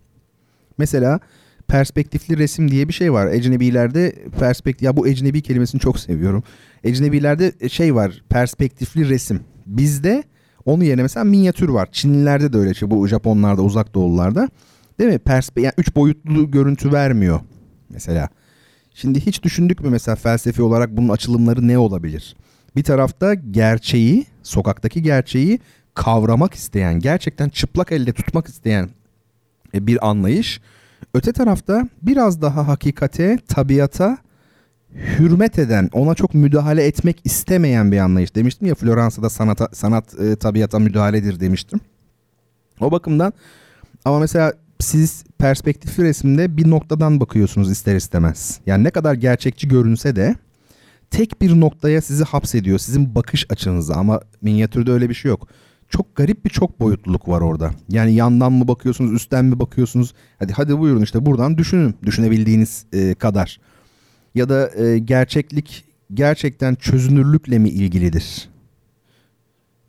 Mesela 0.79 1.21
perspektifli 1.69 2.39
resim 2.39 2.71
diye 2.71 2.89
bir 2.89 2.93
şey 2.93 3.13
var. 3.13 3.27
Ecnebilerde 3.27 4.15
perspektif 4.39 4.83
ya 4.83 4.97
bu 4.97 5.09
ecnebi 5.09 5.43
kelimesini 5.43 5.81
çok 5.81 5.99
seviyorum. 6.01 6.43
Ecnebilerde 6.85 7.69
şey 7.69 7.95
var 7.95 8.23
perspektifli 8.29 9.09
resim. 9.09 9.41
Bizde 9.67 10.25
onun 10.65 10.85
yerine 10.85 11.03
mesela 11.03 11.25
minyatür 11.25 11.69
var. 11.69 11.89
Çinlilerde 11.93 12.53
de 12.53 12.59
öyle 12.59 12.75
şey. 12.75 12.91
Bu 12.91 13.09
Japonlarda, 13.09 13.63
uzak 13.63 13.95
doğulularda. 13.95 14.49
Değil 14.99 15.13
mi? 15.13 15.19
Perspe 15.19 15.61
yani 15.61 15.75
üç 15.79 15.97
boyutlu 15.97 16.51
görüntü 16.51 16.93
vermiyor 16.93 17.41
mesela. 17.91 18.29
Şimdi 18.95 19.21
hiç 19.21 19.43
düşündük 19.43 19.81
mü 19.81 19.91
mesela 19.91 20.17
felsefi 20.17 20.63
olarak 20.63 20.97
bunun 20.97 21.09
açılımları 21.09 21.69
ne 21.69 21.79
olabilir? 21.79 22.37
Bir 22.77 22.83
tarafta 22.85 23.35
gerçeği, 23.35 24.27
sokaktaki 24.43 25.03
gerçeği 25.03 25.59
kavramak 25.95 26.55
isteyen, 26.55 27.01
gerçekten 27.01 27.49
çıplak 27.49 27.93
elde 27.93 28.13
tutmak 28.13 28.49
isteyen 28.49 28.91
e, 29.75 29.87
bir 29.87 30.09
anlayış. 30.09 30.61
Öte 31.15 31.33
tarafta 31.33 31.89
biraz 32.03 32.43
daha 32.43 32.69
hakikate, 32.69 33.39
tabiata 33.49 34.19
hürmet 34.95 35.59
eden, 35.59 35.91
ona 35.93 36.15
çok 36.15 36.35
müdahale 36.35 36.85
etmek 36.85 37.21
istemeyen 37.25 37.93
bir 37.93 37.99
anlayış. 37.99 38.35
Demiştim 38.35 38.69
ya 38.69 38.75
Floransa'da 38.75 39.31
sanata, 39.31 39.69
sanat 39.73 40.21
e, 40.21 40.37
tabiata 40.37 40.79
müdahaledir 40.79 41.41
demiştim. 41.41 41.81
O 42.81 42.91
bakımdan 42.91 43.33
ama 44.05 44.19
mesela 44.19 44.53
siz 44.81 45.25
perspektifli 45.39 46.05
resimde 46.05 46.57
bir 46.57 46.71
noktadan 46.71 47.21
bakıyorsunuz 47.21 47.71
ister 47.71 47.97
istemez. 47.97 48.61
Yani 48.67 48.85
ne 48.85 48.91
kadar 48.91 49.15
gerçekçi 49.15 49.69
görünse 49.69 50.17
de 50.17 50.35
tek 51.11 51.43
bir 51.43 51.61
noktaya 51.61 52.01
sizi 52.01 52.25
hapsediyor. 52.25 52.79
Sizin 52.79 53.15
bakış 53.15 53.47
açınızı 53.51 53.95
ama 53.95 54.21
minyatürde 54.43 54.93
öyle 54.93 55.09
bir 55.09 55.15
şey 55.15 55.29
yok. 55.29 55.49
Çok 55.89 56.17
garip 56.17 56.45
bir 56.45 56.51
çok 56.51 56.81
boyutluluk 56.81 57.29
var 57.29 57.41
orada. 57.41 57.71
Yani 57.89 58.15
yandan 58.15 58.53
mı 58.53 58.69
bakıyorsunuz, 58.69 59.13
üstten 59.13 59.45
mi 59.45 59.61
bakıyorsunuz? 59.61 60.15
Hadi 60.39 60.53
hadi 60.53 60.79
buyurun 60.79 61.03
işte 61.03 61.27
buradan 61.27 61.59
düşünün. 61.59 61.95
Düşünebildiğiniz 62.05 62.87
e, 62.93 63.15
kadar. 63.15 63.61
Ya 64.35 64.49
da 64.49 64.71
e, 64.77 64.99
gerçeklik 64.99 65.85
gerçekten 66.15 66.75
çözünürlükle 66.75 67.59
mi 67.59 67.69
ilgilidir? 67.69 68.49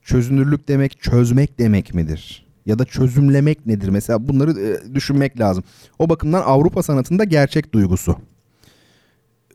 Çözünürlük 0.01 0.67
demek 0.67 1.01
çözmek 1.01 1.59
demek 1.59 1.93
midir? 1.93 2.50
Ya 2.65 2.79
da 2.79 2.85
çözümlemek 2.85 3.65
nedir? 3.65 3.89
Mesela 3.89 4.27
bunları 4.27 4.59
e, 4.59 4.95
düşünmek 4.95 5.39
lazım. 5.39 5.63
O 5.99 6.09
bakımdan 6.09 6.41
Avrupa 6.41 6.83
sanatında 6.83 7.23
gerçek 7.23 7.73
duygusu. 7.73 8.15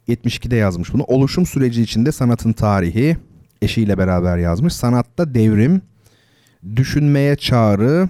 72'de 0.09 0.57
yazmış 0.57 0.93
bunu. 0.93 1.05
Oluşum 1.05 1.47
süreci 1.47 1.83
içinde 1.83 2.13
sanatın 2.13 2.53
tarihi 2.53 3.17
eşiyle 3.63 3.99
beraber 3.99 4.39
yazmış. 4.39 4.73
Sanatta 4.73 5.35
devrim, 5.35 5.83
düşünmeye 6.77 7.37
çağrı, 7.37 8.09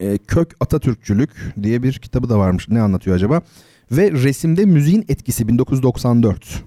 e, 0.00 0.18
kök 0.18 0.56
Atatürkçülük 0.60 1.30
diye 1.62 1.82
bir 1.82 1.92
kitabı 1.92 2.28
da 2.28 2.38
varmış. 2.38 2.68
Ne 2.68 2.80
anlatıyor 2.80 3.16
acaba? 3.16 3.42
Ve 3.90 4.12
resimde 4.12 4.64
müziğin 4.64 5.04
etkisi 5.08 5.48
1994. 5.48 6.62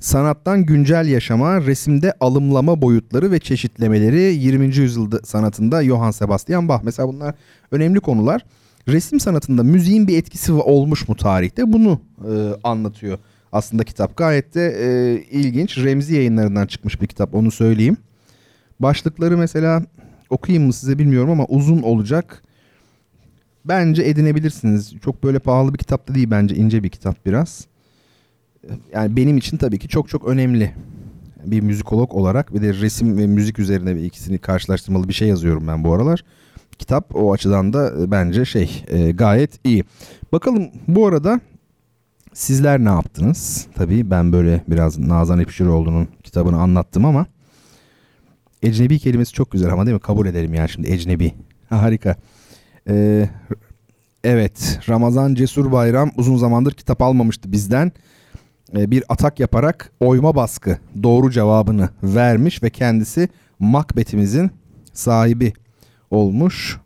Sanattan 0.00 0.64
güncel 0.64 1.06
yaşama, 1.06 1.60
resimde 1.60 2.12
alımlama 2.20 2.82
boyutları 2.82 3.30
ve 3.30 3.38
çeşitlemeleri 3.38 4.20
20. 4.20 4.76
yüzyılda 4.76 5.20
sanatında 5.24 5.84
Johann 5.84 6.10
Sebastian 6.10 6.68
Bach. 6.68 6.82
Mesela 6.82 7.08
bunlar 7.08 7.34
önemli 7.70 8.00
konular. 8.00 8.44
Resim 8.88 9.20
sanatında 9.20 9.62
müziğin 9.62 10.08
bir 10.08 10.18
etkisi 10.18 10.52
olmuş 10.52 11.08
mu 11.08 11.16
tarihte? 11.16 11.72
Bunu 11.72 12.00
e, 12.18 12.32
anlatıyor 12.64 13.18
aslında 13.52 13.84
kitap. 13.84 14.16
Gayet 14.16 14.54
de 14.54 14.76
e, 14.80 15.20
ilginç. 15.30 15.78
Remzi 15.78 16.14
yayınlarından 16.14 16.66
çıkmış 16.66 17.02
bir 17.02 17.06
kitap 17.06 17.34
onu 17.34 17.50
söyleyeyim. 17.50 17.96
Başlıkları 18.80 19.38
mesela 19.38 19.82
okuyayım 20.30 20.66
mı 20.66 20.72
size 20.72 20.98
bilmiyorum 20.98 21.30
ama 21.30 21.44
uzun 21.44 21.82
olacak. 21.82 22.42
Bence 23.64 24.02
edinebilirsiniz. 24.02 24.94
Çok 25.04 25.24
böyle 25.24 25.38
pahalı 25.38 25.72
bir 25.72 25.78
kitap 25.78 26.08
da 26.08 26.14
değil 26.14 26.30
bence 26.30 26.54
ince 26.54 26.82
bir 26.82 26.88
kitap 26.88 27.26
biraz. 27.26 27.66
Yani 28.92 29.16
benim 29.16 29.36
için 29.36 29.56
tabii 29.56 29.78
ki 29.78 29.88
çok 29.88 30.08
çok 30.08 30.28
önemli. 30.28 30.74
Bir 31.44 31.60
müzikolog 31.60 32.14
olarak 32.14 32.54
bir 32.54 32.62
de 32.62 32.74
resim 32.74 33.18
ve 33.18 33.26
müzik 33.26 33.58
üzerine 33.58 33.96
bir 33.96 34.02
ikisini 34.02 34.38
karşılaştırmalı 34.38 35.08
bir 35.08 35.12
şey 35.12 35.28
yazıyorum 35.28 35.68
ben 35.68 35.84
bu 35.84 35.92
aralar. 35.92 36.24
Kitap 36.78 37.16
o 37.16 37.32
açıdan 37.32 37.72
da 37.72 38.02
e, 38.02 38.10
bence 38.10 38.44
şey 38.44 38.84
e, 38.88 39.10
gayet 39.10 39.66
iyi. 39.66 39.84
Bakalım 40.32 40.68
bu 40.88 41.06
arada 41.06 41.40
sizler 42.32 42.78
ne 42.78 42.88
yaptınız? 42.88 43.66
Tabii 43.74 44.10
ben 44.10 44.32
böyle 44.32 44.64
biraz 44.68 44.98
Nazan 44.98 45.38
Epşiroğlu'nun 45.38 46.08
kitabını 46.22 46.60
anlattım 46.60 47.04
ama 47.04 47.26
ecnebi 48.62 48.98
kelimesi 48.98 49.32
çok 49.32 49.50
güzel 49.50 49.72
ama 49.72 49.86
değil 49.86 49.94
mi? 49.94 50.00
Kabul 50.00 50.26
edelim 50.26 50.54
yani 50.54 50.68
şimdi 50.68 50.92
ecnebi. 50.92 51.34
Harika. 51.68 52.16
Ee, 52.88 53.28
evet 54.24 54.80
Ramazan 54.88 55.34
Cesur 55.34 55.72
Bayram 55.72 56.10
uzun 56.16 56.36
zamandır 56.36 56.72
kitap 56.72 57.02
almamıştı 57.02 57.52
bizden. 57.52 57.92
Ee, 58.76 58.90
bir 58.90 59.04
atak 59.08 59.40
yaparak 59.40 59.92
oyma 60.00 60.34
baskı 60.34 60.78
doğru 61.02 61.30
cevabını 61.30 61.88
vermiş 62.02 62.62
ve 62.62 62.70
kendisi 62.70 63.28
Macbeth'imizin 63.58 64.50
sahibi 64.92 65.52
olmuş. 66.10 66.80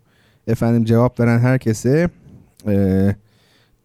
Efendim 0.47 0.85
cevap 0.85 1.19
veren 1.19 1.39
herkese 1.39 2.09
e, 2.67 3.15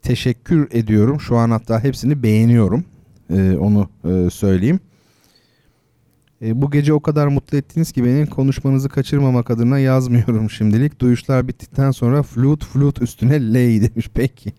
teşekkür 0.02 0.68
ediyorum. 0.72 1.20
Şu 1.20 1.36
an 1.36 1.50
hatta 1.50 1.84
hepsini 1.84 2.22
beğeniyorum. 2.22 2.84
E, 3.30 3.56
onu 3.56 3.90
e, 4.04 4.30
söyleyeyim. 4.30 4.80
E, 6.42 6.62
bu 6.62 6.70
gece 6.70 6.92
o 6.92 7.00
kadar 7.00 7.26
mutlu 7.26 7.58
ettiniz 7.58 7.92
ki 7.92 8.04
beni 8.04 8.26
konuşmanızı 8.26 8.88
kaçırmamak 8.88 9.50
adına 9.50 9.78
yazmıyorum 9.78 10.50
şimdilik. 10.58 11.00
Duyuşlar 11.00 11.48
bittikten 11.48 11.90
sonra 11.90 12.22
flut 12.22 12.64
flut 12.64 13.02
üstüne 13.02 13.52
lay 13.52 13.82
demiş. 13.82 14.10
Peki 14.14 14.52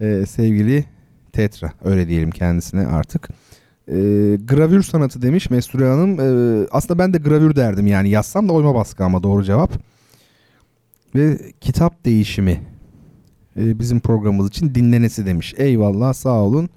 e, 0.00 0.26
sevgili 0.26 0.84
Tetra 1.32 1.72
öyle 1.84 2.08
diyelim 2.08 2.30
kendisine 2.30 2.86
artık. 2.86 3.28
E, 3.88 3.94
gravür 4.44 4.82
sanatı 4.82 5.22
demiş 5.22 5.50
Mesture 5.50 5.88
Hanım. 5.88 6.20
E, 6.20 6.66
aslında 6.70 6.98
ben 6.98 7.14
de 7.14 7.18
gravür 7.18 7.56
derdim 7.56 7.86
yani 7.86 8.10
yazsam 8.10 8.48
da 8.48 8.52
oyma 8.52 8.74
baskı 8.74 9.04
ama 9.04 9.22
doğru 9.22 9.44
cevap. 9.44 9.72
Ve 11.14 11.38
kitap 11.60 12.04
değişimi 12.04 12.60
e, 13.56 13.78
bizim 13.78 14.00
programımız 14.00 14.48
için 14.48 14.74
dinlenesi 14.74 15.26
demiş. 15.26 15.54
Eyvallah 15.56 16.12
sağ 16.12 16.42
olun. 16.42 16.68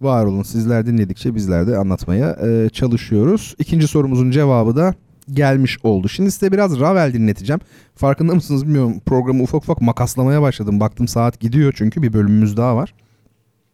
Var 0.00 0.24
olun 0.26 0.42
sizler 0.42 0.86
dinledikçe 0.86 1.34
bizler 1.34 1.66
de 1.66 1.76
anlatmaya 1.76 2.38
e, 2.46 2.68
çalışıyoruz. 2.68 3.54
İkinci 3.58 3.88
sorumuzun 3.88 4.30
cevabı 4.30 4.76
da 4.76 4.94
gelmiş 5.32 5.78
oldu. 5.82 6.08
Şimdi 6.08 6.32
size 6.32 6.52
biraz 6.52 6.80
Ravel 6.80 7.12
dinleteceğim. 7.12 7.60
Farkında 7.94 8.34
mısınız 8.34 8.66
bilmiyorum 8.66 9.00
programı 9.06 9.42
ufak 9.42 9.62
ufak 9.62 9.80
makaslamaya 9.80 10.42
başladım. 10.42 10.80
Baktım 10.80 11.08
saat 11.08 11.40
gidiyor 11.40 11.74
çünkü 11.76 12.02
bir 12.02 12.12
bölümümüz 12.12 12.56
daha 12.56 12.76
var. 12.76 12.94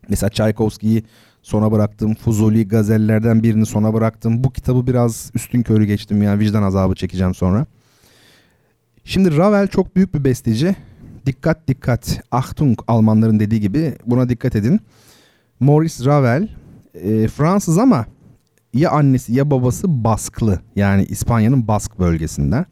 Mesela 0.08 0.30
Tchaikovsky'yi 0.30 1.04
sona 1.42 1.72
bıraktım. 1.72 2.14
Fuzuli 2.14 2.68
gazellerden 2.68 3.42
birini 3.42 3.66
sona 3.66 3.94
bıraktım. 3.94 4.44
Bu 4.44 4.50
kitabı 4.50 4.86
biraz 4.86 5.30
üstün 5.34 5.62
körü 5.62 5.84
geçtim 5.84 6.22
yani 6.22 6.38
vicdan 6.40 6.62
azabı 6.62 6.94
çekeceğim 6.94 7.34
sonra. 7.34 7.66
Şimdi 9.04 9.36
Ravel 9.36 9.66
çok 9.66 9.96
büyük 9.96 10.14
bir 10.14 10.24
besteci. 10.24 10.76
Dikkat 11.26 11.68
dikkat. 11.68 12.20
Achtung 12.30 12.78
Almanların 12.88 13.40
dediği 13.40 13.60
gibi 13.60 13.94
buna 14.06 14.28
dikkat 14.28 14.56
edin. 14.56 14.80
Maurice 15.60 16.04
Ravel 16.04 16.48
e, 16.94 17.28
Fransız 17.28 17.78
ama 17.78 18.06
ya 18.74 18.90
annesi 18.90 19.32
ya 19.32 19.50
babası 19.50 20.04
Basklı. 20.04 20.60
Yani 20.76 21.04
İspanya'nın 21.04 21.68
Bask 21.68 21.98
bölgesinden. 21.98 22.66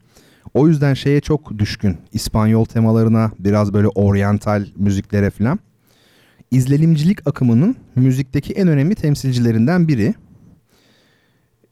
O 0.53 0.67
yüzden 0.67 0.93
şeye 0.93 1.21
çok 1.21 1.57
düşkün. 1.57 1.97
İspanyol 2.11 2.65
temalarına, 2.65 3.31
biraz 3.39 3.73
böyle 3.73 3.87
oryantal 3.87 4.65
müziklere 4.75 5.29
falan. 5.29 5.59
İzlenimcilik 6.53 7.27
akımının 7.27 7.75
müzikteki 7.95 8.53
en 8.53 8.67
önemli 8.67 8.95
temsilcilerinden 8.95 9.87
biri. 9.87 10.13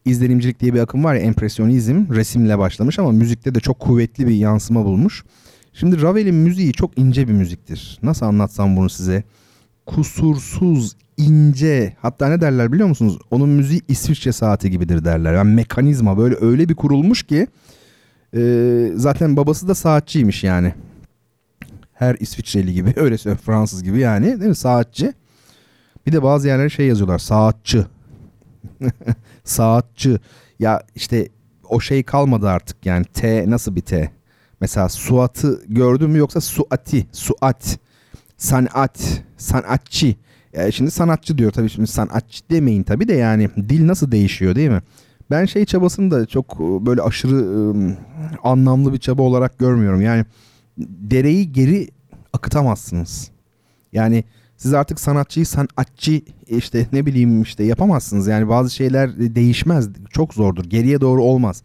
İzlenimcilik 0.05 0.59
diye 0.59 0.73
bir 0.73 0.79
akım 0.79 1.03
var 1.03 1.15
ya 1.15 1.21
empresyonizm 1.21 2.13
resimle 2.13 2.59
başlamış 2.59 2.99
ama 2.99 3.11
müzikte 3.11 3.55
de 3.55 3.59
çok 3.59 3.79
kuvvetli 3.79 4.27
bir 4.27 4.35
yansıma 4.35 4.85
bulmuş. 4.85 5.23
Şimdi 5.73 6.01
Ravel'in 6.01 6.35
müziği 6.35 6.73
çok 6.73 6.97
ince 6.97 7.27
bir 7.27 7.33
müziktir. 7.33 7.99
Nasıl 8.03 8.25
anlatsam 8.25 8.77
bunu 8.77 8.89
size? 8.89 9.23
Kusursuz, 9.85 10.95
ince 11.17 11.95
hatta 12.01 12.29
ne 12.29 12.41
derler 12.41 12.71
biliyor 12.71 12.87
musunuz? 12.87 13.19
Onun 13.31 13.49
müziği 13.49 13.81
İsviçre 13.87 14.31
saati 14.31 14.71
gibidir 14.71 15.05
derler. 15.05 15.33
Yani 15.33 15.55
mekanizma 15.55 16.17
böyle 16.17 16.35
öyle 16.41 16.69
bir 16.69 16.75
kurulmuş 16.75 17.23
ki 17.23 17.47
e, 18.35 18.91
zaten 18.95 19.37
babası 19.37 19.67
da 19.67 19.75
saatçiymiş 19.75 20.43
yani. 20.43 20.73
Her 22.01 22.15
İsviçreli 22.19 22.73
gibi 22.73 22.93
öyle 22.99 23.17
söyleyeyim 23.17 23.41
Fransız 23.45 23.83
gibi 23.83 23.99
yani 23.99 24.25
değil 24.25 24.49
mi 24.49 24.55
saatçi. 24.55 25.13
Bir 26.05 26.11
de 26.11 26.23
bazı 26.23 26.47
yerlere 26.47 26.69
şey 26.69 26.87
yazıyorlar 26.87 27.19
saatçı. 27.19 27.87
saatçı. 29.43 30.19
Ya 30.59 30.83
işte 30.95 31.29
o 31.69 31.79
şey 31.79 32.03
kalmadı 32.03 32.49
artık 32.49 32.85
yani 32.85 33.05
T 33.05 33.49
nasıl 33.49 33.75
bir 33.75 33.81
T? 33.81 34.11
Mesela 34.61 34.89
Suat'ı 34.89 35.61
gördün 35.67 36.09
mü 36.09 36.17
yoksa 36.17 36.41
Suati, 36.41 37.07
Suat, 37.11 37.79
sanat, 38.37 39.23
sanatçı. 39.37 40.15
Yani 40.53 40.73
şimdi 40.73 40.91
sanatçı 40.91 41.37
diyor 41.37 41.51
tabii 41.51 41.69
şimdi 41.69 41.87
sanatçı 41.87 42.43
demeyin 42.49 42.83
tabii 42.83 43.07
de 43.07 43.13
yani 43.13 43.49
dil 43.69 43.87
nasıl 43.87 44.11
değişiyor 44.11 44.55
değil 44.55 44.69
mi? 44.69 44.81
Ben 45.31 45.45
şey 45.45 45.65
çabasını 45.65 46.11
da 46.11 46.25
çok 46.25 46.53
e, 46.53 46.85
böyle 46.85 47.01
aşırı 47.01 47.35
ıı, 47.35 47.97
anlamlı 48.43 48.93
bir 48.93 48.99
çaba 48.99 49.21
olarak 49.21 49.59
görmüyorum. 49.59 50.01
Yani 50.01 50.25
dereyi 50.77 51.51
geri 51.51 51.87
akıtamazsınız. 52.33 53.31
Yani 53.93 54.23
siz 54.57 54.73
artık 54.73 54.99
sanatçıyı 54.99 55.45
sanatçı 55.45 56.21
işte 56.47 56.87
ne 56.93 57.05
bileyim 57.05 57.41
işte 57.41 57.63
yapamazsınız. 57.63 58.27
Yani 58.27 58.49
bazı 58.49 58.75
şeyler 58.75 59.35
değişmez. 59.35 59.89
Çok 60.09 60.33
zordur. 60.33 60.65
Geriye 60.65 61.01
doğru 61.01 61.23
olmaz. 61.23 61.63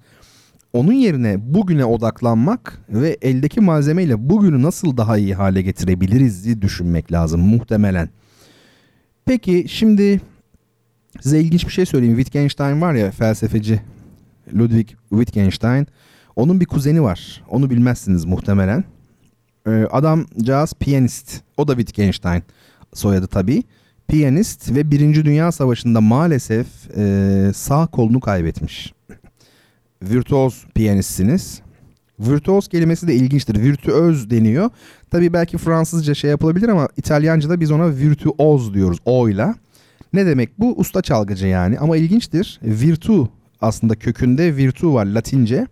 Onun 0.73 0.93
yerine 0.93 1.55
bugüne 1.55 1.85
odaklanmak 1.85 2.81
ve 2.89 3.17
eldeki 3.23 3.61
malzemeyle 3.61 4.29
bugünü 4.31 4.63
nasıl 4.63 4.97
daha 4.97 5.19
iyi 5.19 5.35
hale 5.35 5.63
getirebiliriz 5.63 6.45
diye 6.45 6.63
düşünmek 6.63 7.13
lazım 7.13 7.41
muhtemelen. 7.41 8.09
Peki 9.25 9.65
şimdi 9.69 10.21
size 11.21 11.41
ilginç 11.41 11.67
bir 11.67 11.73
şey 11.73 11.87
söyleyeyim. 11.87 12.17
Wittgenstein 12.17 12.81
var 12.81 12.95
ya 12.95 13.11
felsefeci 13.11 13.81
Ludwig 14.55 14.89
Wittgenstein. 15.11 15.87
Onun 16.37 16.61
bir 16.61 16.67
kuzeni 16.67 17.03
var. 17.03 17.45
Onu 17.51 17.71
bilmezsiniz 17.71 18.25
muhtemelen. 18.25 18.85
Ee, 19.67 19.87
adam 19.91 20.27
caz 20.43 20.75
piyanist. 20.75 21.41
O 21.57 21.69
da 21.69 21.77
Wittgenstein 21.77 22.43
soyadı 22.95 23.27
tabii. 23.27 23.63
Piyanist 24.09 24.75
ve 24.75 24.91
Birinci 24.91 25.25
Dünya 25.25 25.53
Savaşı'nda 25.53 26.01
maalesef 26.01 26.67
e, 26.97 27.51
sağ 27.55 27.87
kolunu 27.87 28.21
kaybetmiş. 28.21 28.95
Virtuoz 30.03 30.67
piyanistsiniz. 30.75 31.61
Virtuoz 32.21 32.69
kelimesi 32.69 33.09
de 33.09 33.15
ilginçtir. 33.15 33.61
Virtüöz 33.61 34.31
deniyor. 34.31 34.71
Tabii 35.11 35.33
belki 35.33 35.59
Fransızca 35.59 36.15
şey 36.15 36.31
yapılabilir 36.31 36.69
ama 36.69 36.89
İtalyanca'da 36.97 37.61
biz 37.61 37.71
ona 37.71 37.97
virtüoz 37.97 38.75
diyoruz 38.75 38.99
o 39.05 39.29
ile. 39.29 39.55
Ne 40.13 40.27
demek 40.27 40.59
bu? 40.59 40.75
Usta 40.77 41.03
çalgıcı 41.03 41.47
yani. 41.47 41.79
Ama 41.79 41.97
ilginçtir. 41.97 42.61
Virtu 42.63 43.29
aslında 43.61 43.95
kökünde 43.95 44.57
virtu 44.57 44.95
var 44.95 45.07
Latince. 45.07 45.67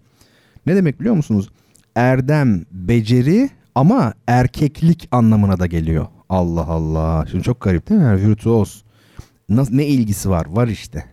Ne 0.67 0.77
demek 0.77 1.01
biliyor 1.01 1.15
musunuz? 1.15 1.49
Erdem, 1.95 2.65
beceri 2.71 3.51
ama 3.75 4.15
erkeklik 4.27 5.09
anlamına 5.11 5.59
da 5.59 5.67
geliyor. 5.67 6.07
Allah 6.29 6.67
Allah. 6.67 7.27
Şimdi 7.31 7.45
çok 7.45 7.61
garip 7.61 7.89
değil 7.89 8.01
mi? 8.01 8.29
Virtuoz. 8.29 8.85
Nasıl, 9.49 9.75
ne 9.75 9.87
ilgisi 9.87 10.31
var? 10.31 10.47
Var 10.51 10.69
işte. 10.69 11.05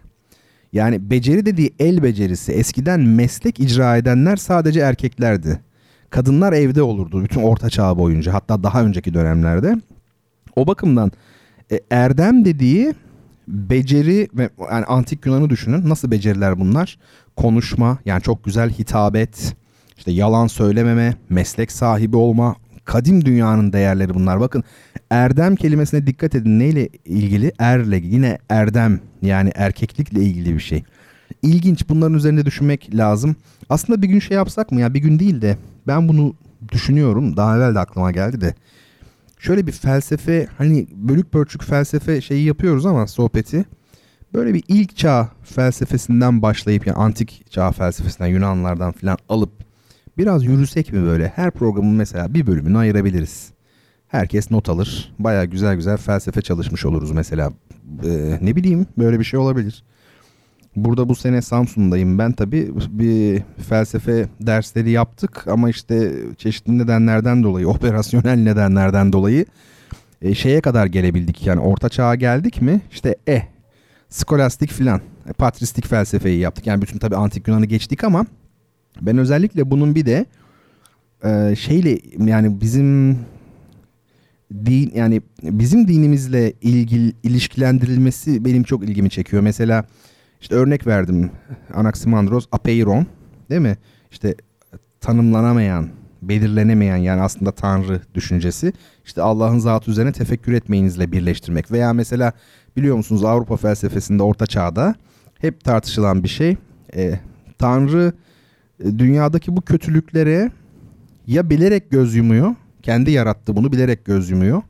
Yani 0.73 1.09
beceri 1.09 1.45
dediği 1.45 1.73
el 1.79 2.03
becerisi. 2.03 2.51
Eskiden 2.51 2.99
meslek 2.99 3.59
icra 3.59 3.97
edenler 3.97 4.35
sadece 4.35 4.79
erkeklerdi. 4.79 5.61
Kadınlar 6.09 6.53
evde 6.53 6.81
olurdu 6.83 7.23
bütün 7.23 7.41
orta 7.41 7.69
çağ 7.69 7.97
boyunca 7.97 8.33
hatta 8.33 8.63
daha 8.63 8.83
önceki 8.83 9.13
dönemlerde. 9.13 9.75
O 10.55 10.67
bakımdan 10.67 11.11
e, 11.71 11.79
erdem 11.91 12.45
dediği 12.45 12.93
beceri 13.47 14.27
ve 14.33 14.49
yani 14.71 14.85
antik 14.85 15.25
Yunan'ı 15.25 15.49
düşünün. 15.49 15.89
Nasıl 15.89 16.11
beceriler 16.11 16.59
bunlar? 16.59 16.99
Konuşma 17.35 17.97
yani 18.05 18.21
çok 18.21 18.43
güzel 18.43 18.69
hitabet, 18.69 19.55
işte 20.01 20.11
yalan 20.11 20.47
söylememe, 20.47 21.15
meslek 21.29 21.71
sahibi 21.71 22.17
olma, 22.17 22.55
kadim 22.85 23.25
dünyanın 23.25 23.73
değerleri 23.73 24.13
bunlar. 24.13 24.39
Bakın 24.39 24.63
erdem 25.09 25.55
kelimesine 25.55 26.07
dikkat 26.07 26.35
edin. 26.35 26.59
Neyle 26.59 26.89
ilgili? 27.05 27.51
Erle 27.59 28.01
yine 28.03 28.37
erdem 28.49 28.99
yani 29.21 29.51
erkeklikle 29.55 30.21
ilgili 30.21 30.53
bir 30.55 30.59
şey. 30.59 30.83
İlginç 31.41 31.89
bunların 31.89 32.13
üzerinde 32.13 32.45
düşünmek 32.45 32.95
lazım. 32.95 33.35
Aslında 33.69 34.01
bir 34.01 34.07
gün 34.07 34.19
şey 34.19 34.37
yapsak 34.37 34.71
mı 34.71 34.81
ya 34.81 34.93
bir 34.93 34.99
gün 34.99 35.19
değil 35.19 35.41
de 35.41 35.57
ben 35.87 36.07
bunu 36.07 36.35
düşünüyorum. 36.71 37.37
Daha 37.37 37.57
evvel 37.57 37.75
de 37.75 37.79
aklıma 37.79 38.11
geldi 38.11 38.41
de. 38.41 38.55
Şöyle 39.39 39.67
bir 39.67 39.71
felsefe 39.71 40.47
hani 40.57 40.87
bölük 40.93 41.31
pörçük 41.31 41.63
felsefe 41.63 42.21
şeyi 42.21 42.45
yapıyoruz 42.45 42.85
ama 42.85 43.07
sohbeti. 43.07 43.65
Böyle 44.33 44.53
bir 44.53 44.63
ilk 44.67 44.97
çağ 44.97 45.29
felsefesinden 45.43 46.41
başlayıp 46.41 46.87
yani 46.87 46.97
antik 46.97 47.51
çağ 47.51 47.71
felsefesinden 47.71 48.27
Yunanlardan 48.27 48.91
falan 48.91 49.17
alıp 49.29 49.70
biraz 50.17 50.45
yürüsek 50.45 50.93
mi 50.93 51.03
böyle? 51.03 51.27
Her 51.35 51.51
programın 51.51 51.95
mesela 51.95 52.33
bir 52.33 52.47
bölümünü 52.47 52.77
ayırabiliriz. 52.77 53.51
Herkes 54.07 54.51
not 54.51 54.69
alır. 54.69 55.13
Baya 55.19 55.45
güzel 55.45 55.75
güzel 55.75 55.97
felsefe 55.97 56.41
çalışmış 56.41 56.85
oluruz 56.85 57.11
mesela. 57.11 57.53
Ee, 58.05 58.37
ne 58.41 58.55
bileyim 58.55 58.85
böyle 58.97 59.19
bir 59.19 59.23
şey 59.23 59.39
olabilir. 59.39 59.83
Burada 60.75 61.09
bu 61.09 61.15
sene 61.15 61.41
Samsun'dayım. 61.41 62.17
Ben 62.17 62.31
tabii 62.31 62.71
bir 62.89 63.43
felsefe 63.69 64.27
dersleri 64.41 64.91
yaptık 64.91 65.47
ama 65.47 65.69
işte 65.69 66.13
çeşitli 66.37 66.77
nedenlerden 66.77 67.43
dolayı, 67.43 67.67
operasyonel 67.69 68.37
nedenlerden 68.37 69.13
dolayı 69.13 69.45
e, 70.21 70.35
şeye 70.35 70.61
kadar 70.61 70.85
gelebildik. 70.85 71.47
Yani 71.47 71.59
orta 71.59 71.89
çağa 71.89 72.15
geldik 72.15 72.61
mi? 72.61 72.81
İşte 72.91 73.15
e, 73.27 73.43
skolastik 74.09 74.71
filan, 74.71 75.01
e, 75.29 75.33
patristik 75.33 75.87
felsefeyi 75.87 76.39
yaptık. 76.39 76.67
Yani 76.67 76.81
bütün 76.81 76.99
tabii 76.99 77.15
antik 77.15 77.47
Yunan'ı 77.47 77.65
geçtik 77.65 78.03
ama 78.03 78.25
ben 79.01 79.17
özellikle 79.17 79.71
bunun 79.71 79.95
bir 79.95 80.05
de 80.05 80.25
e, 81.23 81.55
şeyle 81.55 81.99
yani 82.25 82.61
bizim 82.61 83.19
din 84.65 84.91
yani 84.95 85.21
bizim 85.43 85.87
dinimizle 85.87 86.53
ilgili 86.61 87.13
ilişkilendirilmesi 87.23 88.45
benim 88.45 88.63
çok 88.63 88.83
ilgimi 88.83 89.09
çekiyor. 89.09 89.43
Mesela 89.43 89.85
işte 90.41 90.55
örnek 90.55 90.87
verdim 90.87 91.31
Anaximandros 91.73 92.45
apeiron 92.51 93.05
değil 93.49 93.61
mi? 93.61 93.77
İşte 94.11 94.35
tanımlanamayan, 95.01 95.89
belirlenemeyen 96.21 96.97
yani 96.97 97.21
aslında 97.21 97.51
tanrı 97.51 98.01
düşüncesi. 98.13 98.73
İşte 99.05 99.21
Allah'ın 99.21 99.59
zatı 99.59 99.91
üzerine 99.91 100.11
tefekkür 100.11 100.53
etmeyinizle 100.53 101.11
birleştirmek. 101.11 101.71
Veya 101.71 101.93
mesela 101.93 102.33
biliyor 102.77 102.95
musunuz 102.95 103.23
Avrupa 103.23 103.57
felsefesinde 103.57 104.23
orta 104.23 104.45
çağda 104.45 104.95
hep 105.39 105.63
tartışılan 105.63 106.23
bir 106.23 106.27
şey. 106.29 106.57
E, 106.95 107.19
tanrı 107.57 108.13
dünyadaki 108.97 109.55
bu 109.55 109.61
kötülüklere 109.61 110.51
ya 111.27 111.49
bilerek 111.49 111.91
göz 111.91 112.15
yumuyor. 112.15 112.55
Kendi 112.83 113.11
yarattı 113.11 113.55
bunu 113.55 113.71
bilerek 113.71 114.05
göz 114.05 114.29
yumuyor. 114.29 114.61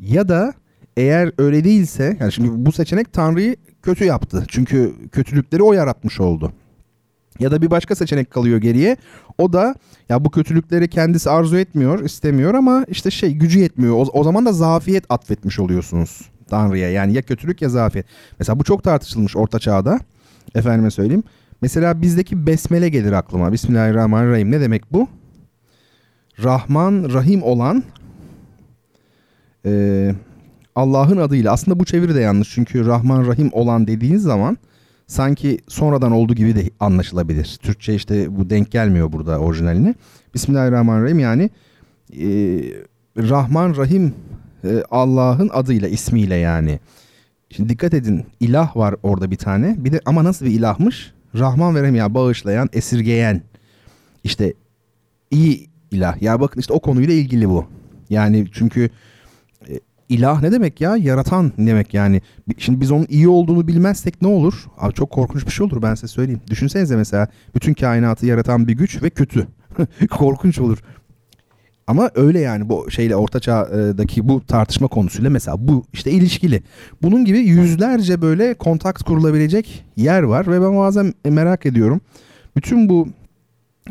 Ya 0.00 0.28
da 0.28 0.52
eğer 0.96 1.32
öyle 1.38 1.64
değilse 1.64 2.16
yani 2.20 2.32
şimdi 2.32 2.66
bu 2.66 2.72
seçenek 2.72 3.12
Tanrı'yı 3.12 3.56
kötü 3.82 4.04
yaptı. 4.04 4.44
Çünkü 4.48 4.94
kötülükleri 5.12 5.62
o 5.62 5.72
yaratmış 5.72 6.20
oldu. 6.20 6.52
Ya 7.38 7.50
da 7.50 7.62
bir 7.62 7.70
başka 7.70 7.94
seçenek 7.94 8.30
kalıyor 8.30 8.58
geriye. 8.58 8.96
O 9.38 9.52
da 9.52 9.74
ya 10.08 10.24
bu 10.24 10.30
kötülükleri 10.30 10.88
kendisi 10.90 11.30
arzu 11.30 11.58
etmiyor, 11.58 12.04
istemiyor 12.04 12.54
ama 12.54 12.84
işte 12.88 13.10
şey 13.10 13.32
gücü 13.32 13.58
yetmiyor. 13.58 13.94
O, 13.94 14.00
o 14.02 14.24
zaman 14.24 14.46
da 14.46 14.52
zafiyet 14.52 15.04
atfetmiş 15.08 15.58
oluyorsunuz 15.58 16.20
Tanrı'ya. 16.48 16.90
Yani 16.90 17.12
ya 17.12 17.22
kötülük 17.22 17.62
ya 17.62 17.68
zafiyet. 17.68 18.06
Mesela 18.38 18.58
bu 18.58 18.64
çok 18.64 18.84
tartışılmış 18.84 19.36
orta 19.36 19.58
çağda. 19.58 20.00
Efendime 20.54 20.90
söyleyeyim. 20.90 21.22
Mesela 21.62 22.02
bizdeki 22.02 22.46
besmele 22.46 22.88
gelir 22.88 23.12
aklıma. 23.12 23.52
Bismillahirrahmanirrahim. 23.52 24.50
Ne 24.50 24.60
demek 24.60 24.92
bu? 24.92 25.08
Rahman, 26.42 27.12
Rahim 27.12 27.42
olan 27.42 27.84
e, 29.66 30.14
Allah'ın 30.74 31.16
adıyla. 31.16 31.52
Aslında 31.52 31.80
bu 31.80 31.84
çeviri 31.84 32.14
de 32.14 32.20
yanlış. 32.20 32.54
Çünkü 32.54 32.86
Rahman, 32.86 33.26
Rahim 33.26 33.50
olan 33.52 33.86
dediğiniz 33.86 34.22
zaman 34.22 34.58
sanki 35.06 35.58
sonradan 35.68 36.12
olduğu 36.12 36.34
gibi 36.34 36.56
de 36.56 36.70
anlaşılabilir. 36.80 37.58
Türkçe 37.62 37.94
işte 37.94 38.36
bu 38.36 38.50
denk 38.50 38.70
gelmiyor 38.70 39.12
burada 39.12 39.38
orijinaline. 39.38 39.94
Bismillahirrahmanirrahim 40.34 41.18
yani 41.18 41.50
e, 42.12 42.28
Rahman, 43.16 43.76
Rahim 43.76 44.14
e, 44.64 44.82
Allah'ın 44.90 45.48
adıyla, 45.52 45.88
ismiyle 45.88 46.34
yani. 46.34 46.80
Şimdi 47.50 47.68
dikkat 47.68 47.94
edin 47.94 48.26
ilah 48.40 48.76
var 48.76 48.94
orada 49.02 49.30
bir 49.30 49.36
tane. 49.36 49.76
Bir 49.78 49.92
de 49.92 50.00
ama 50.06 50.24
nasıl 50.24 50.46
bir 50.46 50.50
ilahmış? 50.50 51.12
Rahman 51.38 51.74
ve 51.74 51.82
Rahim 51.82 51.94
ya 51.94 52.14
bağışlayan, 52.14 52.68
esirgeyen. 52.72 53.42
İşte 54.24 54.54
iyi 55.30 55.68
ilah. 55.90 56.22
Ya 56.22 56.40
bakın 56.40 56.60
işte 56.60 56.72
o 56.72 56.80
konuyla 56.80 57.14
ilgili 57.14 57.48
bu. 57.48 57.66
Yani 58.10 58.46
çünkü 58.52 58.90
e, 59.68 59.80
ilah 60.08 60.42
ne 60.42 60.52
demek 60.52 60.80
ya? 60.80 60.96
Yaratan 60.96 61.52
demek 61.58 61.94
yani. 61.94 62.22
Şimdi 62.58 62.80
biz 62.80 62.90
onun 62.90 63.06
iyi 63.08 63.28
olduğunu 63.28 63.68
bilmezsek 63.68 64.22
ne 64.22 64.28
olur? 64.28 64.66
Abi 64.78 64.94
çok 64.94 65.10
korkunç 65.10 65.46
bir 65.46 65.50
şey 65.50 65.66
olur 65.66 65.82
ben 65.82 65.94
size 65.94 66.08
söyleyeyim. 66.08 66.40
Düşünsenize 66.50 66.96
mesela 66.96 67.28
bütün 67.54 67.74
kainatı 67.74 68.26
yaratan 68.26 68.68
bir 68.68 68.72
güç 68.72 69.02
ve 69.02 69.10
kötü. 69.10 69.46
korkunç 70.10 70.58
olur. 70.58 70.78
Ama 71.88 72.10
öyle 72.14 72.40
yani 72.40 72.68
bu 72.68 72.90
şeyle 72.90 73.16
orta 73.16 73.40
çağdaki 73.40 74.28
bu 74.28 74.46
tartışma 74.46 74.88
konusuyla 74.88 75.30
mesela 75.30 75.56
bu 75.68 75.84
işte 75.92 76.10
ilişkili. 76.10 76.62
Bunun 77.02 77.24
gibi 77.24 77.38
yüzlerce 77.38 78.22
böyle 78.22 78.54
kontakt 78.54 79.02
kurulabilecek 79.02 79.84
yer 79.96 80.22
var 80.22 80.46
ve 80.46 80.62
ben 80.62 80.76
bazen 80.76 81.14
merak 81.24 81.66
ediyorum. 81.66 82.00
Bütün 82.56 82.88
bu 82.88 83.08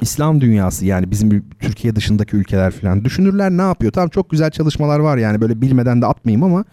İslam 0.01 0.41
dünyası 0.41 0.85
yani 0.85 1.11
bizim 1.11 1.45
Türkiye 1.59 1.95
dışındaki 1.95 2.35
ülkeler 2.35 2.71
falan 2.71 3.05
düşünürler 3.05 3.51
ne 3.51 3.61
yapıyor? 3.61 3.91
Tamam 3.91 4.09
çok 4.09 4.29
güzel 4.29 4.51
çalışmalar 4.51 4.99
var 4.99 5.17
yani 5.17 5.41
böyle 5.41 5.61
bilmeden 5.61 6.01
de 6.01 6.05
atmayayım 6.05 6.43
ama 6.43 6.65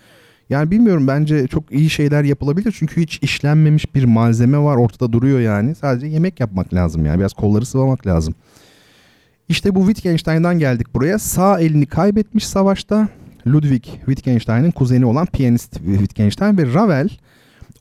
yani 0.50 0.70
bilmiyorum 0.70 1.08
bence 1.08 1.46
çok 1.46 1.72
iyi 1.72 1.90
şeyler 1.90 2.24
yapılabilir. 2.24 2.74
Çünkü 2.78 3.00
hiç 3.00 3.18
işlenmemiş 3.22 3.94
bir 3.94 4.04
malzeme 4.04 4.58
var 4.58 4.76
ortada 4.76 5.12
duruyor 5.12 5.40
yani. 5.40 5.74
Sadece 5.74 6.06
yemek 6.06 6.40
yapmak 6.40 6.74
lazım 6.74 7.06
yani 7.06 7.18
biraz 7.18 7.32
kolları 7.32 7.66
sıvamak 7.66 8.06
lazım. 8.06 8.34
İşte 9.48 9.74
bu 9.74 9.86
Wittgenstein'dan 9.86 10.58
geldik 10.58 10.94
buraya. 10.94 11.18
Sağ 11.18 11.60
elini 11.60 11.86
kaybetmiş 11.86 12.46
savaşta. 12.46 13.08
Ludwig 13.46 13.84
Wittgenstein'in 13.84 14.70
kuzeni 14.70 15.06
olan 15.06 15.26
piyanist 15.26 15.74
Wittgenstein 15.74 16.58
ve 16.58 16.74
Ravel 16.74 17.08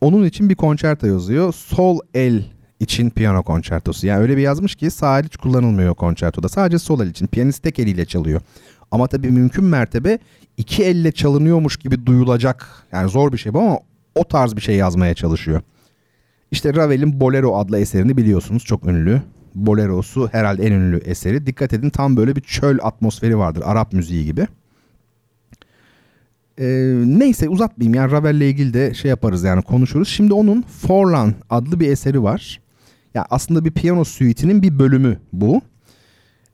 onun 0.00 0.24
için 0.24 0.48
bir 0.48 0.54
konçerto 0.54 1.06
yazıyor. 1.06 1.52
Sol 1.52 1.98
el 2.14 2.44
için 2.80 3.10
piyano 3.10 3.42
konçertosu. 3.42 4.06
Yani 4.06 4.20
öyle 4.20 4.36
bir 4.36 4.42
yazmış 4.42 4.74
ki 4.74 4.90
sağ 4.90 5.18
el 5.18 5.24
hiç 5.24 5.36
kullanılmıyor 5.36 5.94
konçertoda. 5.94 6.48
Sadece 6.48 6.78
sol 6.78 7.00
el 7.00 7.06
için. 7.06 7.26
Piyanist 7.26 7.62
tek 7.62 7.78
eliyle 7.78 8.04
çalıyor. 8.04 8.40
Ama 8.90 9.06
tabii 9.06 9.30
mümkün 9.30 9.64
mertebe 9.64 10.18
iki 10.56 10.84
elle 10.84 11.12
çalınıyormuş 11.12 11.76
gibi 11.76 12.06
duyulacak. 12.06 12.86
Yani 12.92 13.10
zor 13.10 13.32
bir 13.32 13.38
şey 13.38 13.54
bu 13.54 13.60
ama 13.60 13.78
o 14.14 14.24
tarz 14.24 14.56
bir 14.56 14.60
şey 14.60 14.76
yazmaya 14.76 15.14
çalışıyor. 15.14 15.60
İşte 16.50 16.74
Ravel'in 16.74 17.20
Bolero 17.20 17.56
adlı 17.56 17.78
eserini 17.78 18.16
biliyorsunuz 18.16 18.64
çok 18.64 18.86
ünlü. 18.86 19.22
Bolero'su 19.54 20.28
herhalde 20.32 20.66
en 20.66 20.72
ünlü 20.72 20.96
eseri. 20.96 21.46
Dikkat 21.46 21.72
edin 21.72 21.90
tam 21.90 22.16
böyle 22.16 22.36
bir 22.36 22.40
çöl 22.40 22.78
atmosferi 22.82 23.38
vardır. 23.38 23.62
Arap 23.66 23.92
müziği 23.92 24.24
gibi. 24.24 24.46
Ee, 26.58 26.94
neyse 27.06 27.48
uzatmayayım 27.48 27.94
yani 27.94 28.12
Ravel'le 28.12 28.40
ilgili 28.40 28.74
de 28.74 28.94
şey 28.94 29.08
yaparız 29.08 29.44
yani 29.44 29.62
konuşuruz. 29.62 30.08
Şimdi 30.08 30.32
onun 30.32 30.62
Forlan 30.62 31.34
adlı 31.50 31.80
bir 31.80 31.88
eseri 31.88 32.22
var. 32.22 32.60
Ya 32.60 33.18
yani 33.20 33.26
aslında 33.30 33.64
bir 33.64 33.70
piyano 33.70 34.04
suite'inin 34.04 34.62
bir 34.62 34.78
bölümü 34.78 35.18
bu. 35.32 35.62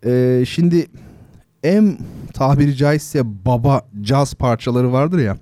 Ee, 0.06 0.44
şimdi 0.48 0.86
en 1.62 1.98
tabiri 2.35 2.77
caizse 2.77 3.44
baba 3.47 3.82
caz 4.02 4.35
parçaları 4.35 4.93
vardır 4.93 5.18
ya. 5.18 5.36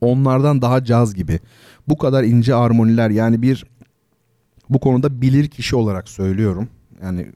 Onlardan 0.00 0.62
daha 0.62 0.84
caz 0.84 1.14
gibi. 1.14 1.40
Bu 1.88 1.98
kadar 1.98 2.24
ince 2.24 2.54
armoniler 2.54 3.10
yani 3.10 3.42
bir 3.42 3.64
bu 4.70 4.78
konuda 4.80 5.20
bilir 5.20 5.48
kişi 5.48 5.76
olarak 5.76 6.08
söylüyorum. 6.08 6.68
Yani 7.02 7.26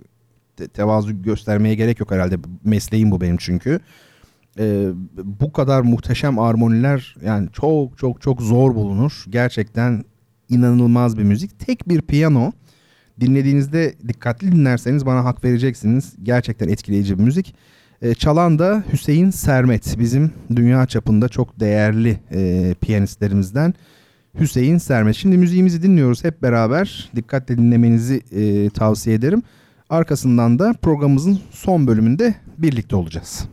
te- 0.57 0.69
tevazu 0.69 1.23
göstermeye 1.23 1.75
gerek 1.75 2.01
yok 2.01 2.11
herhalde. 2.11 2.37
Mesleğim 2.65 3.11
bu 3.11 3.21
benim 3.21 3.37
çünkü. 3.37 3.81
Ee, 4.59 4.89
bu 5.25 5.53
kadar 5.53 5.81
muhteşem 5.81 6.39
armoniler 6.39 7.17
yani 7.25 7.49
çok 7.53 7.99
çok 7.99 8.21
çok 8.21 8.43
zor 8.43 8.75
bulunur. 8.75 9.25
Gerçekten 9.29 10.05
inanılmaz 10.49 11.19
bir 11.19 11.23
müzik. 11.23 11.59
Tek 11.59 11.89
bir 11.89 12.01
piyano 12.01 12.53
dinlediğinizde 13.21 13.95
dikkatli 14.09 14.53
dinlerseniz 14.53 15.07
bana 15.07 15.25
hak 15.25 15.45
vereceksiniz. 15.45 16.15
Gerçekten 16.23 16.69
etkileyici 16.69 17.19
bir 17.19 17.25
müzik. 17.25 17.55
E, 18.03 18.15
çalan 18.15 18.59
da 18.59 18.85
Hüseyin 18.93 19.31
Sermet. 19.31 19.99
Bizim 19.99 20.33
dünya 20.57 20.87
çapında 20.87 21.29
çok 21.29 21.61
değerli 21.61 22.21
e, 22.33 22.75
piyanistlerimizden 22.81 23.75
Hüseyin 24.40 24.78
Sermet. 24.78 25.16
Şimdi 25.16 25.39
müziğimizi 25.39 25.82
dinliyoruz 25.82 26.24
hep 26.24 26.43
beraber. 26.43 27.10
Dikkatle 27.16 27.59
dinlemenizi 27.59 28.23
e, 28.32 28.70
tavsiye 28.70 29.16
ederim. 29.16 29.43
Arkasından 29.90 30.59
da 30.59 30.74
programımızın 30.82 31.40
son 31.51 31.86
bölümünde 31.86 32.35
birlikte 32.59 32.97
olacağız. 32.97 33.48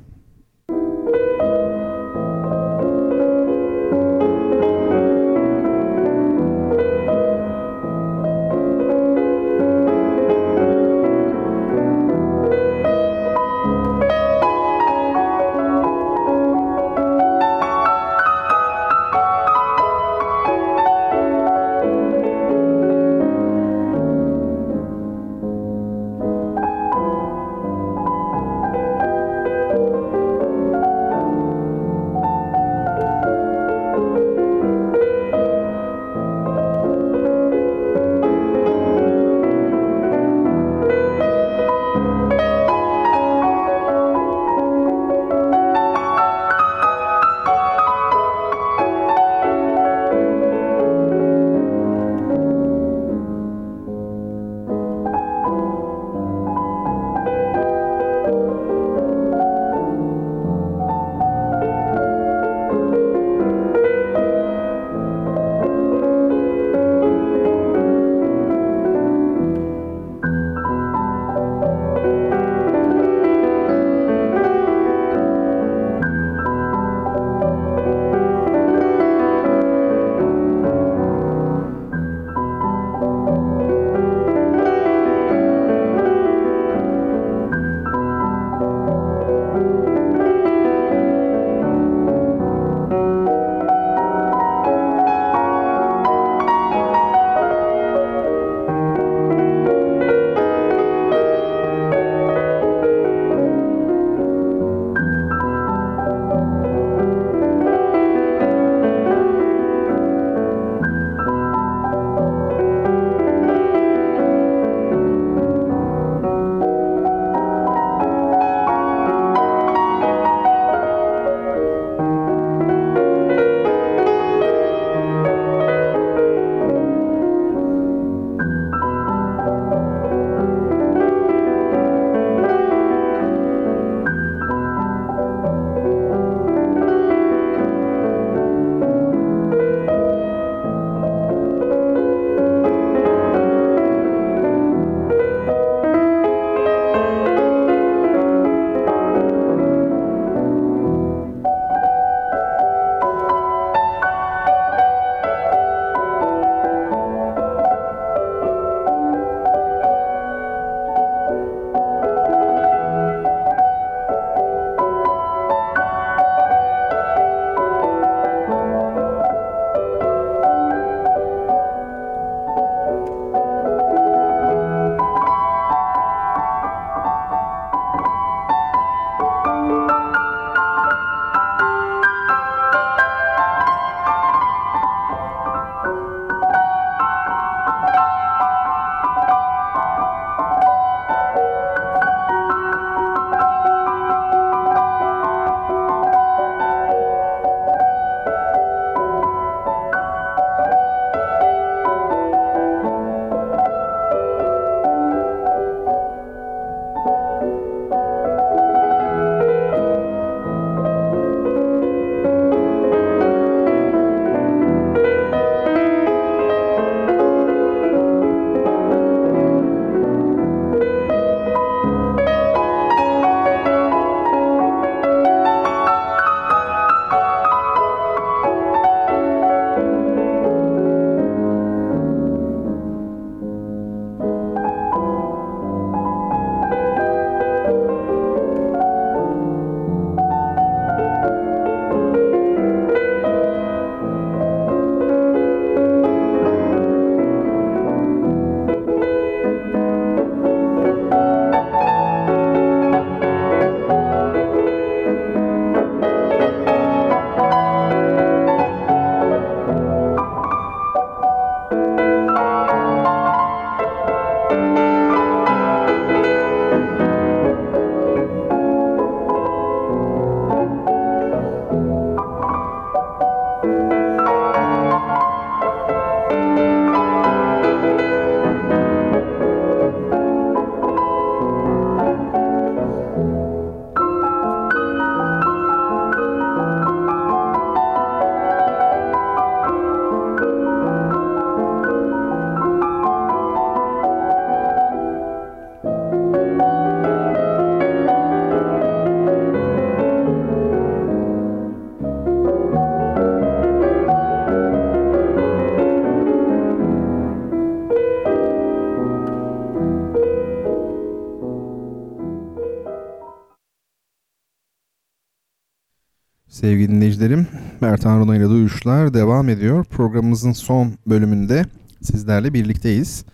Sevgili 316.66 316.92
dinleyicilerim, 316.92 317.48
Mertan 317.82 318.20
Rona 318.20 318.36
ile 318.36 318.50
Duyuşlar 318.50 319.14
devam 319.14 319.50
ediyor. 319.50 319.86
Programımızın 319.86 320.52
son 320.52 320.94
bölümünde 321.08 321.66
sizlerle 322.02 322.54
birlikteyiz. 322.54 323.26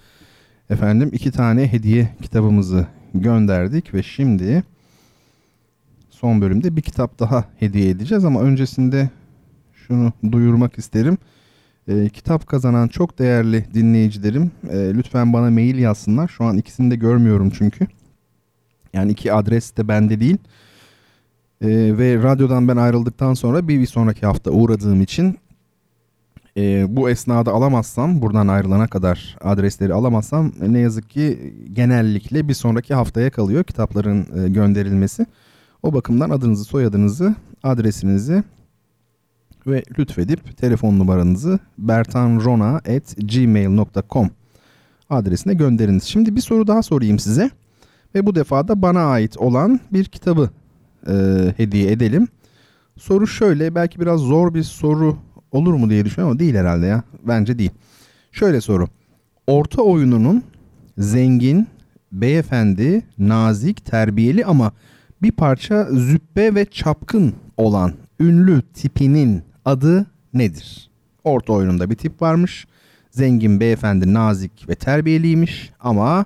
Efendim 0.69 1.09
iki 1.13 1.31
tane 1.31 1.71
hediye 1.71 2.09
kitabımızı 2.21 2.87
gönderdik 3.13 3.93
ve 3.93 4.03
şimdi 4.03 4.63
son 6.09 6.41
bölümde 6.41 6.75
bir 6.75 6.81
kitap 6.81 7.19
daha 7.19 7.45
hediye 7.59 7.89
edeceğiz 7.89 8.25
ama 8.25 8.41
öncesinde 8.41 9.09
şunu 9.73 10.13
duyurmak 10.31 10.77
isterim. 10.77 11.17
E, 11.87 12.09
kitap 12.09 12.47
kazanan 12.47 12.87
çok 12.87 13.19
değerli 13.19 13.65
dinleyicilerim 13.73 14.51
e, 14.69 14.77
lütfen 14.77 15.33
bana 15.33 15.51
mail 15.51 15.77
yazsınlar. 15.77 16.27
Şu 16.27 16.43
an 16.43 16.57
ikisini 16.57 16.91
de 16.91 16.95
görmüyorum 16.95 17.49
çünkü. 17.57 17.87
Yani 18.93 19.11
iki 19.11 19.33
adres 19.33 19.77
de 19.77 19.87
bende 19.87 20.19
değil. 20.19 20.37
E, 21.61 21.97
ve 21.97 22.23
radyodan 22.23 22.67
ben 22.67 22.77
ayrıldıktan 22.77 23.33
sonra 23.33 23.67
bir, 23.67 23.79
bir 23.79 23.85
sonraki 23.85 24.25
hafta 24.25 24.51
uğradığım 24.51 25.01
için 25.01 25.37
e, 26.57 26.95
bu 26.95 27.09
esnada 27.09 27.51
alamazsam 27.51 28.21
buradan 28.21 28.47
ayrılana 28.47 28.87
kadar 28.87 29.37
adresleri 29.41 29.93
alamazsam 29.93 30.51
ne 30.61 30.79
yazık 30.79 31.09
ki 31.09 31.53
genellikle 31.73 32.47
bir 32.47 32.53
sonraki 32.53 32.93
haftaya 32.93 33.29
kalıyor 33.29 33.63
kitapların 33.63 34.43
e, 34.43 34.49
gönderilmesi. 34.49 35.25
O 35.83 35.93
bakımdan 35.93 36.29
adınızı, 36.29 36.63
soyadınızı, 36.63 37.35
adresinizi 37.63 38.43
ve 39.67 39.83
lütfedip 39.99 40.57
telefon 40.57 40.99
numaranızı 40.99 41.59
bertanrona.gmail.com 41.77 44.29
adresine 45.09 45.53
gönderiniz. 45.53 46.03
Şimdi 46.03 46.35
bir 46.35 46.41
soru 46.41 46.67
daha 46.67 46.83
sorayım 46.83 47.19
size 47.19 47.49
ve 48.15 48.25
bu 48.25 48.35
defa 48.35 48.67
da 48.67 48.81
bana 48.81 49.03
ait 49.03 49.37
olan 49.37 49.79
bir 49.91 50.05
kitabı 50.05 50.49
e, 51.07 51.13
hediye 51.57 51.91
edelim. 51.91 52.27
Soru 52.97 53.27
şöyle 53.27 53.75
belki 53.75 53.99
biraz 53.99 54.19
zor 54.19 54.53
bir 54.53 54.63
soru 54.63 55.17
olur 55.51 55.73
mu 55.73 55.89
diye 55.89 56.05
düşünüyorum 56.05 56.31
ama 56.31 56.39
değil 56.39 56.55
herhalde 56.55 56.85
ya. 56.85 57.03
Bence 57.27 57.59
değil. 57.59 57.71
Şöyle 58.31 58.61
soru. 58.61 58.87
Orta 59.47 59.81
oyununun 59.81 60.43
zengin, 60.97 61.67
beyefendi, 62.11 63.03
nazik, 63.17 63.85
terbiyeli 63.85 64.45
ama 64.45 64.71
bir 65.21 65.31
parça 65.31 65.87
züppe 65.91 66.55
ve 66.55 66.65
çapkın 66.65 67.33
olan 67.57 67.93
ünlü 68.19 68.61
tipinin 68.61 69.43
adı 69.65 70.05
nedir? 70.33 70.89
Orta 71.23 71.53
oyununda 71.53 71.89
bir 71.89 71.95
tip 71.95 72.21
varmış. 72.21 72.67
Zengin, 73.11 73.59
beyefendi, 73.59 74.13
nazik 74.13 74.69
ve 74.69 74.75
terbiyeliymiş 74.75 75.71
ama 75.79 76.25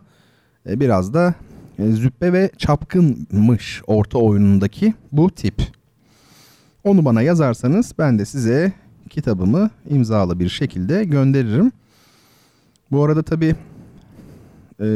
e, 0.69 0.79
biraz 0.79 1.13
da 1.13 1.33
züppe 1.79 2.33
ve 2.33 2.51
çapkınmış 2.57 3.81
orta 3.87 4.17
oyunundaki 4.17 4.93
bu 5.11 5.31
tip. 5.31 5.61
Onu 6.83 7.05
bana 7.05 7.21
yazarsanız 7.21 7.93
ben 7.97 8.19
de 8.19 8.25
size 8.25 8.73
kitabımı 9.09 9.69
imzalı 9.89 10.39
bir 10.39 10.49
şekilde 10.49 11.03
gönderirim. 11.03 11.71
Bu 12.91 13.03
arada 13.03 13.23
tabii 13.23 13.55
e, 14.81 14.87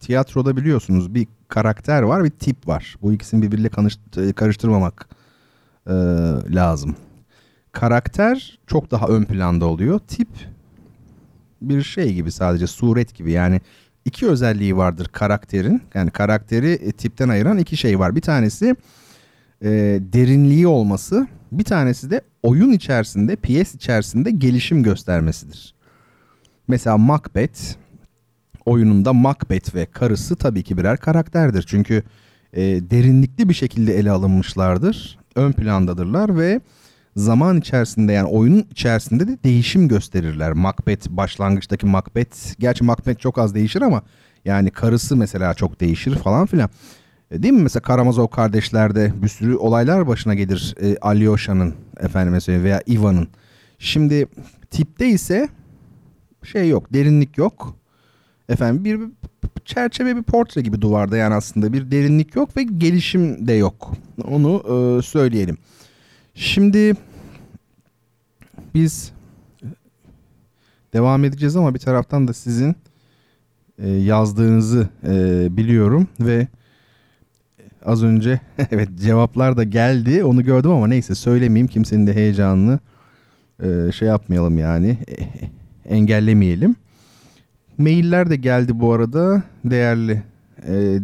tiyatroda 0.00 0.56
biliyorsunuz 0.56 1.14
bir 1.14 1.26
karakter 1.48 2.02
var 2.02 2.24
bir 2.24 2.30
tip 2.30 2.68
var. 2.68 2.96
Bu 3.02 3.12
ikisini 3.12 3.42
birbiriyle 3.42 3.68
karıştırmamak 4.32 5.08
e, 5.86 5.92
lazım. 6.54 6.96
Karakter 7.72 8.58
çok 8.66 8.90
daha 8.90 9.06
ön 9.06 9.24
planda 9.24 9.66
oluyor. 9.66 9.98
Tip 9.98 10.28
bir 11.62 11.82
şey 11.82 12.14
gibi 12.14 12.32
sadece 12.32 12.66
suret 12.66 13.14
gibi 13.14 13.32
yani 13.32 13.60
iki 14.04 14.26
özelliği 14.26 14.76
vardır 14.76 15.08
karakterin. 15.12 15.82
Yani 15.94 16.10
karakteri 16.10 16.70
e, 16.70 16.92
tipten 16.92 17.28
ayıran 17.28 17.58
iki 17.58 17.76
şey 17.76 17.98
var. 17.98 18.16
Bir 18.16 18.20
tanesi 18.20 18.76
e, 19.62 19.70
derinliği 20.12 20.66
olması, 20.66 21.26
bir 21.52 21.64
tanesi 21.64 22.10
de 22.10 22.20
oyun 22.42 22.72
içerisinde, 22.72 23.36
piyes 23.36 23.74
içerisinde 23.74 24.30
gelişim 24.30 24.82
göstermesidir. 24.82 25.74
Mesela 26.68 26.98
Macbeth 26.98 27.60
oyununda 28.66 29.12
Macbeth 29.12 29.74
ve 29.74 29.86
karısı 29.86 30.36
tabii 30.36 30.62
ki 30.62 30.78
birer 30.78 30.96
karakterdir. 30.96 31.64
Çünkü 31.66 32.02
e, 32.52 32.62
derinlikli 32.62 33.48
bir 33.48 33.54
şekilde 33.54 33.98
ele 33.98 34.10
alınmışlardır. 34.10 35.18
Ön 35.34 35.52
plandadırlar 35.52 36.38
ve 36.38 36.60
zaman 37.16 37.58
içerisinde 37.58 38.12
yani 38.12 38.28
oyunun 38.28 38.66
içerisinde 38.70 39.28
de 39.28 39.38
değişim 39.44 39.88
gösterirler. 39.88 40.52
Macbeth 40.52 41.08
başlangıçtaki 41.08 41.86
Macbeth 41.86 42.58
gerçi 42.58 42.84
Macbeth 42.84 43.20
çok 43.20 43.38
az 43.38 43.54
değişir 43.54 43.82
ama 43.82 44.02
yani 44.44 44.70
karısı 44.70 45.16
mesela 45.16 45.54
çok 45.54 45.80
değişir 45.80 46.14
falan 46.14 46.46
filan. 46.46 46.70
E, 47.30 47.42
değil 47.42 47.54
mi 47.54 47.62
mesela 47.62 47.82
Karamazov 47.82 48.26
kardeşlerde 48.26 49.12
bir 49.22 49.28
sürü 49.28 49.56
olaylar 49.56 50.06
başına 50.06 50.34
gelir 50.34 50.74
e, 50.80 50.96
Alyosha'nın 50.96 51.74
efendime 52.00 52.40
söyleyeyim 52.40 52.64
veya 52.64 52.82
Ivan'ın. 52.88 53.28
Şimdi 53.78 54.26
tipte 54.70 55.08
ise 55.08 55.48
şey 56.44 56.68
yok 56.68 56.92
derinlik 56.92 57.38
yok. 57.38 57.76
Efendim 58.48 58.84
bir 58.84 59.00
çerçeve 59.64 60.16
bir 60.16 60.22
portre 60.22 60.60
gibi 60.60 60.80
duvarda 60.80 61.16
yani 61.16 61.34
aslında 61.34 61.72
bir 61.72 61.90
derinlik 61.90 62.36
yok 62.36 62.56
ve 62.56 62.62
gelişim 62.62 63.48
de 63.48 63.52
yok. 63.52 63.92
Onu 64.24 64.62
e, 64.64 65.02
söyleyelim. 65.02 65.58
Şimdi 66.34 66.94
biz 68.74 69.12
devam 70.92 71.24
edeceğiz 71.24 71.56
ama 71.56 71.74
bir 71.74 71.78
taraftan 71.78 72.28
da 72.28 72.32
sizin 72.32 72.76
e, 73.78 73.88
yazdığınızı 73.88 74.88
e, 75.06 75.46
biliyorum 75.56 76.08
ve 76.20 76.48
az 77.84 78.02
önce 78.02 78.40
evet 78.70 78.88
cevaplar 79.02 79.56
da 79.56 79.64
geldi 79.64 80.24
onu 80.24 80.44
gördüm 80.44 80.70
ama 80.70 80.86
neyse 80.86 81.14
söylemeyeyim 81.14 81.68
kimsenin 81.68 82.06
de 82.06 82.14
heyecanını 82.14 82.78
e, 83.62 83.92
şey 83.92 84.08
yapmayalım 84.08 84.58
yani 84.58 84.98
engellemeyelim. 85.88 86.76
Mailler 87.78 88.30
de 88.30 88.36
geldi 88.36 88.80
bu 88.80 88.92
arada 88.92 89.42
değerli 89.64 90.22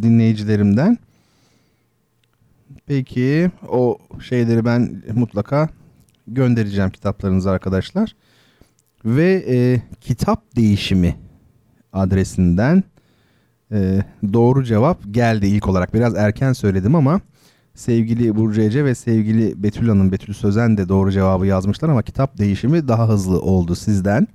dinleyicilerimden. 0.01 0.97
Peki 2.89 3.51
o 3.67 3.97
şeyleri 4.19 4.65
ben 4.65 5.03
mutlaka 5.13 5.69
göndereceğim 6.27 6.89
kitaplarınızı 6.89 7.51
arkadaşlar. 7.51 8.15
Ve 9.05 9.45
e, 9.47 9.81
kitap 10.01 10.55
değişimi 10.55 11.15
adresinden 11.93 12.83
e, 13.71 14.03
doğru 14.33 14.63
cevap 14.63 14.99
geldi 15.11 15.47
ilk 15.47 15.67
olarak. 15.67 15.93
Biraz 15.93 16.15
erken 16.15 16.53
söyledim 16.53 16.95
ama 16.95 17.21
sevgili 17.75 18.35
Burcu 18.35 18.61
Ece 18.61 18.85
ve 18.85 18.95
sevgili 18.95 19.63
Betül 19.63 19.89
Hanım, 19.89 20.11
Betül 20.11 20.33
Sözen 20.33 20.77
de 20.77 20.89
doğru 20.89 21.11
cevabı 21.11 21.45
yazmışlar 21.45 21.89
ama 21.89 22.01
kitap 22.03 22.37
değişimi 22.37 22.87
daha 22.87 23.09
hızlı 23.09 23.41
oldu 23.41 23.75
sizden. 23.75 24.27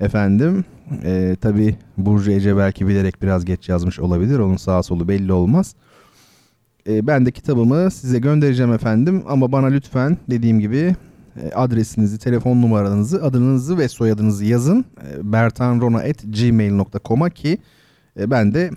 Efendim 0.00 0.64
e, 1.02 1.36
tabi 1.40 1.76
Burcu 1.96 2.30
Ece 2.30 2.56
belki 2.56 2.88
bilerek 2.88 3.22
biraz 3.22 3.44
geç 3.44 3.68
yazmış 3.68 4.00
olabilir. 4.00 4.38
Onun 4.38 4.56
sağ 4.56 4.82
solu 4.82 5.08
belli 5.08 5.32
olmaz. 5.32 5.74
E, 6.88 7.06
ben 7.06 7.26
de 7.26 7.30
kitabımı 7.30 7.90
size 7.90 8.18
göndereceğim 8.18 8.72
efendim. 8.72 9.22
Ama 9.28 9.52
bana 9.52 9.66
lütfen 9.66 10.18
dediğim 10.30 10.60
gibi 10.60 10.96
e, 11.42 11.50
adresinizi, 11.54 12.18
telefon 12.18 12.62
numaranızı, 12.62 13.24
adınızı 13.24 13.78
ve 13.78 13.88
soyadınızı 13.88 14.44
yazın. 14.44 14.84
E, 15.12 15.32
bertanrona.gmail.com'a 15.32 17.30
ki 17.30 17.58
e, 18.20 18.30
ben 18.30 18.54
de 18.54 18.70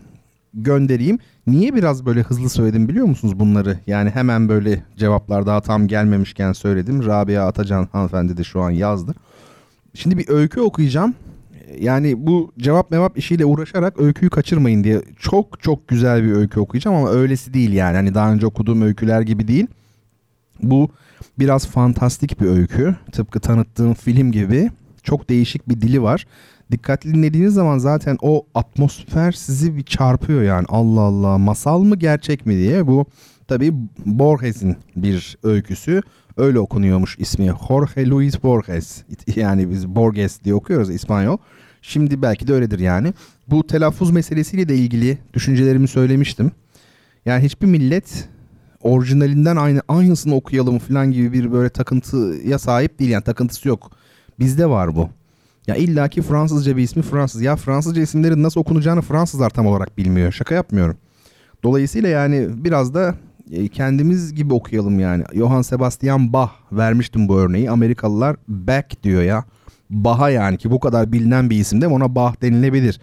göndereyim. 0.54 1.20
Niye 1.48 1.76
biraz 1.76 2.06
böyle 2.06 2.22
hızlı 2.22 2.50
söyledim 2.50 2.90
biliyor 2.90 3.06
musunuz 3.06 3.40
bunları? 3.40 3.80
Yani 3.88 4.10
hemen 4.10 4.50
böyle 4.50 4.84
cevaplar 4.98 5.46
daha 5.46 5.62
tam 5.62 5.88
gelmemişken 5.88 6.54
söyledim. 6.54 7.06
Rabia 7.06 7.48
Atacan 7.48 7.88
hanımefendi 7.92 8.38
de 8.38 8.44
şu 8.44 8.62
an 8.62 8.72
yazdı. 8.72 9.16
Şimdi 9.94 10.18
bir 10.18 10.30
öykü 10.30 10.62
okuyacağım. 10.62 11.14
Yani 11.80 12.28
bu 12.28 12.52
cevap 12.60 12.92
mevap 12.92 13.18
işiyle 13.18 13.46
uğraşarak 13.46 14.00
öyküyü 14.00 14.30
kaçırmayın 14.30 14.84
diye 14.84 15.02
çok 15.20 15.62
çok 15.62 15.88
güzel 15.88 16.24
bir 16.24 16.32
öykü 16.32 16.60
okuyacağım 16.60 16.98
ama 16.98 17.10
öylesi 17.10 17.54
değil 17.54 17.74
yani. 17.74 17.96
Hani 17.96 18.14
daha 18.14 18.34
önce 18.34 18.46
okuduğum 18.46 18.82
öyküler 18.82 19.22
gibi 19.22 19.48
değil. 19.48 19.68
Bu 20.64 20.90
biraz 21.40 21.68
fantastik 21.68 22.42
bir 22.42 22.46
öykü. 22.46 22.96
Tıpkı 23.12 23.40
tanıttığım 23.40 23.94
film 23.94 24.32
gibi. 24.32 24.70
Çok 25.04 25.30
değişik 25.30 25.70
bir 25.70 25.82
dili 25.82 26.02
var. 26.02 26.28
Dikkatli 26.72 27.14
dinlediğiniz 27.14 27.54
zaman 27.54 27.78
zaten 27.78 28.18
o 28.22 28.46
atmosfer 28.56 29.32
sizi 29.32 29.78
bir 29.78 29.84
çarpıyor 29.84 30.44
yani. 30.44 30.66
Allah 30.70 31.02
Allah 31.02 31.38
masal 31.38 31.82
mı 31.82 31.96
gerçek 31.96 32.46
mi 32.46 32.56
diye. 32.56 32.88
Bu 32.88 33.06
tabii 33.48 33.74
Borges'in 34.06 34.76
bir 34.96 35.38
öyküsü. 35.44 36.02
Öyle 36.38 36.60
okunuyormuş 36.60 37.16
ismi. 37.20 37.52
Jorge 37.68 38.10
Luis 38.10 38.44
Borges. 38.44 39.04
Yani 39.36 39.70
biz 39.70 39.88
Borges 39.88 40.44
diye 40.44 40.56
okuyoruz 40.56 40.90
İspanyol. 40.90 41.38
Şimdi 41.82 42.22
belki 42.22 42.48
de 42.48 42.54
öyledir 42.54 42.80
yani. 42.80 43.14
Bu 43.48 43.68
telaffuz 43.68 44.12
meselesiyle 44.12 44.70
de 44.70 44.76
ilgili 44.76 45.18
düşüncelerimi 45.34 45.88
söylemiştim. 45.88 46.52
Yani 47.26 47.44
hiçbir 47.44 47.68
millet 47.68 48.30
orijinalinden 48.82 49.56
aynı 49.56 49.82
aynısını 49.88 50.36
okuyalım 50.36 50.80
falan 50.80 51.12
gibi 51.12 51.34
bir 51.34 51.52
böyle 51.52 51.70
takıntıya 51.70 52.60
sahip 52.60 53.00
değil 53.00 53.12
yani 53.12 53.24
takıntısı 53.24 53.68
yok. 53.68 53.92
Bizde 54.40 54.70
var 54.70 54.96
bu. 54.96 55.10
Ya 55.68 55.76
illaki 55.76 56.22
Fransızca 56.22 56.78
bir 56.78 56.84
ismi 56.84 57.02
Fransız. 57.02 57.42
Ya 57.42 57.56
Fransızca 57.56 58.02
isimlerin 58.02 58.44
nasıl 58.44 58.62
okunacağını 58.62 59.02
Fransızlar 59.02 59.50
tam 59.50 59.68
olarak 59.68 59.98
bilmiyor. 59.98 60.32
Şaka 60.32 60.56
yapmıyorum. 60.56 60.98
Dolayısıyla 61.64 62.10
yani 62.10 62.48
biraz 62.52 62.94
da 62.94 63.16
e, 63.52 63.68
kendimiz 63.68 64.34
gibi 64.34 64.54
okuyalım 64.54 65.00
yani. 65.00 65.24
Johann 65.34 65.62
Sebastian 65.62 66.34
Bach 66.34 66.52
vermiştim 66.72 67.28
bu 67.28 67.40
örneği. 67.40 67.72
Amerikalılar 67.72 68.36
Bach 68.48 69.04
diyor 69.04 69.22
ya. 69.22 69.46
Bach'a 69.90 70.30
yani 70.30 70.58
ki 70.58 70.72
bu 70.72 70.80
kadar 70.80 71.12
bilinen 71.12 71.50
bir 71.50 71.60
isim 71.60 71.82
de 71.82 71.88
ona 71.88 72.16
Bach 72.16 72.42
denilebilir. 72.42 73.00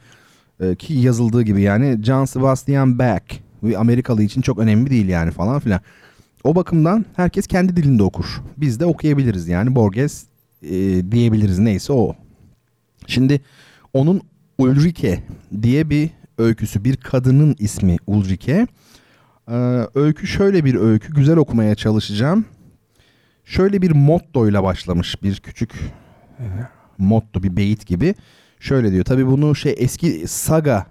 E, 0.61 0.75
ki 0.75 0.95
yazıldığı 0.95 1.43
gibi 1.43 1.63
yani 1.63 2.05
John 2.05 2.25
Sebastian 2.25 2.99
Bach. 2.99 3.23
Bir 3.63 3.81
Amerikalı 3.81 4.23
için 4.23 4.41
çok 4.41 4.59
önemli 4.59 4.91
değil 4.91 5.09
yani 5.09 5.31
falan 5.31 5.61
filan. 5.61 5.81
O 6.45 6.55
bakımdan 6.55 7.05
herkes 7.17 7.47
kendi 7.47 7.77
dilinde 7.77 8.03
okur. 8.03 8.43
Biz 8.57 8.81
de 8.81 8.87
okuyabiliriz 8.87 9.49
yani 9.49 9.75
Borges 9.75 10.25
e, 10.63 10.71
diyebiliriz 11.13 11.59
neyse 11.59 11.93
o. 11.93 12.15
Şimdi 13.07 13.41
onun 13.93 14.21
Ulrike 14.59 15.23
diye 15.63 15.91
bir 15.91 16.11
öyküsü 16.39 16.85
bir 16.85 16.97
kadının 16.97 17.57
ismi 17.59 17.97
Ulrike. 18.07 18.67
Ee, 19.51 19.87
öykü 19.95 20.27
şöyle 20.27 20.65
bir 20.65 20.75
öykü 20.75 21.15
güzel 21.15 21.37
okumaya 21.37 21.75
çalışacağım. 21.75 22.45
Şöyle 23.45 23.83
bir 23.83 23.91
motto 23.91 24.49
ile 24.49 24.63
başlamış 24.63 25.23
bir 25.23 25.37
küçük 25.37 25.73
motto 26.99 27.43
bir 27.43 27.57
beyit 27.57 27.87
gibi. 27.87 28.15
Şöyle 28.61 28.93
diyor 28.93 29.05
tabi 29.05 29.27
bunu 29.27 29.55
şey 29.55 29.75
eski 29.79 30.29
saga 30.29 30.87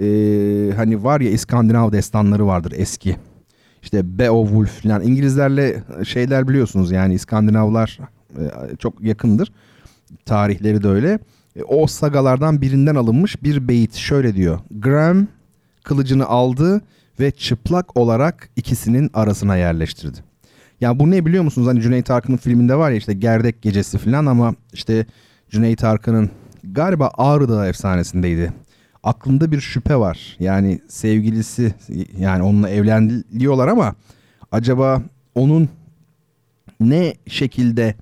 e, 0.00 0.06
hani 0.76 1.04
var 1.04 1.20
ya 1.20 1.30
İskandinav 1.30 1.92
destanları 1.92 2.46
vardır 2.46 2.72
eski. 2.76 3.16
İşte 3.82 4.18
Beowulf 4.18 4.82
falan 4.82 5.02
İngilizlerle 5.02 5.82
şeyler 6.04 6.48
biliyorsunuz 6.48 6.92
yani 6.92 7.14
İskandinavlar 7.14 7.98
e, 8.30 8.76
çok 8.78 9.00
yakındır. 9.00 9.52
Tarihleri 10.24 10.82
de 10.82 10.88
öyle. 10.88 11.18
E, 11.56 11.62
o 11.62 11.86
sagalardan 11.86 12.60
birinden 12.60 12.94
alınmış 12.94 13.42
bir 13.42 13.68
beyit 13.68 13.94
şöyle 13.94 14.34
diyor. 14.34 14.60
Graham 14.70 15.26
kılıcını 15.84 16.26
aldı 16.26 16.80
ve 17.20 17.30
çıplak 17.30 17.96
olarak 17.96 18.48
ikisinin 18.56 19.10
arasına 19.14 19.56
yerleştirdi. 19.56 20.27
Ya 20.80 20.98
bu 20.98 21.10
ne 21.10 21.26
biliyor 21.26 21.44
musunuz? 21.44 21.68
Hani 21.68 21.80
Cüneyt 21.80 22.10
Arkın'ın 22.10 22.36
filminde 22.36 22.74
var 22.74 22.90
ya 22.90 22.96
işte 22.96 23.12
Gerdek 23.12 23.62
Gecesi 23.62 23.98
falan 23.98 24.26
ama 24.26 24.54
işte 24.72 25.06
Cüneyt 25.50 25.84
Arkın'ın 25.84 26.30
galiba 26.64 27.10
Ağrı 27.18 27.48
Dağı 27.48 27.68
efsanesindeydi. 27.68 28.52
Aklında 29.02 29.52
bir 29.52 29.60
şüphe 29.60 29.96
var. 29.96 30.36
Yani 30.40 30.80
sevgilisi 30.88 31.74
yani 32.18 32.42
onunla 32.42 32.70
evleniliyorlar 32.70 33.68
ama 33.68 33.94
acaba 34.52 35.02
onun 35.34 35.68
ne 36.80 37.14
şekilde 37.26 37.94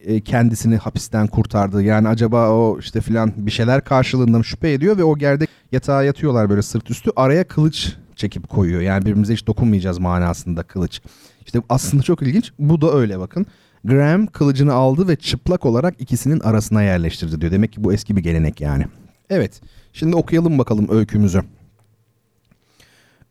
e, 0.00 0.20
kendisini 0.20 0.76
hapisten 0.76 1.26
kurtardı. 1.26 1.82
Yani 1.82 2.08
acaba 2.08 2.50
o 2.50 2.78
işte 2.78 3.00
filan 3.00 3.32
bir 3.36 3.50
şeyler 3.50 3.84
karşılığında 3.84 4.38
mı 4.38 4.44
şüphe 4.44 4.72
ediyor 4.72 4.98
ve 4.98 5.04
o 5.04 5.18
gerdek 5.18 5.48
yatağa 5.72 6.02
yatıyorlar 6.02 6.50
böyle 6.50 6.62
sırt 6.62 6.90
üstü. 6.90 7.10
Araya 7.16 7.44
kılıç 7.44 7.96
çekip 8.16 8.48
koyuyor. 8.48 8.80
Yani 8.80 9.00
birbirimize 9.00 9.32
hiç 9.32 9.46
dokunmayacağız 9.46 9.98
manasında 9.98 10.62
kılıç. 10.62 11.00
İşte 11.46 11.62
aslında 11.68 12.02
çok 12.02 12.22
ilginç. 12.22 12.52
Bu 12.58 12.80
da 12.80 12.92
öyle 12.92 13.18
bakın. 13.18 13.46
Graham 13.84 14.26
kılıcını 14.26 14.72
aldı 14.72 15.08
ve 15.08 15.16
çıplak 15.16 15.66
olarak 15.66 16.00
ikisinin 16.00 16.40
arasına 16.40 16.82
yerleştirdi 16.82 17.40
diyor. 17.40 17.52
Demek 17.52 17.72
ki 17.72 17.84
bu 17.84 17.92
eski 17.92 18.16
bir 18.16 18.22
gelenek 18.22 18.60
yani. 18.60 18.86
Evet. 19.30 19.60
Şimdi 19.92 20.16
okuyalım 20.16 20.58
bakalım 20.58 20.88
öykümüzü. 20.90 21.42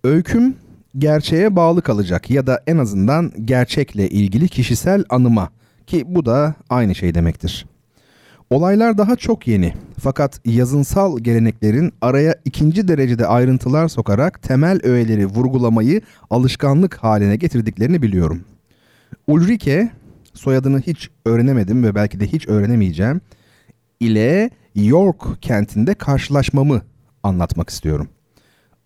Öyküm 0.03 0.55
gerçeğe 0.97 1.55
bağlı 1.55 1.81
kalacak 1.81 2.29
ya 2.29 2.47
da 2.47 2.63
en 2.67 2.77
azından 2.77 3.31
gerçekle 3.45 4.09
ilgili 4.09 4.47
kişisel 4.47 5.03
anıma 5.09 5.49
ki 5.87 6.03
bu 6.07 6.25
da 6.25 6.55
aynı 6.69 6.95
şey 6.95 7.15
demektir. 7.15 7.65
Olaylar 8.53 8.97
daha 8.97 9.15
çok 9.15 9.47
yeni 9.47 9.73
fakat 9.99 10.41
yazınsal 10.45 11.19
geleneklerin 11.19 11.93
araya 12.01 12.35
ikinci 12.45 12.87
derecede 12.87 13.27
ayrıntılar 13.27 13.87
sokarak 13.87 14.41
temel 14.41 14.79
öğeleri 14.83 15.25
vurgulamayı 15.25 16.01
alışkanlık 16.29 16.95
haline 16.95 17.35
getirdiklerini 17.35 18.01
biliyorum. 18.01 18.43
Ulrike, 19.27 19.91
soyadını 20.33 20.81
hiç 20.81 21.09
öğrenemedim 21.25 21.83
ve 21.83 21.95
belki 21.95 22.19
de 22.19 22.27
hiç 22.27 22.47
öğrenemeyeceğim, 22.47 23.21
ile 23.99 24.49
York 24.75 25.41
kentinde 25.41 25.93
karşılaşmamı 25.93 26.81
anlatmak 27.23 27.69
istiyorum. 27.69 28.09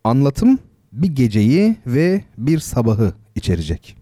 Anlatım 0.04 0.60
bir 0.92 1.16
geceyi 1.16 1.76
ve 1.88 2.22
bir 2.38 2.60
sabahı 2.60 3.14
içerecek. 3.36 3.98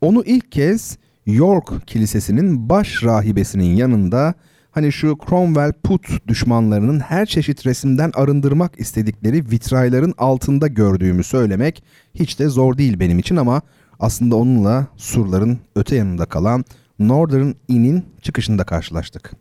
Onu 0.00 0.24
ilk 0.24 0.52
kez 0.52 0.98
York 1.26 1.86
Kilisesi'nin 1.86 2.68
baş 2.68 3.04
rahibesinin 3.04 3.76
yanında 3.76 4.34
hani 4.70 4.92
şu 4.92 5.18
Cromwell 5.28 5.72
put 5.72 6.28
düşmanlarının 6.28 7.00
her 7.00 7.26
çeşit 7.26 7.66
resimden 7.66 8.10
arındırmak 8.14 8.80
istedikleri 8.80 9.50
vitrayların 9.50 10.14
altında 10.18 10.66
gördüğümü 10.66 11.24
söylemek 11.24 11.84
hiç 12.14 12.38
de 12.38 12.48
zor 12.48 12.78
değil 12.78 13.00
benim 13.00 13.18
için 13.18 13.36
ama 13.36 13.62
aslında 14.00 14.36
onunla 14.36 14.86
surların 14.96 15.58
öte 15.76 15.96
yanında 15.96 16.26
kalan 16.26 16.64
Northern 16.98 17.52
Inn'in 17.68 18.04
çıkışında 18.22 18.64
karşılaştık. 18.64 19.32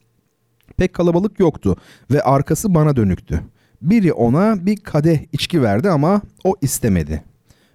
Pek 0.78 0.94
kalabalık 0.94 1.40
yoktu 1.40 1.76
ve 2.12 2.22
arkası 2.24 2.76
bana 2.76 2.95
dönüktü. 2.95 3.41
Biri 3.82 4.14
ona 4.14 4.66
bir 4.66 4.78
kadeh 4.78 5.20
içki 5.32 5.62
verdi 5.62 5.90
ama 5.90 6.22
o 6.44 6.56
istemedi. 6.62 7.24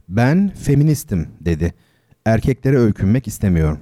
Ben 0.09 0.53
feministim 0.63 1.29
dedi. 1.41 1.75
Erkeklere 2.25 2.79
öykünmek 2.79 3.27
istemiyorum 3.27 3.79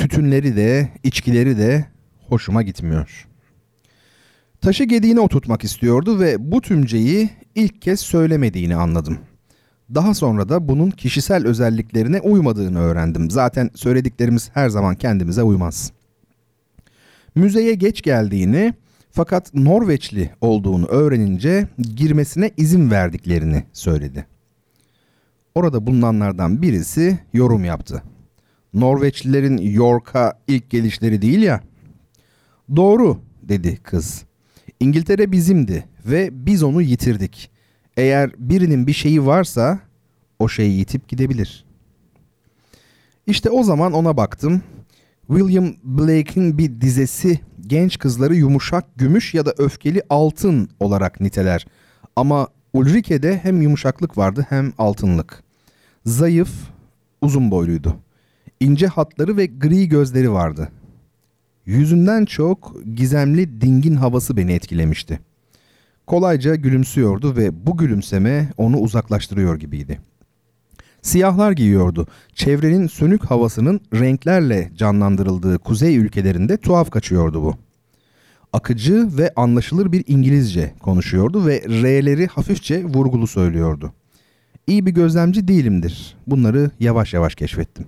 tütünleri 0.00 0.56
de, 0.56 0.88
içkileri 1.02 1.58
de 1.58 1.84
hoşuma 2.28 2.62
gitmiyor. 2.62 3.28
Taşı 4.60 4.84
gediğine 4.84 5.20
oturtmak 5.20 5.64
istiyordu 5.64 6.20
ve 6.20 6.52
bu 6.52 6.60
tümceyi 6.60 7.30
ilk 7.54 7.82
kez 7.82 8.00
söylemediğini 8.00 8.76
anladım. 8.76 9.18
Daha 9.94 10.14
sonra 10.14 10.48
da 10.48 10.68
bunun 10.68 10.90
kişisel 10.90 11.46
özelliklerine 11.46 12.20
uymadığını 12.20 12.80
öğrendim. 12.80 13.30
Zaten 13.30 13.70
söylediklerimiz 13.74 14.50
her 14.54 14.68
zaman 14.68 14.94
kendimize 14.94 15.42
uymaz. 15.42 15.92
Müzeye 17.34 17.74
geç 17.74 18.02
geldiğini 18.02 18.74
fakat 19.10 19.54
Norveçli 19.54 20.30
olduğunu 20.40 20.86
öğrenince 20.86 21.68
girmesine 21.96 22.50
izin 22.56 22.90
verdiklerini 22.90 23.64
söyledi. 23.72 24.26
Orada 25.54 25.86
bulunanlardan 25.86 26.62
birisi 26.62 27.18
yorum 27.32 27.64
yaptı. 27.64 28.02
Norveçlilerin 28.74 29.58
York'a 29.58 30.32
ilk 30.48 30.70
gelişleri 30.70 31.22
değil 31.22 31.42
ya. 31.42 31.60
Doğru 32.76 33.18
dedi 33.42 33.78
kız. 33.82 34.24
İngiltere 34.80 35.32
bizimdi 35.32 35.84
ve 36.06 36.28
biz 36.32 36.62
onu 36.62 36.82
yitirdik. 36.82 37.50
Eğer 37.96 38.30
birinin 38.38 38.86
bir 38.86 38.92
şeyi 38.92 39.26
varsa 39.26 39.80
o 40.38 40.48
şeyi 40.48 40.78
yitip 40.78 41.08
gidebilir. 41.08 41.64
İşte 43.26 43.50
o 43.50 43.62
zaman 43.62 43.92
ona 43.92 44.16
baktım. 44.16 44.62
William 45.28 45.74
Blake'in 45.84 46.58
bir 46.58 46.80
dizesi 46.80 47.40
genç 47.66 47.98
kızları 47.98 48.34
yumuşak 48.34 48.84
gümüş 48.96 49.34
ya 49.34 49.46
da 49.46 49.54
öfkeli 49.58 50.02
altın 50.10 50.68
olarak 50.80 51.20
niteler. 51.20 51.66
Ama 52.16 52.48
Ulrike'de 52.72 53.40
hem 53.42 53.62
yumuşaklık 53.62 54.18
vardı 54.18 54.46
hem 54.48 54.72
altınlık. 54.78 55.42
Zayıf, 56.04 56.50
uzun 57.20 57.50
boyluydu 57.50 57.96
ince 58.60 58.86
hatları 58.86 59.36
ve 59.36 59.46
gri 59.46 59.88
gözleri 59.88 60.32
vardı. 60.32 60.68
Yüzünden 61.66 62.24
çok 62.24 62.76
gizemli 62.94 63.60
dingin 63.60 63.96
havası 63.96 64.36
beni 64.36 64.52
etkilemişti. 64.52 65.20
Kolayca 66.06 66.54
gülümsüyordu 66.54 67.36
ve 67.36 67.66
bu 67.66 67.76
gülümseme 67.76 68.52
onu 68.56 68.78
uzaklaştırıyor 68.78 69.58
gibiydi. 69.58 70.00
Siyahlar 71.02 71.52
giyiyordu. 71.52 72.06
Çevrenin 72.34 72.86
sönük 72.86 73.24
havasının 73.24 73.80
renklerle 73.94 74.70
canlandırıldığı 74.76 75.58
kuzey 75.58 75.96
ülkelerinde 75.96 76.56
tuhaf 76.56 76.90
kaçıyordu 76.90 77.42
bu. 77.42 77.54
Akıcı 78.52 79.08
ve 79.18 79.32
anlaşılır 79.36 79.92
bir 79.92 80.04
İngilizce 80.06 80.74
konuşuyordu 80.80 81.46
ve 81.46 81.62
R'leri 81.68 82.26
hafifçe 82.26 82.84
vurgulu 82.84 83.26
söylüyordu. 83.26 83.92
İyi 84.66 84.86
bir 84.86 84.90
gözlemci 84.90 85.48
değilimdir. 85.48 86.16
Bunları 86.26 86.70
yavaş 86.80 87.14
yavaş 87.14 87.34
keşfettim. 87.34 87.86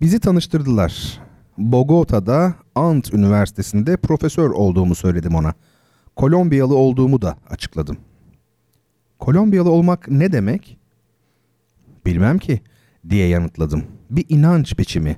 Bizi 0.00 0.20
tanıştırdılar. 0.20 1.20
Bogota'da 1.58 2.54
Ant 2.74 3.14
Üniversitesi'nde 3.14 3.96
profesör 3.96 4.50
olduğumu 4.50 4.94
söyledim 4.94 5.34
ona. 5.34 5.54
Kolombiyalı 6.16 6.76
olduğumu 6.76 7.22
da 7.22 7.36
açıkladım. 7.50 7.96
Kolombiyalı 9.18 9.70
olmak 9.70 10.10
ne 10.10 10.32
demek? 10.32 10.78
Bilmem 12.06 12.38
ki 12.38 12.60
diye 13.08 13.28
yanıtladım. 13.28 13.84
Bir 14.10 14.24
inanç 14.28 14.78
biçimi. 14.78 15.16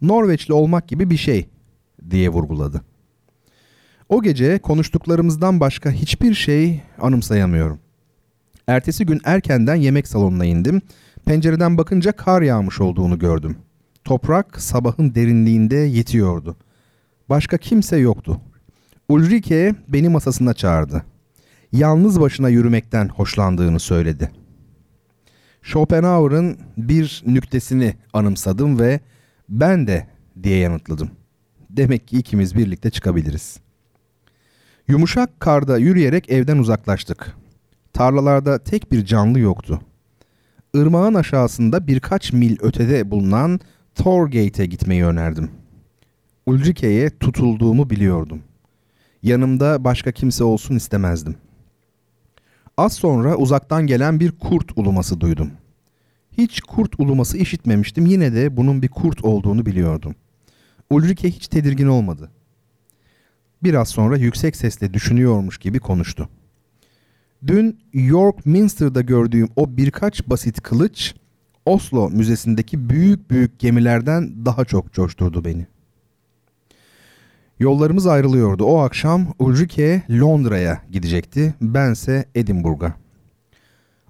Norveçli 0.00 0.54
olmak 0.54 0.88
gibi 0.88 1.10
bir 1.10 1.16
şey 1.16 1.48
diye 2.10 2.28
vurguladı. 2.28 2.82
O 4.08 4.22
gece 4.22 4.58
konuştuklarımızdan 4.58 5.60
başka 5.60 5.90
hiçbir 5.90 6.34
şey 6.34 6.82
anımsayamıyorum. 7.00 7.78
Ertesi 8.66 9.06
gün 9.06 9.20
erkenden 9.24 9.74
yemek 9.74 10.08
salonuna 10.08 10.44
indim. 10.44 10.82
Pencereden 11.26 11.78
bakınca 11.78 12.12
kar 12.12 12.42
yağmış 12.42 12.80
olduğunu 12.80 13.18
gördüm. 13.18 13.56
Toprak 14.04 14.60
sabahın 14.60 15.14
derinliğinde 15.14 15.76
yetiyordu. 15.76 16.56
Başka 17.28 17.58
kimse 17.58 17.96
yoktu. 17.96 18.40
Ulrike 19.08 19.74
beni 19.88 20.08
masasına 20.08 20.54
çağırdı. 20.54 21.04
Yalnız 21.72 22.20
başına 22.20 22.48
yürümekten 22.48 23.08
hoşlandığını 23.08 23.80
söyledi. 23.80 24.30
Schopenhauer'ın 25.62 26.58
bir 26.76 27.22
nüktesini 27.26 27.94
anımsadım 28.12 28.78
ve 28.78 29.00
ben 29.48 29.86
de 29.86 30.06
diye 30.42 30.58
yanıtladım. 30.58 31.10
Demek 31.70 32.08
ki 32.08 32.18
ikimiz 32.18 32.56
birlikte 32.56 32.90
çıkabiliriz. 32.90 33.60
Yumuşak 34.88 35.40
karda 35.40 35.78
yürüyerek 35.78 36.30
evden 36.30 36.58
uzaklaştık. 36.58 37.36
Tarlalarda 37.92 38.58
tek 38.58 38.92
bir 38.92 39.04
canlı 39.04 39.38
yoktu. 39.38 39.80
Irmağın 40.74 41.14
aşağısında 41.14 41.86
birkaç 41.86 42.32
mil 42.32 42.56
ötede 42.60 43.10
bulunan 43.10 43.60
Torgate'e 43.94 44.66
gitmeyi 44.66 45.04
önerdim. 45.04 45.50
Ulrike'ye 46.46 47.18
tutulduğumu 47.18 47.90
biliyordum. 47.90 48.42
Yanımda 49.22 49.84
başka 49.84 50.12
kimse 50.12 50.44
olsun 50.44 50.76
istemezdim. 50.76 51.34
Az 52.76 52.92
sonra 52.92 53.36
uzaktan 53.36 53.86
gelen 53.86 54.20
bir 54.20 54.32
kurt 54.32 54.78
uluması 54.78 55.20
duydum. 55.20 55.50
Hiç 56.38 56.60
kurt 56.60 57.00
uluması 57.00 57.38
işitmemiştim 57.38 58.06
yine 58.06 58.34
de 58.34 58.56
bunun 58.56 58.82
bir 58.82 58.88
kurt 58.88 59.24
olduğunu 59.24 59.66
biliyordum. 59.66 60.14
Ulrike 60.90 61.30
hiç 61.30 61.48
tedirgin 61.48 61.88
olmadı. 61.88 62.30
Biraz 63.62 63.88
sonra 63.88 64.16
yüksek 64.16 64.56
sesle 64.56 64.94
düşünüyormuş 64.94 65.58
gibi 65.58 65.78
konuştu. 65.78 66.28
Dün 67.46 67.78
York 67.92 68.46
Minster'da 68.46 69.00
gördüğüm 69.00 69.48
o 69.56 69.76
birkaç 69.76 70.28
basit 70.28 70.60
kılıç 70.62 71.14
Oslo 71.66 72.10
Müzesi'ndeki 72.10 72.88
büyük 72.90 73.30
büyük 73.30 73.58
gemilerden 73.58 74.46
daha 74.46 74.64
çok 74.64 74.92
coşturdu 74.92 75.44
beni. 75.44 75.66
Yollarımız 77.58 78.06
ayrılıyordu. 78.06 78.64
O 78.64 78.78
akşam 78.78 79.26
Ulrike 79.38 80.02
Londra'ya 80.10 80.82
gidecekti. 80.90 81.54
Bense 81.60 82.24
Edinburgh'a. 82.34 82.94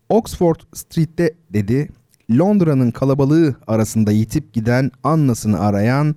Oxford 0.09 0.57
Street'te 0.75 1.35
dedi 1.51 1.89
Londra'nın 2.31 2.91
kalabalığı 2.91 3.55
arasında 3.67 4.13
yitip 4.13 4.53
giden 4.53 4.91
Anna'sını 5.05 5.61
arayan 5.61 6.17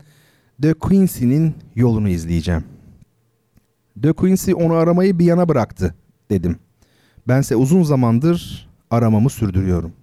De 0.59 0.73
Quincy'nin 0.73 1.55
yolunu 1.75 2.09
izleyeceğim. 2.09 2.63
De 3.95 4.13
Quincy 4.13 4.53
onu 4.53 4.73
aramayı 4.73 5.19
bir 5.19 5.25
yana 5.25 5.49
bıraktı 5.49 5.95
dedim. 6.29 6.59
Bense 7.27 7.55
uzun 7.55 7.83
zamandır 7.83 8.67
aramamı 8.91 9.29
sürdürüyorum. 9.29 9.93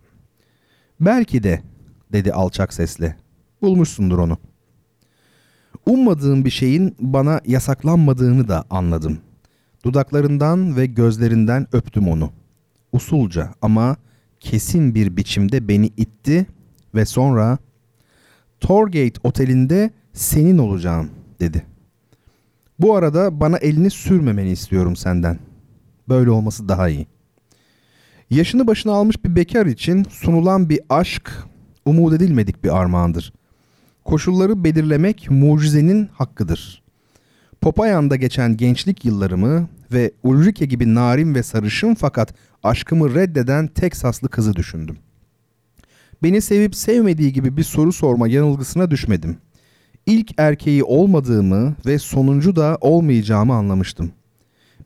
Belki 1.01 1.43
de 1.43 1.63
dedi 2.13 2.33
alçak 2.33 2.75
sesle. 2.75 3.17
Bulmuşsundur 3.63 4.19
onu. 4.19 4.39
Ummadığım 5.87 6.45
bir 6.45 6.51
şeyin 6.51 6.97
bana 7.01 7.41
yasaklanmadığını 7.47 8.49
da 8.49 8.65
anladım. 8.71 9.19
Dudaklarından 9.85 10.77
ve 10.77 10.87
gözlerinden 10.87 11.67
öptüm 11.73 12.09
onu. 12.09 12.31
Usulca 12.93 13.55
ama 13.63 13.97
kesin 14.41 14.95
bir 14.95 15.17
biçimde 15.17 15.69
beni 15.69 15.87
itti 15.87 16.47
ve 16.95 17.05
sonra 17.05 17.59
Torgate 18.61 19.21
otelinde 19.23 19.91
senin 20.13 20.59
olacağım 20.59 21.11
dedi. 21.41 21.67
Bu 22.79 22.97
arada 22.97 23.41
bana 23.41 23.57
elini 23.57 23.91
sürmemeni 23.91 24.51
istiyorum 24.51 24.97
senden. 24.97 25.39
Böyle 26.09 26.31
olması 26.31 26.69
daha 26.69 26.89
iyi. 26.89 27.07
Yaşını 28.31 28.67
başına 28.67 28.93
almış 28.93 29.25
bir 29.25 29.37
bekar 29.37 29.67
için 29.67 30.05
sunulan 30.05 30.69
bir 30.69 30.81
aşk 30.89 31.33
umut 31.85 32.15
edilmedik 32.15 32.65
bir 32.65 32.77
armağandır. 32.77 33.33
Koşulları 34.05 34.65
belirlemek 34.65 35.31
mucizenin 35.31 36.09
hakkıdır. 36.13 36.83
Popayan'da 37.61 38.17
geçen 38.17 38.57
gençlik 38.57 39.05
yıllarımı 39.05 39.69
ve 39.93 40.11
Ulrike 40.23 40.67
gibi 40.67 40.95
narin 40.95 41.35
ve 41.35 41.43
sarışın 41.43 41.95
fakat 41.95 42.35
aşkımı 42.63 43.15
reddeden 43.15 43.67
Teksaslı 43.67 44.29
kızı 44.29 44.57
düşündüm. 44.57 44.97
Beni 46.23 46.41
sevip 46.41 46.75
sevmediği 46.75 47.33
gibi 47.33 47.57
bir 47.57 47.63
soru 47.63 47.93
sorma 47.93 48.29
yanılgısına 48.29 48.91
düşmedim. 48.91 49.37
İlk 50.07 50.31
erkeği 50.41 50.85
olmadığımı 50.85 51.75
ve 51.87 51.99
sonuncu 51.99 52.57
da 52.57 52.79
olmayacağımı 52.81 53.55
anlamıştım. 53.55 54.13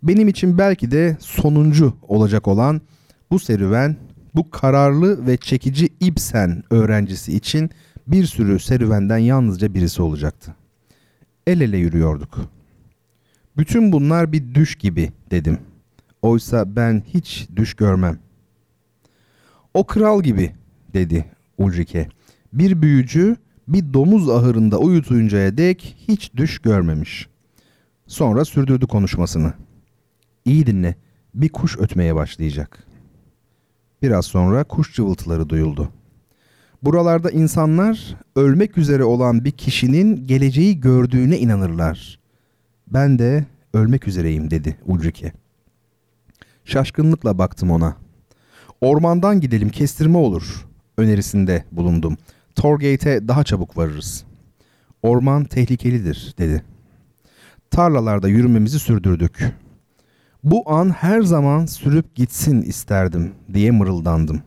Benim 0.03 0.29
için 0.29 0.59
belki 0.59 0.91
de 0.91 1.17
sonuncu 1.21 1.95
olacak 2.03 2.49
olan 2.49 2.81
bu 3.31 3.39
serüven 3.39 3.97
bu 4.35 4.51
kararlı 4.51 5.27
ve 5.27 5.37
çekici 5.37 5.89
Ibsen 6.01 6.63
öğrencisi 6.71 7.37
için 7.37 7.71
bir 8.07 8.25
sürü 8.27 8.59
serüvenden 8.59 9.19
yalnızca 9.19 9.75
birisi 9.75 10.03
olacaktı. 10.03 10.55
El 11.47 11.61
ele 11.61 11.77
yürüyorduk. 11.77 12.39
Bütün 13.57 13.93
bunlar 13.93 14.33
bir 14.33 14.55
düş 14.55 14.77
gibi 14.77 15.13
dedim. 15.31 15.59
Oysa 16.23 16.77
ben 16.77 17.03
hiç 17.15 17.49
düş 17.57 17.75
görmem. 17.75 18.19
O 19.75 19.87
kral 19.87 20.23
gibi 20.23 20.53
dedi 20.95 21.25
Ulrike. 21.59 22.09
Bir 22.53 22.83
büyücü 22.83 23.37
bir 23.69 23.93
domuz 23.93 24.29
ahırında 24.29 24.79
uyutuyuncaya 24.79 25.57
dek 25.57 25.97
hiç 26.09 26.35
düş 26.37 26.59
görmemiş. 26.59 27.29
Sonra 28.07 28.45
sürdürdü 28.45 28.87
konuşmasını. 28.87 29.53
İyi 30.45 30.67
dinle, 30.67 30.95
bir 31.35 31.49
kuş 31.49 31.79
ötmeye 31.79 32.15
başlayacak. 32.15 32.88
Biraz 34.03 34.27
sonra 34.27 34.65
kuş 34.65 34.95
cıvıltıları 34.95 35.49
duyuldu. 35.49 35.89
Buralarda 36.83 37.31
insanlar 37.31 38.17
ölmek 38.37 38.79
üzere 38.79 39.05
olan 39.05 39.45
bir 39.45 39.51
kişinin 39.51 40.27
geleceği 40.27 40.81
gördüğüne 40.81 41.39
inanırlar. 41.39 42.19
Ben 42.87 43.19
de 43.19 43.47
ölmek 43.75 44.09
üzereyim 44.09 44.51
dedi 44.51 44.77
Ulrike. 44.87 45.33
Şaşkınlıkla 46.65 47.39
baktım 47.39 47.71
ona. 47.71 47.97
Ormandan 48.81 49.41
gidelim 49.41 49.69
kestirme 49.69 50.19
olur 50.19 50.67
önerisinde 50.99 51.65
bulundum. 51.73 52.17
Torgate'e 52.55 53.29
daha 53.29 53.45
çabuk 53.45 53.77
varırız. 53.77 54.25
Orman 55.03 55.45
tehlikelidir 55.45 56.35
dedi. 56.39 56.63
Tarlalarda 57.71 58.29
yürümemizi 58.29 58.79
sürdürdük. 58.79 59.53
Bu 60.45 60.71
an 60.71 60.91
her 60.91 61.21
zaman 61.21 61.67
sürüp 61.67 62.15
gitsin 62.15 62.63
isterdim 62.63 63.33
diye 63.55 63.71
mırıldandım. 63.71 64.43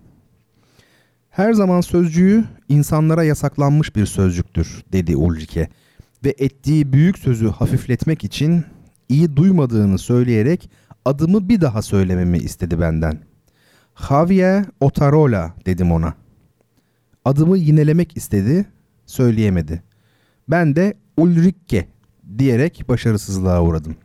Her 1.30 1.53
zaman 1.53 1.81
sözcüğü 1.81 2.43
insanlara 2.69 3.23
yasaklanmış 3.23 3.95
bir 3.95 4.05
sözcüktür 4.05 4.84
dedi 4.93 5.15
Ulrike 5.15 5.69
ve 6.26 6.35
ettiği 6.38 6.93
büyük 6.93 7.19
sözü 7.19 7.47
hafifletmek 7.49 8.23
için 8.23 8.65
iyi 9.09 9.35
duymadığını 9.35 9.97
söyleyerek 9.97 10.69
adımı 11.05 11.49
bir 11.49 11.61
daha 11.61 11.81
söylememi 11.81 12.38
istedi 12.38 12.80
benden. 12.80 13.19
Javier 14.09 14.65
Otarola 14.80 15.53
dedim 15.65 15.91
ona. 15.91 16.13
Adımı 17.26 17.57
yinelemek 17.57 18.18
istedi, 18.18 18.65
söyleyemedi. 19.05 19.84
Ben 20.47 20.76
de 20.76 20.93
Ulrike 21.18 21.88
diyerek 22.38 22.85
başarısızlığa 22.89 23.61
uğradım. 23.61 23.95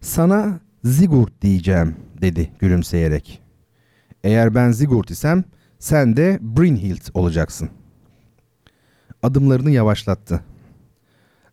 Sana 0.00 0.60
Zigurt 0.84 1.42
diyeceğim 1.42 1.96
dedi 2.20 2.50
gülümseyerek. 2.58 3.42
Eğer 4.24 4.54
ben 4.54 4.70
Zigurt 4.70 5.10
isem 5.10 5.44
sen 5.78 6.16
de 6.16 6.38
Brynhild 6.42 7.02
olacaksın. 7.14 7.70
Adımlarını 9.22 9.70
yavaşlattı. 9.70 10.40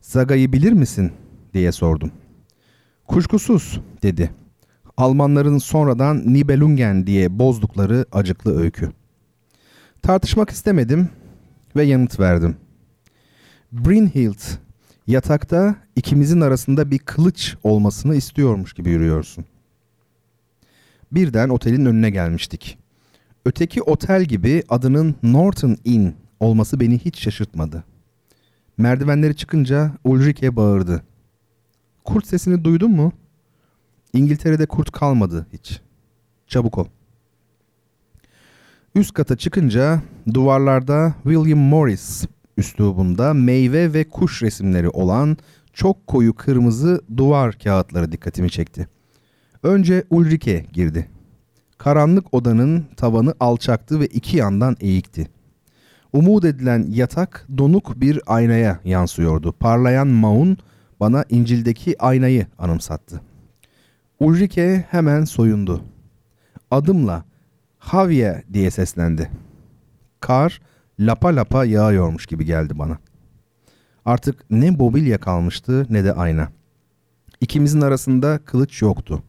Zaga'yı 0.00 0.52
bilir 0.52 0.72
misin 0.72 1.12
diye 1.54 1.72
sordum. 1.72 2.12
Kuşkusuz 3.06 3.80
dedi. 4.02 4.30
Almanların 4.96 5.58
sonradan 5.58 6.34
Nibelungen 6.34 7.06
diye 7.06 7.38
bozdukları 7.38 8.06
acıklı 8.12 8.60
öykü. 8.60 8.92
Tartışmak 10.02 10.50
istemedim 10.50 11.08
ve 11.76 11.82
yanıt 11.82 12.20
verdim. 12.20 12.56
Brynhild 13.72 14.40
yatakta 15.06 15.76
ikimizin 15.98 16.40
arasında 16.40 16.90
bir 16.90 16.98
kılıç 16.98 17.56
olmasını 17.62 18.16
istiyormuş 18.16 18.72
gibi 18.72 18.90
yürüyorsun. 18.90 19.44
Birden 21.12 21.48
otelin 21.48 21.86
önüne 21.86 22.10
gelmiştik. 22.10 22.78
Öteki 23.44 23.82
otel 23.82 24.24
gibi 24.24 24.62
adının 24.68 25.14
Norton 25.22 25.76
Inn 25.84 26.14
olması 26.40 26.80
beni 26.80 26.98
hiç 26.98 27.22
şaşırtmadı. 27.22 27.84
Merdivenleri 28.76 29.36
çıkınca 29.36 29.92
Ulrike 30.04 30.56
bağırdı. 30.56 31.02
Kurt 32.04 32.26
sesini 32.26 32.64
duydun 32.64 32.90
mu? 32.90 33.12
İngiltere'de 34.12 34.66
kurt 34.66 34.90
kalmadı 34.90 35.46
hiç. 35.52 35.80
Çabuk 36.46 36.78
ol. 36.78 36.86
Üst 38.94 39.14
kata 39.14 39.36
çıkınca 39.36 40.02
duvarlarda 40.34 41.14
William 41.22 41.58
Morris 41.58 42.26
üslubunda 42.56 43.34
meyve 43.34 43.92
ve 43.92 44.04
kuş 44.04 44.42
resimleri 44.42 44.88
olan 44.88 45.36
çok 45.78 46.06
koyu 46.06 46.34
kırmızı 46.34 47.00
duvar 47.16 47.52
kağıtları 47.52 48.12
dikkatimi 48.12 48.50
çekti. 48.50 48.88
Önce 49.62 50.04
Ulrike 50.10 50.66
girdi. 50.72 51.08
Karanlık 51.78 52.34
odanın 52.34 52.86
tavanı 52.96 53.34
alçaktı 53.40 54.00
ve 54.00 54.06
iki 54.06 54.36
yandan 54.36 54.76
eğikti. 54.80 55.28
Umut 56.12 56.44
edilen 56.44 56.86
yatak 56.88 57.46
donuk 57.58 58.00
bir 58.00 58.20
aynaya 58.26 58.80
yansıyordu. 58.84 59.52
Parlayan 59.52 60.08
maun 60.08 60.58
bana 61.00 61.24
İncil'deki 61.28 62.02
aynayı 62.02 62.46
anımsattı. 62.58 63.20
Ulrike 64.20 64.84
hemen 64.90 65.24
soyundu. 65.24 65.84
Adımla 66.70 67.24
Javier 67.92 68.42
diye 68.52 68.70
seslendi. 68.70 69.30
Kar 70.20 70.60
lapa 71.00 71.36
lapa 71.36 71.64
yağıyormuş 71.64 72.26
gibi 72.26 72.44
geldi 72.44 72.78
bana. 72.78 72.98
Artık 74.08 74.50
ne 74.50 74.70
mobilya 74.70 75.18
kalmıştı 75.18 75.86
ne 75.90 76.04
de 76.04 76.12
ayna. 76.12 76.48
İkimizin 77.40 77.80
arasında 77.80 78.38
kılıç 78.38 78.82
yoktu. 78.82 79.22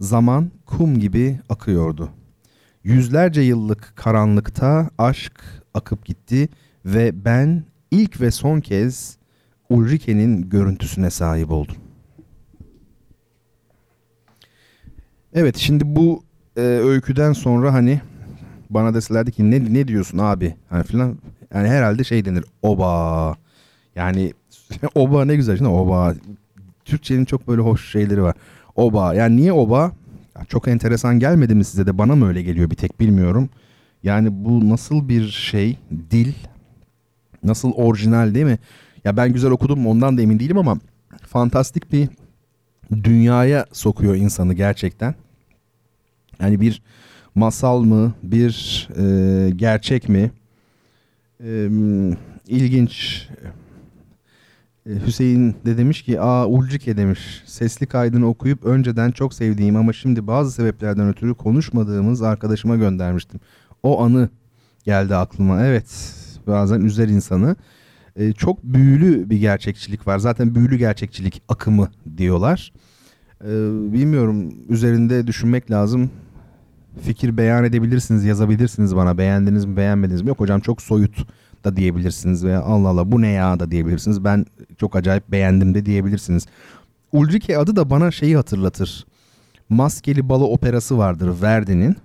Zaman 0.00 0.50
kum 0.66 0.98
gibi 0.98 1.40
akıyordu. 1.48 2.10
Yüzlerce 2.84 3.40
yıllık 3.40 3.92
karanlıkta 3.96 4.90
aşk 4.98 5.32
akıp 5.74 6.04
gitti 6.04 6.48
ve 6.84 7.24
ben 7.24 7.64
ilk 7.90 8.20
ve 8.20 8.30
son 8.30 8.60
kez 8.60 9.16
Ulrike'nin 9.68 10.48
görüntüsüne 10.48 11.10
sahip 11.10 11.50
oldum. 11.50 11.76
Evet 15.34 15.56
şimdi 15.56 15.96
bu 15.96 16.24
e, 16.56 16.60
öyküden 16.60 17.32
sonra 17.32 17.72
hani 17.72 18.00
bana 18.70 18.94
deselerdi 18.94 19.32
ki 19.32 19.50
ne 19.50 19.74
ne 19.74 19.88
diyorsun 19.88 20.18
abi 20.18 20.54
hani 20.68 20.84
filan 20.84 21.18
yani 21.54 21.68
herhalde 21.68 22.04
şey 22.04 22.24
denir 22.24 22.44
oba 22.62 23.36
yani 23.96 24.32
oba 24.94 25.24
ne 25.24 25.36
güzel. 25.36 25.56
Şimdi 25.56 25.70
oba 25.70 26.14
Türkçenin 26.84 27.24
çok 27.24 27.48
böyle 27.48 27.60
hoş 27.60 27.92
şeyleri 27.92 28.22
var. 28.22 28.34
Oba 28.76 29.14
yani 29.14 29.36
niye 29.36 29.52
oba? 29.52 29.92
Çok 30.48 30.68
enteresan 30.68 31.18
gelmedi 31.18 31.54
mi 31.54 31.64
size 31.64 31.86
de? 31.86 31.98
Bana 31.98 32.16
mı 32.16 32.28
öyle 32.28 32.42
geliyor 32.42 32.70
bir 32.70 32.76
tek 32.76 33.00
bilmiyorum. 33.00 33.48
Yani 34.02 34.44
bu 34.44 34.68
nasıl 34.68 35.08
bir 35.08 35.28
şey? 35.28 35.78
Dil? 36.10 36.32
Nasıl 37.44 37.72
orijinal 37.72 38.34
değil 38.34 38.46
mi? 38.46 38.58
Ya 39.04 39.16
ben 39.16 39.32
güzel 39.32 39.50
okudum 39.50 39.86
ondan 39.86 40.18
da 40.18 40.22
emin 40.22 40.40
değilim 40.40 40.58
ama 40.58 40.78
fantastik 41.26 41.92
bir 41.92 42.08
dünyaya 42.92 43.66
sokuyor 43.72 44.14
insanı 44.14 44.54
gerçekten. 44.54 45.14
Yani 46.40 46.60
bir 46.60 46.82
masal 47.34 47.82
mı, 47.82 48.14
bir 48.22 48.88
e, 48.98 49.50
gerçek 49.50 50.08
mi? 50.08 50.30
E, 51.44 51.68
ilginç. 52.48 53.28
E, 54.90 55.06
Hüseyin 55.06 55.54
de 55.66 55.78
demiş 55.78 56.02
ki, 56.02 56.20
aa 56.20 56.46
Ulcike 56.46 56.96
demiş. 56.96 57.42
Sesli 57.46 57.86
kaydını 57.86 58.26
okuyup 58.26 58.64
önceden 58.64 59.10
çok 59.10 59.34
sevdiğim 59.34 59.76
ama 59.76 59.92
şimdi 59.92 60.26
bazı 60.26 60.52
sebeplerden 60.52 61.08
ötürü 61.08 61.34
konuşmadığımız 61.34 62.22
arkadaşıma 62.22 62.76
göndermiştim. 62.76 63.40
O 63.82 64.02
anı 64.02 64.28
geldi 64.84 65.16
aklıma. 65.16 65.64
Evet, 65.66 66.14
bazen 66.46 66.80
üzer 66.80 67.08
insanı. 67.08 67.56
E, 68.16 68.32
çok 68.32 68.64
büyülü 68.64 69.30
bir 69.30 69.38
gerçekçilik 69.38 70.06
var. 70.06 70.18
Zaten 70.18 70.54
büyülü 70.54 70.76
gerçekçilik 70.76 71.42
akımı 71.48 71.88
diyorlar. 72.16 72.72
E, 73.44 73.48
bilmiyorum 73.92 74.54
üzerinde 74.68 75.26
düşünmek 75.26 75.70
lazım. 75.70 76.10
Fikir 77.02 77.36
beyan 77.36 77.64
edebilirsiniz, 77.64 78.24
yazabilirsiniz 78.24 78.96
bana. 78.96 79.18
Beğendiniz 79.18 79.64
mi, 79.64 79.76
beğenmediniz 79.76 80.22
mi? 80.22 80.28
Yok 80.28 80.40
hocam 80.40 80.60
çok 80.60 80.82
soyut 80.82 81.26
da 81.64 81.76
diyebilirsiniz 81.76 82.44
veya 82.44 82.62
Allah 82.62 82.88
Allah 82.88 83.12
bu 83.12 83.20
ne 83.22 83.28
ya 83.28 83.60
da 83.60 83.70
diyebilirsiniz. 83.70 84.24
Ben 84.24 84.46
çok 84.78 84.96
acayip 84.96 85.28
beğendim 85.28 85.74
de 85.74 85.86
diyebilirsiniz. 85.86 86.46
Ulrike 87.12 87.58
adı 87.58 87.76
da 87.76 87.90
bana 87.90 88.10
şeyi 88.10 88.36
hatırlatır. 88.36 89.06
Maskeli 89.68 90.28
Balo 90.28 90.44
operası 90.44 90.98
vardır 90.98 91.42
Verdi'nin. 91.42 91.96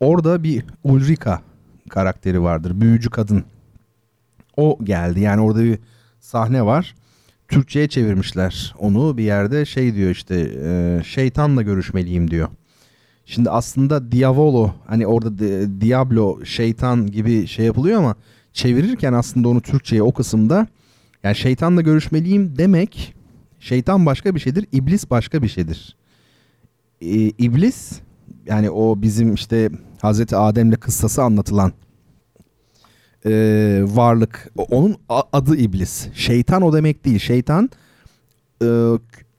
Orada 0.00 0.42
bir 0.42 0.64
Ulrika 0.84 1.42
karakteri 1.88 2.42
vardır. 2.42 2.80
Büyücü 2.80 3.10
kadın 3.10 3.44
o 4.56 4.78
geldi. 4.84 5.20
Yani 5.20 5.40
orada 5.40 5.64
bir 5.64 5.78
sahne 6.20 6.66
var. 6.66 6.94
Türkçe'ye 7.48 7.88
çevirmişler 7.88 8.74
onu 8.78 9.18
bir 9.18 9.24
yerde 9.24 9.64
şey 9.64 9.94
diyor 9.94 10.10
işte 10.10 10.50
e, 10.64 11.00
şeytanla 11.04 11.62
görüşmeliyim 11.62 12.30
diyor. 12.30 12.48
Şimdi 13.30 13.50
aslında 13.50 14.12
Diavolo 14.12 14.70
hani 14.86 15.06
orada 15.06 15.38
Diablo 15.80 16.44
şeytan 16.44 17.06
gibi 17.06 17.46
şey 17.46 17.66
yapılıyor 17.66 17.98
ama 17.98 18.14
çevirirken 18.52 19.12
aslında 19.12 19.48
onu 19.48 19.60
Türkçe'ye 19.60 20.02
o 20.02 20.12
kısımda 20.12 20.66
yani 21.22 21.36
şeytanla 21.36 21.80
görüşmeliyim 21.80 22.58
demek 22.58 23.14
şeytan 23.60 24.06
başka 24.06 24.34
bir 24.34 24.40
şeydir, 24.40 24.66
iblis 24.72 25.10
başka 25.10 25.42
bir 25.42 25.48
şeydir. 25.48 25.96
Ee, 27.00 27.08
iblis 27.18 28.00
yani 28.46 28.70
o 28.70 29.02
bizim 29.02 29.34
işte 29.34 29.70
Hazreti 30.02 30.36
Adem'le 30.36 30.74
kıssası 30.74 31.22
anlatılan 31.22 31.72
e, 33.26 33.32
varlık. 33.86 34.52
Onun 34.56 34.96
adı 35.32 35.56
iblis. 35.56 36.08
Şeytan 36.14 36.62
o 36.62 36.72
demek 36.72 37.04
değil. 37.04 37.18
Şeytan 37.18 37.70
e, 38.62 38.66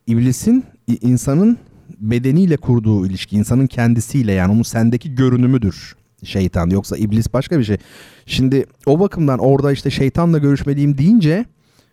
iblisin 0.07 0.65
insanın 1.01 1.57
bedeniyle 2.01 2.57
kurduğu 2.57 3.05
ilişki, 3.05 3.35
insanın 3.35 3.67
kendisiyle 3.67 4.31
yani 4.31 4.51
onun 4.51 4.63
sendeki 4.63 5.15
görünümüdür 5.15 5.95
şeytan. 6.23 6.69
Yoksa 6.69 6.97
iblis 6.97 7.33
başka 7.33 7.59
bir 7.59 7.63
şey. 7.63 7.77
Şimdi 8.25 8.65
o 8.85 8.99
bakımdan 8.99 9.39
orada 9.39 9.71
işte 9.71 9.89
şeytanla 9.89 10.37
görüşmeliyim 10.37 10.97
deyince 10.97 11.45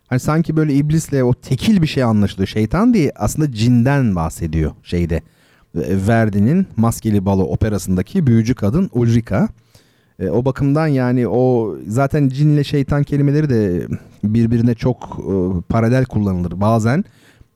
hani 0.06 0.20
sanki 0.20 0.56
böyle 0.56 0.74
iblisle 0.74 1.24
o 1.24 1.34
tekil 1.34 1.82
bir 1.82 1.86
şey 1.86 2.02
anlaşılıyor. 2.02 2.48
Şeytan 2.48 2.94
diye 2.94 3.12
aslında 3.16 3.52
cinden 3.52 4.16
bahsediyor 4.16 4.72
şeyde. 4.82 5.22
Verdi'nin 5.74 6.66
Maskeli 6.76 7.26
Balo 7.26 7.42
operasındaki 7.42 8.26
büyücü 8.26 8.54
kadın 8.54 8.90
Ulrika. 8.92 9.48
E, 10.18 10.28
o 10.28 10.44
bakımdan 10.44 10.86
yani 10.86 11.28
o 11.28 11.74
zaten 11.86 12.28
cinle 12.28 12.64
şeytan 12.64 13.02
kelimeleri 13.02 13.50
de 13.50 13.88
birbirine 14.24 14.74
çok 14.74 15.18
e, 15.18 15.32
paralel 15.68 16.04
kullanılır. 16.04 16.60
Bazen 16.60 17.04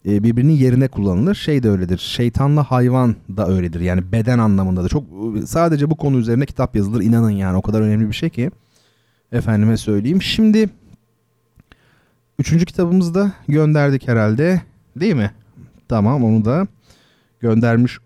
e, 0.06 0.22
birbirinin 0.22 0.52
yerine 0.52 0.88
kullanılır. 0.88 1.34
Şey 1.34 1.62
de 1.62 1.70
öyledir. 1.70 1.98
Şeytanla 1.98 2.70
hayvan 2.70 3.16
da 3.36 3.48
öyledir. 3.48 3.80
Yani 3.80 4.12
beden 4.12 4.38
anlamında 4.38 4.84
da 4.84 4.88
çok 4.88 5.04
sadece 5.46 5.90
bu 5.90 5.96
konu 5.96 6.18
üzerine 6.18 6.46
kitap 6.46 6.76
yazılır. 6.76 7.02
İnanın 7.02 7.30
yani 7.30 7.56
o 7.56 7.62
kadar 7.62 7.80
önemli 7.80 8.08
bir 8.08 8.14
şey 8.14 8.30
ki. 8.30 8.50
Efendime 9.32 9.76
söyleyeyim. 9.76 10.22
Şimdi 10.22 10.68
üçüncü 12.38 12.66
kitabımızı 12.66 13.14
da 13.14 13.32
gönderdik 13.48 14.08
herhalde. 14.08 14.62
Değil 14.96 15.14
mi? 15.14 15.30
Tamam 15.88 16.24
onu 16.24 16.44
da 16.44 16.66
göndermiş 17.40 17.98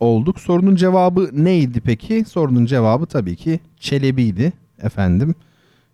olduk. 0.00 0.40
Sorunun 0.40 0.76
cevabı 0.76 1.30
neydi 1.32 1.80
peki? 1.80 2.24
Sorunun 2.28 2.66
cevabı 2.66 3.06
tabii 3.06 3.36
ki 3.36 3.60
Çelebi'ydi 3.76 4.52
efendim. 4.82 5.34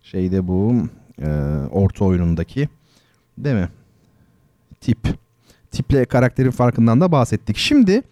Şeyde 0.03 0.49
bu 0.49 0.75
e, 1.23 1.29
orta 1.71 2.05
oyunundaki 2.05 2.69
değil 3.39 3.57
mi? 3.57 3.69
Tip. 4.81 5.26
Tiple 5.77 6.05
karakterin 6.05 6.51
farkından 6.51 7.01
da 7.01 7.13
bahsettik. 7.13 7.57
Şimdi 7.57 8.03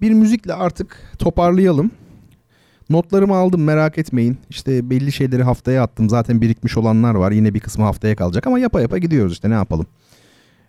bir 0.00 0.12
müzikle 0.12 0.54
artık 0.54 1.12
toparlayalım. 1.18 1.90
Notlarımı 2.90 3.36
aldım 3.36 3.64
merak 3.64 3.98
etmeyin. 3.98 4.38
İşte 4.50 4.90
belli 4.90 5.12
şeyleri 5.12 5.42
haftaya 5.42 5.82
attım. 5.82 6.08
Zaten 6.08 6.40
birikmiş 6.40 6.76
olanlar 6.76 7.14
var. 7.14 7.32
Yine 7.32 7.54
bir 7.54 7.60
kısmı 7.60 7.84
haftaya 7.84 8.16
kalacak 8.16 8.46
ama 8.46 8.58
yapa 8.58 8.80
yapa 8.80 8.98
gidiyoruz 8.98 9.32
işte 9.32 9.50
ne 9.50 9.54
yapalım. 9.54 9.86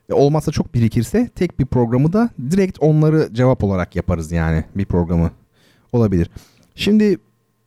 E, 0.10 0.14
olmazsa 0.14 0.52
çok 0.52 0.74
birikirse 0.74 1.30
tek 1.36 1.60
bir 1.60 1.66
programı 1.66 2.14
da 2.14 2.30
direkt 2.52 2.80
onları 2.80 3.30
cevap 3.34 3.64
olarak 3.64 3.96
yaparız 3.96 4.32
yani 4.32 4.64
bir 4.76 4.86
programı 4.86 5.32
olabilir. 5.92 6.30
Şimdi 6.76 7.18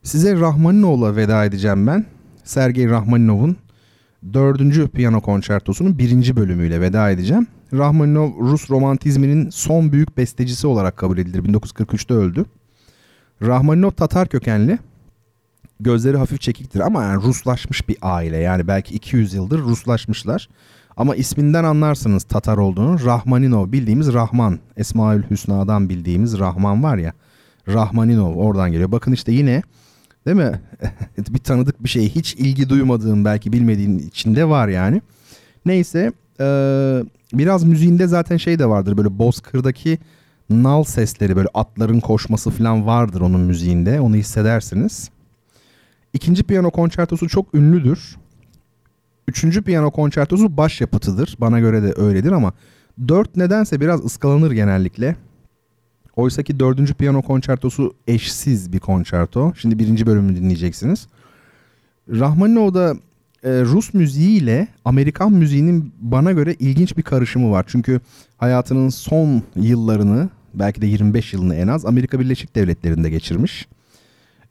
size 0.03 0.39
Rahmaninov'la 0.39 1.15
veda 1.15 1.45
edeceğim 1.45 1.87
ben. 1.87 2.05
Sergey 2.43 2.89
Rahmaninov'un 2.89 3.57
dördüncü 4.33 4.87
piyano 4.87 5.21
konçertosunun 5.21 5.97
birinci 5.97 6.35
bölümüyle 6.35 6.81
veda 6.81 7.11
edeceğim. 7.11 7.47
Rahmaninov 7.73 8.31
Rus 8.39 8.69
romantizminin 8.69 9.49
son 9.49 9.91
büyük 9.91 10.17
bestecisi 10.17 10.67
olarak 10.67 10.97
kabul 10.97 11.17
edilir. 11.17 11.43
1943'te 11.43 12.13
öldü. 12.13 12.45
Rahmaninov 13.41 13.91
Tatar 13.91 14.27
kökenli. 14.27 14.79
Gözleri 15.79 16.17
hafif 16.17 16.41
çekiktir 16.41 16.79
ama 16.79 17.03
yani 17.03 17.23
Ruslaşmış 17.23 17.89
bir 17.89 17.97
aile. 18.01 18.37
Yani 18.37 18.67
belki 18.67 18.95
200 18.95 19.33
yıldır 19.33 19.59
Ruslaşmışlar. 19.59 20.49
Ama 20.97 21.15
isminden 21.15 21.63
anlarsınız 21.63 22.23
Tatar 22.23 22.57
olduğunu. 22.57 23.05
Rahmaninov 23.05 23.71
bildiğimiz 23.71 24.13
Rahman. 24.13 24.59
Esmaül 24.77 25.23
Hüsna'dan 25.29 25.89
bildiğimiz 25.89 26.39
Rahman 26.39 26.83
var 26.83 26.97
ya. 26.97 27.13
Rahmaninov 27.67 28.35
oradan 28.35 28.71
geliyor. 28.71 28.91
Bakın 28.91 29.11
işte 29.11 29.31
yine 29.31 29.61
değil 30.25 30.37
mi? 30.37 30.61
bir 31.29 31.39
tanıdık 31.39 31.83
bir 31.83 31.89
şey. 31.89 32.09
Hiç 32.09 32.35
ilgi 32.35 32.69
duymadığın 32.69 33.25
belki 33.25 33.53
bilmediğin 33.53 33.99
içinde 33.99 34.49
var 34.49 34.67
yani. 34.67 35.01
Neyse 35.65 36.11
ee, 36.39 37.03
biraz 37.33 37.63
müziğinde 37.63 38.07
zaten 38.07 38.37
şey 38.37 38.59
de 38.59 38.69
vardır. 38.69 38.97
Böyle 38.97 39.19
Bozkır'daki 39.19 39.99
nal 40.49 40.83
sesleri 40.83 41.35
böyle 41.35 41.47
atların 41.53 41.99
koşması 41.99 42.49
falan 42.49 42.85
vardır 42.85 43.21
onun 43.21 43.41
müziğinde. 43.41 43.99
Onu 43.99 44.15
hissedersiniz. 44.15 45.09
İkinci 46.13 46.43
piyano 46.43 46.71
konçertosu 46.71 47.29
çok 47.29 47.55
ünlüdür. 47.55 48.17
Üçüncü 49.27 49.61
piyano 49.61 49.91
konçertosu 49.91 50.57
başyapıtıdır. 50.57 51.35
Bana 51.39 51.59
göre 51.59 51.83
de 51.83 51.93
öyledir 51.95 52.31
ama 52.31 52.53
dört 53.07 53.37
nedense 53.37 53.81
biraz 53.81 54.05
ıskalanır 54.05 54.51
genellikle. 54.51 55.15
Oysa 56.15 56.43
ki 56.43 56.59
dördüncü 56.59 56.93
piyano 56.93 57.21
konçertosu 57.21 57.93
eşsiz 58.07 58.73
bir 58.73 58.79
konçerto. 58.79 59.53
Şimdi 59.55 59.79
birinci 59.79 60.05
bölümünü 60.05 60.35
dinleyeceksiniz. 60.35 61.07
Rahmaninov'da 62.09 62.95
e, 63.43 63.61
Rus 63.61 63.93
müziği 63.93 64.41
ile 64.41 64.67
Amerikan 64.85 65.33
müziğinin 65.33 65.93
bana 65.99 66.31
göre 66.31 66.53
ilginç 66.53 66.97
bir 66.97 67.03
karışımı 67.03 67.51
var. 67.51 67.65
Çünkü 67.67 67.99
hayatının 68.37 68.89
son 68.89 69.43
yıllarını 69.55 70.29
belki 70.53 70.81
de 70.81 70.85
25 70.85 71.33
yılını 71.33 71.55
en 71.55 71.67
az 71.67 71.85
Amerika 71.85 72.19
Birleşik 72.19 72.55
Devletleri'nde 72.55 73.09
geçirmiş. 73.09 73.67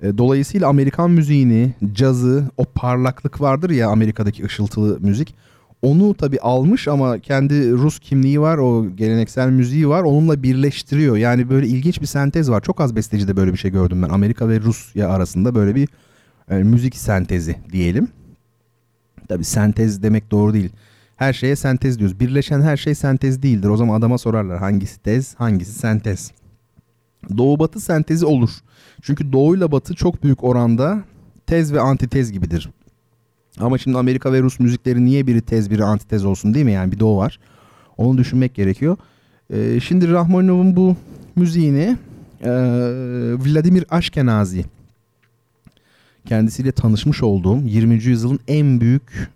E, 0.02 0.18
dolayısıyla 0.18 0.68
Amerikan 0.68 1.10
müziğini, 1.10 1.72
cazı, 1.92 2.44
o 2.56 2.64
parlaklık 2.64 3.40
vardır 3.40 3.70
ya 3.70 3.88
Amerika'daki 3.88 4.44
ışıltılı 4.44 5.00
müzik. 5.00 5.34
Onu 5.82 6.14
tabi 6.14 6.40
almış 6.40 6.88
ama 6.88 7.18
kendi 7.18 7.72
Rus 7.72 7.98
kimliği 7.98 8.40
var, 8.40 8.58
o 8.58 8.90
geleneksel 8.96 9.50
müziği 9.50 9.88
var. 9.88 10.02
Onunla 10.02 10.42
birleştiriyor. 10.42 11.16
Yani 11.16 11.50
böyle 11.50 11.66
ilginç 11.66 12.00
bir 12.00 12.06
sentez 12.06 12.50
var. 12.50 12.60
Çok 12.60 12.80
az 12.80 12.96
bestecide 12.96 13.36
böyle 13.36 13.52
bir 13.52 13.58
şey 13.58 13.70
gördüm 13.70 14.02
ben. 14.02 14.08
Amerika 14.08 14.48
ve 14.48 14.60
Rusya 14.60 15.08
arasında 15.08 15.54
böyle 15.54 15.74
bir 15.74 15.88
yani 16.50 16.64
müzik 16.64 16.96
sentezi 16.96 17.56
diyelim. 17.72 18.08
Tabi 19.32 19.44
sentez 19.44 20.02
demek 20.02 20.30
doğru 20.30 20.54
değil. 20.54 20.70
Her 21.16 21.32
şeye 21.32 21.56
sentez 21.56 21.98
diyoruz. 21.98 22.20
Birleşen 22.20 22.60
her 22.60 22.76
şey 22.76 22.94
sentez 22.94 23.42
değildir. 23.42 23.68
O 23.68 23.76
zaman 23.76 23.98
adama 23.98 24.18
sorarlar 24.18 24.58
hangisi 24.58 25.02
tez, 25.02 25.34
hangisi 25.34 25.72
sentez. 25.72 26.32
Doğu 27.36 27.58
batı 27.58 27.80
sentezi 27.80 28.26
olur. 28.26 28.50
Çünkü 29.02 29.32
doğuyla 29.32 29.72
batı 29.72 29.94
çok 29.94 30.22
büyük 30.22 30.44
oranda 30.44 31.02
tez 31.46 31.72
ve 31.72 31.80
antitez 31.80 32.32
gibidir. 32.32 32.70
Ama 33.58 33.78
şimdi 33.78 33.98
Amerika 33.98 34.32
ve 34.32 34.42
Rus 34.42 34.60
müzikleri 34.60 35.04
niye 35.04 35.26
biri 35.26 35.40
tez 35.40 35.70
biri 35.70 35.84
antitez 35.84 36.24
olsun 36.24 36.54
değil 36.54 36.66
mi? 36.66 36.72
Yani 36.72 36.92
bir 36.92 37.00
doğu 37.00 37.16
var. 37.16 37.38
Onu 37.96 38.18
düşünmek 38.18 38.54
gerekiyor. 38.54 38.96
Ee, 39.52 39.80
şimdi 39.80 40.10
Rahmaninov'un 40.10 40.76
bu 40.76 40.96
müziğini 41.36 41.96
e, 42.40 42.50
Vladimir 43.38 43.84
Ashkenazi 43.90 44.64
kendisiyle 46.26 46.72
tanışmış 46.72 47.22
olduğum 47.22 47.58
20. 47.58 47.94
yüzyılın 47.94 48.40
en 48.48 48.80
büyük 48.80 49.30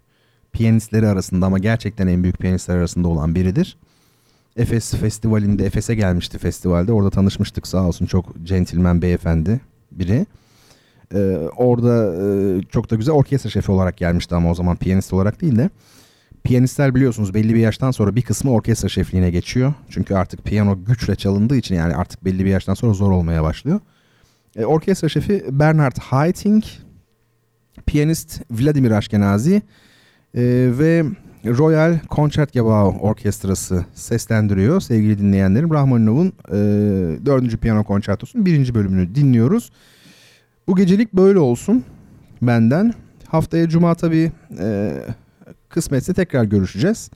piyanistleri 0.53 1.07
arasında 1.09 1.47
ama 1.47 1.59
gerçekten 1.59 2.07
en 2.07 2.23
büyük 2.23 2.39
piyanistler 2.39 2.77
arasında 2.77 3.09
olan 3.09 3.35
biridir. 3.35 3.77
Efes 4.57 4.95
Festivali'nde 4.95 5.67
Efes'e 5.67 5.95
gelmişti 5.95 6.39
festivalde. 6.39 6.93
Orada 6.93 7.11
tanışmıştık 7.11 7.67
sağ 7.67 7.87
olsun 7.87 8.07
çok 8.07 8.45
centilmen 8.45 9.03
beyefendi 9.03 9.61
biri. 9.93 10.27
Ee, 11.15 11.19
orada 11.57 12.15
e, 12.15 12.63
çok 12.63 12.91
da 12.91 12.97
güzel 12.97 13.15
orkestra 13.15 13.51
şefi 13.51 13.73
olarak 13.73 13.97
gelmişti 13.97 14.35
ama 14.35 14.51
o 14.51 14.55
zaman 14.55 14.77
piyanist 14.77 15.13
olarak 15.13 15.41
değil 15.41 15.57
de. 15.57 15.71
Piyanistler 16.45 16.95
biliyorsunuz 16.95 17.35
belli 17.35 17.55
bir 17.55 17.61
yaştan 17.61 17.91
sonra 17.91 18.17
bir 18.17 18.23
kısmı 18.23 18.53
orkestra 18.53 18.89
şefliğine 18.89 19.31
geçiyor. 19.31 19.75
Çünkü 19.91 20.15
artık 20.15 20.45
piyano 20.45 20.85
güçle 20.85 21.17
çalındığı 21.17 21.57
için 21.57 21.75
yani 21.75 21.95
artık 21.97 22.25
belli 22.25 22.45
bir 22.45 22.51
yaştan 22.51 22.75
sonra 22.75 22.93
zor 22.93 23.11
olmaya 23.11 23.43
başlıyor. 23.43 23.81
E, 24.57 24.65
orkestra 24.65 25.09
şefi 25.09 25.45
Bernard 25.51 25.97
Haitink, 25.99 26.65
piyanist 27.87 28.43
Vladimir 28.51 28.91
Ashkenazi 28.91 29.55
e, 30.35 30.43
ve 30.79 31.05
Royal 31.45 31.99
Concertgebouw 32.11 33.01
Orkestrası 33.01 33.85
seslendiriyor 33.95 34.81
sevgili 34.81 35.19
dinleyenlerim. 35.19 35.71
Rahmaninov'un 35.71 36.33
e, 36.49 36.55
4. 37.27 37.57
piyano 37.61 37.85
konçertosunun 37.85 38.47
birinci 38.47 38.75
bölümünü 38.75 39.15
dinliyoruz. 39.15 39.71
Bu 40.67 40.77
gecelik 40.77 41.13
böyle 41.13 41.39
olsun 41.39 41.85
benden. 42.43 42.95
Haftaya 43.29 43.69
cuma 43.69 43.95
tabii 43.95 44.33
e, 44.59 44.93
kısmetse 45.69 46.15
tekrar 46.15 46.45
görüşeceğiz. 46.45 47.11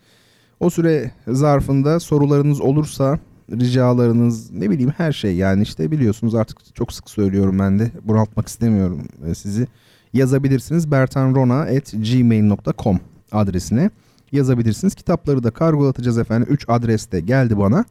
O 0.61 0.71
süre 0.71 1.11
zarfında 1.29 2.01
sorularınız 2.01 2.61
olursa 2.61 3.19
ricalarınız 3.51 4.51
ne 4.51 4.71
bileyim 4.71 4.93
her 4.97 5.13
şey 5.13 5.37
yani 5.37 5.63
işte 5.63 5.91
biliyorsunuz 5.91 6.35
artık 6.35 6.75
çok 6.75 6.93
sık 6.93 7.11
söylüyorum 7.11 7.59
ben 7.59 7.79
de 7.79 7.91
bunaltmak 8.05 8.49
istemiyorum 8.49 9.09
e, 9.27 9.35
sizi 9.35 9.67
yazabilirsiniz 10.13 10.91
bertanrona.gmail.com 10.91 13.01
adresine 13.33 13.91
yazabilirsiniz. 14.33 14.95
Kitapları 14.95 15.43
da 15.43 15.51
kargolatacağız 15.51 16.19
efendim. 16.19 16.49
3 16.51 16.65
adreste 16.69 17.21
geldi 17.21 17.59
bana. 17.59 17.85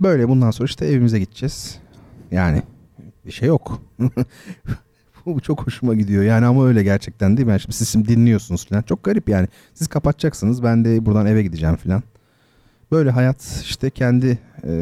Böyle 0.00 0.28
bundan 0.28 0.50
sonra 0.50 0.66
işte 0.66 0.86
evimize 0.86 1.18
gideceğiz. 1.18 1.78
Yani 2.30 2.62
bir 3.26 3.32
şey 3.32 3.48
yok. 3.48 3.82
Bu 5.26 5.40
çok 5.40 5.66
hoşuma 5.66 5.94
gidiyor. 5.94 6.22
Yani 6.22 6.46
ama 6.46 6.66
öyle 6.66 6.82
gerçekten 6.82 7.36
değil 7.36 7.46
mi? 7.46 7.50
Yani 7.50 7.60
şimdi 7.60 7.74
siz 7.74 7.88
şimdi 7.88 8.08
dinliyorsunuz 8.08 8.66
falan. 8.66 8.82
Çok 8.82 9.04
garip 9.04 9.28
yani. 9.28 9.48
Siz 9.74 9.88
kapatacaksınız. 9.88 10.62
Ben 10.62 10.84
de 10.84 11.06
buradan 11.06 11.26
eve 11.26 11.42
gideceğim 11.42 11.76
falan. 11.76 12.02
Böyle 12.92 13.10
hayat 13.10 13.62
işte 13.64 13.90
kendi 13.90 14.38
e, 14.64 14.72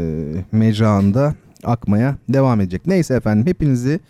mecrağında 0.53 1.35
akmaya 1.65 2.17
devam 2.29 2.61
edecek. 2.61 2.87
Neyse 2.87 3.15
efendim 3.15 3.47
hepinizi 3.47 4.01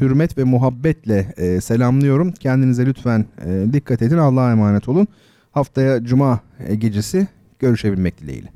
hürmet 0.00 0.38
ve 0.38 0.44
muhabbetle 0.44 1.34
e, 1.36 1.60
selamlıyorum. 1.60 2.32
Kendinize 2.32 2.86
lütfen 2.86 3.24
e, 3.46 3.72
dikkat 3.72 4.02
edin. 4.02 4.18
Allah'a 4.18 4.50
emanet 4.50 4.88
olun. 4.88 5.08
Haftaya 5.52 6.04
cuma 6.04 6.40
e, 6.68 6.74
gecesi 6.74 7.26
görüşebilmek 7.58 8.20
dileğiyle. 8.20 8.55